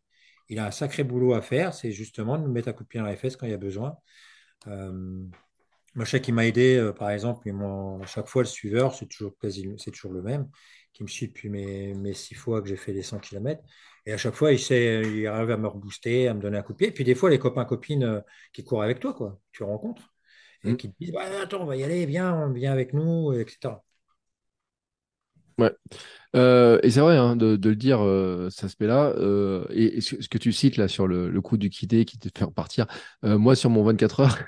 il 0.49 0.59
a 0.59 0.66
un 0.66 0.70
sacré 0.70 1.05
boulot 1.05 1.34
à 1.34 1.42
faire, 1.42 1.74
c'est 1.74 1.92
justement 1.92 2.38
de 2.38 2.45
nous 2.45 2.53
mettre 2.53 2.68
un 2.68 2.72
coup 2.72 2.84
de 2.84 2.88
pied 2.88 3.01
dans 3.01 3.07
les 3.07 3.16
fesses 3.16 3.36
quand 3.36 3.47
il 3.47 3.53
y 3.53 3.55
a 3.55 3.59
besoin. 3.59 3.97
Euh, 4.68 4.92
moi, 5.95 6.05
je 6.05 6.11
sais 6.11 6.20
qu'il 6.20 6.34
m'a 6.34 6.47
aidé, 6.47 6.76
euh, 6.76 6.92
par 6.92 7.11
exemple, 7.11 7.51
mais 7.53 7.64
à 8.03 8.07
chaque 8.07 8.26
fois, 8.26 8.42
le 8.42 8.49
suiveur, 8.49 8.95
c'est 8.95 9.07
toujours, 9.07 9.38
quasi, 9.38 9.68
c'est 9.78 9.92
toujours 9.92 10.12
le 10.12 10.22
même, 10.22 10.49
qui 10.92 11.05
me 11.05 11.09
suit 11.09 11.28
depuis 11.28 11.49
mes, 11.51 11.95
mes 11.95 12.14
six 12.14 12.34
fois 12.34 12.61
que 12.62 12.68
j'ai 12.68 12.76
fait 12.76 12.92
les 12.92 13.03
100 13.03 13.20
km. 13.20 13.62
Et 14.07 14.12
à 14.12 14.16
chaque 14.16 14.34
fois, 14.34 14.53
il, 14.53 14.59
sait, 14.59 15.03
il 15.03 15.26
arrive 15.26 15.51
à 15.53 15.57
me 15.57 15.68
rebooster, 15.68 16.28
à 16.28 16.34
me 16.34 16.40
donner 16.40 16.59
un 16.59 16.62
coup 16.62 16.72
de 16.72 16.78
pied. 16.78 16.88
Et 16.88 16.92
puis 16.92 17.05
des 17.05 17.14
fois, 17.14 17.30
les 17.30 17.38
copains, 17.38 17.64
copines 17.64 18.05
euh, 18.05 18.20
qui 18.53 18.64
courent 18.64 18.82
avec 18.82 18.99
toi, 19.01 19.14
quoi, 19.14 19.38
tu 19.53 19.62
rencontres, 19.62 20.03
et 20.64 20.72
Mm. 20.72 20.76
qui 20.76 20.90
te 20.90 20.97
disent, 20.99 21.14
attends, 21.16 21.62
on 21.62 21.66
va 21.66 21.76
y 21.76 21.84
aller, 21.84 22.07
viens, 22.07 22.51
viens 22.53 22.72
avec 22.72 22.92
nous, 22.92 23.32
etc. 23.32 23.84
Ouais. 25.59 25.72
Euh, 26.36 26.80
et 26.82 26.90
c'est 26.90 27.00
vrai 27.00 27.16
hein, 27.16 27.36
de, 27.36 27.57
de 27.57 27.68
le 27.70 27.76
dire, 27.76 28.00
euh, 28.02 28.50
cet 28.50 28.64
aspect-là. 28.64 29.12
euh, 29.18 29.66
et, 29.70 29.98
et 29.98 30.00
ce, 30.00 30.20
ce 30.22 30.28
que 30.28 30.38
tu 30.38 30.52
cites 30.52 30.76
là 30.76 30.88
sur 30.88 31.07
le, 31.07 31.30
le 31.30 31.40
coup 31.40 31.57
du 31.57 31.70
quitté 31.70 32.05
qui 32.05 32.18
te 32.18 32.28
fait 32.36 32.44
repartir. 32.44 32.86
moi, 33.22 33.57
sur 33.57 33.70
mon 33.70 33.84
24 33.84 34.20
heures, 34.20 34.38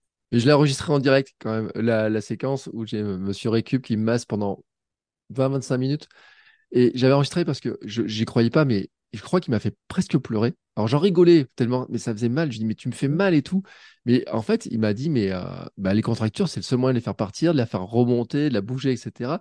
je 0.32 0.44
l'ai 0.46 0.52
enregistré 0.52 0.92
en 0.92 0.98
direct 0.98 1.34
quand 1.40 1.50
même, 1.52 1.72
la, 1.74 2.08
la 2.08 2.20
séquence 2.20 2.68
où 2.72 2.86
j'ai 2.86 3.02
Monsieur 3.02 3.50
Récup 3.50 3.82
qui 3.82 3.96
me 3.96 4.04
masse 4.04 4.24
pendant 4.24 4.64
20-25 5.30 5.78
minutes. 5.78 6.08
Et 6.72 6.92
j'avais 6.94 7.14
enregistré 7.14 7.44
parce 7.44 7.60
que 7.60 7.78
je 7.84 8.06
j'y 8.06 8.24
croyais 8.24 8.50
pas, 8.50 8.64
mais 8.64 8.90
je 9.12 9.22
crois 9.22 9.40
qu'il 9.40 9.52
m'a 9.52 9.60
fait 9.60 9.76
presque 9.88 10.18
pleurer. 10.18 10.54
Alors 10.76 10.88
j'en 10.88 10.98
rigolais 10.98 11.46
tellement, 11.56 11.86
mais 11.90 11.98
ça 11.98 12.12
faisait 12.12 12.28
mal. 12.30 12.52
Je 12.52 12.58
dis, 12.58 12.64
mais 12.66 12.74
tu 12.74 12.88
me 12.88 12.94
fais 12.94 13.08
mal 13.08 13.34
et 13.34 13.42
tout. 13.42 13.62
Mais 14.06 14.28
en 14.30 14.42
fait, 14.42 14.66
il 14.66 14.80
m'a 14.80 14.94
dit, 14.94 15.10
mais 15.10 15.30
bah, 15.76 15.94
les 15.94 16.02
contractures, 16.02 16.48
c'est 16.48 16.60
le 16.60 16.64
seul 16.64 16.78
moyen 16.78 16.94
de 16.94 16.98
les 16.98 17.04
faire 17.04 17.14
partir, 17.16 17.52
de 17.52 17.58
la 17.58 17.66
faire 17.66 17.82
remonter, 17.84 18.48
de 18.48 18.54
la 18.54 18.60
bouger, 18.62 18.92
etc. 18.92 19.40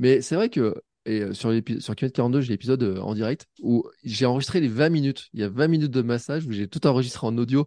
Mais 0.00 0.22
c'est 0.22 0.34
vrai 0.34 0.48
que 0.48 0.74
et 1.06 1.20
euh, 1.22 1.32
sur 1.32 1.50
sur 1.78 1.96
km 1.96 2.12
42, 2.12 2.40
j'ai 2.40 2.52
l'épisode 2.52 2.82
euh, 2.82 3.00
en 3.00 3.14
direct 3.14 3.46
où 3.62 3.84
j'ai 4.02 4.26
enregistré 4.26 4.60
les 4.60 4.68
20 4.68 4.88
minutes. 4.88 5.28
Il 5.34 5.40
y 5.40 5.44
a 5.44 5.48
20 5.48 5.68
minutes 5.68 5.90
de 5.90 6.02
massage 6.02 6.46
où 6.46 6.52
j'ai 6.52 6.68
tout 6.68 6.86
enregistré 6.86 7.26
en 7.26 7.36
audio. 7.38 7.66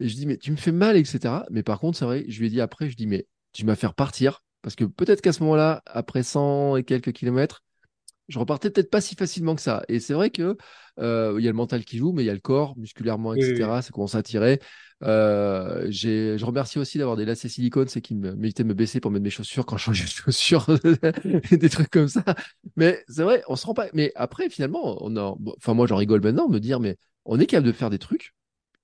Et 0.00 0.08
je 0.08 0.14
dis, 0.14 0.26
mais 0.26 0.36
tu 0.36 0.50
me 0.50 0.56
fais 0.56 0.72
mal, 0.72 0.96
etc. 0.96 1.44
Mais 1.50 1.62
par 1.62 1.80
contre, 1.80 1.98
c'est 1.98 2.04
vrai, 2.04 2.24
je 2.28 2.38
lui 2.40 2.46
ai 2.46 2.50
dit 2.50 2.60
après, 2.60 2.90
je 2.90 2.96
dis, 2.96 3.06
mais 3.06 3.26
tu 3.52 3.64
m'as 3.64 3.76
fait 3.76 3.86
repartir. 3.86 4.42
Parce 4.62 4.76
que 4.76 4.84
peut-être 4.84 5.20
qu'à 5.22 5.32
ce 5.32 5.42
moment-là, 5.42 5.82
après 5.86 6.22
100 6.22 6.76
et 6.76 6.84
quelques 6.84 7.12
kilomètres, 7.12 7.62
je 8.28 8.38
repartais 8.38 8.70
peut-être 8.70 8.90
pas 8.90 9.00
si 9.00 9.14
facilement 9.14 9.54
que 9.54 9.60
ça. 9.60 9.82
Et 9.88 10.00
c'est 10.00 10.14
vrai 10.14 10.30
que 10.30 10.56
euh, 11.00 11.34
il 11.38 11.44
y 11.44 11.48
a 11.48 11.50
le 11.50 11.56
mental 11.56 11.84
qui 11.84 11.98
joue, 11.98 12.12
mais 12.12 12.22
il 12.22 12.26
y 12.26 12.30
a 12.30 12.34
le 12.34 12.40
corps, 12.40 12.76
musculairement, 12.78 13.30
Oui, 13.30 13.38
oui, 13.40 13.50
etc. 13.50 13.82
Ça 13.82 13.90
commence 13.90 14.14
à 14.14 14.22
tirer. 14.22 14.60
Euh, 15.04 15.86
je 15.90 16.42
remercie 16.44 16.78
aussi 16.78 16.98
d'avoir 16.98 17.16
des 17.16 17.24
lacets 17.24 17.48
silicone, 17.48 17.88
c'est 17.88 18.00
qui 18.00 18.14
m'évitaient 18.14 18.62
de 18.62 18.68
me 18.68 18.74
baisser 18.74 19.00
pour 19.00 19.10
mettre 19.10 19.24
mes 19.24 19.30
chaussures 19.30 19.66
quand 19.66 19.76
je 19.76 19.84
changeais 19.84 20.04
de 20.04 20.10
chaussures, 20.10 20.66
des 21.50 21.68
trucs 21.70 21.90
comme 21.90 22.08
ça. 22.08 22.24
Mais 22.76 23.04
c'est 23.08 23.22
vrai, 23.24 23.42
on 23.48 23.56
se 23.56 23.66
rend 23.66 23.74
pas. 23.74 23.88
Mais 23.94 24.12
après, 24.14 24.48
finalement, 24.48 24.98
on 25.04 25.16
a... 25.16 25.34
enfin, 25.58 25.74
moi, 25.74 25.86
j'en 25.86 25.96
rigole 25.96 26.22
maintenant, 26.22 26.48
me 26.48 26.60
dire, 26.60 26.80
mais 26.80 26.96
on 27.24 27.40
est 27.40 27.46
capable 27.46 27.66
de 27.68 27.72
faire 27.72 27.90
des 27.90 27.98
trucs 27.98 28.34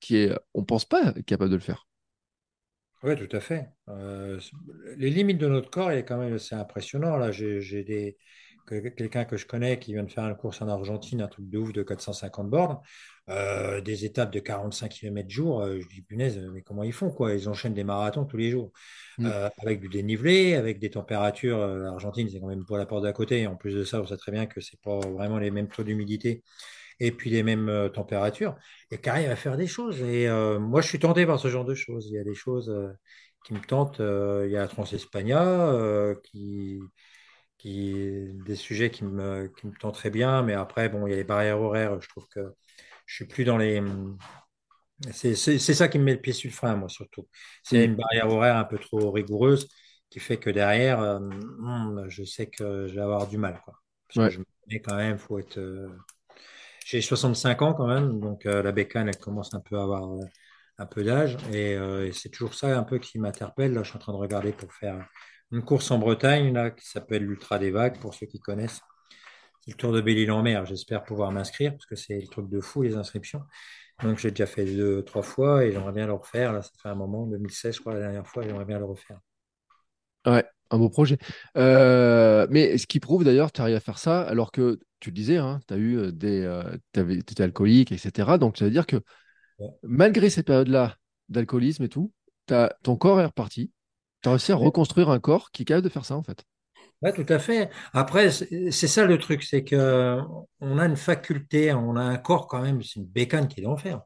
qui 0.01 0.17
est, 0.17 0.33
on 0.55 0.65
pense 0.65 0.85
pas 0.85 1.13
capable 1.27 1.51
de 1.51 1.57
le 1.57 1.63
faire. 1.63 1.87
Oui, 3.05 3.17
tout 3.17 3.37
à 3.37 3.41
fait. 3.41 3.69
Euh, 3.89 4.41
les 4.97 5.11
limites 5.11 5.39
de 5.39 5.47
notre 5.47 5.71
corps, 5.71 5.93
il 5.93 6.05
quand 6.05 6.19
même 6.19 6.35
assez 6.35 6.55
impressionnant. 6.57 7.17
Là, 7.17 7.31
j'ai 7.31 7.85
des 7.85 8.17
que- 8.67 8.89
quelqu'un 8.89 9.25
que 9.25 9.37
je 9.37 9.47
connais 9.47 9.79
qui 9.79 9.93
vient 9.93 10.03
de 10.03 10.11
faire 10.11 10.25
une 10.29 10.37
course 10.37 10.61
en 10.63 10.69
Argentine, 10.69 11.21
un 11.23 11.29
truc 11.29 11.49
de 11.49 11.59
ouf 11.59 11.73
de 11.73 11.83
450 11.85 12.51
bornes, 12.51 12.79
euh, 13.31 13.81
des 13.81 14.05
étapes 14.05 14.33
de 14.33 14.41
45 14.41 14.89
km 14.91 15.29
jour. 15.31 15.61
euh, 15.63 15.81
je 15.81 15.89
dis, 15.89 16.03
punaise, 16.03 16.39
mais 16.53 16.63
comment 16.63 16.83
ils 16.83 16.93
font, 16.93 17.11
quoi? 17.11 17.35
Ils 17.35 17.49
enchaînent 17.49 17.75
des 17.75 17.85
marathons 17.85 18.25
tous 18.25 18.37
les 18.37 18.51
jours, 18.51 18.73
Mm. 19.19 19.27
Euh, 19.27 19.49
avec 19.59 19.81
du 19.81 19.89
dénivelé, 19.89 20.55
avec 20.55 20.79
des 20.79 20.91
températures. 20.91 21.59
euh, 21.59 21.79
L'Argentine, 21.83 22.29
c'est 22.31 22.39
quand 22.41 22.47
même 22.47 22.65
pas 22.65 22.79
la 22.79 22.87
porte 22.87 23.03
d'à 23.03 23.13
côté. 23.13 23.47
En 23.49 23.57
plus 23.57 23.75
de 23.75 23.83
ça, 23.85 24.01
on 24.01 24.07
sait 24.07 24.17
très 24.17 24.31
bien 24.33 24.47
que 24.47 24.61
c'est 24.61 24.81
pas 24.81 25.01
vraiment 25.01 25.39
les 25.39 25.51
mêmes 25.51 25.69
taux 25.69 25.83
d'humidité 25.83 26.43
et 27.01 27.13
puis 27.13 27.31
les 27.31 27.43
mêmes 27.43 27.69
euh, 27.69 27.89
températures, 27.89 28.57
et 28.91 28.99
qui 29.01 29.09
arrive 29.09 29.31
à 29.31 29.37
faire 29.37 29.57
des 29.57 29.67
choses. 29.67 30.03
Et 30.03 30.29
euh, 30.29 30.59
moi, 30.59 30.81
je 30.81 30.89
suis 30.89 30.99
tenté 30.99 31.27
par 31.27 31.39
ce 31.41 31.49
genre 31.49 31.65
de 31.65 31.75
choses. 31.75 32.07
Il 32.09 32.15
y 32.15 32.19
a 32.19 32.25
des 32.25 32.35
choses 32.35 32.71
euh, 32.71 32.89
qui 33.45 33.55
me 33.55 33.61
tentent. 33.61 34.01
Euh, 34.01 34.45
il 34.47 34.53
y 34.53 34.57
a 34.57 34.61
la 34.63 34.69
Transespagna, 34.69 35.43
euh, 35.73 36.15
qui, 36.25 36.81
qui, 37.59 38.33
des 38.47 38.57
sujets 38.57 38.91
qui 38.91 39.05
me, 39.05 39.49
qui 39.59 39.67
me 39.67 39.73
tentent 39.75 39.95
très 39.95 40.11
bien. 40.11 40.43
Mais 40.43 40.55
après, 40.55 40.89
bon, 40.89 41.07
il 41.07 41.11
y 41.11 41.15
a 41.15 41.17
les 41.17 41.25
barrières 41.25 41.61
horaires. 41.61 42.01
Je 42.01 42.09
trouve 42.09 42.27
que 42.29 42.55
je 43.09 43.17
suis 43.17 43.27
plus 43.27 43.45
dans 43.45 43.59
les. 43.59 43.83
C'est 45.13 45.35
c'est- 45.37 45.59
ça 45.75 45.89
qui 45.89 45.99
me 45.99 46.05
met 46.05 46.15
le 46.15 46.21
pied 46.21 46.33
sur 46.33 46.49
le 46.51 46.55
frein, 46.55 46.75
moi, 46.77 46.89
surtout. 46.89 47.29
C'est 47.63 47.85
Mm. 47.85 47.85
une 47.85 47.95
barrière 47.97 48.29
horaire 48.29 48.57
un 48.57 48.65
peu 48.65 48.79
trop 48.79 49.11
rigoureuse 49.13 49.69
qui 50.11 50.19
fait 50.21 50.39
que 50.39 50.51
derrière, 50.51 51.01
euh, 51.01 51.19
hum, 51.19 52.05
je 52.09 52.25
sais 52.25 52.47
que 52.49 52.89
je 52.89 52.95
vais 52.95 53.01
avoir 53.03 53.29
du 53.29 53.39
mal, 53.39 53.61
quoi. 53.65 53.75
Parce 54.09 54.19
que 54.19 54.29
je 54.31 54.39
me 54.41 54.45
connais 54.65 54.81
quand 54.81 54.97
même, 54.97 55.19
faut 55.19 55.39
être. 55.39 55.59
euh, 55.59 55.89
j'ai 56.87 57.03
65 57.03 57.63
ans 57.63 57.75
quand 57.75 57.87
même, 57.89 58.21
donc 58.21 58.47
euh, 58.47 58.63
la 58.63 58.73
bécane, 58.73 59.09
elle 59.09 59.19
commence 59.19 59.55
un 59.55 59.61
peu 59.61 59.79
à 59.79 59.83
avoir 59.85 60.09
un 60.79 60.87
peu 60.87 61.05
d'âge. 61.05 61.37
Et, 61.53 61.73
et 61.75 62.13
c'est 62.13 62.31
toujours 62.31 62.55
ça 62.55 62.77
un 62.79 62.85
peu 62.85 62.99
qui 62.99 63.19
m'interpelle. 63.21 63.75
Là, 63.75 63.83
je 63.85 63.91
suis 63.91 63.97
en 63.99 64.01
train 64.01 64.13
de 64.13 64.19
regarder 64.19 64.53
pour 64.53 64.73
faire 64.75 65.07
une 65.53 65.63
course 65.65 65.91
en 65.93 65.99
Bretagne, 65.99 66.53
là, 66.55 66.71
qui 66.73 66.87
s'appelle 66.89 67.25
l'Ultra 67.25 67.59
des 67.61 67.71
Vagues, 67.73 67.99
pour 68.01 68.15
ceux 68.15 68.27
qui 68.27 68.41
connaissent. 68.41 68.81
Le 69.69 69.75
Tour 69.75 69.93
de 69.93 70.01
Belle-Île-en-Mer. 70.01 70.67
J'espère 70.67 71.05
pouvoir 71.05 71.31
m'inscrire, 71.31 71.73
parce 71.73 71.87
que 71.87 71.95
c'est 71.95 72.19
le 72.19 72.27
truc 72.27 72.49
de 72.49 72.61
fou, 72.61 72.83
les 72.83 72.97
inscriptions. 72.97 73.43
Donc, 74.03 74.19
j'ai 74.19 74.31
déjà 74.31 74.47
fait 74.47 74.65
deux, 74.65 75.05
trois 75.05 75.23
fois, 75.23 75.65
et 75.65 75.73
j'aimerais 75.73 75.93
bien 75.93 76.07
le 76.07 76.15
refaire. 76.15 76.53
Là, 76.53 76.63
ça 76.63 76.71
fait 76.83 76.89
un 76.89 76.95
moment, 76.95 77.27
2016, 77.27 77.77
je 77.77 77.81
crois, 77.81 77.95
la 77.95 78.01
dernière 78.01 78.27
fois, 78.27 78.43
j'aimerais 78.43 78.65
bien 78.65 78.79
le 78.79 78.87
refaire. 78.87 79.21
Ouais, 80.27 80.45
un 80.71 80.79
beau 80.79 80.89
projet. 80.89 81.19
Euh, 81.57 82.47
mais 82.51 82.79
ce 82.79 82.87
qui 82.87 83.01
prouve 83.01 83.25
d'ailleurs, 83.25 83.53
tu 83.53 83.61
arrives 83.61 83.77
à 83.77 83.81
faire 83.81 83.99
ça 83.99 84.23
alors 84.23 84.53
que 84.53 84.79
tu 85.01 85.11
le 85.11 85.15
disais, 85.15 85.37
hein, 85.37 85.61
tu 85.69 85.75
as 85.75 85.77
eu 85.77 85.97
euh, 85.99 86.13
des, 86.13 86.43
euh, 86.43 86.77
t'étais 86.93 87.43
alcoolique, 87.43 87.93
etc. 87.93 88.39
Donc 88.39 88.57
ça 88.59 88.65
veut 88.65 88.71
dire 88.71 88.87
que 88.87 89.01
Ouais. 89.59 89.69
malgré 89.83 90.31
ces 90.31 90.45
périodes-là 90.45 90.97
d'alcoolisme 91.29 91.83
et 91.83 91.89
tout, 91.89 92.13
ton 92.83 92.97
corps 92.97 93.21
est 93.21 93.27
reparti. 93.27 93.73
Tu 94.23 94.29
as 94.29 94.33
réussi 94.33 94.53
à 94.53 94.57
reconstruire 94.57 95.11
un 95.11 95.19
corps 95.19 95.51
qui 95.51 95.63
est 95.63 95.65
capable 95.65 95.85
de 95.85 95.93
faire 95.93 96.05
ça 96.05 96.17
en 96.17 96.23
fait. 96.23 96.45
Ouais, 97.01 97.13
tout 97.13 97.27
à 97.33 97.39
fait. 97.39 97.71
Après, 97.93 98.31
c'est 98.31 98.89
ça 98.89 99.05
le 99.05 99.19
truc, 99.19 99.45
c'est 99.45 99.63
que 99.63 100.19
on 100.61 100.79
a 100.79 100.87
une 100.87 100.97
faculté, 100.97 101.73
on 101.73 101.95
a 101.95 102.03
un 102.03 102.17
corps 102.19 102.49
quand 102.49 102.61
même, 102.61 102.83
c'est 102.83 102.97
une 102.99 103.07
bécane 103.07 103.47
qui 103.47 103.61
est 103.61 103.63
d'enfer. 103.63 104.01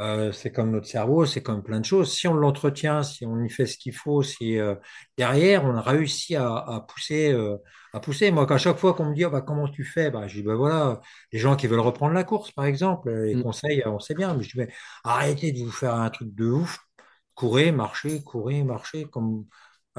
Euh, 0.00 0.32
c'est 0.32 0.52
comme 0.52 0.72
notre 0.72 0.86
cerveau, 0.88 1.26
c'est 1.26 1.42
comme 1.42 1.62
plein 1.62 1.80
de 1.80 1.86
choses. 1.86 2.12
Si 2.12 2.28
on 2.28 2.34
l'entretient, 2.34 3.02
si 3.02 3.26
on 3.26 3.42
y 3.44 3.50
fait 3.50 3.66
ce 3.66 3.78
qu'il 3.78 3.94
faut, 3.94 4.22
si 4.22 4.58
euh, 4.58 4.76
derrière 5.18 5.64
on 5.64 5.74
a 5.76 5.82
réussi 5.82 6.36
à, 6.36 6.54
à 6.56 6.80
pousser, 6.88 7.32
euh, 7.32 7.56
à 7.94 8.00
pousser. 8.00 8.30
Moi, 8.32 8.52
à 8.52 8.58
chaque 8.58 8.78
fois 8.78 8.94
qu'on 8.94 9.06
me 9.10 9.14
dit 9.14 9.24
oh, 9.26 9.30
bah, 9.30 9.42
comment 9.42 9.68
tu 9.68 9.84
fais, 9.84 10.10
bah, 10.10 10.28
je 10.28 10.36
dis 10.36 10.42
bah 10.44 10.56
voilà, 10.56 11.00
les 11.32 11.38
gens 11.40 11.56
qui 11.56 11.66
veulent 11.68 11.80
reprendre 11.80 12.14
la 12.14 12.24
course, 12.24 12.52
par 12.52 12.66
exemple, 12.66 13.10
les 13.10 13.34
Mm. 13.34 13.40
conseils, 13.40 13.82
on 13.86 14.00
sait 14.00 14.14
bien. 14.14 14.34
Mais 14.34 14.44
je 14.44 14.50
dis 14.52 14.58
mais 14.58 14.72
arrêtez 15.04 15.52
de 15.52 15.60
vous 15.60 15.72
faire 15.72 15.94
un 15.96 16.10
truc 16.10 16.34
de 16.34 16.46
ouf, 16.46 16.80
courez, 17.34 17.72
marchez, 17.72 18.22
courez, 18.22 18.62
marchez, 18.64 19.06
comme 19.06 19.46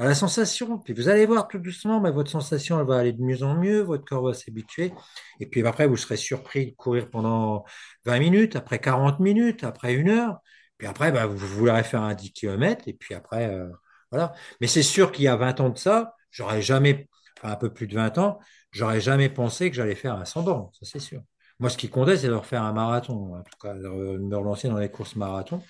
la 0.04 0.14
sensation. 0.14 0.78
Puis 0.78 0.94
vous 0.94 1.08
allez 1.08 1.26
voir 1.26 1.48
tout 1.48 1.58
doucement, 1.58 2.00
mais 2.00 2.10
votre 2.10 2.30
sensation 2.30 2.80
elle 2.80 2.86
va 2.86 2.98
aller 2.98 3.12
de 3.12 3.22
mieux 3.22 3.42
en 3.42 3.54
mieux, 3.54 3.80
votre 3.80 4.04
corps 4.04 4.24
va 4.24 4.34
s'habituer. 4.34 4.92
Et 5.40 5.46
puis 5.46 5.66
après, 5.66 5.86
vous 5.86 5.96
serez 5.96 6.16
surpris 6.16 6.72
de 6.72 6.76
courir 6.76 7.10
pendant 7.10 7.64
20 8.04 8.18
minutes, 8.18 8.56
après 8.56 8.78
40 8.78 9.20
minutes, 9.20 9.64
après 9.64 9.94
une 9.94 10.10
heure. 10.10 10.38
Puis 10.78 10.86
après, 10.86 11.12
bah, 11.12 11.26
vous 11.26 11.36
voudrez 11.36 11.84
faire 11.84 12.02
un 12.02 12.14
10 12.14 12.32
km. 12.32 12.84
Et 12.88 12.94
puis 12.94 13.14
après, 13.14 13.46
euh, 13.54 13.68
voilà. 14.10 14.32
Mais 14.60 14.66
c'est 14.66 14.82
sûr 14.82 15.12
qu'il 15.12 15.24
y 15.24 15.28
a 15.28 15.36
20 15.36 15.60
ans 15.60 15.70
de 15.70 15.78
ça, 15.78 16.14
j'aurais 16.30 16.62
jamais, 16.62 17.08
enfin 17.38 17.52
un 17.52 17.56
peu 17.56 17.72
plus 17.72 17.86
de 17.86 17.94
20 17.94 18.18
ans, 18.18 18.38
j'aurais 18.72 19.00
jamais 19.00 19.28
pensé 19.28 19.70
que 19.70 19.76
j'allais 19.76 19.94
faire 19.94 20.14
un 20.14 20.24
100 20.24 20.42
bornes, 20.42 20.68
ça 20.72 20.80
c'est 20.84 21.00
sûr. 21.00 21.22
Moi, 21.60 21.68
ce 21.68 21.76
qui 21.76 21.90
comptait, 21.90 22.16
c'est 22.16 22.28
de 22.28 22.32
refaire 22.32 22.62
un 22.62 22.72
marathon, 22.72 23.36
en 23.36 23.42
tout 23.42 23.58
cas, 23.60 23.74
de 23.74 23.86
me 23.88 24.36
relancer 24.36 24.68
dans 24.68 24.78
les 24.78 24.90
courses 24.90 25.14
marathon, 25.16 25.62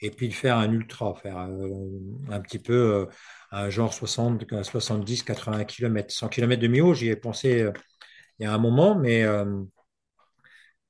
et 0.00 0.10
puis 0.10 0.28
de 0.28 0.34
faire 0.34 0.56
un 0.58 0.70
ultra, 0.72 1.14
faire 1.14 1.38
euh, 1.38 1.68
un 2.30 2.40
petit 2.40 2.58
peu 2.58 2.72
euh, 2.74 3.06
un 3.50 3.70
genre 3.70 3.92
60, 3.92 4.44
70, 4.62 5.22
80 5.22 5.64
km. 5.64 6.14
100 6.14 6.28
km 6.28 6.60
de 6.62 6.68
mi 6.68 6.80
j'y 6.94 7.08
ai 7.08 7.16
pensé 7.16 7.62
euh, 7.62 7.72
il 8.38 8.44
y 8.44 8.46
a 8.46 8.54
un 8.54 8.58
moment, 8.58 8.96
mais 8.96 9.24
euh, 9.24 9.62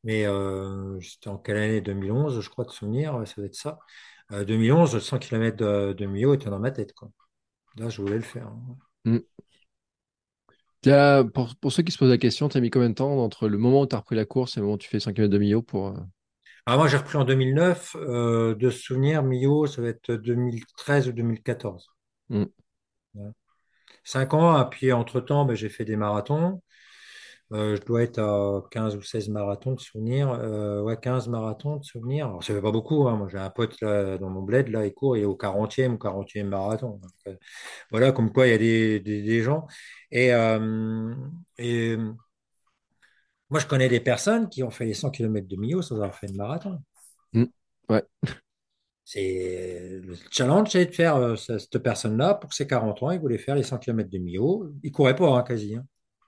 mais 0.05 0.27
euh, 0.27 1.01
c'était 1.01 1.29
en 1.29 1.39
quelle 1.39 1.57
année? 1.57 1.81
2011, 1.81 2.41
je 2.41 2.49
crois, 2.49 2.65
de 2.65 2.71
souvenir, 2.71 3.21
ça 3.27 3.35
doit 3.37 3.47
être 3.47 3.55
ça. 3.55 3.79
Euh, 4.33 4.45
2011, 4.45 4.99
100 4.99 5.19
km 5.19 5.57
de, 5.57 5.93
de 5.93 6.07
Millau 6.07 6.35
était 6.35 6.51
dans 6.51 6.59
ma 6.61 6.71
tête. 6.71 6.95
Là, 7.77 7.89
je 7.89 8.01
voulais 8.03 8.17
le 8.17 8.23
faire. 8.23 8.47
hein. 8.49 8.77
Mm. 9.05 9.19
Pour, 11.35 11.55
pour 11.57 11.73
ceux 11.73 11.83
qui 11.83 11.93
se 11.93 11.99
posent 11.99 12.11
la 12.11 12.19
question, 12.19 12.49
tu 12.49 12.57
as 12.57 12.61
mis 12.61 12.71
combien 12.71 12.91
de 12.91 12.95
temps 12.95 13.13
entre 13.23 13.49
le 13.49 13.59
moment 13.59 13.83
où 13.83 13.87
tu 13.87 13.95
as 13.95 13.99
repris 13.99 14.17
la 14.17 14.25
course 14.25 14.57
et 14.57 14.61
le 14.61 14.65
moment 14.65 14.75
où 14.77 14.79
tu 14.79 14.89
fais 14.89 15.01
5 15.01 15.15
km 15.15 15.33
de 15.33 15.39
Millau 15.39 15.63
pour... 15.63 15.95
Alors 16.69 16.81
moi, 16.81 16.89
j'ai 16.89 16.99
repris 16.99 17.17
en 17.17 17.25
2009. 17.25 17.97
euh, 17.97 18.55
de 18.55 18.69
souvenir, 18.69 19.23
Millau, 19.23 19.67
ça 19.67 19.81
va 19.81 19.89
être 19.89 20.13
2013 20.13 21.09
ou 21.09 21.13
2014. 21.13 21.89
mm. 22.29 22.45
Ouais. 23.15 23.31
Cinq 24.05 24.35
ans, 24.35 24.61
et 24.63 24.71
puis 24.71 24.93
entre-temps, 24.93 25.47
ben, 25.47 25.55
j'ai 25.55 25.71
fait 25.71 25.87
des 25.87 25.97
marathons. 25.97 26.63
Euh, 27.53 27.77
je 27.77 27.83
dois 27.87 28.03
être 28.03 28.19
à 28.21 28.63
15 28.71 28.97
ou 28.97 29.03
16 29.03 29.31
marathons 29.31 29.73
de 29.73 29.81
souvenirs. 29.81 30.31
Euh, 30.31 30.83
ouais, 30.83 30.99
15 31.01 31.29
marathons 31.29 31.77
de 31.79 31.85
souvenirs. 31.85 32.27
Alors, 32.27 32.45
ça 32.45 32.53
fait 32.55 32.61
pas 32.63 32.73
beaucoup. 32.73 33.09
hein. 33.09 33.17
Moi, 33.17 33.29
j'ai 33.31 33.39
un 33.39 33.51
pote 33.51 33.81
là, 33.81 34.19
dans 34.19 34.29
mon 34.31 34.43
bled, 34.43 34.69
là, 34.69 34.87
il 34.87 34.93
court, 34.93 35.17
il 35.17 35.23
est 35.23 35.27
au 35.27 35.37
40e 35.37 35.95
ou 35.95 35.99
40e 35.99 36.49
marathon. 36.49 37.01
Donc, 37.03 37.13
euh, 37.29 37.37
voilà, 37.91 38.13
comme 38.13 38.33
quoi 38.33 38.47
il 38.49 38.51
y 38.51 38.55
a 38.55 38.59
des, 38.59 39.01
des- 39.01 39.23
des 39.23 39.43
gens. 39.43 39.67
Et, 40.13 40.33
et 41.59 41.97
moi, 43.51 43.61
je 43.61 43.67
connais 43.67 43.89
des 43.89 44.01
personnes 44.01 44.49
qui 44.49 44.63
ont 44.63 44.71
fait 44.71 44.85
les 44.85 44.95
100 44.95 45.11
km 45.11 45.47
de 45.49 45.57
Millau 45.57 45.83
sans 45.83 45.97
avoir 45.97 46.15
fait 46.15 46.27
de 46.27 46.37
marathon. 46.37 46.83
Mm. 47.33 47.45
Ouais. 47.89 48.03
C'est 49.05 50.01
le 50.03 50.15
challenge, 50.31 50.71
c'est 50.71 50.85
de 50.87 50.95
faire 50.95 51.17
euh, 51.17 51.35
ce- 51.37 51.59
cette 51.59 51.79
personne-là, 51.79 52.35
pour 52.35 52.53
ses 52.53 52.67
40 52.67 53.03
ans, 53.03 53.11
il 53.11 53.21
voulait 53.21 53.39
faire 53.39 53.55
les 53.55 53.63
100 53.63 53.79
km 53.79 54.11
de 54.11 54.19
Millau. 54.19 54.71
Il 54.83 54.93
courait 54.93 55.17
pas, 55.17 55.29
hein, 55.31 55.43
quasi. 55.43 55.77
hein. 55.77 55.85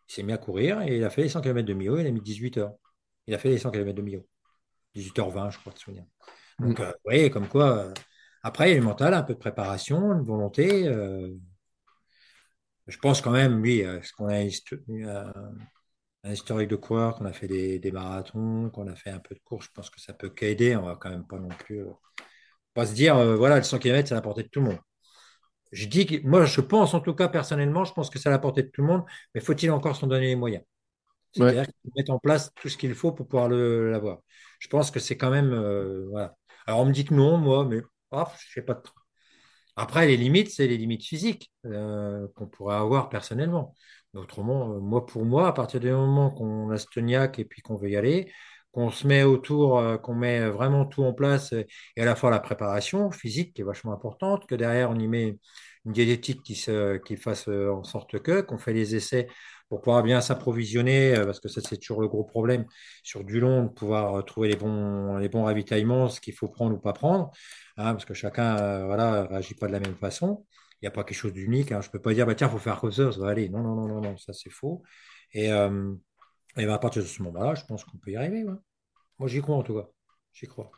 Il 0.08 0.12
s'est 0.14 0.22
mis 0.22 0.32
à 0.32 0.38
courir 0.38 0.80
et 0.82 0.96
il 0.96 1.04
a 1.04 1.10
fait 1.10 1.22
les 1.22 1.28
100 1.28 1.40
km 1.42 1.66
de 1.68 1.74
Millau. 1.74 1.98
Il 1.98 2.06
a 2.06 2.10
mis 2.10 2.20
18 2.22 2.56
heures. 2.56 2.72
Il 3.26 3.34
a 3.34 3.38
fait 3.38 3.50
les 3.50 3.58
100 3.58 3.70
km 3.70 3.94
de 3.96 4.02
Millau. 4.02 4.26
18h20, 4.94 5.50
je 5.50 5.58
crois, 5.58 5.72
de 5.72 5.78
souvenir. 5.78 6.04
Mm. 6.58 6.68
Donc, 6.68 6.80
euh, 6.80 6.86
vous 6.88 6.98
voyez, 7.04 7.30
comme 7.30 7.48
quoi, 7.48 7.78
euh, 7.84 7.94
après, 8.42 8.70
il 8.70 8.72
y 8.72 8.76
a 8.76 8.80
le 8.80 8.84
mental, 8.84 9.12
un 9.12 9.22
peu 9.22 9.34
de 9.34 9.38
préparation, 9.38 10.12
une 10.12 10.22
volonté. 10.24 10.88
euh, 10.88 11.30
je 12.86 12.96
pense 12.98 13.20
quand 13.20 13.30
même, 13.30 13.60
oui, 13.60 13.84
euh, 13.84 13.96
parce 13.98 14.10
qu'on 14.12 14.28
a 14.28 14.40
un, 16.24 16.30
histo- 16.30 16.30
un- 16.30 16.30
un 16.30 16.32
historique 16.32 16.68
de 16.70 16.76
coureur, 16.76 17.16
qu'on 17.16 17.26
a 17.26 17.32
fait 17.32 17.48
des, 17.48 17.78
des 17.78 17.92
marathons, 17.92 18.70
qu'on 18.70 18.88
a 18.88 18.96
fait 18.96 19.10
un 19.10 19.20
peu 19.20 19.34
de 19.34 19.40
course, 19.40 19.66
je 19.66 19.70
pense 19.74 19.90
que 19.90 20.00
ça 20.00 20.14
peut 20.14 20.30
qu'aider. 20.30 20.76
On 20.76 20.82
va 20.84 20.96
quand 20.96 21.10
même 21.10 21.26
pas 21.26 21.38
non 21.38 21.48
plus, 21.48 21.80
euh, 21.82 21.90
pas 22.74 22.86
se 22.86 22.94
dire, 22.94 23.16
euh, 23.18 23.36
voilà, 23.36 23.58
le 23.58 23.64
100 23.64 23.78
km, 23.78 24.08
c'est 24.08 24.14
à 24.14 24.16
la 24.18 24.22
portée 24.22 24.44
de 24.44 24.48
tout 24.48 24.60
le 24.60 24.66
monde. 24.68 24.78
Je 25.72 25.86
dis 25.86 26.06
que, 26.06 26.26
moi, 26.26 26.44
je 26.46 26.60
pense, 26.60 26.94
en 26.94 27.00
tout 27.00 27.14
cas, 27.14 27.28
personnellement, 27.28 27.84
je 27.84 27.92
pense 27.92 28.10
que 28.10 28.18
c'est 28.18 28.28
à 28.28 28.32
la 28.32 28.38
portée 28.40 28.62
de 28.64 28.68
tout 28.68 28.82
le 28.82 28.88
monde, 28.88 29.04
mais 29.34 29.40
faut-il 29.40 29.70
encore 29.70 29.96
s'en 29.96 30.06
donner 30.08 30.26
les 30.28 30.36
moyens? 30.36 30.64
C'est-à-dire 31.32 31.66
mettre 31.96 32.12
en 32.12 32.18
place 32.20 32.52
tout 32.56 32.68
ce 32.70 32.76
qu'il 32.78 32.94
faut 32.94 33.12
pour 33.12 33.28
pouvoir 33.28 33.48
le- 33.48 33.90
l'avoir. 33.90 34.20
Je 34.60 34.68
pense 34.68 34.90
que 34.90 35.00
c'est 35.00 35.16
quand 35.18 35.30
même, 35.30 35.52
euh, 35.52 36.06
voilà. 36.10 36.36
Alors, 36.66 36.80
on 36.80 36.86
me 36.86 36.92
dit 36.92 37.04
que 37.06 37.14
non, 37.14 37.38
moi, 37.38 37.64
mais 37.66 37.82
oh, 38.12 38.24
je 38.48 38.52
sais 38.54 38.62
pas 38.62 38.74
trop. 38.76 38.94
Après, 39.76 40.06
les 40.06 40.16
limites, 40.16 40.50
c'est 40.50 40.66
les 40.68 40.76
limites 40.78 41.04
physiques 41.04 41.52
qu'on 42.34 42.46
pourrait 42.48 42.76
avoir 42.76 43.08
personnellement. 43.08 43.74
Mais 44.14 44.20
autrement, 44.20 44.72
euh, 44.74 44.80
moi, 44.80 45.06
pour 45.06 45.24
moi, 45.24 45.48
à 45.48 45.52
partir 45.52 45.80
du 45.80 45.90
moment 45.90 46.30
qu'on 46.30 46.70
a 46.70 46.78
ce 46.78 46.86
toniaque 46.92 47.38
et 47.38 47.44
puis 47.44 47.62
qu'on 47.62 47.76
veut 47.76 47.90
y 47.90 47.96
aller, 47.96 48.32
qu'on 48.72 48.90
se 48.90 49.06
met 49.06 49.22
autour, 49.24 49.78
euh, 49.78 49.98
qu'on 49.98 50.14
met 50.14 50.48
vraiment 50.48 50.84
tout 50.86 51.02
en 51.04 51.12
place, 51.12 51.52
euh, 51.52 51.64
et 51.96 52.02
à 52.02 52.04
la 52.04 52.16
fois 52.16 52.30
la 52.30 52.40
préparation 52.40 53.10
physique 53.10 53.54
qui 53.54 53.62
est 53.62 53.64
vachement 53.64 53.92
importante, 53.92 54.46
que 54.46 54.54
derrière 54.54 54.90
on 54.90 54.98
y 54.98 55.06
met 55.08 55.38
une 55.84 55.92
diététique 55.92 56.42
qui, 56.42 56.56
se, 56.56 56.96
qui 56.98 57.16
fasse 57.16 57.48
en 57.48 57.84
sorte 57.84 58.20
que, 58.20 58.40
qu'on 58.42 58.58
fait 58.58 58.72
les 58.74 58.94
essais 58.94 59.28
pour 59.68 59.80
pouvoir 59.80 60.02
bien 60.02 60.20
s'approvisionner, 60.20 61.14
parce 61.24 61.40
que 61.40 61.48
ça, 61.48 61.60
c'est 61.60 61.78
toujours 61.78 62.02
le 62.02 62.08
gros 62.08 62.24
problème 62.24 62.66
sur 63.04 63.24
du 63.24 63.40
long, 63.40 63.64
de 63.64 63.68
pouvoir 63.68 64.24
trouver 64.24 64.48
les 64.48 64.56
bons, 64.56 65.16
les 65.16 65.28
bons 65.28 65.44
ravitaillements, 65.44 66.08
ce 66.08 66.20
qu'il 66.20 66.34
faut 66.34 66.48
prendre 66.48 66.74
ou 66.76 66.78
pas 66.80 66.92
prendre 66.92 67.30
hein, 67.76 67.92
parce 67.92 68.04
que 68.04 68.14
chacun 68.14 68.84
voilà, 68.86 69.24
réagit 69.26 69.54
pas 69.54 69.68
de 69.68 69.72
la 69.72 69.80
même 69.80 69.96
façon. 69.96 70.44
Il 70.82 70.86
n'y 70.86 70.88
a 70.88 70.90
pas 70.92 71.04
quelque 71.04 71.18
chose 71.18 71.32
d'unique. 71.32 71.72
hein. 71.72 71.80
Je 71.82 71.88
ne 71.88 71.92
peux 71.92 72.00
pas 72.00 72.14
dire, 72.14 72.26
bah, 72.26 72.34
tiens, 72.34 72.48
il 72.48 72.50
faut 72.52 72.58
faire 72.58 72.80
comme 72.80 72.92
ça, 72.92 73.12
ça 73.12 73.20
va 73.20 73.28
aller. 73.30 73.48
Non, 73.48 73.62
non, 73.62 73.74
non, 73.74 73.88
non, 73.88 74.00
non, 74.00 74.16
ça 74.16 74.32
c'est 74.32 74.50
faux. 74.50 74.82
Et, 75.32 75.52
euh, 75.52 75.94
et 76.56 76.66
ben, 76.66 76.72
à 76.74 76.78
partir 76.78 77.02
de 77.02 77.08
ce 77.08 77.22
moment-là, 77.24 77.54
je 77.56 77.64
pense 77.66 77.84
qu'on 77.84 77.98
peut 77.98 78.12
y 78.12 78.16
arriver. 78.16 78.44
ouais. 78.44 78.54
Moi, 79.18 79.28
j'y 79.28 79.40
crois 79.42 79.56
en 79.56 79.62
tout 79.64 79.74
cas. 79.76 79.88
J'y 80.32 80.46
crois. 80.48 80.70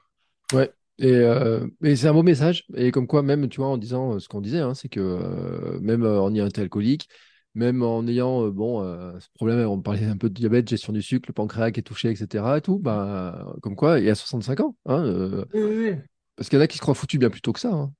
Ouais. 0.53 0.73
Et, 0.99 1.11
euh, 1.13 1.67
et 1.83 1.97
c'est 1.97 2.09
un 2.09 2.13
beau 2.13 2.23
message. 2.23 2.65
Et 2.75 2.91
comme 2.91 3.07
quoi, 3.07 3.23
même, 3.23 3.49
tu 3.49 3.59
vois, 3.59 3.69
en 3.69 3.79
disant 3.79 4.15
euh, 4.15 4.19
ce 4.19 4.29
qu'on 4.29 4.41
disait, 4.41 4.59
hein, 4.61 4.75
c'est 4.75 4.89
que 4.89 5.01
euh, 5.01 5.79
même 5.81 6.05
en 6.05 6.33
ayant 6.35 6.47
été 6.47 6.61
alcoolique, 6.61 7.09
même 7.55 7.83
en 7.83 8.07
ayant, 8.07 8.45
euh, 8.47 8.51
bon, 8.51 8.83
euh, 8.83 9.19
ce 9.19 9.29
problème, 9.35 9.67
on 9.69 9.81
parlait 9.81 10.05
un 10.05 10.17
peu 10.17 10.29
de 10.29 10.35
diabète, 10.35 10.69
gestion 10.69 10.93
du 10.93 11.03
sucre, 11.03 11.27
le 11.29 11.33
pancréas 11.35 11.71
qui 11.73 11.81
est 11.81 11.83
touché, 11.83 12.11
etc. 12.11 12.59
Et 12.59 12.61
tout, 12.61 12.79
bah, 12.79 13.55
comme 13.63 13.75
quoi, 13.77 13.99
il 13.99 14.05
y 14.07 14.11
a 14.11 14.15
65 14.15 14.61
ans. 14.61 14.77
Hein, 14.87 15.03
euh, 15.05 15.45
Oui, 15.53 15.63
oui, 15.63 15.91
oui. 15.91 16.03
parce 16.37 16.49
qu'il 16.49 16.59
y 16.59 16.63
en 16.63 16.65
a 16.65 16.69
qui 16.69 16.77
se 16.79 16.83
croient 16.83 16.95
foutus 16.95 17.19
bien 17.21 17.31
plus 17.31 17.41
tôt 17.43 17.53
que 17.53 17.61
ça. 17.61 17.73
hein. 17.73 17.93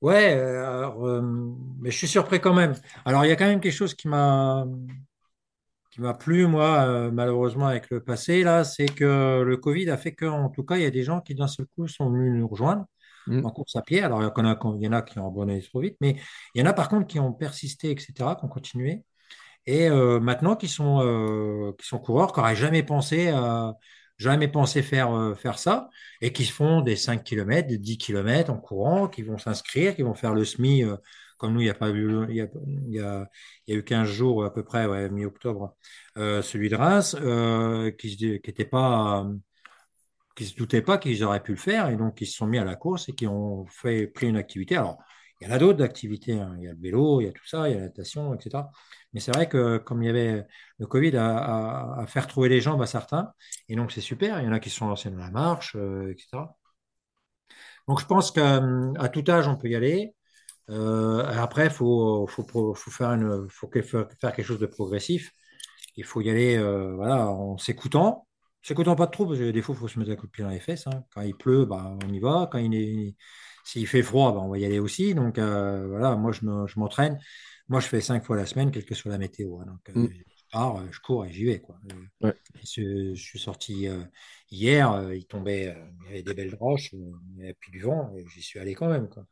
Ouais, 0.00 0.32
euh, 0.36 0.64
alors, 0.78 1.06
euh, 1.08 1.20
mais 1.80 1.90
je 1.90 1.96
suis 1.98 2.06
surpris 2.08 2.40
quand 2.40 2.54
même. 2.54 2.74
Alors, 3.04 3.24
il 3.24 3.28
y 3.28 3.32
a 3.32 3.36
quand 3.36 3.46
même 3.46 3.60
quelque 3.60 3.72
chose 3.74 3.94
qui 3.94 4.06
m'a 4.08 4.64
qui 5.90 6.00
m'a 6.02 6.14
plu, 6.14 6.46
moi, 6.46 6.84
euh, 6.86 7.10
malheureusement, 7.10 7.66
avec 7.66 7.90
le 7.90 8.02
passé, 8.02 8.42
là, 8.42 8.62
c'est 8.64 8.86
que 8.86 9.42
le 9.42 9.56
Covid 9.56 9.88
a 9.90 9.96
fait 9.96 10.12
que, 10.12 10.26
en 10.26 10.50
tout 10.50 10.62
cas, 10.62 10.76
il 10.76 10.82
y 10.82 10.86
a 10.86 10.90
des 10.90 11.02
gens 11.02 11.20
qui, 11.20 11.34
d'un 11.34 11.46
seul 11.48 11.66
coup, 11.74 11.88
sont 11.88 12.10
venus 12.10 12.32
nous 12.38 12.46
rejoindre 12.48 12.84
Mm. 13.26 13.40
en 13.42 13.50
course 13.50 13.76
à 13.76 13.82
pied. 13.82 14.02
Alors, 14.02 14.22
il 14.22 14.24
y 14.24 14.26
en 14.42 14.46
a, 14.46 14.58
il 14.78 14.84
y 14.84 14.88
en 14.88 14.92
a 14.92 15.02
qui 15.02 15.18
ont 15.20 15.28
abandonné 15.28 15.62
trop 15.62 15.80
vite, 15.80 15.96
mais 16.00 16.16
il 16.54 16.60
y 16.60 16.64
en 16.64 16.66
a, 16.70 16.72
par 16.74 16.88
contre, 16.88 17.06
qui 17.06 17.20
ont 17.20 17.32
persisté, 17.32 17.92
etc., 17.92 18.36
qui 18.36 18.44
ont 18.44 18.48
continué, 18.48 19.04
et 19.66 19.88
euh, 19.90 20.20
maintenant, 20.20 20.56
qui 20.56 20.68
sont, 20.68 21.74
qui 21.78 21.86
sont 21.86 21.98
coureurs, 22.00 22.32
qui 22.32 22.40
n'auraient 22.40 22.56
jamais 22.56 22.82
pensé, 22.84 23.28
à- 23.28 23.74
jamais 24.18 24.48
pensé 24.48 24.82
faire, 24.82 25.12
euh, 25.12 25.34
faire 25.34 25.58
ça, 25.58 25.88
et 26.20 26.32
qui 26.32 26.44
font 26.44 26.80
des 26.80 26.96
5 26.96 27.24
km, 27.24 27.68
des 27.68 27.78
10 27.78 27.98
km 27.98 28.50
en 28.50 28.58
courant, 28.58 29.08
qui 29.08 29.22
vont 29.22 29.38
s'inscrire, 29.38 29.94
qui 29.94 30.02
vont 30.02 30.14
faire 30.14 30.34
le 30.34 30.44
SMI, 30.44 30.84
euh, 30.84 30.96
comme 31.38 31.54
nous, 31.54 31.60
il 31.60 31.66
y 31.66 31.70
a 31.70 31.74
pas 31.74 31.90
eu, 31.90 32.26
il 32.28 32.36
y 32.88 33.00
a, 33.00 33.28
eu 33.68 33.84
15 33.84 34.08
jours 34.08 34.44
à 34.44 34.52
peu 34.52 34.64
près, 34.64 35.08
mi-octobre, 35.10 35.76
euh, 36.18 36.42
celui 36.42 36.68
de 36.68 36.74
Reims, 36.76 37.14
qui 37.96 38.16
n'était 38.20 38.52
qui 38.52 38.64
pas, 38.64 39.24
qui 40.34 40.46
se 40.46 40.56
doutaient 40.56 40.82
pas 40.82 40.98
qu'ils 40.98 41.22
auraient 41.24 41.42
pu 41.42 41.52
le 41.52 41.58
faire, 41.58 41.90
et 41.90 41.96
donc 41.96 42.16
qui 42.16 42.26
se 42.26 42.36
sont 42.36 42.46
mis 42.46 42.58
à 42.58 42.64
la 42.64 42.74
course 42.76 43.08
et 43.08 43.12
qui 43.12 43.26
ont 43.28 43.66
fait, 43.66 44.08
pris 44.08 44.26
une 44.28 44.36
activité. 44.36 44.76
Alors, 44.76 44.98
il 45.40 45.46
y 45.46 45.50
en 45.50 45.54
a 45.54 45.58
d'autres 45.58 45.78
d'activités, 45.78 46.40
hein. 46.40 46.56
Il 46.58 46.64
y 46.64 46.68
a 46.68 46.72
le 46.72 46.80
vélo, 46.80 47.20
il 47.20 47.26
y 47.26 47.28
a 47.28 47.32
tout 47.32 47.46
ça, 47.46 47.68
il 47.68 47.72
y 47.72 47.76
a 47.76 47.78
la 47.78 47.86
natation, 47.86 48.34
etc. 48.34 48.64
Mais 49.12 49.20
c'est 49.20 49.32
vrai 49.32 49.48
que 49.48 49.78
comme 49.78 50.02
il 50.02 50.06
y 50.06 50.08
avait 50.10 50.46
le 50.78 50.86
Covid 50.86 51.16
à, 51.16 52.04
faire 52.08 52.26
trouver 52.26 52.48
les 52.48 52.60
jambes 52.60 52.82
à 52.82 52.86
certains, 52.86 53.32
et 53.68 53.76
donc 53.76 53.92
c'est 53.92 54.00
super, 54.00 54.40
il 54.40 54.46
y 54.46 54.48
en 54.48 54.52
a 54.52 54.60
qui 54.60 54.70
se 54.70 54.76
sont 54.76 54.88
lancés 54.88 55.10
dans 55.10 55.18
la 55.18 55.30
marche, 55.30 55.76
euh, 55.76 56.10
etc. 56.12 56.56
Donc 57.86 58.00
je 58.00 58.06
pense 58.06 58.30
qu'à 58.30 58.60
tout 59.12 59.24
âge, 59.28 59.48
on 59.48 59.56
peut 59.56 59.68
y 59.68 59.74
aller. 59.74 60.14
Euh, 60.70 61.24
après, 61.40 61.66
il 61.66 61.70
faut, 61.70 62.26
faut, 62.28 62.74
faire 62.76 63.10
une, 63.12 63.48
faut 63.50 63.70
faire 63.72 64.32
quelque 64.34 64.42
chose 64.42 64.58
de 64.60 64.66
progressif. 64.66 65.32
Il 65.96 66.04
faut 66.04 66.20
y 66.20 66.30
aller 66.30 66.56
euh, 66.56 66.94
voilà, 66.96 67.28
en 67.28 67.58
s'écoutant. 67.58 68.26
S'écoutant 68.62 68.96
pas 68.96 69.06
trop, 69.06 69.26
parce 69.26 69.38
que 69.38 69.50
des 69.50 69.62
fois, 69.62 69.74
il 69.74 69.78
faut 69.78 69.88
se 69.88 69.98
mettre 69.98 70.10
un 70.12 70.16
coup 70.16 70.26
de 70.26 70.32
pied 70.32 70.44
dans 70.44 70.50
les 70.50 70.60
fesses. 70.60 70.86
hein. 70.88 71.04
Quand 71.14 71.22
il 71.22 71.34
pleut, 71.36 71.64
bah, 71.64 71.96
on 72.04 72.12
y 72.12 72.20
va. 72.20 72.48
Quand 72.52 72.58
il 72.58 72.74
est, 72.74 73.16
s'il 73.64 73.86
fait 73.86 74.02
froid, 74.02 74.32
bah, 74.32 74.40
on 74.40 74.48
va 74.50 74.58
y 74.58 74.64
aller 74.66 74.78
aussi. 74.80 75.14
Donc 75.14 75.38
voilà, 75.38 76.16
moi, 76.16 76.32
je 76.32 76.78
m'entraîne. 76.78 77.18
Moi, 77.68 77.80
je 77.80 77.86
fais 77.86 78.00
cinq 78.00 78.24
fois 78.24 78.36
la 78.36 78.46
semaine, 78.46 78.70
quelle 78.70 78.84
que 78.84 78.94
soit 78.94 79.10
la 79.10 79.18
météo. 79.18 79.58
hein. 79.60 79.64
Donc, 79.66 79.90
euh, 79.90 79.94
Mm. 79.94 80.06
Alors, 80.52 80.82
je 80.90 81.00
cours 81.00 81.26
et 81.26 81.32
j'y 81.32 81.44
vais, 81.44 81.60
quoi. 81.60 81.76
Ouais. 82.22 82.34
Je, 82.64 83.14
je 83.14 83.22
suis 83.22 83.38
sorti 83.38 83.86
euh, 83.88 84.02
hier, 84.50 84.90
euh, 84.92 85.14
il 85.14 85.26
tombait, 85.26 85.68
euh, 85.68 85.74
il 86.02 86.06
y 86.06 86.08
avait 86.10 86.22
des 86.22 86.34
belles 86.34 86.54
roches, 86.54 86.94
euh, 86.94 87.42
et 87.44 87.54
puis 87.54 87.70
du 87.70 87.80
vent, 87.80 88.12
et 88.16 88.24
j'y 88.34 88.42
suis 88.42 88.58
allé 88.58 88.74
quand 88.74 88.88
même, 88.88 89.08
quoi. 89.08 89.26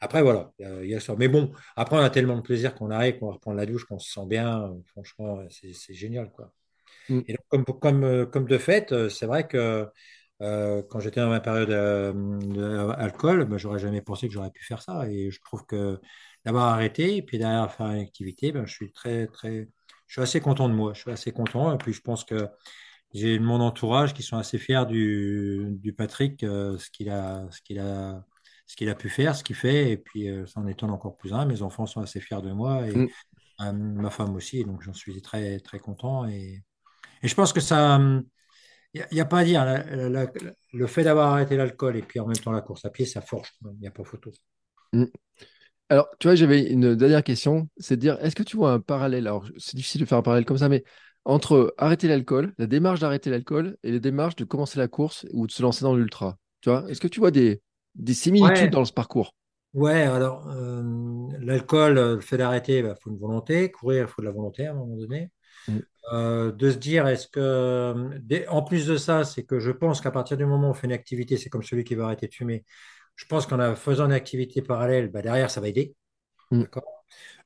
Après, 0.00 0.22
voilà, 0.22 0.52
il 0.58 0.64
y 0.66 0.68
a, 0.68 0.84
il 0.98 1.00
ça. 1.00 1.16
Mais 1.18 1.28
bon, 1.28 1.52
après, 1.76 1.96
on 1.96 2.00
a 2.00 2.10
tellement 2.10 2.36
de 2.36 2.42
plaisir 2.42 2.74
qu'on 2.74 2.90
arrive, 2.90 3.18
qu'on 3.18 3.26
va 3.28 3.34
reprendre 3.34 3.56
la 3.58 3.66
douche, 3.66 3.84
qu'on 3.86 3.98
se 3.98 4.12
sent 4.12 4.26
bien. 4.26 4.64
euh, 4.64 4.74
franchement, 4.86 5.40
c'est 5.50 5.94
génial, 5.94 6.30
quoi. 6.32 6.52
Mm. 7.08 7.24
Et 7.26 7.34
donc, 7.34 7.44
comme, 7.48 7.64
comme, 7.80 8.04
euh, 8.04 8.26
comme 8.26 8.46
de 8.46 8.58
fait, 8.58 8.92
euh, 8.92 9.08
c'est 9.08 9.26
vrai 9.26 9.46
que 9.46 9.88
euh, 10.42 10.82
quand 10.90 11.00
j'étais 11.00 11.20
dans 11.20 11.28
ma 11.28 11.40
période 11.40 11.70
euh, 11.70 12.12
d'alcool, 12.96 13.44
ben, 13.44 13.58
j'aurais 13.58 13.78
jamais 13.78 14.00
pensé 14.02 14.26
que 14.28 14.34
j'aurais 14.34 14.50
pu 14.50 14.64
faire 14.64 14.82
ça. 14.82 15.08
Et 15.10 15.30
je 15.30 15.40
trouve 15.40 15.64
que 15.66 16.00
d'avoir 16.44 16.72
arrêté 16.74 17.16
et 17.16 17.22
puis 17.22 17.38
derrière 17.38 17.72
faire 17.72 17.86
une 17.86 18.00
activité, 18.00 18.52
ben, 18.52 18.66
je 18.66 18.72
suis 18.72 18.92
très, 18.92 19.26
très, 19.26 19.68
je 20.06 20.12
suis 20.14 20.22
assez 20.22 20.40
content 20.40 20.68
de 20.68 20.74
moi. 20.74 20.92
Je 20.94 21.00
suis 21.00 21.10
assez 21.10 21.32
content. 21.32 21.72
Et 21.74 21.78
puis, 21.78 21.92
je 21.92 22.00
pense 22.00 22.24
que 22.24 22.48
j'ai 23.12 23.38
mon 23.38 23.60
entourage 23.60 24.14
qui 24.14 24.22
sont 24.22 24.36
assez 24.36 24.58
fiers 24.58 24.86
du, 24.86 25.66
du 25.72 25.92
Patrick, 25.92 26.42
euh, 26.44 26.78
ce 26.78 26.90
qu'il 26.90 27.10
a, 27.10 27.46
ce 27.50 27.60
qu'il 27.62 27.78
a, 27.78 28.24
ce 28.66 28.76
qu'il 28.76 28.88
a 28.88 28.94
pu 28.94 29.08
faire, 29.08 29.34
ce 29.36 29.44
qu'il 29.44 29.56
fait. 29.56 29.90
Et 29.90 29.96
puis, 29.96 30.28
euh, 30.28 30.46
ça 30.46 30.60
en 30.60 30.66
étonne 30.66 30.90
encore 30.90 31.16
plus 31.16 31.32
un. 31.32 31.44
Mes 31.44 31.62
enfants 31.62 31.86
sont 31.86 32.00
assez 32.00 32.20
fiers 32.20 32.42
de 32.42 32.52
moi 32.52 32.86
et 32.88 32.96
Mm. 32.96 33.08
euh, 33.62 33.72
ma 33.72 34.10
femme 34.10 34.34
aussi. 34.36 34.64
Donc, 34.64 34.82
j'en 34.82 34.94
suis 34.94 35.20
très, 35.22 35.58
très 35.60 35.78
content. 35.78 36.26
Et, 36.28 36.62
et 37.22 37.28
je 37.28 37.34
pense 37.34 37.52
que 37.52 37.60
ça, 37.60 38.00
il 38.94 39.06
n'y 39.12 39.20
a, 39.20 39.24
pas 39.24 39.40
à 39.40 39.44
dire. 39.44 39.64
La- 39.64 39.84
la- 39.84 40.08
la- 40.08 40.32
le 40.72 40.86
fait 40.86 41.04
d'avoir 41.04 41.32
arrêté 41.32 41.56
l'alcool 41.56 41.96
et 41.96 42.02
puis 42.02 42.20
en 42.20 42.26
même 42.26 42.36
temps 42.38 42.52
la 42.52 42.60
course 42.60 42.84
à 42.84 42.90
pied, 42.90 43.06
ça 43.06 43.20
forge. 43.20 43.52
Il 43.64 43.80
n'y 43.80 43.86
a 43.86 43.90
pas 43.90 44.04
photo. 44.04 44.32
Mm. 44.92 45.04
Alors, 45.90 46.08
tu 46.20 46.28
vois, 46.28 46.36
j'avais 46.36 46.70
une 46.70 46.94
dernière 46.96 47.24
question, 47.24 47.68
c'est 47.78 47.96
de 47.96 48.00
dire, 48.00 48.18
est-ce 48.24 48.36
que 48.36 48.42
tu 48.44 48.56
vois 48.56 48.72
un 48.72 48.80
parallèle, 48.80 49.26
alors 49.26 49.44
c'est 49.58 49.76
difficile 49.76 50.00
de 50.00 50.06
faire 50.06 50.18
un 50.18 50.22
parallèle 50.22 50.46
comme 50.46 50.58
ça, 50.58 50.68
mais 50.68 50.84
entre 51.26 51.74
arrêter 51.78 52.08
l'alcool, 52.08 52.54
la 52.58 52.66
démarche 52.68 53.00
d'arrêter 53.00 53.28
l'alcool 53.30 53.76
et 53.82 53.90
les 53.92 54.00
démarches 54.00 54.36
de 54.36 54.44
commencer 54.44 54.78
la 54.78 54.88
course 54.88 55.26
ou 55.32 55.46
de 55.48 55.52
se 55.52 55.62
lancer 55.62 55.84
dans 55.84 55.94
l'ultra? 55.96 56.38
Tu 56.62 56.70
vois, 56.70 56.88
est-ce 56.88 57.00
que 57.00 57.08
tu 57.08 57.20
vois 57.20 57.32
des, 57.32 57.62
des 57.96 58.14
similitudes 58.14 58.70
Ouais, 58.70 58.72
dans 58.72 58.84
ce 58.86 58.92
parcours? 58.92 59.34
ouais. 59.74 60.02
Alors, 60.02 60.48
euh, 60.50 60.82
l'alcool, 61.40 61.98
euh, 61.98 62.16
le 62.16 62.20
fait 62.22 62.38
d'arrêter, 62.38 62.78
il 62.80 62.94
faut 63.00 63.10
une 63.10 63.18
volonté. 63.18 63.70
Courir, 63.72 64.04
il 64.04 64.08
faut 64.08 64.22
de 64.22 64.26
la 64.26 64.32
volonté 64.32 64.66
à 64.66 64.72
un 64.72 64.74
moment 64.74 64.96
donné. 64.96 65.32
Mm. 65.68 65.80
Euh, 66.12 66.52
de 66.52 66.70
se 66.70 66.78
dire, 66.78 67.06
est-ce 67.08 67.28
que, 67.28 68.48
en 68.48 68.62
plus 68.64 68.86
de 68.86 68.96
ça, 68.96 69.24
c'est 69.24 69.44
que 69.44 69.60
je 69.60 69.70
pense 69.72 70.00
qu'à 70.00 70.10
partir 70.12 70.36
du 70.38 70.46
moment 70.46 70.68
où 70.68 70.70
on 70.72 70.74
fait 70.74 70.86
une 70.88 70.92
activité, 70.94 71.36
c'est 71.38 71.50
comme 71.50 71.62
celui 71.64 71.84
qui 71.84 71.94
va 71.96 72.06
arrêter 72.06 72.28
de 72.28 72.34
fumer. 72.34 72.64
Je 73.20 73.26
pense 73.26 73.46
qu'en 73.46 73.74
faisant 73.74 74.06
une 74.06 74.12
activité 74.12 74.62
parallèle, 74.62 75.08
bah, 75.08 75.20
derrière, 75.20 75.50
ça 75.50 75.60
va 75.60 75.68
aider. 75.68 75.94
Mm. 76.50 76.64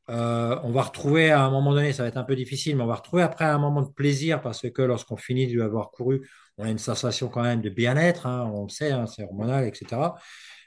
Euh, 0.09 0.57
on 0.62 0.70
va 0.70 0.83
retrouver 0.83 1.33
à 1.33 1.43
un 1.43 1.51
moment 1.51 1.72
donné, 1.72 1.93
ça 1.93 2.05
va 2.05 2.09
être 2.11 2.16
un 2.16 2.22
peu 2.22 2.37
difficile, 2.37 2.77
mais 2.77 2.85
on 2.85 2.87
va 2.87 2.95
retrouver 2.95 3.25
après 3.25 3.47
un 3.47 3.59
moment 3.59 3.83
de 3.83 3.91
plaisir 3.91 4.41
parce 4.41 4.70
que 4.70 4.83
lorsqu'on 4.83 5.16
finit 5.16 5.53
d'avoir 5.57 5.91
couru, 5.91 6.29
on 6.59 6.64
a 6.64 6.70
une 6.70 6.79
sensation 6.79 7.29
quand 7.29 7.43
même 7.43 7.61
de 7.61 7.70
bien-être, 7.70 8.27
hein, 8.27 8.49
on 8.55 8.64
le 8.64 8.68
sait, 8.68 8.93
hein, 8.93 9.07
c'est 9.09 9.25
hormonal, 9.25 9.66
etc. 9.66 10.12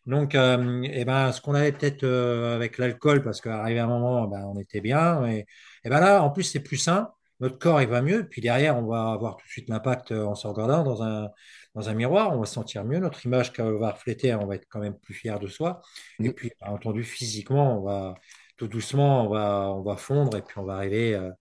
Donc, 0.07 0.35
euh, 0.35 0.81
eh 0.91 1.05
ben, 1.05 1.31
ce 1.31 1.39
qu'on 1.39 1.53
avait 1.53 1.71
peut-être 1.71 2.03
euh, 2.03 2.53
avec 2.55 2.77
l'alcool, 2.77 3.23
parce 3.23 3.39
qu'arrivé 3.39 3.79
à 3.79 3.85
un 3.85 3.87
moment, 3.87 4.27
ben, 4.27 4.43
on 4.53 4.59
était 4.59 4.81
bien, 4.81 5.25
et, 5.25 5.45
et 5.85 5.89
ben 5.89 6.01
là, 6.01 6.21
en 6.21 6.31
plus, 6.31 6.43
c'est 6.43 6.59
plus 6.59 6.77
sain, 6.77 7.11
notre 7.39 7.57
corps, 7.59 7.81
il 7.81 7.87
va 7.87 8.01
mieux, 8.01 8.27
puis 8.27 8.41
derrière, 8.41 8.77
on 8.77 8.87
va 8.87 9.11
avoir 9.13 9.37
tout 9.37 9.45
de 9.45 9.51
suite 9.51 9.69
l'impact 9.69 10.11
en 10.11 10.35
se 10.35 10.47
regardant 10.47 10.83
dans 10.83 11.01
un, 11.01 11.29
dans 11.77 11.89
un 11.89 11.93
miroir, 11.95 12.33
on 12.35 12.39
va 12.41 12.45
se 12.45 12.53
sentir 12.55 12.83
mieux, 12.85 12.99
notre 12.99 13.25
image 13.25 13.53
qu'on 13.53 13.77
va 13.79 13.91
refléter, 13.91 14.33
on 14.35 14.47
va 14.47 14.55
être 14.55 14.67
quand 14.69 14.79
même 14.81 14.97
plus 14.99 15.13
fier 15.13 15.39
de 15.39 15.47
soi, 15.47 15.81
et 16.23 16.29
Mm. 16.29 16.33
puis, 16.33 16.51
bien 16.61 16.71
entendu, 16.73 17.03
physiquement, 17.03 17.79
on 17.79 17.83
va 17.83 18.15
tout 18.57 18.67
doucement, 18.67 19.25
on 19.25 19.29
va, 19.29 19.71
on 19.75 19.83
va 19.83 19.97
fondre 19.97 20.37
et 20.37 20.41
puis 20.43 20.57
on 20.59 20.63
va 20.65 20.75
arriver, 20.77 21.15
euh, 21.15 21.31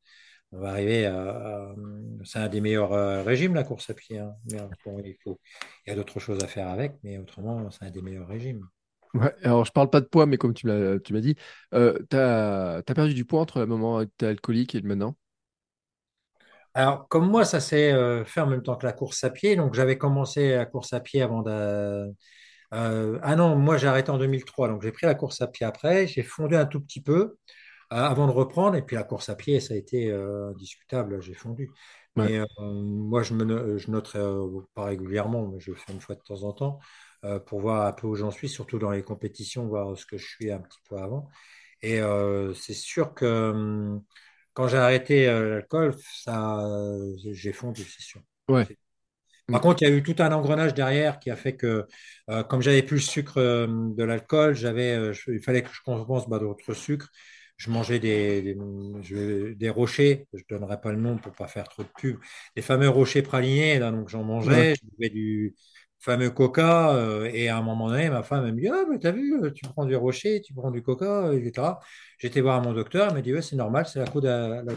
on 0.53 0.61
va 0.61 0.71
arriver 0.71 1.07
à, 1.07 1.17
à- 1.31 1.75
c'est 2.25 2.39
un 2.41 2.49
des 2.49 2.61
meilleurs 2.61 2.93
euh, 2.93 3.23
régimes, 3.23 3.55
la 3.55 3.65
course 3.65 3.91
à 3.91 3.95
pied. 3.95 4.19
hein. 4.19 4.35
Mais, 4.47 4.59
euh, 4.61 4.69
bon, 4.85 5.01
il 5.05 5.17
faut, 5.25 5.41
il 5.87 5.91
y 5.91 5.93
a 5.93 5.97
d'autres 5.97 6.21
choses 6.21 6.43
à 6.43 6.47
faire 6.49 6.69
avec, 6.69 6.95
mais 7.03 7.19
autrement, 7.19 7.71
c'est 7.71 7.85
un 7.85 7.91
des 7.91 8.03
meilleurs 8.03 8.29
régimes. 8.29 8.67
Ouais, 9.15 9.35
alors 9.45 9.65
je 9.65 9.73
parle 9.73 9.89
pas 9.89 10.01
de 10.03 10.07
poids, 10.07 10.27
mais 10.27 10.37
comme 10.37 10.53
tu 10.53 10.67
m'as 10.67 10.99
tu 10.99 11.13
m'as 11.15 11.21
dit, 11.21 11.37
euh, 11.73 11.99
t'as, 12.11 12.83
t'as 12.83 12.95
perdu 12.95 13.15
du 13.15 13.25
poids 13.25 13.41
entre 13.41 13.61
le 13.61 13.67
moment 13.67 13.97
où 13.99 14.05
t'es 14.05 14.27
alcoolique 14.27 14.75
et 14.75 14.81
le 14.81 14.89
maintenant? 14.89 15.17
Alors, 16.77 17.09
comme 17.09 17.29
moi, 17.31 17.45
ça 17.47 17.61
s'est 17.61 17.93
euh, 17.93 18.25
fait 18.27 18.41
en 18.43 18.47
même 18.47 18.63
temps 18.63 18.77
que 18.77 18.87
la 18.87 18.93
course 18.93 19.25
à 19.25 19.31
pied. 19.31 19.57
Donc, 19.57 19.75
j'avais 19.75 19.99
commencé 19.99 20.51
la 20.57 20.67
course 20.67 20.93
à 20.93 21.01
pied 21.01 21.23
avant 21.23 21.43
de... 21.43 22.13
euh, 22.75 23.19
ah 23.23 23.37
non, 23.37 23.57
moi, 23.57 23.79
j'ai 23.79 23.87
arrêté 23.89 24.11
en 24.11 24.19
2003. 24.19 24.69
Donc, 24.69 24.83
j'ai 24.83 24.93
pris 24.93 25.07
la 25.07 25.15
course 25.15 25.41
à 25.43 25.47
pied 25.49 25.67
après. 25.67 26.07
J'ai 26.07 26.23
fondu 26.23 26.57
un 26.57 26.67
tout 26.67 26.81
petit 26.81 27.03
peu. 27.03 27.37
euh, 27.93 27.97
avant 27.97 28.27
de 28.29 28.33
reprendre. 28.33 28.77
Et 28.77 28.83
puis 28.83 28.97
la 28.97 29.05
course 29.05 29.29
à 29.31 29.37
pied, 29.37 29.61
ça 29.61 29.75
a 29.75 29.79
été 29.79 30.11
euh, 30.11 30.51
indiscutable, 30.51 31.23
j'ai 31.23 31.35
fondu. 31.35 31.71
Ouais. 32.17 32.31
Mais 32.31 32.39
euh, 32.41 32.47
moi, 32.61 33.23
je 33.25 33.35
me 33.35 33.79
je 33.79 33.91
noterai 33.93 34.21
euh, 34.21 34.61
pas 34.75 34.87
régulièrement, 34.87 35.49
mais 35.49 35.61
je 35.61 35.73
le 35.73 35.77
fais 35.79 35.93
une 35.95 36.01
fois 36.03 36.17
de 36.17 36.23
temps 36.23 36.45
en 36.45 36.53
temps 36.55 36.81
pour 37.47 37.61
voir 37.61 37.87
un 37.87 37.93
peu 37.93 38.07
où 38.09 38.17
j'en 38.17 38.31
suis, 38.33 38.49
surtout 38.49 38.79
dans 38.79 38.91
les 38.93 39.03
compétitions, 39.03 39.67
voir 39.69 39.99
ce 39.99 40.07
que 40.07 40.17
je 40.19 40.27
suis 40.27 40.51
un 40.53 40.61
petit 40.61 40.81
peu 40.89 40.97
avant. 40.99 41.29
Et 41.83 42.01
c'est 42.55 42.75
sûr 42.75 43.15
que 43.15 43.51
hum, 43.53 44.03
quand 44.57 44.69
j'ai 44.69 44.79
arrêté 44.79 45.29
euh, 45.29 45.51
l'alcool, 45.57 45.95
ça, 46.25 46.61
euh, 46.67 47.15
j'ai 47.33 47.55
fondu, 47.55 47.85
c'est 47.85 48.03
sûr. 48.03 48.23
Ouais. 48.49 48.69
Par 49.51 49.61
Mm. 49.61 49.63
contre, 49.63 49.83
il 49.83 49.89
y 49.89 49.93
a 49.93 49.95
eu 49.95 50.03
tout 50.03 50.17
un 50.19 50.33
engrenage 50.33 50.75
derrière 50.75 51.19
qui 51.21 51.31
a 51.31 51.37
fait 51.37 51.57
que, 51.57 51.87
euh, 52.31 52.43
comme 52.45 52.63
j'avais 52.63 52.83
plus 52.83 52.97
le 52.97 53.01
sucre 53.03 53.39
euh, 53.39 53.67
de 53.69 54.05
l'alcool, 54.05 54.55
j'avais, 54.55 54.93
euh, 54.97 55.15
il 55.29 55.41
fallait 55.41 55.63
que 55.63 55.71
je 55.73 55.81
compense 55.83 56.29
bah, 56.29 56.39
d'autres 56.39 56.75
sucres. 56.75 57.11
Je 57.57 57.71
mangeais 57.71 57.99
des, 57.99 58.55
des, 59.55 59.71
rochers, 59.71 60.27
je 60.35 60.43
ne 60.51 60.59
donnerai 60.59 60.81
pas 60.81 60.93
le 60.93 60.99
nom 60.99 61.17
pour 61.19 61.33
pas 61.33 61.49
faire 61.49 61.69
trop 61.69 61.83
de 61.85 61.89
pub, 61.97 62.19
les 62.55 62.61
fameux 62.63 62.89
rochers 62.91 63.23
pralinés, 63.23 63.79
là, 63.79 63.91
donc 63.93 64.09
j'en 64.11 64.25
Ouais. 64.45 64.67
mangeais, 64.67 64.75
je 64.75 64.81
buvais 64.91 65.09
du 65.11 65.55
fameux 66.07 66.31
coca, 66.31 66.95
euh, 66.97 67.31
et 67.35 67.49
à 67.49 67.59
un 67.59 67.63
moment 67.63 67.89
donné, 67.91 68.09
ma 68.11 68.23
femme 68.23 68.47
elle 68.47 68.55
me 68.55 68.61
dit, 68.61 68.69
ah, 68.69 68.85
mais 68.91 68.99
t'as 68.99 69.11
vu, 69.13 69.43
euh, 69.43 69.51
tu 69.53 69.65
prends 69.67 69.85
du 69.85 69.97
rocher, 69.97 70.41
tu 70.43 70.55
prends 70.55 70.71
du 70.71 70.83
coca, 70.83 71.33
etc. 71.35 71.81
J'étais 72.19 72.41
voir 72.41 72.63
mon 72.63 72.73
docteur, 72.73 73.09
il 73.11 73.15
m'a 73.15 73.23
dit, 73.23 73.35
ouais, 73.35 73.43
c'est 73.43 73.57
normal, 73.57 73.87
c'est 73.87 73.99
la, 74.01 74.07
cause 74.07 74.23
de- 74.23 74.29
la- 74.29 74.75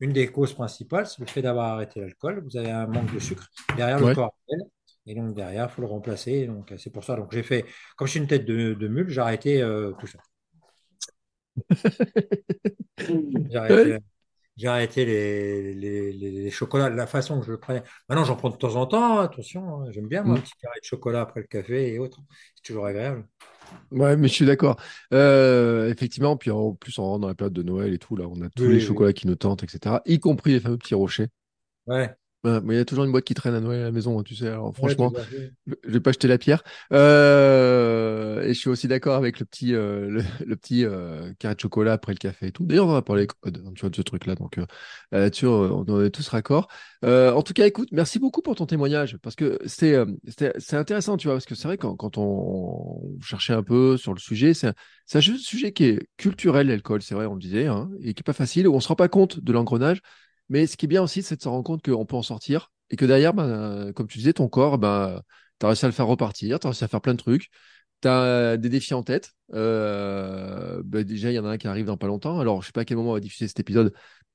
une 0.00 0.12
des 0.12 0.28
causes 0.28 0.54
principales, 0.54 1.06
c'est 1.06 1.20
le 1.20 1.26
fait 1.26 1.42
d'avoir 1.42 1.72
arrêté 1.74 2.00
l'alcool. 2.00 2.42
Vous 2.44 2.56
avez 2.56 2.70
un 2.70 2.86
manque 2.86 3.12
de 3.14 3.18
sucre. 3.20 3.48
Derrière, 3.76 3.98
le 4.00 4.14
corps. 4.14 4.34
Et 5.06 5.14
donc, 5.14 5.34
derrière, 5.34 5.66
il 5.70 5.74
faut 5.74 5.82
le 5.82 5.88
remplacer. 5.88 6.46
Donc, 6.46 6.72
c'est 6.78 6.90
pour 6.92 7.04
ça. 7.04 7.16
Donc, 7.16 7.32
j'ai 7.32 7.42
fait, 7.44 7.64
comme 7.96 8.06
je 8.08 8.12
suis 8.12 8.20
une 8.20 8.26
tête 8.28 8.44
de, 8.46 8.74
de 8.74 8.88
mule, 8.88 9.08
j'ai 9.10 9.20
arrêté 9.20 9.62
euh, 9.62 9.92
tout 10.00 10.06
ça. 10.06 10.18
J'ai 13.50 13.56
Ouais. 13.58 13.58
arrêté, 13.58 13.98
j'ai 14.56 14.68
arrêté 14.68 15.04
les, 15.04 15.74
les, 15.74 16.12
les- 16.12 16.30
les 16.30 16.50
chocolats, 16.50 16.88
la 16.90 17.06
façon 17.06 17.40
que 17.40 17.46
je 17.46 17.52
le 17.52 17.58
prenais. 17.60 17.82
Maintenant, 18.08 18.24
j'en 18.24 18.36
prends 18.36 18.50
de 18.50 18.56
temps 18.56 18.74
en 18.76 18.86
temps. 18.86 19.18
Attention, 19.20 19.82
hein. 19.82 19.90
j'aime 19.92 20.08
bien, 20.08 20.22
moi, 20.22 20.36
un 20.36 20.38
Mm. 20.38 20.42
petit 20.42 20.54
carré 20.60 20.80
de 20.80 20.84
chocolat 20.86 21.22
après 21.22 21.40
le 21.40 21.46
café 21.46 21.92
et 21.94 21.98
autres. 21.98 22.18
C'est 22.54 22.62
toujours 22.64 22.86
agréable. 22.86 23.26
Ouais, 23.92 24.16
mais 24.16 24.28
je 24.28 24.32
suis 24.34 24.46
d'accord. 24.46 24.76
Euh, 25.12 25.88
effectivement, 25.90 26.36
puis 26.36 26.50
en 26.50 26.74
plus, 26.74 26.98
on 26.98 27.04
rentre 27.04 27.20
dans 27.22 27.28
la 27.28 27.34
période 27.34 27.52
de 27.52 27.62
Noël 27.62 27.92
et 27.94 27.98
tout, 27.98 28.16
là, 28.16 28.26
on 28.28 28.40
a 28.42 28.48
tous 28.50 28.68
les 28.68 28.78
oui. 28.78 28.80
chocolats 28.80 29.12
qui 29.12 29.26
nous 29.26 29.36
tentent, 29.36 29.62
etc., 29.62 30.02
y 30.06 30.18
compris 30.18 30.52
les 30.52 30.60
fameux 30.60 30.78
petits 30.78 30.94
rochers. 30.94 31.28
Ouais, 31.86 32.16
Ouais, 32.44 32.60
mais 32.62 32.74
il 32.74 32.76
y 32.76 32.80
a 32.80 32.84
toujours 32.84 33.04
une 33.04 33.10
boîte 33.10 33.24
qui 33.24 33.34
traîne 33.34 33.54
à 33.54 33.60
Noël 33.60 33.80
à 33.80 33.84
la 33.84 33.90
maison, 33.90 34.20
hein, 34.20 34.22
tu 34.22 34.36
sais. 34.36 34.46
Alors, 34.46 34.66
ouais, 34.66 34.72
franchement, 34.74 35.10
fait. 35.12 35.52
je 35.66 35.90
vais 35.90 36.00
pas 36.00 36.12
jeter 36.12 36.28
la 36.28 36.38
pierre. 36.38 36.62
Euh, 36.92 38.42
et 38.42 38.54
je 38.54 38.58
suis 38.58 38.68
aussi 38.68 38.86
d'accord 38.86 39.16
avec 39.16 39.40
le 39.40 39.46
petit, 39.46 39.74
euh, 39.74 40.08
le, 40.08 40.22
le 40.46 40.54
petit 40.56 40.84
euh, 40.84 41.32
carré 41.40 41.56
de 41.56 41.60
chocolat 41.60 41.94
après 41.94 42.12
le 42.12 42.18
café 42.18 42.46
et 42.48 42.52
tout. 42.52 42.64
D'ailleurs, 42.64 42.86
on 42.86 42.92
va 42.92 43.02
parler 43.02 43.26
tu 43.26 43.80
vois, 43.80 43.90
de 43.90 43.96
ce 43.96 44.02
truc-là. 44.02 44.36
Donc, 44.36 44.58
euh, 44.58 44.66
là-dessus, 45.10 45.46
on 45.46 46.04
est 46.04 46.10
tous 46.10 46.28
raccord. 46.28 46.68
Euh, 47.04 47.32
en 47.32 47.42
tout 47.42 47.52
cas, 47.52 47.66
écoute, 47.66 47.88
merci 47.90 48.20
beaucoup 48.20 48.42
pour 48.42 48.54
ton 48.54 48.66
témoignage 48.66 49.16
parce 49.22 49.34
que 49.34 49.58
c'est 49.66 49.96
intéressant, 50.72 51.16
tu 51.16 51.26
vois, 51.26 51.34
parce 51.34 51.46
que 51.46 51.56
c'est 51.56 51.66
vrai 51.66 51.78
quand, 51.78 51.96
quand 51.96 52.16
on, 52.18 52.22
on 52.22 53.20
cherchait 53.22 53.54
un 53.54 53.62
peu 53.62 53.96
sur 53.96 54.14
le 54.14 54.20
sujet, 54.20 54.54
c'est 54.54 54.68
un, 54.68 54.74
un 55.14 55.20
sujet 55.20 55.72
qui 55.72 55.84
est 55.84 56.08
culturel, 56.16 56.68
l'alcool, 56.68 57.02
c'est 57.02 57.14
vrai, 57.14 57.26
on 57.26 57.34
le 57.34 57.40
disait, 57.40 57.66
hein, 57.66 57.90
et 58.02 58.14
qui 58.14 58.20
est 58.20 58.22
pas 58.22 58.32
facile. 58.32 58.68
où 58.68 58.74
On 58.74 58.80
se 58.80 58.88
rend 58.88 58.94
pas 58.96 59.08
compte 59.08 59.40
de 59.40 59.52
l'engrenage. 59.52 60.00
Mais 60.48 60.66
ce 60.66 60.76
qui 60.76 60.86
est 60.86 60.88
bien 60.88 61.02
aussi, 61.02 61.22
c'est 61.22 61.36
de 61.36 61.42
se 61.42 61.48
rendre 61.48 61.64
compte 61.64 61.82
qu'on 61.84 62.06
peut 62.06 62.16
en 62.16 62.22
sortir 62.22 62.70
et 62.90 62.96
que 62.96 63.04
derrière, 63.04 63.34
ben, 63.34 63.92
comme 63.94 64.06
tu 64.06 64.18
disais, 64.18 64.32
ton 64.32 64.48
corps, 64.48 64.78
ben, 64.78 65.20
tu 65.58 65.66
as 65.66 65.68
réussi 65.68 65.84
à 65.84 65.88
le 65.88 65.92
faire 65.94 66.06
repartir, 66.06 66.60
tu 66.60 66.66
as 66.66 66.70
réussi 66.70 66.84
à 66.84 66.88
faire 66.88 67.00
plein 67.00 67.14
de 67.14 67.18
trucs, 67.18 67.48
tu 68.02 68.08
as 68.08 68.56
des 68.56 68.68
défis 68.68 68.94
en 68.94 69.02
tête. 69.02 69.32
Euh, 69.54 70.82
ben, 70.84 71.02
déjà, 71.04 71.30
il 71.30 71.34
y 71.34 71.38
en 71.38 71.44
a 71.44 71.50
un 71.50 71.56
qui 71.58 71.66
arrive 71.68 71.86
dans 71.86 71.96
pas 71.96 72.06
longtemps. 72.06 72.38
Alors, 72.38 72.62
je 72.62 72.66
sais 72.66 72.72
pas 72.72 72.82
à 72.82 72.84
quel 72.84 72.96
moment 72.96 73.10
on 73.10 73.14
va 73.14 73.20
diffuser 73.20 73.48
cet 73.48 73.60
épisode, 73.60 73.92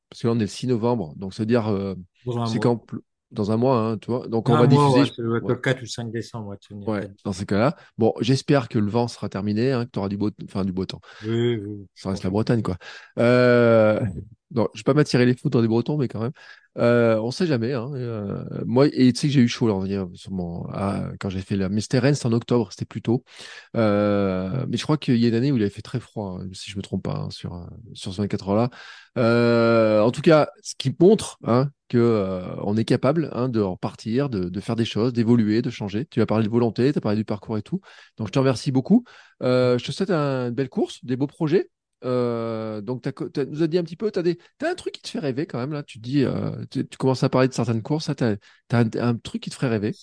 parce 0.09 0.21
que 0.21 0.27
là, 0.27 0.33
on 0.33 0.37
est 0.37 0.41
le 0.41 0.47
6 0.47 0.67
novembre, 0.67 1.13
donc 1.15 1.33
ça 1.33 1.43
veut 1.43 1.47
dire, 1.47 1.67
euh, 1.67 1.95
Dans 2.25 2.37
un 2.39 2.45
c'est 2.45 2.55
mois. 2.55 2.61
quand 2.61 2.85
dans 3.31 3.49
un 3.49 3.55
mois, 3.55 3.77
hein, 3.77 3.97
tu 3.97 4.11
vois. 4.11 4.27
Donc, 4.27 4.49
on 4.49 4.57
va 4.57 4.67
mois, 4.67 4.67
diffuser. 4.67 5.21
ouais, 5.21 5.27
ouais, 5.27 5.39
le 5.47 5.55
4 5.55 5.81
ou 5.81 5.85
5 5.85 6.11
décembre, 6.11 6.49
ouais, 6.49 6.57
ouais, 6.85 7.09
dans 7.23 7.31
ces 7.31 7.45
cas-là. 7.45 7.77
Bon, 7.97 8.13
j'espère 8.19 8.67
que 8.67 8.77
le 8.77 8.89
vent 8.89 9.07
sera 9.07 9.29
terminé, 9.29 9.71
hein, 9.71 9.85
que 9.85 9.91
tu 9.91 9.99
auras 9.99 10.09
du 10.09 10.17
beau, 10.17 10.31
enfin, 10.43 10.65
du 10.65 10.73
beau 10.73 10.85
temps. 10.85 10.99
Oui, 11.25 11.55
oui, 11.55 11.87
je 11.95 12.01
Ça 12.01 12.09
reste 12.09 12.23
la 12.23 12.29
Bretagne, 12.29 12.61
quoi. 12.61 12.75
Euh, 13.19 14.01
Non, 14.53 14.67
je 14.73 14.79
vais 14.79 14.83
pas 14.83 14.93
m'attirer 14.93 15.25
les 15.25 15.35
foudres 15.35 15.61
des 15.61 15.67
Bretons, 15.67 15.97
mais 15.97 16.07
quand 16.09 16.19
même. 16.19 16.33
Euh, 16.77 17.17
on 17.21 17.31
sait 17.31 17.47
jamais. 17.47 17.73
Hein. 17.73 17.89
Euh, 17.95 18.43
moi, 18.65 18.87
et 18.87 19.11
tu 19.13 19.19
sais 19.19 19.27
que 19.27 19.33
j'ai 19.33 19.41
eu 19.41 19.47
chaud 19.47 19.67
là, 19.67 19.73
on 19.73 20.15
sûrement, 20.15 20.67
quand 21.19 21.29
j'ai 21.29 21.39
fait 21.41 21.55
la 21.55 21.67
Rennes, 21.67 21.79
c'était 22.15 22.25
en 22.25 22.33
octobre, 22.33 22.69
c'était 22.71 22.85
plus 22.85 23.01
tôt. 23.01 23.23
Euh, 23.77 24.65
mais 24.69 24.77
je 24.77 24.83
crois 24.83 24.97
qu'il 24.97 25.17
y 25.17 25.25
a 25.25 25.29
une 25.29 25.35
année 25.35 25.51
où 25.51 25.57
il 25.57 25.61
avait 25.61 25.69
fait 25.71 25.81
très 25.81 25.99
froid, 25.99 26.39
hein, 26.41 26.47
si 26.53 26.71
je 26.71 26.77
me 26.77 26.81
trompe 26.81 27.03
pas, 27.03 27.15
hein, 27.15 27.29
sur 27.29 27.53
euh, 27.55 27.65
sur 27.93 28.13
ce 28.13 28.21
24 28.21 28.49
heures 28.49 28.55
là. 28.55 28.69
Euh, 29.17 30.01
en 30.01 30.11
tout 30.11 30.21
cas, 30.21 30.49
ce 30.61 30.75
qui 30.77 30.95
montre 30.99 31.37
hein, 31.45 31.69
que 31.89 31.97
euh, 31.97 32.55
on 32.63 32.77
est 32.77 32.85
capable 32.85 33.29
hein, 33.33 33.49
de 33.49 33.59
repartir, 33.61 34.29
de, 34.29 34.49
de 34.49 34.59
faire 34.61 34.75
des 34.75 34.85
choses, 34.85 35.13
d'évoluer, 35.13 35.61
de 35.61 35.69
changer. 35.69 36.05
Tu 36.07 36.21
as 36.21 36.25
parlé 36.25 36.45
de 36.45 36.51
volonté, 36.51 36.91
tu 36.91 36.97
as 36.97 37.01
parlé 37.01 37.17
du 37.17 37.25
parcours 37.25 37.57
et 37.57 37.61
tout. 37.61 37.81
Donc 38.17 38.27
je 38.27 38.31
te 38.33 38.39
remercie 38.39 38.71
beaucoup. 38.71 39.03
je 39.41 39.83
te 39.83 39.91
souhaite 39.91 40.11
une 40.11 40.51
belle 40.51 40.69
course, 40.69 41.03
des 41.03 41.15
beaux 41.15 41.27
projets. 41.27 41.69
Euh, 42.03 42.81
donc, 42.81 43.03
tu 43.03 43.45
nous 43.47 43.63
as 43.63 43.67
dit 43.67 43.77
un 43.77 43.83
petit 43.83 43.95
peu, 43.95 44.11
tu 44.11 44.19
as, 44.19 44.23
as, 44.23 44.69
un 44.69 44.75
truc 44.75 44.93
qui 44.93 45.01
te 45.01 45.09
fait 45.09 45.19
rêver 45.19 45.45
quand 45.45 45.59
même, 45.59 45.73
là. 45.73 45.83
Tu 45.83 45.99
dis, 45.99 46.23
euh, 46.23 46.65
tu, 46.69 46.85
commences 46.97 47.23
à 47.23 47.29
parler 47.29 47.47
de 47.47 47.53
certaines 47.53 47.81
courses, 47.81 48.09
tu 48.15 48.23
as, 48.23 48.37
un, 48.71 49.15
truc 49.17 49.43
qui 49.43 49.49
te 49.49 49.55
ferait 49.55 49.69
rêver. 49.69 49.93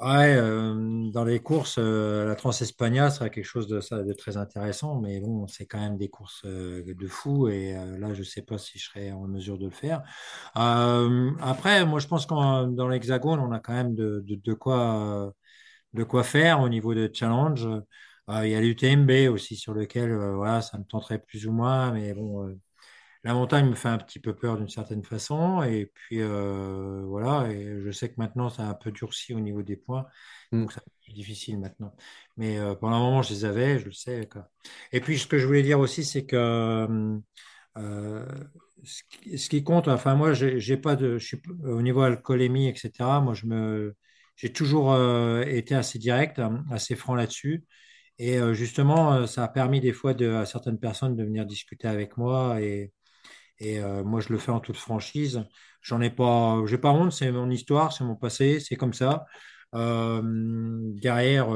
Ouais, 0.00 0.34
euh, 0.36 1.08
dans 1.12 1.24
les 1.24 1.38
courses, 1.38 1.78
la 1.78 2.34
Trans-Espagna 2.34 3.10
serait 3.10 3.30
quelque 3.30 3.44
chose 3.44 3.68
de, 3.68 4.12
très 4.14 4.36
intéressant, 4.36 5.00
mais 5.00 5.20
bon, 5.20 5.46
c'est 5.46 5.66
quand 5.66 5.78
même 5.78 5.96
des 5.96 6.08
courses 6.08 6.44
de 6.44 7.06
fou, 7.06 7.48
et 7.48 7.74
là, 7.98 8.12
je 8.12 8.24
sais 8.24 8.42
pas 8.42 8.58
si 8.58 8.78
je 8.78 8.86
serais 8.86 9.12
en 9.12 9.28
mesure 9.28 9.56
de 9.56 9.66
le 9.66 9.70
faire. 9.70 10.02
après, 10.54 11.86
moi, 11.86 12.00
je 12.00 12.08
pense 12.08 12.26
que 12.26 12.34
dans 12.74 12.88
l'Hexagone, 12.88 13.38
on 13.38 13.52
a 13.52 13.60
quand 13.60 13.72
même 13.72 13.94
de, 13.94 14.24
de, 14.26 14.34
de, 14.34 14.52
quoi, 14.52 15.32
de 15.92 16.02
quoi 16.02 16.24
faire 16.24 16.60
au 16.60 16.68
niveau 16.68 16.92
de 16.94 17.08
challenge. 17.12 17.68
Ah, 18.26 18.46
il 18.46 18.52
y 18.52 18.54
a 18.54 18.60
l'UTMB 18.60 19.30
aussi 19.30 19.54
sur 19.56 19.74
lequel 19.74 20.10
euh, 20.10 20.34
voilà, 20.34 20.62
ça 20.62 20.78
me 20.78 20.84
tenterait 20.84 21.18
plus 21.18 21.46
ou 21.46 21.52
moins, 21.52 21.92
mais 21.92 22.14
bon, 22.14 22.48
euh, 22.48 22.58
la 23.22 23.34
montagne 23.34 23.68
me 23.68 23.74
fait 23.74 23.88
un 23.88 23.98
petit 23.98 24.18
peu 24.18 24.34
peur 24.34 24.56
d'une 24.56 24.68
certaine 24.68 25.04
façon. 25.04 25.62
Et 25.62 25.86
puis 25.92 26.20
euh, 26.22 27.02
voilà, 27.06 27.50
et 27.50 27.80
je 27.84 27.90
sais 27.90 28.08
que 28.08 28.14
maintenant 28.16 28.48
ça 28.48 28.66
a 28.66 28.70
un 28.70 28.74
peu 28.74 28.92
durci 28.92 29.34
au 29.34 29.40
niveau 29.40 29.62
des 29.62 29.76
points, 29.76 30.06
mm. 30.52 30.60
donc 30.62 30.72
ça 30.72 30.80
c'est 31.06 31.12
difficile 31.12 31.58
maintenant. 31.60 31.94
Mais 32.38 32.58
pendant 32.80 32.96
un 32.96 33.00
moment, 33.00 33.22
je 33.22 33.34
les 33.34 33.44
avais, 33.44 33.78
je 33.78 33.86
le 33.86 33.92
sais. 33.92 34.28
Et 34.92 35.00
puis 35.00 35.18
ce 35.18 35.26
que 35.26 35.38
je 35.38 35.46
voulais 35.46 35.62
dire 35.62 35.78
aussi, 35.80 36.02
c'est 36.04 36.24
que 36.24 37.20
ce 37.76 39.48
qui, 39.48 39.64
compte, 39.64 39.88
enfin 39.88 40.14
moi, 40.14 40.32
j'ai 40.32 40.76
pas 40.78 40.96
de, 40.96 41.18
je 41.18 41.26
suis 41.26 41.42
au 41.64 41.82
niveau 41.82 42.00
alcoolémie, 42.02 42.68
etc. 42.68 43.20
Moi, 43.20 43.34
je 43.34 43.46
me, 43.46 43.96
j'ai 44.36 44.52
toujours 44.52 44.96
été 45.46 45.74
assez 45.74 45.98
direct, 45.98 46.40
assez 46.70 46.96
franc 46.96 47.14
là-dessus. 47.14 47.64
Et 48.18 48.38
euh, 48.38 48.54
justement, 48.54 49.12
euh, 49.14 49.26
ça 49.26 49.44
a 49.44 49.48
permis 49.48 49.80
des 49.80 49.92
fois 49.92 50.12
à 50.12 50.46
certaines 50.46 50.78
personnes 50.78 51.16
de 51.16 51.24
venir 51.24 51.46
discuter 51.46 51.88
avec 51.88 52.16
moi. 52.16 52.60
Et, 52.60 52.92
euh, 53.62 54.04
moi, 54.04 54.20
je 54.20 54.30
le 54.30 54.38
fais 54.38 54.50
en 54.52 54.60
toute 54.60 54.76
franchise. 54.76 55.44
J'en 55.82 56.00
ai 56.00 56.10
pas, 56.10 56.62
j'ai 56.66 56.78
pas 56.78 56.90
honte. 56.92 57.12
C'est 57.12 57.30
mon 57.32 57.50
histoire, 57.50 57.92
c'est 57.92 58.04
mon 58.04 58.16
passé, 58.16 58.60
c'est 58.60 58.76
comme 58.76 58.94
ça. 58.94 59.26
derrière, 59.72 61.48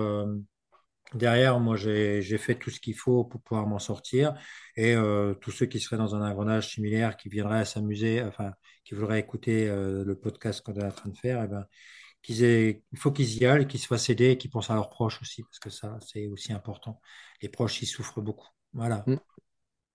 derrière, 1.14 1.60
moi, 1.60 1.76
j'ai 1.76 2.38
fait 2.38 2.54
tout 2.56 2.70
ce 2.70 2.80
qu'il 2.80 2.94
faut 2.94 3.24
pour 3.24 3.40
pouvoir 3.42 3.66
m'en 3.66 3.78
sortir. 3.78 4.34
Et 4.76 4.94
tous 5.40 5.50
ceux 5.50 5.66
qui 5.66 5.80
seraient 5.80 5.96
dans 5.96 6.14
un 6.14 6.28
engrenage 6.28 6.68
similaire, 6.74 7.16
qui 7.16 7.28
viendraient 7.28 7.64
s'amuser, 7.64 8.22
enfin, 8.22 8.52
qui 8.84 8.94
voudraient 8.94 9.20
écouter 9.20 9.66
le 9.68 10.14
podcast 10.14 10.62
qu'on 10.62 10.74
est 10.74 10.84
en 10.84 10.90
train 10.92 11.10
de 11.10 11.16
faire, 11.16 11.42
eh 11.44 11.48
ben, 11.48 11.64
il 12.28 12.98
faut 12.98 13.12
qu'ils 13.12 13.38
y 13.38 13.46
aillent, 13.46 13.66
qu'ils 13.66 13.80
se 13.80 13.86
fassent 13.86 14.10
aider 14.10 14.30
et 14.30 14.38
qu'ils 14.38 14.50
pensent 14.50 14.70
à 14.70 14.74
leurs 14.74 14.90
proches 14.90 15.20
aussi, 15.20 15.42
parce 15.42 15.58
que 15.58 15.70
ça, 15.70 15.98
c'est 16.06 16.26
aussi 16.26 16.52
important. 16.52 17.00
Les 17.42 17.48
proches, 17.48 17.82
ils 17.82 17.86
souffrent 17.86 18.20
beaucoup. 18.20 18.48
Voilà. 18.72 19.04
Mm. 19.06 19.16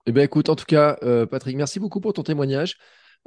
Eh 0.06 0.12
bien, 0.12 0.24
écoute, 0.24 0.50
en 0.50 0.56
tout 0.56 0.66
cas, 0.66 0.98
euh, 1.04 1.26
Patrick, 1.26 1.56
merci 1.56 1.80
beaucoup 1.80 2.02
pour 2.02 2.14
ton 2.14 2.24
témoignage. 2.24 2.78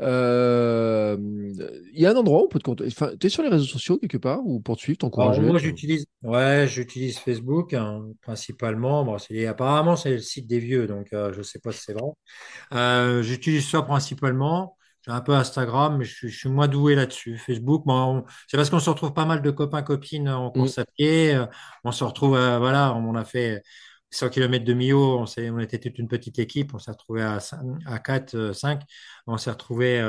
Euh, 0.02 1.16
il 1.18 1.98
y 1.98 2.04
a 2.04 2.10
un 2.10 2.16
endroit 2.16 2.42
où 2.42 2.44
on 2.44 2.48
peut 2.48 2.58
te 2.58 2.64
contacter. 2.64 2.92
Enfin, 2.92 3.16
tu 3.18 3.28
es 3.28 3.30
sur 3.30 3.42
les 3.42 3.48
réseaux 3.48 3.64
sociaux 3.64 3.96
quelque 3.96 4.18
part 4.18 4.40
ou 4.44 4.60
pour 4.60 4.76
te 4.76 4.82
suivre, 4.82 4.98
t'encourager? 4.98 5.40
Moi, 5.40 5.58
j'utilise, 5.58 6.04
ouais, 6.22 6.66
j'utilise 6.68 7.18
Facebook 7.18 7.72
hein, 7.72 8.04
principalement. 8.20 9.04
Bon, 9.04 9.16
apparemment, 9.48 9.96
c'est 9.96 10.10
le 10.10 10.18
site 10.18 10.46
des 10.46 10.58
vieux, 10.58 10.86
donc 10.86 11.14
euh, 11.14 11.32
je 11.32 11.38
ne 11.38 11.42
sais 11.42 11.60
pas 11.60 11.72
si 11.72 11.80
c'est 11.82 11.94
vrai. 11.94 13.22
j'utilise 13.22 13.66
ça 13.66 13.80
principalement. 13.80 14.75
J'ai 15.06 15.12
un 15.12 15.20
peu 15.20 15.34
Instagram, 15.34 15.98
mais 15.98 16.04
je, 16.04 16.26
suis 16.26 16.48
moins 16.48 16.66
doué 16.66 16.96
là-dessus. 16.96 17.38
Facebook, 17.38 17.84
bon, 17.86 18.24
c'est 18.48 18.56
parce 18.56 18.70
qu'on 18.70 18.80
se 18.80 18.90
retrouve 18.90 19.12
pas 19.12 19.24
mal 19.24 19.40
de 19.40 19.50
copains, 19.52 19.82
copines 19.82 20.28
en 20.28 20.50
course 20.50 20.78
mm. 20.78 20.80
à 20.80 20.84
pied. 20.84 21.34
Euh, 21.34 21.46
on 21.84 21.92
se 21.92 22.02
retrouve, 22.02 22.36
euh, 22.36 22.58
voilà, 22.58 22.92
on 22.94 23.14
a 23.14 23.24
fait 23.24 23.62
100 24.10 24.30
km 24.30 24.64
de 24.64 24.74
Millau, 24.74 25.18
on, 25.20 25.24
on 25.24 25.58
était 25.60 25.78
toute 25.78 26.00
une 26.00 26.08
petite 26.08 26.40
équipe, 26.40 26.74
on 26.74 26.80
s'est 26.80 26.90
retrouvé 26.90 27.22
à, 27.22 27.38
à 27.86 27.98
4, 28.00 28.52
5, 28.52 28.80
euh, 28.80 28.84
on 29.28 29.36
s'est 29.36 29.50
retrouvés 29.50 30.02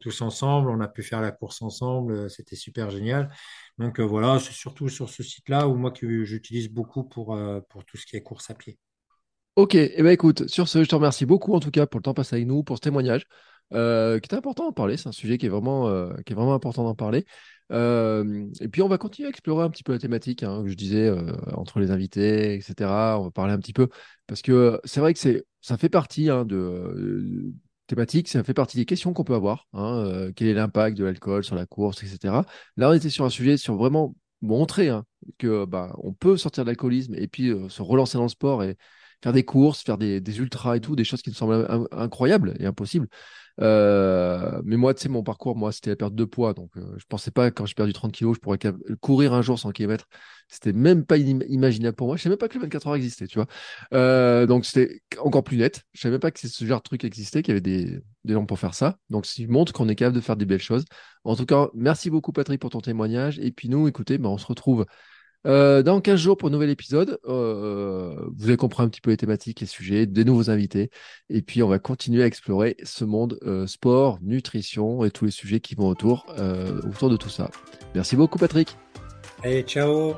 tous 0.00 0.20
ensemble, 0.20 0.70
on 0.70 0.80
a 0.80 0.88
pu 0.88 1.02
faire 1.02 1.20
la 1.20 1.32
course 1.32 1.60
ensemble, 1.60 2.30
c'était 2.30 2.56
super 2.56 2.90
génial. 2.90 3.30
Donc 3.78 3.98
voilà, 3.98 4.38
c'est 4.38 4.52
surtout 4.52 4.88
sur 4.88 5.08
ce 5.08 5.24
site-là 5.24 5.66
où 5.66 5.74
moi 5.74 5.90
que 5.90 6.24
j'utilise 6.24 6.68
beaucoup 6.68 7.02
pour, 7.02 7.36
pour 7.68 7.84
tout 7.84 7.96
ce 7.96 8.06
qui 8.06 8.16
est 8.16 8.22
course 8.22 8.50
à 8.50 8.54
pied. 8.54 8.78
Ok, 9.56 9.76
et 9.76 9.94
eh 9.96 10.02
ben 10.02 10.10
écoute, 10.10 10.48
sur 10.48 10.68
ce, 10.68 10.82
je 10.82 10.88
te 10.88 10.94
remercie 10.96 11.26
beaucoup 11.26 11.54
en 11.54 11.60
tout 11.60 11.70
cas 11.70 11.86
pour 11.86 12.00
le 12.00 12.02
temps 12.02 12.14
passé 12.14 12.34
avec 12.36 12.46
nous, 12.46 12.64
pour 12.64 12.76
ce 12.76 12.80
témoignage. 12.80 13.26
Euh, 13.74 14.20
qui 14.20 14.28
est 14.32 14.36
important 14.36 14.64
d'en 14.64 14.72
parler. 14.72 14.96
C'est 14.96 15.08
un 15.08 15.12
sujet 15.12 15.36
qui 15.38 15.46
est 15.46 15.48
vraiment, 15.48 15.88
euh, 15.88 16.12
qui 16.24 16.32
est 16.32 16.36
vraiment 16.36 16.54
important 16.54 16.84
d'en 16.84 16.94
parler. 16.94 17.24
Euh, 17.72 18.46
et 18.60 18.68
puis 18.68 18.82
on 18.82 18.88
va 18.88 18.98
continuer 18.98 19.26
à 19.26 19.30
explorer 19.30 19.64
un 19.64 19.70
petit 19.70 19.82
peu 19.82 19.92
la 19.92 19.98
thématique, 19.98 20.42
hein, 20.42 20.62
que 20.62 20.68
je 20.68 20.74
disais, 20.74 21.10
entre 21.54 21.80
les 21.80 21.90
invités, 21.90 22.54
etc. 22.54 23.18
On 23.18 23.24
va 23.24 23.30
parler 23.30 23.52
un 23.52 23.58
petit 23.58 23.72
peu, 23.72 23.88
parce 24.26 24.42
que 24.42 24.80
c'est 24.84 25.00
vrai 25.00 25.12
que 25.14 25.18
c'est, 25.18 25.44
ça 25.60 25.76
fait 25.76 25.88
partie 25.88 26.30
hein, 26.30 26.44
de 26.44 27.52
thématique, 27.86 28.28
ça 28.28 28.44
fait 28.44 28.54
partie 28.54 28.76
des 28.76 28.84
questions 28.84 29.12
qu'on 29.12 29.24
peut 29.24 29.34
avoir. 29.34 29.66
Hein, 29.72 30.30
quel 30.36 30.48
est 30.48 30.54
l'impact 30.54 30.96
de 30.96 31.04
l'alcool 31.04 31.42
sur 31.42 31.56
la 31.56 31.66
course, 31.66 32.02
etc. 32.02 32.44
Là, 32.76 32.90
on 32.90 32.92
était 32.92 33.10
sur 33.10 33.24
un 33.24 33.30
sujet 33.30 33.56
sur 33.56 33.76
vraiment 33.76 34.14
montrer 34.42 34.90
hein, 34.90 35.04
que 35.38 35.64
bah, 35.64 35.94
on 35.98 36.12
peut 36.12 36.36
sortir 36.36 36.64
de 36.64 36.68
l'alcoolisme 36.68 37.14
et 37.16 37.28
puis 37.28 37.52
se 37.68 37.82
relancer 37.82 38.18
dans 38.18 38.24
le 38.24 38.28
sport 38.28 38.62
et 38.62 38.76
faire 39.22 39.32
des 39.32 39.44
courses, 39.44 39.82
faire 39.82 39.98
des, 39.98 40.20
des, 40.20 40.38
ultras 40.38 40.76
et 40.76 40.80
tout, 40.80 40.96
des 40.96 41.04
choses 41.04 41.22
qui 41.22 41.30
nous 41.30 41.36
semblent 41.36 41.66
incroyables 41.92 42.54
et 42.60 42.66
impossibles. 42.66 43.08
Euh, 43.60 44.60
mais 44.64 44.76
moi, 44.76 44.94
tu 44.94 45.02
sais, 45.02 45.08
mon 45.08 45.22
parcours, 45.22 45.56
moi, 45.56 45.72
c'était 45.72 45.90
la 45.90 45.96
perte 45.96 46.14
de 46.14 46.24
poids. 46.24 46.54
Donc, 46.54 46.70
euh, 46.76 46.94
je 46.96 47.04
pensais 47.08 47.30
pas, 47.30 47.50
quand 47.50 47.66
j'ai 47.66 47.74
perdu 47.74 47.92
30 47.92 48.12
kilos, 48.12 48.36
je 48.36 48.40
pourrais 48.40 48.58
courir 49.00 49.32
un 49.32 49.42
jour 49.42 49.58
100 49.58 49.70
km. 49.70 50.06
C'était 50.48 50.72
même 50.72 51.04
pas 51.06 51.16
imaginable 51.16 51.96
pour 51.96 52.08
moi. 52.08 52.16
Je 52.16 52.22
savais 52.22 52.32
même 52.32 52.38
pas 52.38 52.48
que 52.48 52.54
le 52.54 52.62
24 52.62 52.88
heures 52.88 52.94
existait, 52.96 53.26
tu 53.26 53.38
vois. 53.38 53.46
Euh, 53.92 54.46
donc, 54.46 54.64
c'était 54.66 55.00
encore 55.18 55.44
plus 55.44 55.56
net. 55.56 55.82
Je 55.92 56.00
savais 56.00 56.12
même 56.12 56.20
pas 56.20 56.30
que 56.30 56.40
ce 56.46 56.64
genre 56.64 56.80
de 56.80 56.84
truc 56.84 57.04
existait, 57.04 57.42
qu'il 57.42 57.52
y 57.52 57.56
avait 57.56 57.60
des, 57.60 58.00
des 58.24 58.34
gens 58.34 58.44
pour 58.46 58.58
faire 58.58 58.74
ça. 58.74 58.98
Donc, 59.10 59.26
ça 59.26 59.42
montre 59.48 59.72
qu'on 59.72 59.88
est 59.88 59.94
capable 59.94 60.16
de 60.16 60.20
faire 60.20 60.36
des 60.36 60.46
belles 60.46 60.60
choses. 60.60 60.84
En 61.24 61.36
tout 61.36 61.46
cas, 61.46 61.68
merci 61.74 62.10
beaucoup, 62.10 62.32
Patrick, 62.32 62.60
pour 62.60 62.70
ton 62.70 62.80
témoignage. 62.80 63.38
Et 63.38 63.52
puis, 63.52 63.68
nous, 63.68 63.88
écoutez, 63.88 64.18
ben, 64.18 64.28
on 64.28 64.38
se 64.38 64.46
retrouve 64.46 64.84
euh, 65.46 65.82
dans 65.82 66.00
15 66.00 66.18
jours 66.18 66.36
pour 66.36 66.48
un 66.48 66.52
nouvel 66.52 66.70
épisode, 66.70 67.18
euh, 67.26 68.14
vous 68.36 68.46
allez 68.46 68.56
comprendre 68.56 68.86
un 68.86 68.90
petit 68.90 69.00
peu 69.00 69.10
les 69.10 69.16
thématiques, 69.16 69.60
les 69.60 69.66
sujets, 69.66 70.06
des 70.06 70.24
nouveaux 70.24 70.50
invités. 70.50 70.90
Et 71.28 71.42
puis, 71.42 71.62
on 71.62 71.68
va 71.68 71.78
continuer 71.78 72.22
à 72.22 72.26
explorer 72.26 72.76
ce 72.82 73.04
monde 73.04 73.38
euh, 73.42 73.66
sport, 73.66 74.18
nutrition 74.22 75.04
et 75.04 75.10
tous 75.10 75.26
les 75.26 75.30
sujets 75.30 75.60
qui 75.60 75.74
vont 75.74 75.88
autour, 75.88 76.26
autour 76.88 77.10
de 77.10 77.16
tout 77.16 77.28
ça. 77.28 77.50
Merci 77.94 78.16
beaucoup, 78.16 78.38
Patrick. 78.38 78.76
Allez, 79.42 79.62
ciao 79.62 80.14